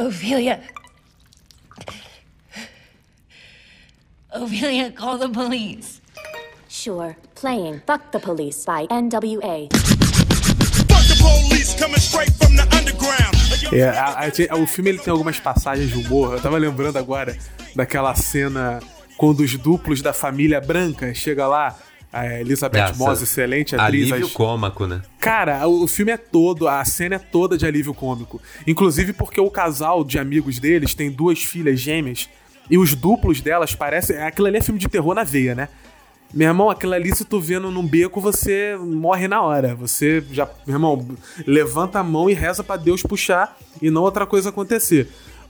Ophelia. 0.00 0.60
Ophelia, 4.32 4.92
call 4.92 5.18
the 5.18 5.28
police. 5.28 6.00
Sure. 6.68 7.16
Playing 7.34 7.82
Fuck 7.86 8.10
the 8.12 8.18
Police 8.20 8.64
by 8.64 8.86
NWA. 8.88 9.68
Fuck 10.88 11.04
the 11.08 11.16
police 11.20 11.74
coming 11.74 11.98
straight 11.98 12.32
from 12.38 12.54
the 12.56 12.62
underground. 12.76 13.34
É, 13.72 13.88
a- 13.88 14.30
a- 14.50 14.56
o 14.56 14.66
filme 14.66 14.90
ele 14.90 14.98
tem 14.98 15.10
algumas 15.10 15.38
passagens 15.38 15.90
de 15.90 15.96
humor. 15.98 16.34
Eu 16.34 16.40
tava 16.40 16.58
lembrando 16.58 16.96
agora 16.98 17.36
daquela 17.74 18.14
cena 18.14 18.80
quando 19.16 19.40
os 19.40 19.56
duplos 19.56 20.00
da 20.00 20.12
família 20.12 20.60
branca 20.60 21.12
chega 21.14 21.46
lá. 21.46 21.76
A 22.12 22.40
Elizabeth 22.40 22.92
Moss, 22.96 23.22
excelente 23.22 23.76
atriz. 23.76 24.10
Alívio 24.10 24.26
as- 24.26 24.32
cômaco, 24.32 24.86
né? 24.86 25.00
Cara, 25.20 25.66
o 25.68 25.86
filme 25.86 26.10
é 26.10 26.16
todo, 26.16 26.66
a 26.66 26.84
cena 26.84 27.14
é 27.16 27.18
toda 27.18 27.56
de 27.56 27.64
alívio 27.64 27.94
cômico. 27.94 28.40
Inclusive 28.66 29.12
porque 29.12 29.40
o 29.40 29.50
casal 29.50 30.02
de 30.02 30.18
amigos 30.18 30.58
deles 30.58 30.92
tem 30.92 31.10
duas 31.10 31.42
filhas 31.44 31.78
gêmeas 31.80 32.28
e 32.68 32.76
os 32.76 32.94
duplos 32.96 33.40
delas 33.40 33.74
parecem. 33.76 34.16
Aquilo 34.18 34.48
ali 34.48 34.56
é 34.58 34.60
filme 34.60 34.80
de 34.80 34.88
terror 34.88 35.14
na 35.14 35.22
veia, 35.22 35.54
né? 35.54 35.68
Meu 36.34 36.48
irmão, 36.48 36.70
aquilo 36.70 36.94
ali, 36.94 37.14
se 37.14 37.24
tu 37.24 37.40
vendo 37.40 37.70
num 37.72 37.84
beco, 37.86 38.20
você 38.20 38.76
morre 38.80 39.26
na 39.28 39.40
hora. 39.42 39.74
Você 39.74 40.22
já, 40.32 40.48
meu 40.66 40.76
irmão, 40.76 41.08
levanta 41.46 41.98
a 42.00 42.04
mão 42.04 42.28
e 42.30 42.34
reza 42.34 42.62
pra 42.62 42.76
Deus 42.76 43.02
puxar 43.02 43.56
e 43.82 43.90
não 43.90 44.02
outra 44.02 44.24
coisa 44.26 44.48
acontecer. 44.50 45.08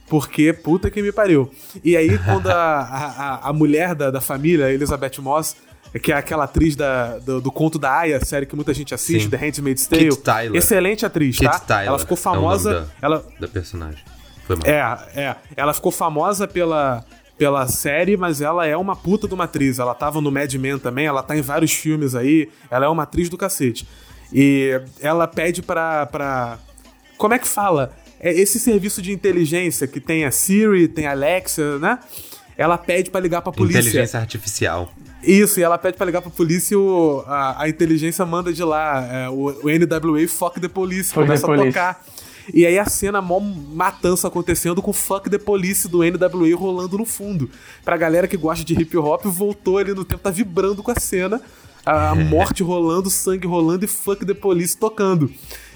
Porque 0.09 0.53
puta 0.53 0.91
que 0.91 1.01
me 1.03 1.13
pariu. 1.13 1.51
E 1.85 1.97
aí, 1.97 2.19
quando 2.19 2.49
a, 2.49 2.55
a, 2.81 3.49
a- 3.49 3.53
mulher 3.53 3.95
da, 3.95 4.11
da 4.11 4.21
família, 4.21 4.71
Elizabeth 4.73 5.21
Moss, 5.21 5.55
que 5.99 6.13
é 6.13 6.17
aquela 6.17 6.45
atriz 6.45 6.77
da, 6.77 7.19
do, 7.19 7.41
do 7.41 7.51
conto 7.51 7.79
da 7.79 7.93
Aya, 7.99 8.25
série 8.25 8.47
que 8.47 8.55
muita 8.55 8.73
gente 8.73 8.95
assiste, 8.95 9.25
Sim. 9.25 9.31
The 9.31 9.37
Handmaid's 9.37 9.87
Tale. 9.87 10.09
Kit 10.11 10.23
Tyler. 10.23 10.57
Excelente 10.57 11.05
atriz, 11.07 11.37
Kit 11.39 11.51
tá? 11.51 11.59
Tyler 11.59 11.89
ela 11.89 11.99
ficou 11.99 12.17
é 12.17 12.21
famosa. 12.21 12.73
da- 12.81 12.87
ela, 13.03 13.27
Da 13.41 13.49
personagem. 13.49 14.05
Foi 14.47 14.57
mal. 14.57 14.65
é, 14.67 15.21
é. 15.21 15.37
Ela 15.57 15.73
ficou 15.75 15.91
famosa 15.91 16.47
pela, 16.47 17.05
pela 17.39 17.67
série, 17.67 18.17
mas 18.17 18.41
ela 18.41 18.67
é 18.67 18.77
uma 18.77 18.95
puta 18.95 19.27
de 19.27 19.35
uma 19.35 19.45
atriz. 19.45 19.79
Ela 19.79 19.95
tava 19.95 20.21
no 20.21 20.31
Mad 20.31 20.53
Men 20.55 20.79
também, 20.79 21.07
ela 21.07 21.23
tá 21.23 21.37
em 21.37 21.41
vários 21.43 21.73
filmes 21.73 22.15
aí. 22.15 22.49
Ela 22.71 22.87
é 22.87 22.89
uma 22.89 23.03
atriz 23.05 23.29
do 23.29 23.37
cacete. 23.37 23.87
E 24.33 24.81
ela 25.01 25.27
pede 25.27 25.61
pra. 25.63 26.07
pra 26.07 26.59
como 27.19 27.35
é 27.35 27.39
que 27.39 27.49
fala? 27.49 27.93
É 28.21 28.33
esse 28.33 28.61
serviço 28.61 29.01
de 29.03 29.13
inteligência 29.13 29.87
que 29.87 29.99
tem 30.01 30.25
a 30.25 30.31
Siri, 30.31 30.87
tem 30.89 31.07
a 31.07 31.13
Alexa, 31.13 31.79
né? 31.79 31.99
Ela 32.57 32.77
pede 32.77 33.11
pra 33.11 33.21
ligar 33.21 33.41
pra 33.43 33.51
polícia. 33.53 33.81
Inteligência 33.81 34.21
artificial. 34.21 34.93
Isso, 35.23 35.61
e 35.61 35.63
ela 35.63 35.77
pede 35.77 35.97
pra 35.97 36.07
ligar 36.07 36.23
pra 36.23 36.31
polícia 36.31 36.75
e 36.75 36.77
o, 36.77 37.23
a, 37.27 37.63
a 37.65 37.69
inteligência 37.69 38.25
manda 38.25 38.53
de 38.53 38.63
lá. 38.65 39.07
é, 39.13 39.29
o, 39.29 39.47
o 39.63 39.69
NWA 39.69 40.27
Fuck 40.29 40.59
the 40.61 40.69
Police, 40.69 41.13
Fuck 41.13 41.27
começa 41.27 41.47
the 41.47 41.53
a 41.53 41.57
police. 41.57 41.73
tocar. 41.75 42.05
E 42.53 42.67
aí 42.67 42.79
a 42.79 42.87
cena, 42.87 43.21
mó 43.21 43.39
matança 43.39 44.27
acontecendo 44.27 44.81
com 44.83 44.93
Fuck 44.93 45.29
the 45.31 45.39
Police 45.39 45.87
do 45.89 45.99
NWA 45.99 46.57
rolando 46.57 46.99
no 46.99 47.05
fundo. 47.05 47.51
Pra 47.85 47.97
galera 47.97 48.27
que 48.27 48.37
gosta 48.37 48.65
de 48.65 48.75
hip 48.75 48.97
hop, 48.97 49.25
voltou 49.27 49.79
ali 49.79 49.93
no 49.95 50.05
tempo, 50.05 50.23
tá 50.23 50.31
vibrando 50.31 50.83
com 50.83 50.91
a 50.91 50.99
cena. 50.99 51.41
A, 51.85 52.11
a 52.11 52.15
morte 52.15 52.63
rolando, 52.63 53.09
sangue 53.09 53.47
rolando 53.47 53.85
e 53.85 53.89
Fuck 53.89 54.25
the 54.27 54.35
Police 54.35 54.77
tocando. 54.77 55.31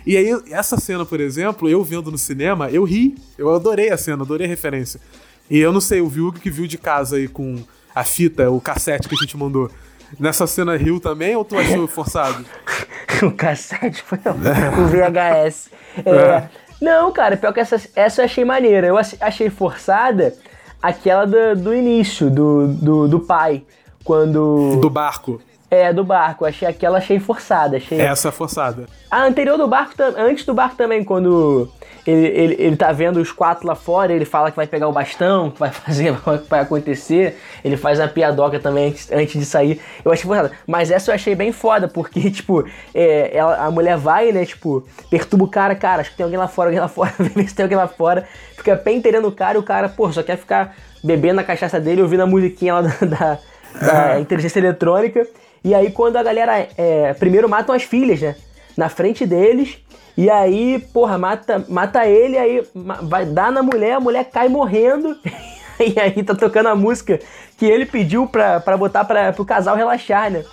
E 0.07 0.17
aí, 0.17 0.29
essa 0.51 0.77
cena, 0.79 1.05
por 1.05 1.21
exemplo, 1.21 1.69
eu 1.69 1.83
vendo 1.85 2.11
no 2.11 2.19
cinema, 2.19 2.69
eu 2.71 2.83
ri. 2.85 3.15
Eu 3.39 3.55
adorei 3.55 3.91
a 3.91 3.97
cena, 3.97 4.23
adorei 4.23 4.47
a 4.47 4.51
referência. 4.51 5.01
E 5.49 5.59
eu 5.59 5.73
não 5.73 5.81
sei, 5.81 6.01
o 6.01 6.09
Vilg 6.09 6.41
que 6.41 6.51
viu 6.51 6.67
de 6.67 6.77
casa 6.77 7.17
aí 7.17 7.29
com 7.29 7.57
a 7.95 8.05
fita, 8.05 8.51
o 8.51 8.61
cassete 8.61 9.09
que 9.09 9.15
a 9.15 9.19
gente 9.19 9.37
mandou. 9.37 9.71
Nessa 10.19 10.47
cena 10.47 10.77
riu 10.77 11.01
também 11.01 11.35
ou 11.35 11.45
tu 11.45 11.57
achou 11.59 11.87
forçado? 11.89 12.45
o 13.23 13.33
cassete 13.33 14.03
foi 14.03 14.19
o 14.19 14.87
VHS. 14.89 15.71
É, 16.05 16.49
Não, 16.81 17.13
cara, 17.13 17.37
pior 17.37 17.53
que 17.53 17.61
essa, 17.61 17.81
essa 17.95 18.21
eu 18.21 18.25
achei 18.25 18.45
maneira. 18.45 18.87
Eu 18.89 18.99
ach- 18.99 19.15
achei 19.21 19.49
forçada 19.49 20.35
aquela 20.83 21.25
do, 21.25 21.55
do 21.57 21.73
início, 21.75 22.29
do, 22.29 22.67
do, 22.67 23.09
do 23.09 23.21
pai. 23.21 23.63
Quando. 24.03 24.79
Do 24.81 24.91
barco. 24.91 25.41
É, 25.75 25.93
do 25.93 26.05
barco. 26.05 26.45
Achei 26.45 26.69
aquela 26.69 26.99
achei 26.99 27.19
forçada. 27.19 27.77
Achei... 27.77 28.01
Essa 28.01 28.29
é 28.29 28.33
forçada. 28.33 28.87
A 29.11 29.23
anterior 29.25 29.57
do 29.57 29.67
barco, 29.67 29.95
antes 30.17 30.45
do 30.45 30.53
barco 30.55 30.77
também, 30.77 31.03
quando 31.05 31.69
ele, 32.07 32.27
ele, 32.27 32.57
ele 32.59 32.77
tá 32.77 32.91
vendo 32.93 33.19
os 33.21 33.31
quatro 33.33 33.67
lá 33.67 33.75
fora, 33.75 34.13
ele 34.13 34.25
fala 34.25 34.51
que 34.51 34.57
vai 34.57 34.67
pegar 34.67 34.89
o 34.89 34.93
bastão, 34.93 35.51
que 35.51 35.59
vai 35.61 35.71
fazer, 35.73 36.15
que 36.17 36.49
vai 36.51 36.61
acontecer. 36.61 37.39
Ele 37.65 37.77
faz 37.77 37.99
uma 37.99 38.09
piadoca 38.09 38.59
também 38.59 38.89
antes, 38.89 39.11
antes 39.13 39.39
de 39.39 39.45
sair. 39.45 39.81
Eu 40.05 40.13
achei 40.13 40.25
forçada. 40.27 40.53
Mas 40.67 40.91
essa 40.91 41.11
eu 41.11 41.15
achei 41.15 41.35
bem 41.35 41.53
foda, 41.53 41.89
porque, 41.89 42.29
tipo, 42.33 42.65
é, 42.95 43.37
ela- 43.37 43.57
a 43.65 43.71
mulher 43.71 43.97
vai, 43.97 44.33
né, 44.33 44.45
tipo, 44.45 44.85
perturba 45.11 45.45
o 45.45 45.49
cara, 45.49 45.75
cara, 45.75 46.01
acho 46.03 46.11
que 46.11 46.17
tem 46.17 46.25
alguém 46.25 46.39
lá 46.39 46.49
fora, 46.49 46.69
alguém 46.69 46.81
lá 46.81 46.89
fora, 46.89 47.13
vê 47.19 47.47
se 47.47 47.55
tem 47.55 47.65
alguém 47.65 47.79
lá 47.79 47.89
fora. 47.89 48.27
Fica 48.57 48.77
penteirando 48.77 49.29
o 49.29 49.33
cara 49.33 49.57
e 49.59 49.61
o 49.61 49.65
cara, 49.65 49.89
pô, 49.89 50.11
só 50.13 50.23
quer 50.23 50.37
ficar 50.39 50.75
bebendo 51.03 51.41
a 51.41 51.45
cachaça 51.45 51.79
dele, 51.81 52.01
ouvindo 52.03 52.23
a 52.23 52.27
musiquinha 52.27 52.75
lá 52.75 52.81
da, 52.83 53.07
da- 53.07 53.39
da 53.81 54.21
inteligência 54.21 54.59
eletrônica. 54.59 55.27
E 55.63 55.75
aí 55.75 55.91
quando 55.91 56.17
a 56.17 56.23
galera. 56.23 56.69
é, 56.77 57.15
primeiro 57.15 57.49
matam 57.49 57.75
as 57.75 57.83
filhas, 57.83 58.21
né? 58.21 58.37
Na 58.77 58.89
frente 58.89 59.27
deles. 59.27 59.79
E 60.17 60.31
aí, 60.31 60.79
porra, 60.93 61.19
mata, 61.19 61.65
mata 61.69 62.07
ele, 62.07 62.39
aí 62.39 62.65
vai 63.03 63.27
dar 63.27 63.51
na 63.51 63.63
mulher, 63.63 63.95
a 63.95 64.01
mulher 64.01 64.25
cai 64.25 64.49
morrendo. 64.49 65.17
E 65.81 65.99
aí 65.99 66.23
tá 66.23 66.37
tocando 66.37 66.69
a 66.69 66.77
música 66.77 67.19
que 67.59 67.67
ele 67.67 67.85
pediu 67.85 68.29
pra, 68.29 68.61
pra 68.61 68.77
botar 68.77 69.05
pra, 69.05 69.33
pro 69.33 69.45
casal 69.45 69.75
relaxar, 69.75 70.31
né? 70.31 70.45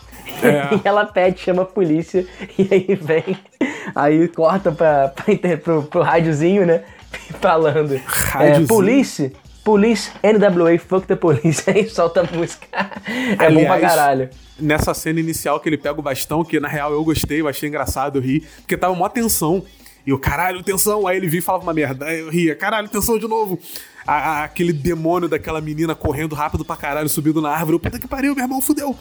É. 0.41 0.75
E 0.83 0.87
ela 0.87 1.05
pede, 1.05 1.39
chama 1.39 1.61
a 1.61 1.65
polícia, 1.65 2.25
e 2.57 2.67
aí 2.71 2.95
vem. 2.95 3.37
Aí 3.93 4.27
corta 4.27 4.71
pra, 4.71 5.09
pra 5.09 5.57
pro, 5.57 5.83
pro 5.83 6.01
rádiozinho, 6.01 6.65
né? 6.65 6.83
Falando. 7.39 7.93
É, 7.93 8.01
Rádiozinho? 8.03 8.67
Police, 9.63 10.11
NWA, 10.23 10.77
fuck 10.79 11.05
the 11.07 11.15
police. 11.15 11.63
Aí 11.69 11.87
solta 11.89 12.21
a 12.21 12.23
música. 12.35 12.67
É 13.39 13.49
bom 13.51 13.63
pra 13.65 13.73
Aliás, 13.75 13.81
caralho. 13.81 14.29
Nessa 14.59 14.93
cena 14.93 15.19
inicial 15.19 15.59
que 15.59 15.67
ele 15.69 15.77
pega 15.77 15.99
o 15.99 16.03
bastão, 16.03 16.43
que 16.43 16.59
na 16.59 16.67
real 16.67 16.91
eu 16.91 17.03
gostei, 17.03 17.41
eu 17.41 17.47
achei 17.47 17.67
engraçado, 17.69 18.17
eu 18.17 18.21
ri, 18.21 18.41
porque 18.61 18.77
tava 18.77 18.93
mó 18.95 19.07
tensão. 19.09 19.63
E 20.05 20.11
o 20.11 20.17
caralho, 20.17 20.63
tensão. 20.63 21.05
Aí 21.05 21.15
ele 21.17 21.27
vinha 21.27 21.39
e 21.39 21.43
falava 21.43 21.63
uma 21.63 21.73
merda. 21.73 22.05
Aí 22.05 22.19
eu 22.21 22.29
ria, 22.29 22.55
caralho, 22.55 22.87
tensão 22.89 23.19
de 23.19 23.27
novo. 23.27 23.59
A- 24.05 24.13
a- 24.39 24.43
aquele 24.45 24.73
demônio 24.73 25.29
daquela 25.29 25.61
menina 25.61 25.93
correndo 25.93 26.33
rápido 26.33 26.65
pra 26.65 26.75
caralho, 26.75 27.07
subindo 27.07 27.39
na 27.39 27.49
árvore. 27.51 27.77
Puta 27.77 27.99
que 27.99 28.07
pariu, 28.07 28.33
meu 28.33 28.43
irmão, 28.43 28.59
fudeu. 28.61 28.95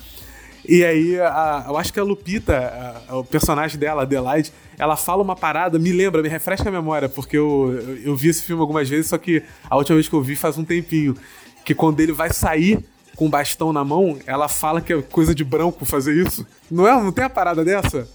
E 0.72 0.84
aí, 0.84 1.20
a- 1.20 1.64
eu 1.66 1.76
acho 1.76 1.92
que 1.92 1.98
a 1.98 2.04
Lupita, 2.04 3.02
a- 3.08 3.16
o 3.16 3.24
personagem 3.24 3.76
dela, 3.76 4.02
Adelaide, 4.02 4.52
ela 4.78 4.96
fala 4.96 5.20
uma 5.20 5.34
parada, 5.34 5.80
me 5.80 5.90
lembra, 5.92 6.22
me 6.22 6.28
refresca 6.28 6.68
a 6.68 6.72
memória, 6.72 7.08
porque 7.08 7.36
eu, 7.36 7.76
eu, 7.88 7.96
eu 8.12 8.16
vi 8.16 8.28
esse 8.28 8.42
filme 8.44 8.60
algumas 8.62 8.88
vezes, 8.88 9.08
só 9.08 9.18
que 9.18 9.42
a 9.68 9.76
última 9.76 9.96
vez 9.96 10.08
que 10.08 10.14
eu 10.14 10.22
vi 10.22 10.36
faz 10.36 10.56
um 10.56 10.64
tempinho. 10.64 11.16
Que 11.64 11.74
quando 11.74 11.98
ele 11.98 12.12
vai 12.12 12.32
sair 12.32 12.78
com 13.16 13.26
o 13.26 13.28
bastão 13.28 13.72
na 13.72 13.84
mão, 13.84 14.16
ela 14.26 14.46
fala 14.48 14.80
que 14.80 14.92
é 14.92 15.02
coisa 15.02 15.34
de 15.34 15.42
branco 15.42 15.84
fazer 15.84 16.14
isso. 16.14 16.46
Não 16.70 16.86
é? 16.86 16.92
Não 16.92 17.10
tem 17.10 17.24
a 17.24 17.28
parada 17.30 17.64
dessa? 17.64 18.08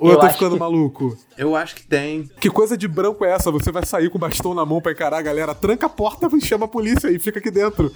Ou 0.00 0.08
eu, 0.08 0.14
Eu 0.14 0.18
tô 0.20 0.28
ficando 0.30 0.52
que- 0.54 0.58
maluco? 0.60 1.16
Eu 1.36 1.54
acho 1.54 1.74
que 1.74 1.82
tem. 1.86 2.28
Que 2.40 2.48
coisa 2.48 2.74
de 2.76 2.88
branco 2.88 3.22
é 3.24 3.32
essa? 3.32 3.50
Você 3.50 3.70
vai 3.70 3.84
sair 3.84 4.08
com 4.08 4.16
o 4.16 4.20
bastão 4.20 4.54
na 4.54 4.64
mão 4.64 4.80
pra 4.80 4.92
encarar 4.92 5.18
a 5.18 5.22
galera, 5.22 5.54
tranca 5.54 5.86
a 5.86 5.88
porta 5.90 6.28
e 6.34 6.40
chama 6.40 6.64
a 6.64 6.68
polícia 6.68 7.08
e 7.10 7.18
fica 7.18 7.38
aqui 7.38 7.50
dentro. 7.50 7.92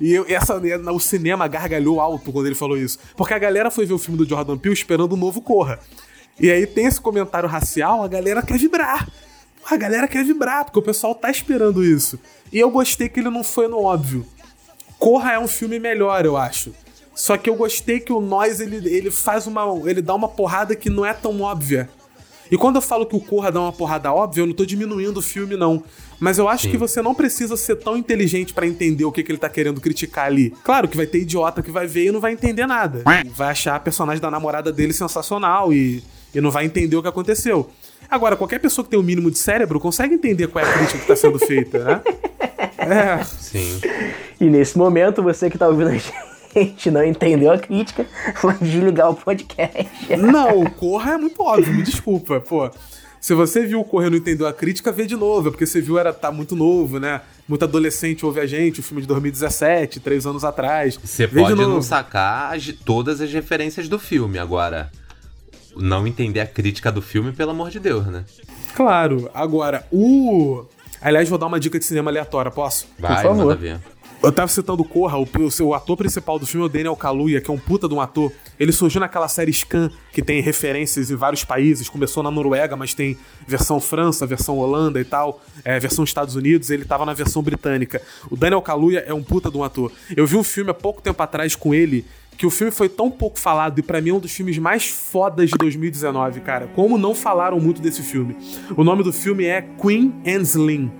E 0.00 0.12
eu, 0.12 0.26
essa, 0.28 0.60
o 0.92 0.98
cinema 1.00 1.46
gargalhou 1.46 2.00
alto 2.00 2.32
quando 2.32 2.46
ele 2.46 2.54
falou 2.56 2.76
isso. 2.76 2.98
Porque 3.16 3.32
a 3.34 3.38
galera 3.38 3.70
foi 3.70 3.86
ver 3.86 3.94
o 3.94 3.98
filme 3.98 4.18
do 4.18 4.28
Jordan 4.28 4.58
Peele 4.58 4.74
esperando 4.74 5.12
o 5.12 5.16
novo 5.16 5.40
Corra. 5.40 5.78
E 6.40 6.50
aí 6.50 6.66
tem 6.66 6.86
esse 6.86 7.00
comentário 7.00 7.48
racial, 7.48 8.02
a 8.02 8.08
galera 8.08 8.42
quer 8.42 8.58
vibrar. 8.58 9.08
A 9.70 9.76
galera 9.76 10.08
quer 10.08 10.24
vibrar, 10.24 10.64
porque 10.64 10.78
o 10.80 10.82
pessoal 10.82 11.14
tá 11.14 11.30
esperando 11.30 11.84
isso. 11.84 12.18
E 12.52 12.58
eu 12.58 12.68
gostei 12.70 13.08
que 13.08 13.20
ele 13.20 13.30
não 13.30 13.44
foi 13.44 13.68
no 13.68 13.80
óbvio. 13.82 14.26
Corra 14.98 15.32
é 15.34 15.38
um 15.38 15.46
filme 15.48 15.78
melhor, 15.78 16.24
eu 16.24 16.36
acho. 16.36 16.72
Só 17.14 17.36
que 17.36 17.48
eu 17.48 17.54
gostei 17.54 18.00
que 18.00 18.12
o 18.12 18.20
Nós 18.20 18.60
ele, 18.60 18.76
ele 18.88 19.10
faz 19.10 19.46
uma. 19.46 19.62
ele 19.88 20.02
dá 20.02 20.14
uma 20.14 20.28
porrada 20.28 20.74
que 20.74 20.90
não 20.90 21.06
é 21.06 21.12
tão 21.12 21.40
óbvia. 21.40 21.88
E 22.50 22.56
quando 22.56 22.76
eu 22.76 22.82
falo 22.82 23.06
que 23.06 23.16
o 23.16 23.20
Corra 23.20 23.50
dá 23.50 23.60
uma 23.60 23.72
porrada 23.72 24.12
óbvia, 24.12 24.42
eu 24.42 24.46
não 24.46 24.52
tô 24.52 24.66
diminuindo 24.66 25.18
o 25.18 25.22
filme, 25.22 25.56
não. 25.56 25.82
Mas 26.20 26.38
eu 26.38 26.48
acho 26.48 26.68
que 26.68 26.76
você 26.76 27.02
não 27.02 27.14
precisa 27.14 27.56
ser 27.56 27.76
tão 27.76 27.96
inteligente 27.96 28.52
pra 28.52 28.66
entender 28.66 29.04
o 29.04 29.12
que, 29.12 29.22
que 29.22 29.32
ele 29.32 29.38
tá 29.38 29.48
querendo 29.48 29.80
criticar 29.80 30.26
ali. 30.26 30.52
Claro 30.62 30.86
que 30.86 30.96
vai 30.96 31.06
ter 31.06 31.18
idiota 31.18 31.62
que 31.62 31.70
vai 31.70 31.86
ver 31.86 32.06
e 32.06 32.12
não 32.12 32.20
vai 32.20 32.32
entender 32.32 32.66
nada. 32.66 33.02
Vai 33.34 33.50
achar 33.50 33.76
a 33.76 33.80
personagem 33.80 34.20
da 34.20 34.30
namorada 34.30 34.72
dele 34.72 34.92
sensacional 34.92 35.72
e, 35.72 36.02
e 36.34 36.40
não 36.40 36.50
vai 36.50 36.64
entender 36.64 36.96
o 36.96 37.02
que 37.02 37.08
aconteceu. 37.08 37.70
Agora, 38.08 38.36
qualquer 38.36 38.60
pessoa 38.60 38.84
que 38.84 38.90
tem 38.90 39.00
o 39.00 39.02
mínimo 39.02 39.30
de 39.30 39.38
cérebro 39.38 39.80
consegue 39.80 40.14
entender 40.14 40.46
qual 40.48 40.64
é 40.64 40.68
a 40.68 40.72
crítica 40.72 40.98
que 40.98 41.06
tá 41.06 41.16
sendo 41.16 41.38
feita, 41.38 41.78
né? 41.82 42.02
É. 42.76 43.24
Sim. 43.24 43.80
E 44.38 44.44
nesse 44.44 44.76
momento, 44.76 45.22
você 45.22 45.48
que 45.48 45.56
tá 45.56 45.66
ouvindo 45.66 45.88
a 45.88 45.92
gente 45.92 46.12
não 46.90 47.04
entendeu 47.04 47.50
a 47.52 47.58
crítica, 47.58 48.06
vai 48.42 48.56
desligar 48.58 49.10
o 49.10 49.14
podcast. 49.14 49.88
Não, 50.18 50.60
o 50.62 50.70
Corra 50.70 51.12
é 51.14 51.16
muito 51.16 51.42
óbvio, 51.42 51.72
me 51.74 51.82
desculpa, 51.82 52.40
pô. 52.40 52.70
Se 53.20 53.32
você 53.32 53.64
viu 53.66 53.80
o 53.80 53.84
Corra 53.84 54.08
e 54.08 54.10
não 54.10 54.18
entendeu 54.18 54.46
a 54.46 54.52
crítica, 54.52 54.92
vê 54.92 55.06
de 55.06 55.16
novo, 55.16 55.48
é 55.48 55.50
porque 55.50 55.64
você 55.64 55.80
viu 55.80 55.98
era 55.98 56.12
tá 56.12 56.30
muito 56.30 56.54
novo, 56.54 57.00
né? 57.00 57.22
Muito 57.48 57.64
adolescente 57.64 58.24
ouve 58.24 58.38
a 58.40 58.46
gente, 58.46 58.80
o 58.80 58.82
filme 58.82 59.00
de 59.00 59.08
2017, 59.08 60.00
três 60.00 60.26
anos 60.26 60.44
atrás. 60.44 60.98
Você 61.02 61.26
Vê 61.26 61.40
de 61.42 61.48
pode 61.48 61.54
não 61.62 61.80
sacar 61.80 62.54
as- 62.54 62.66
todas 62.84 63.20
as 63.22 63.32
referências 63.32 63.88
do 63.88 63.98
filme, 63.98 64.38
agora. 64.38 64.90
Não 65.76 66.06
entender 66.06 66.40
a 66.40 66.46
crítica 66.46 66.92
do 66.92 67.00
filme, 67.02 67.32
pelo 67.32 67.50
amor 67.50 67.70
de 67.70 67.80
Deus, 67.80 68.06
né? 68.06 68.24
Claro, 68.76 69.30
agora, 69.34 69.86
o. 69.90 70.64
Aliás, 71.00 71.28
vou 71.28 71.38
dar 71.38 71.46
uma 71.46 71.58
dica 71.58 71.78
de 71.78 71.84
cinema 71.84 72.10
aleatória, 72.10 72.50
posso? 72.50 72.86
Vai, 72.98 73.22
favor. 73.22 73.36
manda 73.36 73.54
ver. 73.56 73.80
Eu 74.24 74.32
tava 74.32 74.48
citando 74.48 74.82
o 74.82 74.84
Corra, 74.86 75.18
o, 75.18 75.28
o, 75.38 75.50
seu 75.50 75.74
ator 75.74 75.98
principal 75.98 76.38
do 76.38 76.46
filme 76.46 76.64
é 76.64 76.66
o 76.66 76.68
Daniel 76.70 76.96
Kaluuya, 76.96 77.42
que 77.42 77.50
é 77.50 77.52
um 77.52 77.58
puta 77.58 77.86
de 77.86 77.94
um 77.94 78.00
ator. 78.00 78.32
Ele 78.58 78.72
surgiu 78.72 78.98
naquela 78.98 79.28
série 79.28 79.52
Scan, 79.52 79.90
que 80.12 80.22
tem 80.22 80.40
referências 80.40 81.10
em 81.10 81.14
vários 81.14 81.44
países. 81.44 81.90
Começou 81.90 82.22
na 82.22 82.30
Noruega, 82.30 82.74
mas 82.74 82.94
tem 82.94 83.18
versão 83.46 83.78
França, 83.78 84.26
versão 84.26 84.56
Holanda 84.56 84.98
e 84.98 85.04
tal, 85.04 85.42
é, 85.62 85.78
versão 85.78 86.04
Estados 86.04 86.36
Unidos. 86.36 86.70
Ele 86.70 86.86
tava 86.86 87.04
na 87.04 87.12
versão 87.12 87.42
britânica. 87.42 88.00
O 88.30 88.36
Daniel 88.36 88.62
Kaluuya 88.62 89.04
é 89.06 89.12
um 89.12 89.22
puta 89.22 89.50
de 89.50 89.58
um 89.58 89.62
ator. 89.62 89.92
Eu 90.16 90.26
vi 90.26 90.36
um 90.36 90.44
filme 90.44 90.70
há 90.70 90.74
pouco 90.74 91.02
tempo 91.02 91.22
atrás 91.22 91.54
com 91.54 91.74
ele, 91.74 92.06
que 92.38 92.46
o 92.46 92.50
filme 92.50 92.72
foi 92.72 92.88
tão 92.88 93.10
pouco 93.10 93.38
falado 93.38 93.78
e 93.78 93.82
pra 93.82 94.00
mim 94.00 94.08
é 94.10 94.14
um 94.14 94.20
dos 94.20 94.32
filmes 94.32 94.56
mais 94.56 94.86
fodas 94.86 95.50
de 95.50 95.56
2019, 95.58 96.40
cara. 96.40 96.66
Como 96.74 96.96
não 96.96 97.14
falaram 97.14 97.60
muito 97.60 97.82
desse 97.82 98.02
filme? 98.02 98.36
O 98.74 98.82
nome 98.82 99.02
do 99.02 99.12
filme 99.12 99.44
é 99.44 99.62
Queen 99.62 100.14
and 100.26 100.42
Slim. 100.42 100.90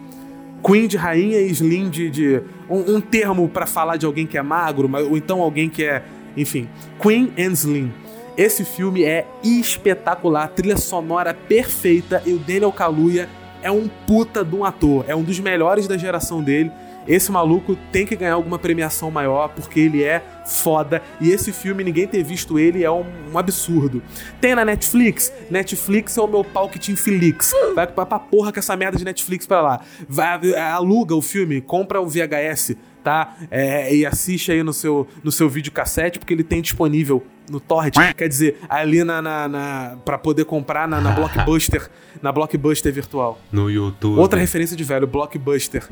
Queen 0.65 0.87
de 0.87 0.97
rainha 0.97 1.39
e 1.41 1.51
Slim 1.51 1.89
de. 1.91 2.11
de- 2.11 2.43
um, 2.69 2.97
um 2.97 3.01
termo 3.01 3.49
pra 3.49 3.67
falar 3.67 3.97
de 3.97 4.07
alguém 4.07 4.27
que 4.27 4.39
é 4.39 4.43
magro, 4.43 4.89
mas- 4.89 5.07
ou 5.07 5.17
então 5.17 5.41
alguém 5.43 5.69
que 5.69 5.85
é. 5.85 6.03
Enfim. 6.37 6.69
Queen 7.01 7.33
and 7.39 7.53
Slim. 7.53 7.93
Esse 8.37 8.65
filme 8.65 9.05
é 9.05 9.27
espetacular, 9.45 10.49
trilha 10.49 10.77
sonora 10.77 11.33
perfeita 11.33 12.21
e 12.27 12.33
o 12.33 12.39
Daniel 12.39 12.73
Kaluuya 12.73 13.29
é 13.63 13.71
um 13.71 13.89
puta 14.07 14.45
de 14.45 14.55
um 14.57 14.65
ator, 14.65 15.05
é 15.07 15.15
um 15.15 15.23
dos 15.23 15.39
melhores 15.39 15.87
da 15.87 15.97
geração 15.97 16.43
dele. 16.43 16.71
Esse 17.07 17.31
maluco 17.31 17.77
tem 17.93 18.07
que 18.07 18.17
ganhar 18.17 18.35
alguma 18.35 18.59
premiação 18.59 19.11
maior 19.11 19.49
porque 19.49 19.81
ele 19.81 20.03
é 20.03 20.23
foda 20.47 21.03
e 21.21 21.31
esse 21.31 21.53
filme 21.53 21.83
ninguém 21.83 22.07
ter 22.07 22.23
visto 22.23 22.59
ele 22.59 22.85
é 22.85 22.91
um, 22.91 23.05
um 23.33 23.39
absurdo. 23.39 24.03
Tem 24.41 24.55
na 24.55 24.65
Netflix? 24.65 25.33
Netflix 25.51 26.17
é 26.17 26.21
o 26.21 26.27
meu 26.27 26.45
pau 26.45 26.69
que 26.69 26.79
te 26.79 26.93
infilix. 26.93 27.53
Vai 27.75 27.87
pra, 27.87 28.07
pra 28.07 28.19
porra 28.19 28.53
com 28.53 28.59
essa 28.59 28.77
merda 28.77 28.99
de 28.99 29.05
Netflix 29.05 29.47
pra 29.47 29.61
lá. 29.61 29.81
Vai, 30.09 30.55
aluga 30.55 31.15
o 31.15 31.23
filme, 31.23 31.61
compra 31.61 32.01
o 32.01 32.07
VHS, 32.07 32.77
tá? 33.03 33.37
É, 33.51 33.95
e 33.95 34.07
assiste 34.07 34.53
aí 34.53 34.63
no 34.63 34.73
seu, 34.73 35.07
no 35.23 35.31
seu 35.31 35.49
videocassete 35.49 36.19
porque 36.19 36.33
ele 36.33 36.45
tem 36.45 36.61
disponível 36.61 37.25
no 37.51 37.61
Torrent. 37.61 37.95
Quer 38.17 38.29
dizer, 38.29 38.59
ali 38.69 39.05
na, 39.05 39.21
na, 39.21 39.49
na 39.49 39.97
pra 40.05 40.19
poder 40.19 40.45
comprar 40.45 40.89
na, 40.89 41.01
na 41.01 41.13
Blockbuster, 41.13 41.91
na 42.23 42.33
Blockbuster 42.33 42.93
virtual. 42.93 43.39
No 43.53 43.71
YouTube. 43.71 44.19
Outra 44.19 44.41
referência 44.41 44.77
de 44.77 44.85
velho, 44.85 45.07
Blockbuster. 45.07 45.89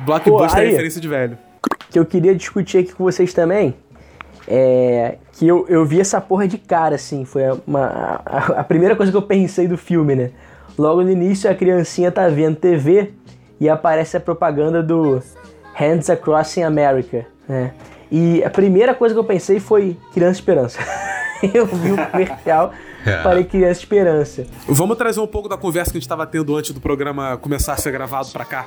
Blockbuster 0.00 0.60
Pô, 0.60 0.62
é 0.62 0.70
referência 0.70 1.00
de 1.00 1.08
velho. 1.08 1.38
que 1.90 1.98
eu 1.98 2.04
queria 2.04 2.34
discutir 2.34 2.78
aqui 2.78 2.92
com 2.92 3.04
vocês 3.04 3.32
também 3.32 3.74
é 4.46 5.16
que 5.32 5.46
eu, 5.46 5.66
eu 5.68 5.84
vi 5.84 6.00
essa 6.00 6.20
porra 6.20 6.46
de 6.46 6.58
cara, 6.58 6.96
assim. 6.96 7.24
Foi 7.24 7.42
uma, 7.66 8.20
a, 8.24 8.60
a 8.60 8.64
primeira 8.64 8.94
coisa 8.94 9.10
que 9.10 9.16
eu 9.16 9.22
pensei 9.22 9.66
do 9.66 9.76
filme, 9.76 10.14
né? 10.14 10.30
Logo 10.78 11.02
no 11.02 11.10
início, 11.10 11.50
a 11.50 11.54
criancinha 11.54 12.10
tá 12.10 12.28
vendo 12.28 12.56
TV 12.56 13.12
e 13.60 13.68
aparece 13.68 14.16
a 14.16 14.20
propaganda 14.20 14.82
do 14.82 15.22
Hands 15.74 16.10
Across 16.10 16.58
America, 16.58 17.26
né? 17.48 17.72
E 18.10 18.44
a 18.44 18.50
primeira 18.50 18.94
coisa 18.94 19.14
que 19.14 19.18
eu 19.18 19.24
pensei 19.24 19.58
foi 19.58 19.96
Criança 20.12 20.38
Esperança. 20.40 20.78
eu 21.54 21.66
vi 21.66 21.92
o 21.92 22.06
comercial, 22.10 22.72
falei 23.22 23.44
Criança 23.44 23.80
Esperança. 23.80 24.46
Vamos 24.68 24.96
trazer 24.96 25.20
um 25.20 25.26
pouco 25.26 25.48
da 25.48 25.56
conversa 25.56 25.90
que 25.90 25.98
a 25.98 26.00
gente 26.00 26.08
tava 26.08 26.26
tendo 26.26 26.54
antes 26.54 26.72
do 26.72 26.80
programa 26.80 27.36
começar 27.38 27.72
a 27.72 27.76
ser 27.76 27.92
gravado 27.92 28.30
pra 28.30 28.44
cá. 28.44 28.66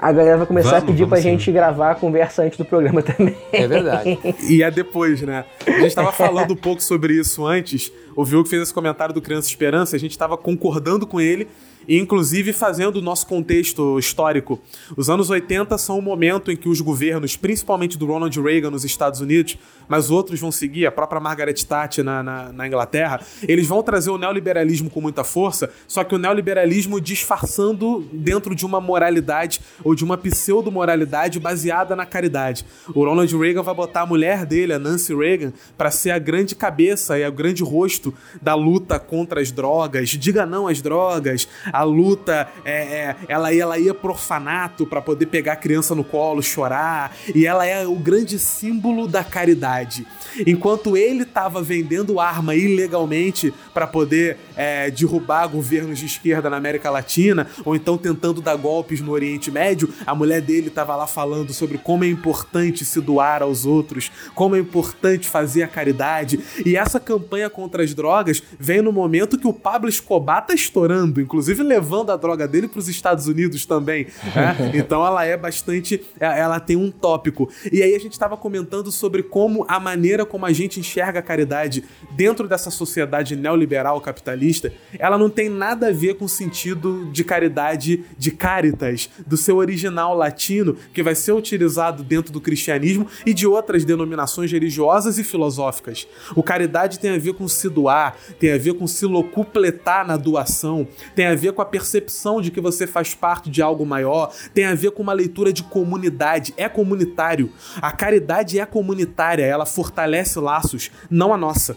A 0.00 0.12
galera 0.12 0.38
vai 0.38 0.46
começar 0.46 0.70
Vamos, 0.70 0.84
a 0.84 0.86
pedir 0.86 1.06
pra 1.06 1.18
sim. 1.18 1.24
gente 1.24 1.52
gravar 1.52 1.90
a 1.90 1.94
conversa 1.94 2.42
antes 2.42 2.56
do 2.56 2.64
programa 2.64 3.02
também. 3.04 3.36
É 3.52 3.68
verdade. 3.68 4.18
E 4.48 4.62
é 4.62 4.70
depois, 4.70 5.20
né? 5.20 5.44
A 5.66 5.80
gente 5.80 5.94
tava 5.94 6.10
falando 6.10 6.54
um 6.54 6.56
pouco 6.56 6.82
sobre 6.82 7.12
isso 7.12 7.44
antes. 7.44 7.92
O 8.16 8.24
Viu 8.24 8.42
que 8.42 8.48
fez 8.48 8.62
esse 8.62 8.72
comentário 8.72 9.14
do 9.14 9.20
Criança 9.20 9.48
Esperança, 9.48 9.96
a 9.96 9.98
gente 9.98 10.16
tava 10.16 10.38
concordando 10.38 11.06
com 11.06 11.20
ele 11.20 11.46
inclusive 11.88 12.52
fazendo 12.52 12.96
o 12.96 13.02
nosso 13.02 13.26
contexto 13.26 13.98
histórico. 13.98 14.60
Os 14.96 15.10
anos 15.10 15.30
80 15.30 15.76
são 15.78 15.98
o 15.98 16.02
momento 16.02 16.50
em 16.50 16.56
que 16.56 16.68
os 16.68 16.80
governos, 16.80 17.36
principalmente 17.36 17.98
do 17.98 18.06
Ronald 18.06 18.40
Reagan 18.40 18.70
nos 18.70 18.84
Estados 18.84 19.20
Unidos, 19.20 19.58
mas 19.88 20.10
outros 20.10 20.38
vão 20.38 20.52
seguir, 20.52 20.86
a 20.86 20.92
própria 20.92 21.20
Margaret 21.20 21.54
Thatcher 21.54 22.04
na, 22.04 22.22
na, 22.22 22.52
na 22.52 22.66
Inglaterra, 22.66 23.20
eles 23.42 23.66
vão 23.66 23.82
trazer 23.82 24.10
o 24.10 24.18
neoliberalismo 24.18 24.88
com 24.88 25.00
muita 25.00 25.24
força, 25.24 25.70
só 25.88 26.04
que 26.04 26.14
o 26.14 26.18
neoliberalismo 26.18 27.00
disfarçando 27.00 28.06
dentro 28.12 28.54
de 28.54 28.64
uma 28.64 28.80
moralidade 28.80 29.60
ou 29.82 29.94
de 29.94 30.04
uma 30.04 30.16
pseudo-moralidade 30.16 31.40
baseada 31.40 31.96
na 31.96 32.06
caridade. 32.06 32.64
O 32.94 33.04
Ronald 33.04 33.36
Reagan 33.36 33.62
vai 33.62 33.74
botar 33.74 34.02
a 34.02 34.06
mulher 34.06 34.46
dele, 34.46 34.72
a 34.72 34.78
Nancy 34.78 35.14
Reagan, 35.14 35.52
para 35.76 35.90
ser 35.90 36.10
a 36.10 36.18
grande 36.18 36.54
cabeça 36.54 37.18
e 37.18 37.26
o 37.26 37.32
grande 37.32 37.62
rosto 37.62 38.14
da 38.40 38.54
luta 38.54 38.98
contra 38.98 39.40
as 39.40 39.50
drogas. 39.50 40.10
Diga 40.10 40.46
não 40.46 40.68
às 40.68 40.80
drogas. 40.80 41.48
A 41.72 41.82
luta, 41.82 42.48
é, 42.64 42.72
é, 42.72 43.16
ela, 43.28 43.52
ia, 43.52 43.62
ela 43.62 43.78
ia 43.78 43.94
pro 43.94 44.10
orfanato 44.10 44.86
para 44.86 45.00
poder 45.00 45.26
pegar 45.26 45.54
a 45.54 45.56
criança 45.56 45.94
no 45.94 46.04
colo, 46.04 46.42
chorar. 46.42 47.14
E 47.34 47.46
ela 47.46 47.66
é 47.66 47.86
o 47.86 47.96
grande 47.96 48.38
símbolo 48.38 49.06
da 49.06 49.24
caridade. 49.24 50.06
Enquanto 50.46 50.96
ele 50.96 51.22
estava 51.22 51.62
vendendo 51.62 52.20
arma 52.20 52.54
ilegalmente 52.54 53.52
para 53.72 53.86
poder 53.86 54.38
é, 54.60 54.90
derrubar 54.90 55.48
governos 55.48 55.98
de 55.98 56.04
esquerda 56.04 56.50
na 56.50 56.58
América 56.58 56.90
Latina, 56.90 57.46
ou 57.64 57.74
então 57.74 57.96
tentando 57.96 58.42
dar 58.42 58.56
golpes 58.56 59.00
no 59.00 59.10
Oriente 59.10 59.50
Médio, 59.50 59.88
a 60.06 60.14
mulher 60.14 60.42
dele 60.42 60.68
estava 60.68 60.94
lá 60.94 61.06
falando 61.06 61.54
sobre 61.54 61.78
como 61.78 62.04
é 62.04 62.08
importante 62.08 62.84
se 62.84 63.00
doar 63.00 63.42
aos 63.42 63.64
outros, 63.64 64.12
como 64.34 64.54
é 64.54 64.58
importante 64.58 65.26
fazer 65.26 65.62
a 65.62 65.68
caridade. 65.68 66.38
E 66.66 66.76
essa 66.76 67.00
campanha 67.00 67.48
contra 67.48 67.82
as 67.82 67.94
drogas 67.94 68.42
vem 68.58 68.82
no 68.82 68.92
momento 68.92 69.38
que 69.38 69.46
o 69.46 69.52
Pablo 69.54 69.88
Escobar 69.88 70.44
tá 70.46 70.52
estourando, 70.52 71.22
inclusive 71.22 71.62
levando 71.62 72.10
a 72.10 72.16
droga 72.16 72.46
dele 72.46 72.68
para 72.68 72.80
os 72.80 72.88
Estados 72.88 73.26
Unidos 73.26 73.64
também. 73.64 74.08
né? 74.36 74.56
Então 74.90 75.06
ela 75.06 75.24
é 75.24 75.36
bastante. 75.36 76.04
Ela 76.18 76.58
tem 76.60 76.76
um 76.76 76.90
tópico. 76.90 77.48
E 77.72 77.82
aí 77.82 77.94
a 77.94 77.98
gente 77.98 78.12
estava 78.12 78.36
comentando 78.36 78.90
sobre 78.92 79.22
como 79.22 79.64
a 79.68 79.80
maneira 79.80 80.26
como 80.26 80.44
a 80.44 80.52
gente 80.52 80.80
enxerga 80.80 81.20
a 81.20 81.22
caridade 81.22 81.84
dentro 82.12 82.48
dessa 82.48 82.70
sociedade 82.70 83.36
neoliberal 83.36 84.00
capitalista, 84.00 84.49
ela 84.98 85.18
não 85.18 85.30
tem 85.30 85.48
nada 85.48 85.88
a 85.88 85.92
ver 85.92 86.14
com 86.14 86.24
o 86.24 86.28
sentido 86.28 87.08
de 87.12 87.22
caridade 87.22 88.04
de 88.18 88.30
caritas, 88.30 89.08
do 89.26 89.36
seu 89.36 89.56
original 89.56 90.16
latino 90.16 90.76
que 90.92 91.02
vai 91.02 91.14
ser 91.14 91.32
utilizado 91.32 92.02
dentro 92.02 92.32
do 92.32 92.40
cristianismo 92.40 93.06
e 93.24 93.32
de 93.32 93.46
outras 93.46 93.84
denominações 93.84 94.50
religiosas 94.50 95.18
e 95.18 95.24
filosóficas. 95.24 96.06
O 96.34 96.42
caridade 96.42 96.98
tem 96.98 97.10
a 97.10 97.18
ver 97.18 97.34
com 97.34 97.46
se 97.48 97.68
doar, 97.68 98.16
tem 98.38 98.52
a 98.52 98.58
ver 98.58 98.74
com 98.74 98.86
se 98.86 99.06
locupletar 99.06 100.06
na 100.06 100.16
doação, 100.16 100.86
tem 101.14 101.26
a 101.26 101.34
ver 101.34 101.52
com 101.52 101.62
a 101.62 101.66
percepção 101.66 102.40
de 102.40 102.50
que 102.50 102.60
você 102.60 102.86
faz 102.86 103.14
parte 103.14 103.50
de 103.50 103.62
algo 103.62 103.84
maior, 103.84 104.32
tem 104.54 104.66
a 104.66 104.74
ver 104.74 104.90
com 104.92 105.02
uma 105.02 105.12
leitura 105.12 105.52
de 105.52 105.62
comunidade, 105.62 106.54
é 106.56 106.68
comunitário. 106.68 107.50
A 107.80 107.92
caridade 107.92 108.58
é 108.58 108.66
comunitária, 108.66 109.44
ela 109.44 109.66
fortalece 109.66 110.38
laços, 110.38 110.90
não 111.10 111.32
a 111.32 111.36
nossa. 111.36 111.76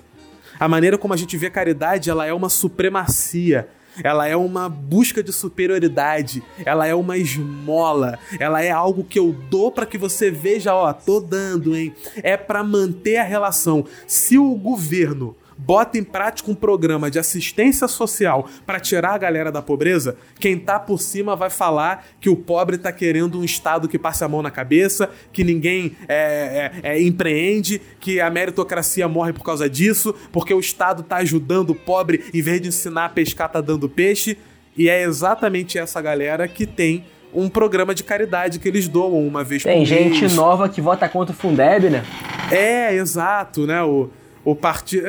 A 0.63 0.67
maneira 0.69 0.97
como 0.97 1.13
a 1.13 1.17
gente 1.17 1.35
vê 1.35 1.47
a 1.47 1.51
caridade, 1.51 2.09
ela 2.09 2.25
é 2.25 2.33
uma 2.33 2.47
supremacia. 2.47 3.67
Ela 4.01 4.29
é 4.29 4.35
uma 4.37 4.69
busca 4.69 5.21
de 5.21 5.33
superioridade, 5.33 6.41
ela 6.65 6.87
é 6.87 6.95
uma 6.95 7.17
esmola, 7.17 8.17
ela 8.39 8.63
é 8.63 8.71
algo 8.71 9.03
que 9.03 9.19
eu 9.19 9.35
dou 9.51 9.71
para 9.71 9.85
que 9.85 9.97
você 9.97 10.31
veja, 10.31 10.73
ó, 10.73 10.91
tô 10.93 11.19
dando, 11.19 11.75
hein? 11.75 11.93
É 12.23 12.37
para 12.37 12.63
manter 12.63 13.17
a 13.17 13.23
relação. 13.23 13.85
Se 14.07 14.37
o 14.37 14.55
governo 14.55 15.35
bota 15.65 15.97
em 15.97 16.03
prática 16.03 16.51
um 16.51 16.55
programa 16.55 17.09
de 17.09 17.17
assistência 17.17 17.87
social 17.87 18.47
para 18.65 18.79
tirar 18.79 19.13
a 19.13 19.17
galera 19.17 19.51
da 19.51 19.61
pobreza, 19.61 20.17
quem 20.39 20.57
tá 20.57 20.79
por 20.79 20.99
cima 20.99 21.35
vai 21.35 21.49
falar 21.49 22.05
que 22.19 22.29
o 22.29 22.35
pobre 22.35 22.77
tá 22.77 22.91
querendo 22.91 23.39
um 23.39 23.43
Estado 23.43 23.87
que 23.87 23.97
passe 23.97 24.23
a 24.23 24.27
mão 24.27 24.41
na 24.41 24.51
cabeça, 24.51 25.09
que 25.31 25.43
ninguém 25.43 25.95
é, 26.07 26.71
é, 26.83 26.91
é, 26.91 27.01
empreende, 27.01 27.81
que 27.99 28.19
a 28.19 28.29
meritocracia 28.29 29.07
morre 29.07 29.31
por 29.31 29.43
causa 29.43 29.69
disso, 29.69 30.13
porque 30.31 30.53
o 30.53 30.59
Estado 30.59 31.03
tá 31.03 31.17
ajudando 31.17 31.69
o 31.69 31.75
pobre 31.75 32.25
em 32.33 32.41
vez 32.41 32.61
de 32.61 32.67
ensinar 32.67 33.05
a 33.05 33.09
pescar, 33.09 33.49
tá 33.49 33.61
dando 33.61 33.87
peixe. 33.87 34.37
E 34.75 34.89
é 34.89 35.03
exatamente 35.03 35.77
essa 35.77 36.01
galera 36.01 36.47
que 36.47 36.65
tem 36.65 37.05
um 37.33 37.49
programa 37.49 37.95
de 37.95 38.03
caridade 38.03 38.59
que 38.59 38.67
eles 38.67 38.87
doam 38.87 39.25
uma 39.25 39.43
vez 39.43 39.63
Tem 39.63 39.79
por 39.79 39.85
gente 39.85 40.21
mês. 40.21 40.35
nova 40.35 40.69
que 40.69 40.81
vota 40.81 41.07
contra 41.09 41.33
o 41.33 41.37
Fundeb, 41.37 41.89
né? 41.89 42.03
É, 42.51 42.93
exato, 42.93 43.65
né? 43.65 43.81
O, 43.81 44.09
o 44.43 44.55
partido. 44.55 45.05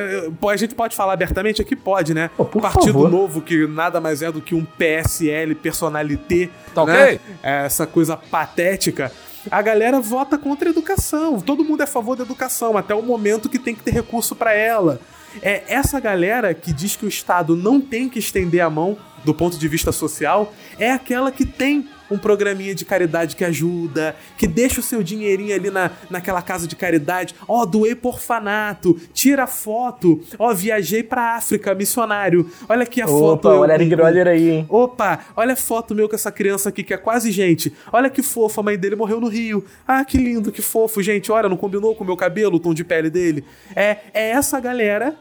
A 0.49 0.57
gente 0.57 0.75
pode 0.75 0.95
falar 0.95 1.13
abertamente 1.13 1.61
aqui? 1.61 1.75
Pode, 1.75 2.15
né? 2.15 2.31
Pô, 2.37 2.45
por 2.45 2.63
partido 2.63 2.93
favor. 2.93 3.11
Novo, 3.11 3.41
que 3.41 3.67
nada 3.67 4.01
mais 4.01 4.23
é 4.23 4.31
do 4.31 4.41
que 4.41 4.55
um 4.55 4.65
PSL 4.65 5.55
personalité. 5.55 6.51
Tá 6.75 6.85
né? 6.85 7.05
ok? 7.05 7.21
É 7.43 7.65
Essa 7.67 7.87
coisa 7.87 8.17
patética. 8.17 9.11
A 9.51 9.61
galera 9.61 10.01
vota 10.01 10.39
contra 10.39 10.69
a 10.69 10.73
educação. 10.73 11.41
Todo 11.41 11.65
mundo 11.65 11.81
é 11.81 11.85
a 11.85 11.87
favor 11.87 12.17
da 12.17 12.25
educação, 12.25 12.77
até 12.77 12.95
o 12.95 13.03
momento 13.03 13.49
que 13.49 13.59
tem 13.59 13.75
que 13.75 13.83
ter 13.83 13.91
recurso 13.91 14.35
para 14.35 14.55
ela. 14.55 15.01
É 15.43 15.65
essa 15.67 15.99
galera 15.99 16.55
que 16.55 16.73
diz 16.73 16.97
que 16.97 17.05
o 17.05 17.09
Estado 17.09 17.57
não 17.57 17.81
tem 17.81 18.09
que 18.09 18.19
estender 18.19 18.61
a 18.61 18.71
mão 18.71 18.97
do 19.25 19.35
ponto 19.35 19.59
de 19.59 19.67
vista 19.67 19.91
social, 19.91 20.53
é 20.79 20.93
aquela 20.93 21.33
que 21.33 21.47
tem 21.47 21.89
um 22.15 22.19
programinha 22.19 22.75
de 22.75 22.85
caridade 22.85 23.37
que 23.37 23.45
ajuda, 23.45 24.17
que 24.37 24.47
deixa 24.47 24.81
o 24.81 24.83
seu 24.83 25.03
dinheirinho 25.03 25.55
ali 25.55 25.71
na, 25.71 25.91
naquela 26.09 26.41
casa 26.41 26.67
de 26.67 26.77
caridade. 26.77 27.35
Ó, 27.47 27.65
doei 27.67 27.95
por 27.95 28.15
orfanato, 28.15 28.99
tira 29.13 29.47
foto. 29.47 30.21
Ó, 30.39 30.53
viajei 30.55 31.03
pra 31.03 31.37
África, 31.37 31.75
missionário. 31.75 32.51
Olha 32.69 32.85
aqui 32.85 33.03
a 33.03 33.07
foto. 33.07 33.49
Opa, 33.49 33.55
olha 33.55 33.97
Brother 33.97 34.29
aí, 34.29 34.51
hein? 34.51 34.67
Opa, 34.69 35.21
olha 35.37 35.53
a 35.53 35.57
foto 35.57 35.95
meu 35.95 36.09
com 36.09 36.15
essa 36.15 36.33
criança 36.33 36.69
aqui 36.69 36.83
que 36.83 36.95
é 36.95 36.97
quase 36.97 37.31
gente. 37.31 37.73
Olha 37.93 38.09
que 38.09 38.23
fofo, 38.23 38.61
a 38.61 38.63
mãe 38.63 38.79
dele 38.79 38.97
morreu 38.97 39.21
no 39.21 39.29
Rio. 39.29 39.65
Ah, 39.87 40.05
que 40.05 40.17
lindo, 40.17 40.53
que 40.53 40.63
fofo, 40.63 41.03
gente. 41.03 41.31
Olha, 41.31 41.49
não 41.49 41.57
combinou 41.57 41.95
com 41.95 42.05
o 42.05 42.07
meu 42.07 42.17
cabelo, 42.17 42.57
o 42.57 42.61
tom 42.61 42.73
de 42.73 42.85
pele 42.85 43.11
dele. 43.11 43.45
É, 43.75 43.99
é 44.13 44.31
essa 44.31 44.61
galera 44.61 45.17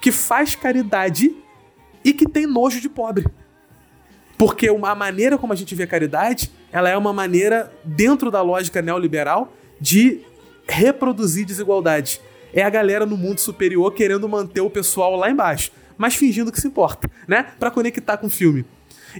que 0.00 0.12
faz 0.12 0.54
caridade 0.54 1.34
e 2.04 2.12
que 2.12 2.28
tem 2.28 2.46
nojo 2.46 2.80
de 2.80 2.88
pobre. 2.88 3.26
Porque 4.38 4.70
uma- 4.70 4.90
a 4.90 4.94
maneira 4.94 5.36
como 5.36 5.52
a 5.52 5.56
gente 5.56 5.74
vê 5.74 5.82
a 5.82 5.86
caridade, 5.86 6.50
ela 6.72 6.88
é 6.88 6.96
uma 6.96 7.12
maneira, 7.12 7.72
dentro 7.84 8.30
da 8.30 8.40
lógica 8.40 8.80
neoliberal, 8.80 9.52
de 9.80 10.20
reproduzir 10.66 11.44
desigualdade. 11.44 12.20
É 12.54 12.62
a 12.62 12.70
galera 12.70 13.04
no 13.04 13.16
mundo 13.16 13.40
superior 13.40 13.92
querendo 13.92 14.28
manter 14.28 14.60
o 14.60 14.70
pessoal 14.70 15.16
lá 15.16 15.30
embaixo, 15.30 15.72
mas 15.96 16.14
fingindo 16.14 16.52
que 16.52 16.60
se 16.60 16.66
importa, 16.68 17.10
né? 17.26 17.46
Pra 17.58 17.70
conectar 17.70 18.16
com 18.16 18.28
o 18.28 18.30
filme. 18.30 18.64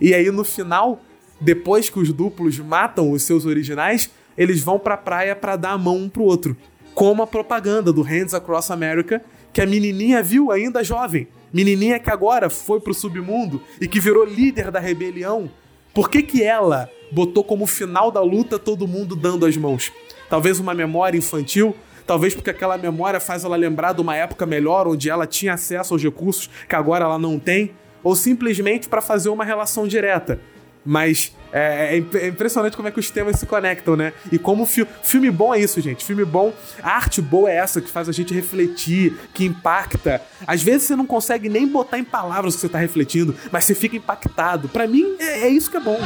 E 0.00 0.14
aí 0.14 0.30
no 0.30 0.44
final, 0.44 1.00
depois 1.40 1.90
que 1.90 1.98
os 1.98 2.12
duplos 2.12 2.58
matam 2.58 3.10
os 3.10 3.22
seus 3.22 3.44
originais, 3.44 4.10
eles 4.36 4.62
vão 4.62 4.78
pra 4.78 4.96
praia 4.96 5.34
pra 5.34 5.56
dar 5.56 5.70
a 5.72 5.78
mão 5.78 5.96
um 5.96 6.08
pro 6.08 6.22
outro. 6.22 6.56
Como 6.94 7.22
a 7.22 7.26
propaganda 7.26 7.92
do 7.92 8.02
Hands 8.02 8.34
Across 8.34 8.70
America, 8.70 9.22
que 9.58 9.62
a 9.62 9.66
menininha 9.66 10.22
viu 10.22 10.52
ainda 10.52 10.84
jovem. 10.84 11.26
Menininha 11.52 11.98
que 11.98 12.08
agora 12.08 12.48
foi 12.48 12.78
pro 12.78 12.94
submundo 12.94 13.60
e 13.80 13.88
que 13.88 13.98
virou 13.98 14.24
líder 14.24 14.70
da 14.70 14.78
rebelião. 14.78 15.50
Por 15.92 16.08
que 16.08 16.22
que 16.22 16.44
ela 16.44 16.88
botou 17.10 17.42
como 17.42 17.66
final 17.66 18.12
da 18.12 18.22
luta 18.22 18.56
todo 18.56 18.86
mundo 18.86 19.16
dando 19.16 19.44
as 19.44 19.56
mãos? 19.56 19.90
Talvez 20.30 20.60
uma 20.60 20.74
memória 20.74 21.18
infantil, 21.18 21.74
talvez 22.06 22.36
porque 22.36 22.50
aquela 22.50 22.78
memória 22.78 23.18
faz 23.18 23.42
ela 23.42 23.56
lembrar 23.56 23.94
de 23.94 24.00
uma 24.00 24.14
época 24.14 24.46
melhor 24.46 24.86
onde 24.86 25.10
ela 25.10 25.26
tinha 25.26 25.54
acesso 25.54 25.92
aos 25.92 26.04
recursos 26.04 26.48
que 26.68 26.76
agora 26.76 27.04
ela 27.04 27.18
não 27.18 27.36
tem, 27.36 27.72
ou 28.04 28.14
simplesmente 28.14 28.88
para 28.88 29.02
fazer 29.02 29.28
uma 29.28 29.44
relação 29.44 29.88
direta. 29.88 30.40
Mas 30.84 31.32
é, 31.52 31.96
é 31.96 32.18
é 32.18 32.28
impressionante 32.28 32.76
como 32.76 32.88
é 32.88 32.90
que 32.90 33.00
os 33.00 33.10
temas 33.10 33.38
se 33.38 33.46
conectam, 33.46 33.96
né? 33.96 34.12
E 34.30 34.38
como 34.38 34.66
fi 34.66 34.86
filme 35.02 35.30
bom 35.30 35.54
é 35.54 35.60
isso, 35.60 35.80
gente. 35.80 36.04
Filme 36.04 36.24
bom, 36.24 36.52
a 36.82 36.90
arte 36.90 37.20
boa 37.20 37.50
é 37.50 37.56
essa 37.56 37.80
que 37.80 37.90
faz 37.90 38.08
a 38.08 38.12
gente 38.12 38.34
refletir, 38.34 39.18
que 39.32 39.44
impacta. 39.44 40.20
Às 40.46 40.62
vezes 40.62 40.86
você 40.86 40.96
não 40.96 41.06
consegue 41.06 41.48
nem 41.48 41.66
botar 41.66 41.98
em 41.98 42.04
palavras 42.04 42.54
o 42.54 42.56
que 42.56 42.60
você 42.62 42.68
tá 42.68 42.78
refletindo, 42.78 43.34
mas 43.50 43.64
você 43.64 43.74
fica 43.74 43.96
impactado. 43.96 44.68
Pra 44.68 44.86
mim, 44.86 45.16
é, 45.18 45.46
é 45.46 45.48
isso 45.48 45.70
que 45.70 45.76
é 45.76 45.80
bom. 45.80 45.98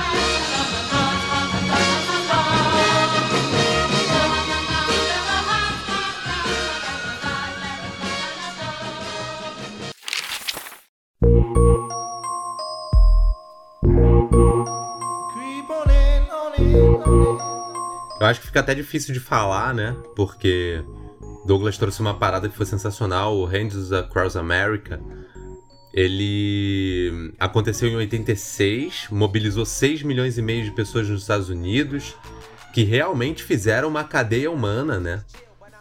Eu 18.20 18.26
acho 18.26 18.40
que 18.40 18.46
fica 18.46 18.60
até 18.60 18.74
difícil 18.74 19.12
de 19.12 19.20
falar, 19.20 19.74
né? 19.74 19.96
Porque 20.14 20.82
Douglas 21.44 21.76
trouxe 21.76 22.00
uma 22.00 22.14
parada 22.14 22.48
que 22.48 22.56
foi 22.56 22.66
sensacional, 22.66 23.36
o 23.36 23.44
Hands 23.44 23.90
Across 23.92 24.36
America. 24.36 25.00
Ele 25.92 27.34
aconteceu 27.38 27.88
em 27.88 27.96
86, 27.96 29.08
mobilizou 29.10 29.66
6 29.66 30.02
milhões 30.04 30.38
e 30.38 30.42
meio 30.42 30.64
de 30.64 30.70
pessoas 30.70 31.08
nos 31.08 31.22
Estados 31.22 31.50
Unidos, 31.50 32.16
que 32.72 32.84
realmente 32.84 33.42
fizeram 33.42 33.88
uma 33.88 34.04
cadeia 34.04 34.50
humana, 34.50 34.98
né? 34.98 35.24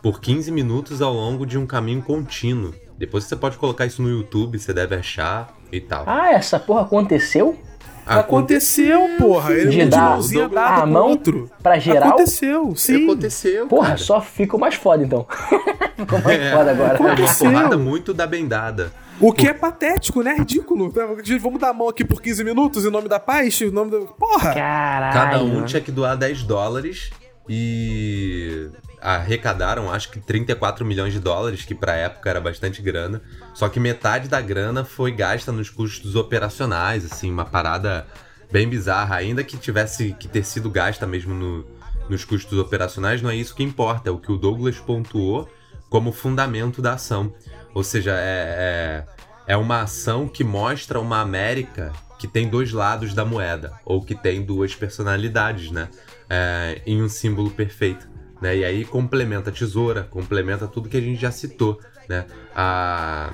Por 0.02 0.20
15 0.20 0.52
minutos 0.52 1.02
ao 1.02 1.14
longo 1.14 1.46
de 1.46 1.58
um 1.58 1.66
caminho 1.66 2.02
contínuo. 2.02 2.74
Depois 2.98 3.24
você 3.24 3.36
pode 3.36 3.58
colocar 3.58 3.86
isso 3.86 4.02
no 4.02 4.10
YouTube, 4.10 4.60
você 4.60 4.74
deve 4.74 4.96
achar 4.96 5.56
e 5.72 5.80
tal. 5.80 6.04
Ah, 6.08 6.32
essa 6.34 6.60
porra 6.60 6.82
aconteceu? 6.82 7.58
Aconteceu, 8.06 9.10
porra. 9.18 9.54
Ele 9.54 9.70
De 9.70 9.86
dar 9.86 10.18
a 10.18 10.82
pro 10.82 10.88
mão 10.88 11.10
outro. 11.10 11.50
pra 11.62 11.78
geral? 11.80 12.10
Aconteceu, 12.10 12.76
sim. 12.76 13.04
Aconteceu, 13.06 13.68
Porra, 13.68 13.88
cara. 13.90 13.98
só 13.98 14.22
ficou 14.22 14.60
mais 14.60 14.76
foda 14.76 15.04
então. 15.04 15.26
ficou 15.98 16.20
mais 16.22 16.40
É. 16.42 16.52
foda 16.52 16.72
agora. 16.72 16.98
É 16.98 17.00
uma 17.00 17.14
Aconteceu. 17.14 17.52
porrada 17.52 17.78
muito 17.78 18.14
da 18.14 18.26
bendada. 18.28 18.92
O 19.20 19.32
que 19.32 19.48
é 19.48 19.54
patético, 19.54 20.24
né? 20.24 20.36
Ridículo. 20.40 20.92
Vamos 21.40 21.60
dar 21.60 21.70
a 21.70 21.74
mão 21.74 21.88
aqui 21.88 22.04
por 22.04 22.22
15 22.22 22.44
minutos 22.44 22.86
em 22.86 22.90
nome 22.90 23.08
da 23.08 23.20
paz? 23.20 23.62
Em 23.62 23.70
nome 23.70 23.92
do... 23.92 24.00
Porra! 24.18 24.54
Caralho. 24.54 25.14
Cada 25.14 25.44
um 25.44 25.64
tinha 25.64 25.80
que 25.82 25.92
doar 25.92 26.18
10 26.18 26.42
dólares 26.44 27.12
e 27.48 28.68
arrecadaram 29.02 29.92
acho 29.92 30.12
que 30.12 30.20
34 30.20 30.86
milhões 30.86 31.12
de 31.12 31.20
dólares, 31.20 31.66
que 31.66 31.74
pra 31.76 31.96
época 31.96 32.30
era 32.30 32.40
bastante 32.40 32.82
grana. 32.82 33.22
Só 33.54 33.68
que 33.68 33.80
metade 33.80 34.28
da 34.28 34.40
grana 34.40 34.86
foi 34.86 35.12
gasta 35.12 35.52
nos 35.52 35.70
custos 35.70 36.16
operacionais, 36.16 37.04
assim, 37.06 37.32
uma 37.32 37.46
parada 37.46 38.06
bem 38.52 38.70
bizarra. 38.70 39.16
Ainda 39.16 39.44
que 39.44 39.58
tivesse 39.58 40.14
que 40.20 40.28
ter 40.28 40.44
sido 40.44 40.70
gasta 40.70 41.08
mesmo 41.08 41.34
no- 41.34 41.66
nos 42.10 42.24
custos 42.24 42.58
operacionais, 42.60 43.22
não 43.22 43.30
é 43.30 43.36
isso 43.36 43.56
que 43.56 43.64
importa, 43.64 44.10
é 44.10 44.12
o 44.12 44.18
que 44.18 44.32
o 44.32 44.38
Douglas 44.38 44.78
pontuou 44.78 45.50
como 45.90 46.12
fundamento 46.12 46.82
da 46.82 46.94
ação. 46.94 47.34
Ou 47.74 47.84
seja, 47.84 48.12
é, 48.12 49.06
é, 49.48 49.54
é 49.54 49.58
uma 49.58 49.82
ação 49.82 50.28
que 50.28 50.44
mostra 50.44 51.00
uma 51.00 51.22
América 51.22 51.92
que 52.20 52.28
tem 52.28 52.48
dois 52.48 52.72
lados 52.72 53.14
da 53.16 53.26
moeda, 53.26 53.74
ou 53.84 54.04
que 54.04 54.14
tem 54.14 54.44
duas 54.44 54.76
personalidades, 54.76 55.72
né? 55.72 55.90
É, 56.30 56.82
em 56.86 57.02
um 57.02 57.10
símbolo 57.10 57.50
perfeito. 57.50 58.08
Né? 58.42 58.58
E 58.58 58.66
aí 58.66 58.84
complementa 58.84 59.50
a 59.50 59.54
tesoura, 59.54 60.08
complementa 60.10 60.68
tudo 60.68 60.90
que 60.90 60.98
a 60.98 61.02
gente 61.02 61.22
já 61.22 61.32
citou. 61.32 61.80
Né? 62.10 62.26
A, 62.56 63.32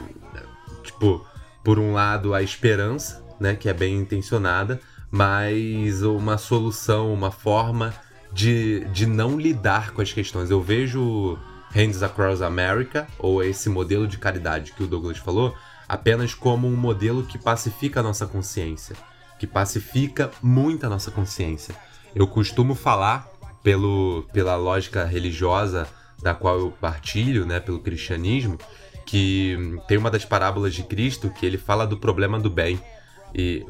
tipo, 0.83 1.25
por 1.63 1.79
um 1.79 1.93
lado, 1.93 2.33
a 2.33 2.43
esperança, 2.43 3.23
né? 3.39 3.55
que 3.55 3.69
é 3.69 3.73
bem 3.73 3.95
intencionada, 3.95 4.79
mas 5.09 6.03
uma 6.03 6.37
solução, 6.37 7.13
uma 7.13 7.31
forma 7.31 7.93
de, 8.31 8.85
de 8.91 9.05
não 9.05 9.39
lidar 9.39 9.91
com 9.91 10.01
as 10.01 10.11
questões. 10.11 10.51
Eu 10.51 10.61
vejo 10.61 11.37
Hands 11.71 12.03
Across 12.03 12.41
America, 12.41 13.07
ou 13.17 13.43
esse 13.43 13.69
modelo 13.69 14.07
de 14.07 14.17
caridade 14.17 14.73
que 14.73 14.83
o 14.83 14.87
Douglas 14.87 15.17
falou, 15.17 15.55
apenas 15.87 16.33
como 16.33 16.67
um 16.67 16.75
modelo 16.75 17.23
que 17.23 17.37
pacifica 17.37 17.99
a 17.99 18.03
nossa 18.03 18.25
consciência, 18.25 18.95
que 19.39 19.47
pacifica 19.47 20.31
muito 20.41 20.85
a 20.85 20.89
nossa 20.89 21.11
consciência. 21.11 21.75
Eu 22.13 22.27
costumo 22.27 22.75
falar, 22.75 23.29
pelo, 23.67 24.23
pela 24.31 24.55
lógica 24.55 25.03
religiosa 25.03 25.89
da 26.23 26.33
qual 26.33 26.57
eu 26.57 26.71
partilho, 26.71 27.45
né, 27.45 27.59
pelo 27.59 27.81
cristianismo, 27.81 28.57
que 29.05 29.57
tem 29.89 29.97
uma 29.97 30.09
das 30.09 30.23
parábolas 30.23 30.73
de 30.73 30.83
Cristo 30.83 31.29
que 31.29 31.45
ele 31.45 31.57
fala 31.57 31.85
do 31.85 31.97
problema 31.97 32.39
do 32.39 32.49
bem. 32.49 32.79
E 33.35 33.65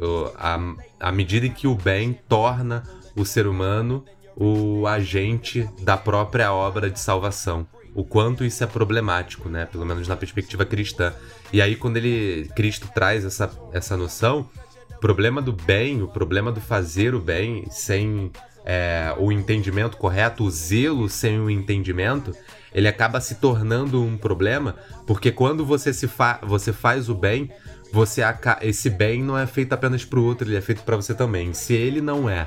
à 0.99 1.11
medida 1.11 1.47
em 1.47 1.51
que 1.51 1.65
o 1.65 1.73
bem 1.73 2.13
torna 2.29 2.83
o 3.15 3.25
ser 3.25 3.47
humano 3.47 4.05
o 4.35 4.85
agente 4.85 5.67
da 5.81 5.97
própria 5.97 6.53
obra 6.53 6.91
de 6.91 6.99
salvação. 6.99 7.65
O 7.95 8.03
quanto 8.03 8.45
isso 8.45 8.63
é 8.63 8.67
problemático, 8.67 9.49
né? 9.49 9.65
Pelo 9.65 9.83
menos 9.83 10.07
na 10.07 10.15
perspectiva 10.15 10.63
cristã. 10.63 11.11
E 11.51 11.59
aí, 11.59 11.75
quando 11.75 11.97
ele 11.97 12.47
Cristo 12.55 12.87
traz 12.93 13.25
essa, 13.25 13.49
essa 13.73 13.97
noção, 13.97 14.47
o 14.91 14.99
problema 14.99 15.41
do 15.41 15.51
bem, 15.51 16.03
o 16.03 16.07
problema 16.07 16.51
do 16.51 16.61
fazer 16.61 17.15
o 17.15 17.19
bem 17.19 17.65
sem 17.71 18.31
é, 18.69 19.15
o 19.17 19.31
entendimento 19.31 19.95
correto, 19.95 20.43
o 20.43 20.51
zelo 20.51 21.07
sem 21.07 21.39
o 21.39 21.49
entendimento, 21.49 22.33
ele 22.73 22.89
acaba 22.89 23.21
se 23.21 23.35
tornando 23.35 24.03
um 24.03 24.17
problema, 24.17 24.75
porque 25.05 25.31
quando 25.31 25.65
você 25.65 25.93
se 25.93 26.05
fa 26.05 26.41
você 26.43 26.73
faz 26.73 27.07
o 27.07 27.15
bem, 27.15 27.49
você 27.93 28.21
esse 28.61 28.89
bem 28.89 29.23
não 29.23 29.37
é 29.37 29.47
feito 29.47 29.71
apenas 29.71 30.03
para 30.03 30.19
o 30.19 30.23
outro, 30.25 30.45
ele 30.45 30.57
é 30.57 30.61
feito 30.61 30.83
para 30.83 30.97
você 30.97 31.13
também. 31.13 31.53
Se 31.53 31.73
ele 31.73 32.01
não 32.01 32.29
é 32.29 32.45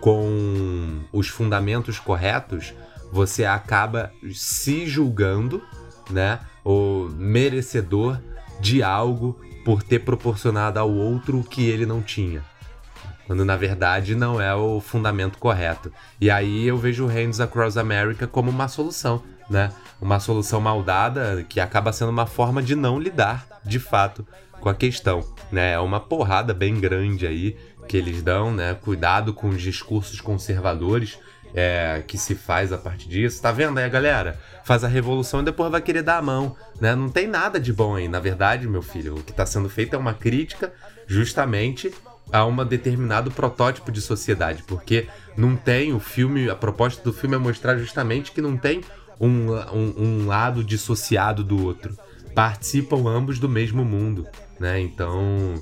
com 0.00 1.02
os 1.12 1.28
fundamentos 1.28 2.00
corretos, 2.00 2.74
você 3.12 3.44
acaba 3.44 4.10
se 4.32 4.88
julgando, 4.88 5.62
né, 6.10 6.40
o 6.64 7.08
merecedor 7.14 8.20
de 8.60 8.82
algo 8.82 9.38
por 9.64 9.84
ter 9.84 10.00
proporcionado 10.00 10.80
ao 10.80 10.90
outro 10.90 11.38
o 11.38 11.44
que 11.44 11.68
ele 11.68 11.86
não 11.86 12.02
tinha. 12.02 12.49
Quando 13.30 13.44
na 13.44 13.56
verdade 13.56 14.16
não 14.16 14.40
é 14.40 14.52
o 14.56 14.80
fundamento 14.80 15.38
correto. 15.38 15.92
E 16.20 16.28
aí 16.28 16.66
eu 16.66 16.76
vejo 16.76 17.06
Hands 17.06 17.38
Across 17.38 17.76
America 17.76 18.26
como 18.26 18.50
uma 18.50 18.66
solução, 18.66 19.22
né? 19.48 19.70
Uma 20.00 20.18
solução 20.18 20.60
maldada 20.60 21.46
que 21.48 21.60
acaba 21.60 21.92
sendo 21.92 22.08
uma 22.08 22.26
forma 22.26 22.60
de 22.60 22.74
não 22.74 22.98
lidar, 22.98 23.46
de 23.64 23.78
fato, 23.78 24.26
com 24.60 24.68
a 24.68 24.74
questão, 24.74 25.24
né? 25.52 25.74
É 25.74 25.78
uma 25.78 26.00
porrada 26.00 26.52
bem 26.52 26.80
grande 26.80 27.24
aí 27.24 27.56
que 27.86 27.96
eles 27.96 28.20
dão, 28.20 28.52
né? 28.52 28.74
Cuidado 28.74 29.32
com 29.32 29.50
os 29.50 29.62
discursos 29.62 30.20
conservadores 30.20 31.16
é, 31.54 32.02
que 32.04 32.18
se 32.18 32.34
faz 32.34 32.72
a 32.72 32.78
partir 32.78 33.08
disso. 33.08 33.40
Tá 33.40 33.52
vendo 33.52 33.78
aí, 33.78 33.88
galera? 33.88 34.40
Faz 34.64 34.82
a 34.82 34.88
revolução 34.88 35.38
e 35.38 35.44
depois 35.44 35.70
vai 35.70 35.80
querer 35.80 36.02
dar 36.02 36.18
a 36.18 36.22
mão, 36.22 36.56
né? 36.80 36.96
Não 36.96 37.08
tem 37.08 37.28
nada 37.28 37.60
de 37.60 37.72
bom 37.72 37.94
aí. 37.94 38.08
Na 38.08 38.18
verdade, 38.18 38.66
meu 38.66 38.82
filho, 38.82 39.14
o 39.14 39.22
que 39.22 39.30
está 39.30 39.46
sendo 39.46 39.70
feito 39.70 39.94
é 39.94 39.98
uma 39.98 40.14
crítica 40.14 40.72
justamente 41.06 41.92
a 42.32 42.44
um 42.46 42.64
determinado 42.64 43.30
protótipo 43.30 43.90
de 43.90 44.00
sociedade, 44.00 44.62
porque 44.64 45.08
não 45.36 45.56
tem 45.56 45.92
o 45.92 46.00
filme, 46.00 46.48
a 46.48 46.54
proposta 46.56 47.02
do 47.02 47.12
filme 47.12 47.36
é 47.36 47.38
mostrar 47.38 47.76
justamente 47.78 48.32
que 48.32 48.40
não 48.40 48.56
tem 48.56 48.82
um, 49.20 49.52
um, 49.52 49.94
um 49.96 50.26
lado 50.26 50.64
dissociado 50.64 51.42
do 51.44 51.64
outro. 51.64 51.96
Participam 52.34 53.08
ambos 53.08 53.38
do 53.38 53.48
mesmo 53.48 53.84
mundo, 53.84 54.26
né? 54.58 54.80
Então, 54.80 55.54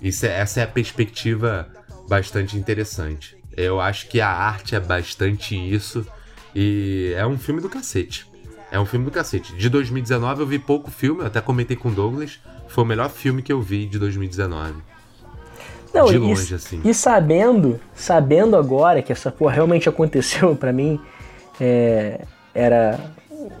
isso 0.00 0.24
é- 0.26 0.38
essa 0.40 0.60
é 0.60 0.62
a 0.62 0.68
perspectiva 0.68 1.68
bastante 2.08 2.56
interessante. 2.56 3.36
Eu 3.56 3.80
acho 3.80 4.08
que 4.08 4.20
a 4.20 4.28
arte 4.30 4.74
é 4.74 4.80
bastante 4.80 5.56
isso 5.56 6.06
e 6.54 7.12
é 7.16 7.26
um 7.26 7.38
filme 7.38 7.60
do 7.60 7.68
cacete. 7.68 8.26
É 8.70 8.78
um 8.78 8.86
filme 8.86 9.04
do 9.04 9.10
cacete. 9.10 9.54
De 9.54 9.68
2019 9.68 10.42
eu 10.42 10.46
vi 10.46 10.58
pouco 10.58 10.90
filme, 10.90 11.20
eu 11.20 11.26
até 11.26 11.40
comentei 11.40 11.76
com 11.76 11.88
o 11.88 11.92
Douglas, 11.94 12.38
foi 12.68 12.84
o 12.84 12.86
melhor 12.86 13.10
filme 13.10 13.42
que 13.42 13.52
eu 13.52 13.60
vi 13.60 13.86
de 13.86 13.98
2019. 13.98 14.82
Não, 15.96 16.06
de 16.06 16.16
e- 16.16 16.18
longe, 16.18 16.54
assim. 16.54 16.80
E 16.84 16.94
sabendo, 16.94 17.80
sabendo 17.94 18.56
agora 18.56 19.02
que 19.02 19.12
essa 19.12 19.30
porra 19.30 19.54
realmente 19.54 19.88
aconteceu 19.90 20.54
pra 20.54 20.72
mim, 20.72 21.00
é, 21.60 22.20
era 22.54 22.98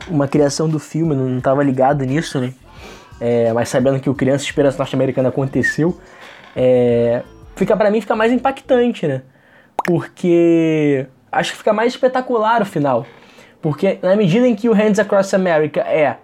uma 0.08 0.28
criação 0.28 0.68
do 0.68 0.78
filme, 0.78 1.14
não, 1.14 1.26
não 1.26 1.40
tava 1.40 1.62
ligado 1.62 2.04
nisso, 2.04 2.40
né? 2.40 2.52
É, 3.20 3.52
mas 3.52 3.68
sabendo 3.68 3.98
que 3.98 4.10
o 4.10 4.14
Criança 4.14 4.44
Esperança 4.44 4.76
Norte-Americana 4.78 5.30
aconteceu, 5.30 5.98
é, 6.54 7.22
fica 7.54 7.76
para 7.76 7.90
mim 7.90 8.00
fica 8.00 8.14
mais 8.14 8.32
impactante, 8.32 9.06
né? 9.06 9.22
Porque 9.84 11.06
acho 11.30 11.52
que 11.52 11.58
fica 11.58 11.72
mais 11.72 11.92
espetacular 11.92 12.62
o 12.62 12.66
final. 12.66 13.06
Porque 13.62 13.98
na 14.02 14.14
medida 14.16 14.46
em 14.46 14.54
que 14.54 14.68
o 14.68 14.72
Hands 14.72 14.98
Across 14.98 15.34
America 15.34 15.80
é 15.80 16.18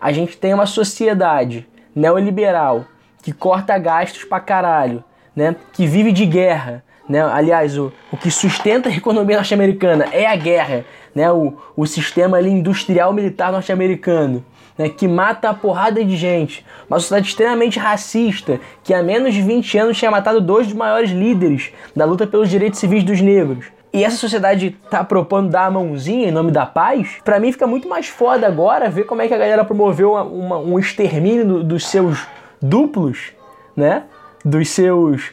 a 0.00 0.12
gente 0.12 0.36
tem 0.36 0.54
uma 0.54 0.66
sociedade 0.66 1.66
neoliberal 1.94 2.86
que 3.22 3.32
corta 3.32 3.76
gastos 3.78 4.24
pra 4.24 4.40
caralho, 4.40 5.02
né? 5.38 5.54
Que 5.72 5.86
vive 5.86 6.10
de 6.10 6.26
guerra, 6.26 6.82
né? 7.08 7.22
Aliás, 7.22 7.78
o, 7.78 7.92
o 8.12 8.16
que 8.16 8.28
sustenta 8.30 8.88
a 8.88 8.92
economia 8.92 9.36
norte-americana 9.36 10.06
é 10.12 10.26
a 10.26 10.34
guerra, 10.34 10.84
né? 11.14 11.30
O, 11.30 11.54
o 11.76 11.86
sistema 11.86 12.36
ali 12.36 12.50
industrial 12.50 13.12
militar 13.12 13.52
norte-americano, 13.52 14.44
né? 14.76 14.88
Que 14.88 15.06
mata 15.06 15.48
a 15.48 15.54
porrada 15.54 16.04
de 16.04 16.16
gente. 16.16 16.66
Uma 16.90 16.98
sociedade 16.98 17.28
extremamente 17.28 17.78
racista, 17.78 18.58
que 18.82 18.92
há 18.92 19.00
menos 19.02 19.32
de 19.32 19.40
20 19.40 19.78
anos 19.78 19.96
tinha 19.96 20.10
matado 20.10 20.40
dois 20.40 20.66
dos 20.66 20.74
maiores 20.76 21.10
líderes 21.10 21.70
da 21.94 22.04
luta 22.04 22.26
pelos 22.26 22.50
direitos 22.50 22.80
civis 22.80 23.04
dos 23.04 23.20
negros. 23.20 23.66
E 23.92 24.04
essa 24.04 24.16
sociedade 24.16 24.76
tá 24.90 25.02
propondo 25.04 25.48
dar 25.50 25.64
a 25.66 25.70
mãozinha 25.70 26.28
em 26.28 26.32
nome 26.32 26.50
da 26.50 26.66
paz, 26.66 27.16
pra 27.24 27.38
mim 27.40 27.50
fica 27.52 27.66
muito 27.66 27.88
mais 27.88 28.06
foda 28.08 28.46
agora 28.46 28.90
ver 28.90 29.04
como 29.04 29.22
é 29.22 29.28
que 29.28 29.32
a 29.34 29.38
galera 29.38 29.64
promoveu 29.64 30.10
uma- 30.12 30.22
uma- 30.24 30.58
um 30.58 30.78
extermínio 30.78 31.46
do- 31.46 31.64
dos 31.64 31.86
seus 31.86 32.26
duplos, 32.60 33.32
né? 33.76 34.02
Dos 34.44 34.68
seus 34.70 35.30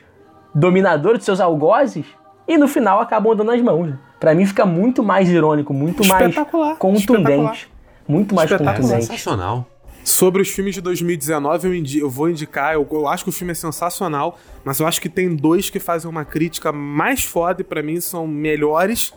dominadores, 0.53 1.19
dos 1.19 1.25
seus 1.25 1.39
algozes, 1.39 2.05
e 2.47 2.57
no 2.57 2.67
final 2.67 2.99
acabam 2.99 3.35
dando 3.35 3.51
as 3.51 3.61
mãos. 3.61 3.93
Pra 4.19 4.33
mim 4.33 4.45
fica 4.45 4.65
muito 4.65 5.03
mais 5.03 5.29
irônico, 5.29 5.73
muito 5.73 6.05
mais 6.05 6.33
contundente. 6.79 7.69
Muito 8.07 8.33
mais. 8.35 8.51
É 8.51 8.57
contundente. 8.57 9.05
sensacional. 9.05 9.67
Sobre 10.03 10.41
os 10.41 10.49
filmes 10.49 10.75
de 10.75 10.81
2019, 10.81 11.67
eu, 11.67 11.73
indi- 11.73 11.99
eu 11.99 12.09
vou 12.09 12.29
indicar. 12.29 12.75
Eu, 12.75 12.87
eu 12.91 13.07
acho 13.07 13.23
que 13.23 13.29
o 13.31 13.33
filme 13.33 13.51
é 13.51 13.55
sensacional, 13.55 14.37
mas 14.63 14.79
eu 14.79 14.85
acho 14.85 15.01
que 15.01 15.09
tem 15.09 15.35
dois 15.35 15.69
que 15.71 15.79
fazem 15.79 16.09
uma 16.09 16.23
crítica 16.23 16.71
mais 16.71 17.23
foda 17.23 17.61
e 17.61 17.63
pra 17.63 17.81
mim 17.81 17.99
são 17.99 18.27
melhores, 18.27 19.11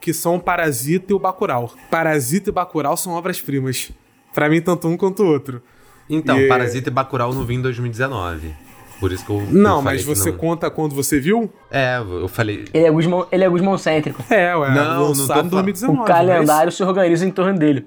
que 0.00 0.12
são 0.12 0.36
o 0.36 0.40
Parasita 0.40 1.12
e 1.12 1.14
o 1.14 1.18
Bacurau. 1.18 1.72
Parasita 1.90 2.50
e 2.50 2.52
Bacurau 2.52 2.94
são 2.96 3.14
obras-primas. 3.14 3.90
Pra 4.34 4.48
mim, 4.50 4.60
tanto 4.60 4.86
um 4.86 4.96
quanto 4.98 5.22
o 5.22 5.26
outro. 5.26 5.62
Então, 6.10 6.38
E- 6.38 6.46
Parasita 6.46 6.90
e 6.90 6.92
Bacurau 6.92 7.32
não 7.32 7.44
vi 7.44 7.54
em 7.54 7.62
2019. 7.62 8.54
Por 9.00 9.12
isso 9.12 9.24
que 9.24 9.30
eu 9.30 9.40
Não, 9.50 9.76
eu 9.78 9.82
falei 9.82 9.98
mas 9.98 10.04
você 10.04 10.30
não- 10.30 10.38
conta 10.38 10.70
quando 10.70 10.94
você 10.94 11.20
viu? 11.20 11.52
É, 11.70 11.98
eu 11.98 12.28
falei... 12.28 12.64
Ele 12.74 12.84
é 12.86 12.90
Guzmão, 12.90 13.26
ele 13.30 13.44
é 13.44 13.48
Guzmão-cêntrico. 13.48 14.24
É, 14.28 14.54
ué. 14.56 14.74
Não, 14.74 14.84
não 14.84 15.02
tô 15.02 15.08
lançado 15.08 15.46
em 15.46 15.50
falando. 15.50 15.50
2019. 15.50 16.00
O 16.00 16.04
calendário 16.04 16.72
se 16.72 16.82
organiza 16.82 17.26
em 17.26 17.30
torno 17.30 17.58
dele. 17.58 17.86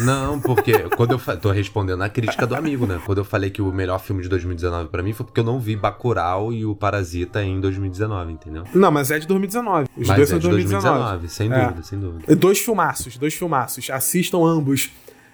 Não, 0.00 0.38
porque 0.40 0.78
quando 0.96 1.10
eu 1.12 1.18
fa... 1.18 1.36
tô 1.36 1.50
respondendo 1.50 2.02
a 2.02 2.08
crítica 2.08 2.46
do 2.46 2.54
amigo, 2.54 2.86
né? 2.86 3.00
Quando 3.04 3.18
eu 3.18 3.24
falei 3.24 3.50
que 3.50 3.60
o 3.60 3.72
melhor 3.72 3.98
filme 3.98 4.22
de 4.22 4.28
2019 4.28 4.88
pra 4.88 5.02
mim 5.02 5.12
foi 5.12 5.26
porque 5.26 5.40
eu 5.40 5.44
não 5.44 5.58
vi 5.58 5.74
Bacurau 5.74 6.52
e 6.52 6.64
o 6.64 6.74
Parasita 6.74 7.42
em 7.42 7.60
2019, 7.60 8.32
entendeu? 8.32 8.62
Mas... 8.64 8.74
Não, 8.74 8.90
mas 8.92 9.10
é 9.10 9.18
de 9.18 9.26
2019. 9.26 9.88
Os 9.96 10.06
Mas 10.06 10.16
dois 10.16 10.28
é 10.28 10.30
são 10.30 10.38
de 10.38 10.44
de 10.44 10.50
2019. 10.50 11.18
2019, 11.18 11.28
sem 11.28 11.52
É. 11.52 11.64
dúvida, 11.66 11.82
sem 11.82 11.98
dúvida. 11.98 12.36
Dois 12.36 12.58
filmaços, 12.60 13.16
dois 13.16 13.34
filmaços. 13.34 13.90
Assistam 13.90 14.38
ambos. 14.44 14.90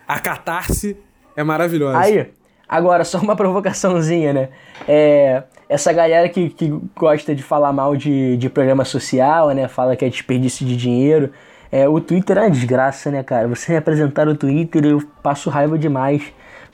A 0.06 0.18
catarse 0.18 0.96
é 1.36 1.44
maravilhosa. 1.44 1.98
Aí, 1.98 2.30
agora, 2.68 3.04
só 3.06 3.18
uma 3.18 3.34
provocaçãozinha, 3.34 4.32
né? 4.32 4.48
É, 4.86 5.42
essa 5.68 5.92
galera 5.92 6.28
que, 6.28 6.50
que 6.50 6.72
gosta 6.96 7.34
de 7.34 7.42
falar 7.42 7.72
mal 7.72 7.96
de, 7.96 8.36
de 8.36 8.48
programa 8.48 8.84
social, 8.84 9.50
né? 9.50 9.68
Fala 9.68 9.96
que 9.96 10.04
é 10.04 10.08
desperdício 10.08 10.66
de 10.66 10.76
dinheiro. 10.76 11.32
É, 11.70 11.88
o 11.88 12.00
Twitter 12.00 12.38
é 12.38 12.42
uma 12.42 12.50
desgraça, 12.50 13.10
né, 13.10 13.22
cara? 13.22 13.46
Você 13.48 13.72
representar 13.72 14.26
o 14.28 14.34
Twitter, 14.34 14.84
eu 14.84 15.02
passo 15.22 15.50
raiva 15.50 15.78
demais. 15.78 16.22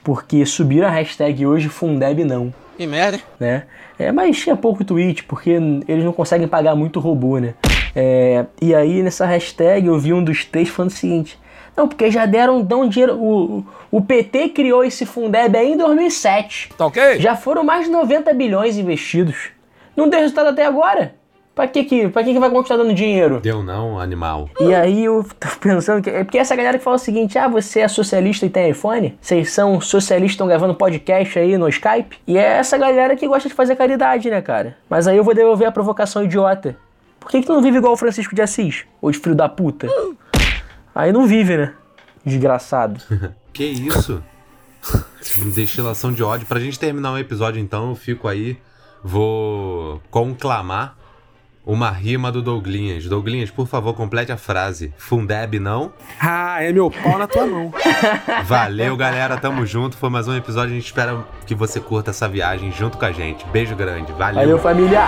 Porque 0.03 0.45
subiram 0.45 0.87
a 0.87 0.91
hashtag 0.91 1.45
hoje 1.47 1.67
Fundeb 1.67 2.23
não. 2.23 2.53
Que 2.77 2.85
merda, 2.85 3.19
né? 3.39 3.63
É, 3.97 4.11
mas 4.11 4.37
tinha 4.37 4.55
pouco 4.55 4.83
tweet, 4.83 5.23
porque 5.23 5.49
eles 5.49 6.03
não 6.03 6.13
conseguem 6.13 6.47
pagar 6.47 6.75
muito 6.75 6.99
robô, 6.99 7.39
né? 7.39 7.53
É, 7.95 8.45
e 8.61 8.75
aí 8.75 9.01
nessa 9.01 9.25
hashtag 9.25 9.87
eu 9.87 9.97
vi 9.97 10.13
um 10.13 10.23
dos 10.23 10.43
três 10.45 10.69
falando 10.69 10.91
o 10.91 10.93
seguinte: 10.93 11.39
Não, 11.75 11.87
porque 11.87 12.09
já 12.09 12.25
deram 12.25 12.61
dão 12.61 12.87
dinheiro. 12.87 13.15
O, 13.15 13.65
o 13.91 14.01
PT 14.01 14.49
criou 14.49 14.83
esse 14.83 15.05
Fundeb 15.05 15.57
aí 15.57 15.73
em 15.73 15.77
2007. 15.77 16.69
Tá 16.77 16.85
ok? 16.85 17.19
Já 17.19 17.35
foram 17.35 17.63
mais 17.63 17.85
de 17.85 17.91
90 17.91 18.33
bilhões 18.33 18.77
investidos. 18.77 19.49
Não 19.95 20.09
deu 20.09 20.19
resultado 20.19 20.49
até 20.49 20.65
agora. 20.65 21.15
Pra 21.55 21.69
que 21.69 21.85
que, 21.85 22.09
pra 22.09 22.21
que, 22.21 22.33
que 22.33 22.39
vai 22.39 22.49
continuar 22.49 22.83
dando 22.83 22.93
dinheiro? 22.93 23.39
Deu 23.39 23.63
não, 23.63 23.97
animal. 23.97 24.49
E 24.59 24.75
aí 24.75 25.05
eu 25.05 25.25
tô 25.39 25.47
pensando 25.61 26.01
que. 26.01 26.09
É 26.09 26.25
porque 26.25 26.37
essa 26.37 26.53
galera 26.53 26.77
que 26.77 26.83
fala 26.83 26.97
o 26.97 26.99
seguinte: 26.99 27.37
ah, 27.37 27.47
você 27.47 27.79
é 27.79 27.87
socialista 27.87 28.45
e 28.45 28.49
tem 28.49 28.71
iPhone? 28.71 29.17
Vocês 29.21 29.51
são 29.51 29.79
socialistas 29.79 30.33
e 30.33 30.35
estão 30.35 30.47
gravando 30.47 30.75
podcast 30.75 31.39
aí 31.39 31.57
no 31.57 31.69
Skype? 31.69 32.17
E 32.27 32.37
é 32.37 32.57
essa 32.57 32.77
galera 32.77 33.15
que 33.15 33.25
gosta 33.25 33.47
de 33.47 33.55
fazer 33.55 33.77
caridade, 33.77 34.29
né, 34.29 34.41
cara? 34.41 34.75
Mas 34.89 35.07
aí 35.07 35.15
eu 35.15 35.23
vou 35.23 35.33
devolver 35.33 35.65
a 35.65 35.71
provocação 35.71 36.25
idiota. 36.25 36.75
Por 37.21 37.31
que, 37.31 37.39
que 37.39 37.47
tu 37.47 37.53
não 37.53 37.61
vive 37.61 37.77
igual 37.77 37.93
o 37.93 37.97
Francisco 37.97 38.35
de 38.35 38.41
Assis? 38.41 38.83
Ou 39.01 39.09
de 39.09 39.17
filho 39.17 39.33
da 39.33 39.47
puta? 39.49 39.87
Aí 40.95 41.11
não 41.11 41.27
vive, 41.27 41.57
né? 41.57 41.73
Desgraçado. 42.25 43.01
Que 43.55 43.63
isso? 43.63 44.21
Destilação 45.55 46.11
de 46.11 46.21
ódio. 46.21 46.45
Pra 46.45 46.59
gente 46.59 46.77
terminar 46.77 47.13
o 47.13 47.17
episódio, 47.17 47.61
então, 47.61 47.91
eu 47.91 47.95
fico 47.95 48.27
aí. 48.27 48.57
Vou 49.01 50.01
conclamar 50.11 50.97
uma 51.65 51.89
rima 51.89 52.29
do 52.33 52.41
Douglinhas. 52.41 53.05
Douglinhas, 53.05 53.49
por 53.49 53.65
favor, 53.65 53.93
complete 53.93 54.33
a 54.33 54.37
frase. 54.37 54.93
Fundeb 54.97 55.57
não? 55.57 55.93
Ah, 56.19 56.61
é 56.61 56.73
meu 56.73 56.91
pau 56.91 57.17
na 57.17 57.27
tua 57.27 57.47
mão. 57.47 57.71
Valeu, 58.43 58.97
galera. 58.97 59.37
Tamo 59.37 59.65
junto. 59.65 59.95
Foi 59.95 60.09
mais 60.09 60.27
um 60.27 60.35
episódio. 60.35 60.71
A 60.73 60.75
gente 60.75 60.87
espera 60.87 61.25
que 61.47 61.55
você 61.55 61.79
curta 61.79 62.11
essa 62.11 62.27
viagem 62.27 62.73
junto 62.73 62.97
com 62.97 63.05
a 63.05 63.13
gente. 63.13 63.45
Beijo 63.47 63.73
grande. 63.73 64.11
Valeu. 64.11 64.41
Valeu, 64.41 64.59
família! 64.59 65.01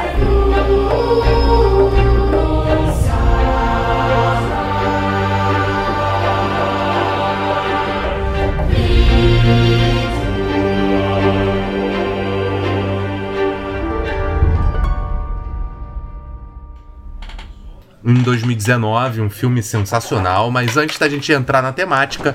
Em 18.08 18.14
2019, 18.24 19.20
um 19.20 19.30
filme 19.30 19.62
sensacional. 19.62 20.50
Mas 20.50 20.78
antes 20.78 20.98
da 20.98 21.10
gente 21.10 21.30
entrar 21.34 21.62
na 21.62 21.74
temática, 21.74 22.34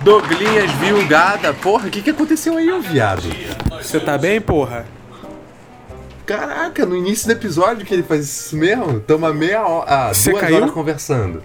Douglinhas 0.00 0.70
viu 0.74 1.04
gada. 1.08 1.52
Porra, 1.52 1.88
o 1.88 1.90
que, 1.90 2.00
que 2.00 2.10
aconteceu 2.10 2.56
aí, 2.56 2.70
ô 2.70 2.80
viado? 2.80 3.24
Você 3.82 3.98
tá 3.98 4.16
bem, 4.16 4.40
porra? 4.40 4.86
Caraca, 6.24 6.86
no 6.86 6.94
início 6.94 7.26
do 7.26 7.32
episódio 7.32 7.84
que 7.84 7.92
ele 7.92 8.04
faz 8.04 8.26
isso 8.26 8.56
mesmo? 8.56 9.00
Tamo 9.00 9.26
a 9.26 9.34
meia 9.34 9.66
hora. 9.66 9.86
Ah, 9.90 10.14
Você 10.14 10.30
duas 10.30 10.40
caiu? 10.42 10.56
horas 10.58 10.70
conversando. 10.70 11.42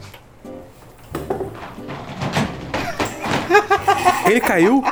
Ele 4.27 4.39
caiu? 4.39 4.83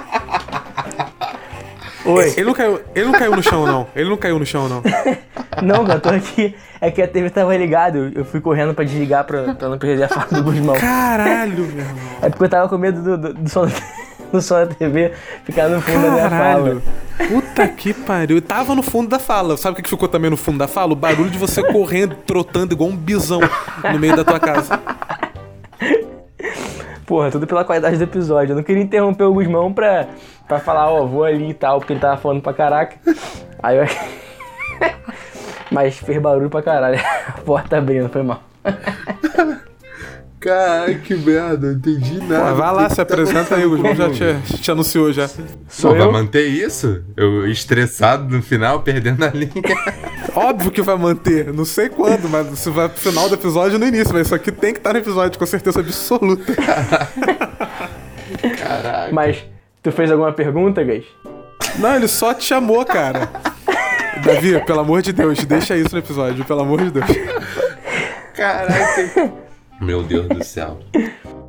Oi. 2.06 2.34
Ele 2.36 2.46
não 2.46 2.54
caiu, 2.54 2.80
ele 2.96 3.06
não 3.06 3.12
caiu 3.12 3.36
no 3.36 3.44
chão, 3.44 3.66
não. 3.66 3.88
Ele 3.96 4.10
não 4.10 4.18
caiu 4.18 4.40
no 4.40 4.46
chão, 4.46 4.68
não. 4.70 4.82
Não, 5.62 5.86
eu 5.86 6.00
tô 6.00 6.08
aqui. 6.10 6.56
É 6.80 6.90
que 6.90 7.02
a 7.02 7.08
TV 7.08 7.30
tava 7.30 7.56
ligada. 7.58 8.12
eu- 8.16 8.24
fui 8.24 8.40
correndo 8.40 8.74
pra 8.74 8.86
desligar 8.86 9.26
pra, 9.26 9.54
pra 9.54 9.68
não 9.68 9.78
perder 9.78 10.04
a 10.04 10.08
fala 10.08 10.28
do 10.32 10.44
Guzmão. 10.44 10.76
Caralho, 10.76 11.66
meu 11.66 11.66
irmão. 11.86 11.96
É 12.22 12.30
porque 12.30 12.46
eu 12.46 12.50
tava 12.50 12.70
com 12.70 12.78
medo 12.78 13.02
do, 13.04 13.18
do, 13.18 13.34
do 13.34 13.50
som, 13.50 13.68
do 14.32 14.42
som 14.42 14.56
da 14.56 14.68
TV 14.68 15.12
ficar 15.44 15.68
no 15.68 15.82
fundo 15.82 16.02
da 16.04 16.10
minha 16.12 16.30
Caralho. 16.30 16.82
fala. 17.18 17.28
Puta 17.28 17.68
que 17.68 17.94
pariu. 17.94 18.38
Eu 18.38 18.42
tava 18.42 18.74
no 18.74 18.82
fundo 18.82 19.10
da 19.10 19.20
fala. 19.20 19.58
Sabe 19.58 19.78
o 19.80 19.84
que 19.84 19.90
ficou 19.90 20.08
também 20.08 20.32
no 20.32 20.38
fundo 20.38 20.58
da 20.58 20.70
fala? 20.70 20.94
O 20.94 20.96
barulho 20.96 21.30
de 21.30 21.38
você 21.38 21.62
correndo, 21.62 22.16
trotando 22.26 22.74
igual 22.74 22.90
um 22.90 22.96
bisão 22.96 23.42
no 23.92 24.00
meio 24.00 24.16
da 24.16 24.24
tua 24.24 24.40
casa. 24.40 24.80
Porra, 27.12 27.30
tudo 27.30 27.46
pela 27.46 27.66
qualidade 27.66 27.98
do 27.98 28.04
episódio. 28.06 28.54
Eu 28.54 28.56
não 28.56 28.64
queria 28.64 28.82
interromper 28.82 29.26
o 29.26 29.34
Guzmão 29.34 29.74
pra, 29.74 30.08
pra 30.48 30.62
falar, 30.62 30.90
ó, 30.90 31.06
vou 31.06 31.26
ali 31.26 31.50
e 31.50 31.54
tal, 31.54 31.80
porque 31.80 31.92
ele 31.92 32.00
tava 32.00 32.16
falando 32.16 32.42
pra 32.42 32.54
caraca. 32.54 32.96
Aí 33.62 33.80
eu. 33.80 33.84
Mas 35.70 35.98
fez 35.98 36.22
barulho 36.22 36.50
pra 36.50 36.62
caralho. 36.62 36.98
A 37.28 37.42
porta 37.42 37.78
abrindo, 37.78 38.08
foi 38.08 38.24
mal. 38.24 38.42
Caralho, 40.42 41.00
que 41.02 41.16
merda, 41.16 41.68
não 41.68 41.74
entendi 41.76 42.18
nada. 42.18 42.50
Pô, 42.50 42.56
vai 42.56 42.74
lá, 42.74 42.90
se 42.90 43.00
apresenta 43.00 43.56
aí, 43.56 43.64
o 43.64 43.70
Guzmão 43.70 43.94
já 43.94 44.10
te, 44.10 44.58
te 44.58 44.72
anunciou 44.72 45.14
já. 45.14 45.30
Pô, 45.30 45.94
vai 45.94 46.12
manter 46.12 46.48
isso? 46.48 47.04
Eu 47.16 47.48
estressado 47.48 48.36
no 48.36 48.42
final, 48.42 48.82
perdendo 48.82 49.24
a 49.24 49.28
linha. 49.28 49.52
Óbvio 50.36 50.72
que 50.72 50.82
vai 50.82 50.98
manter, 50.98 51.54
não 51.54 51.64
sei 51.64 51.90
quando, 51.90 52.28
mas 52.28 52.58
se 52.58 52.72
vai 52.72 52.90
pro 52.90 52.98
final 52.98 53.30
do 53.30 53.36
episódio 53.36 53.74
ou 53.74 53.80
no 53.80 53.86
início, 53.86 54.12
mas 54.12 54.26
isso 54.26 54.34
aqui 54.34 54.52
tem 54.52 54.74
que 54.74 54.80
estar 54.80 54.94
no 54.94 55.00
episódio, 55.00 55.38
com 55.38 55.46
certeza 55.46 55.80
absoluta. 55.80 56.56
Mas 59.12 59.46
tu 59.84 59.92
fez 59.92 60.12
alguma 60.12 60.34
pergunta, 60.34 60.84
Gás? 60.84 61.04
Não, 61.78 61.96
ele 61.96 62.08
só 62.08 62.34
te 62.34 62.46
chamou, 62.46 62.84
cara. 62.84 63.30
Davi, 64.26 64.60
pelo 64.66 64.80
amor 64.80 65.04
de 65.04 65.14
Deus, 65.14 65.38
deixa 65.46 65.78
isso 65.78 65.94
no 65.94 66.00
episódio, 66.00 66.44
pelo 66.46 66.62
amor 66.62 66.82
de 66.82 66.90
Deus. 66.90 67.06
Caraca. 68.36 69.51
Meu 69.82 70.04
Deus 70.04 70.28
do 70.28 70.44
céu. 70.44 70.78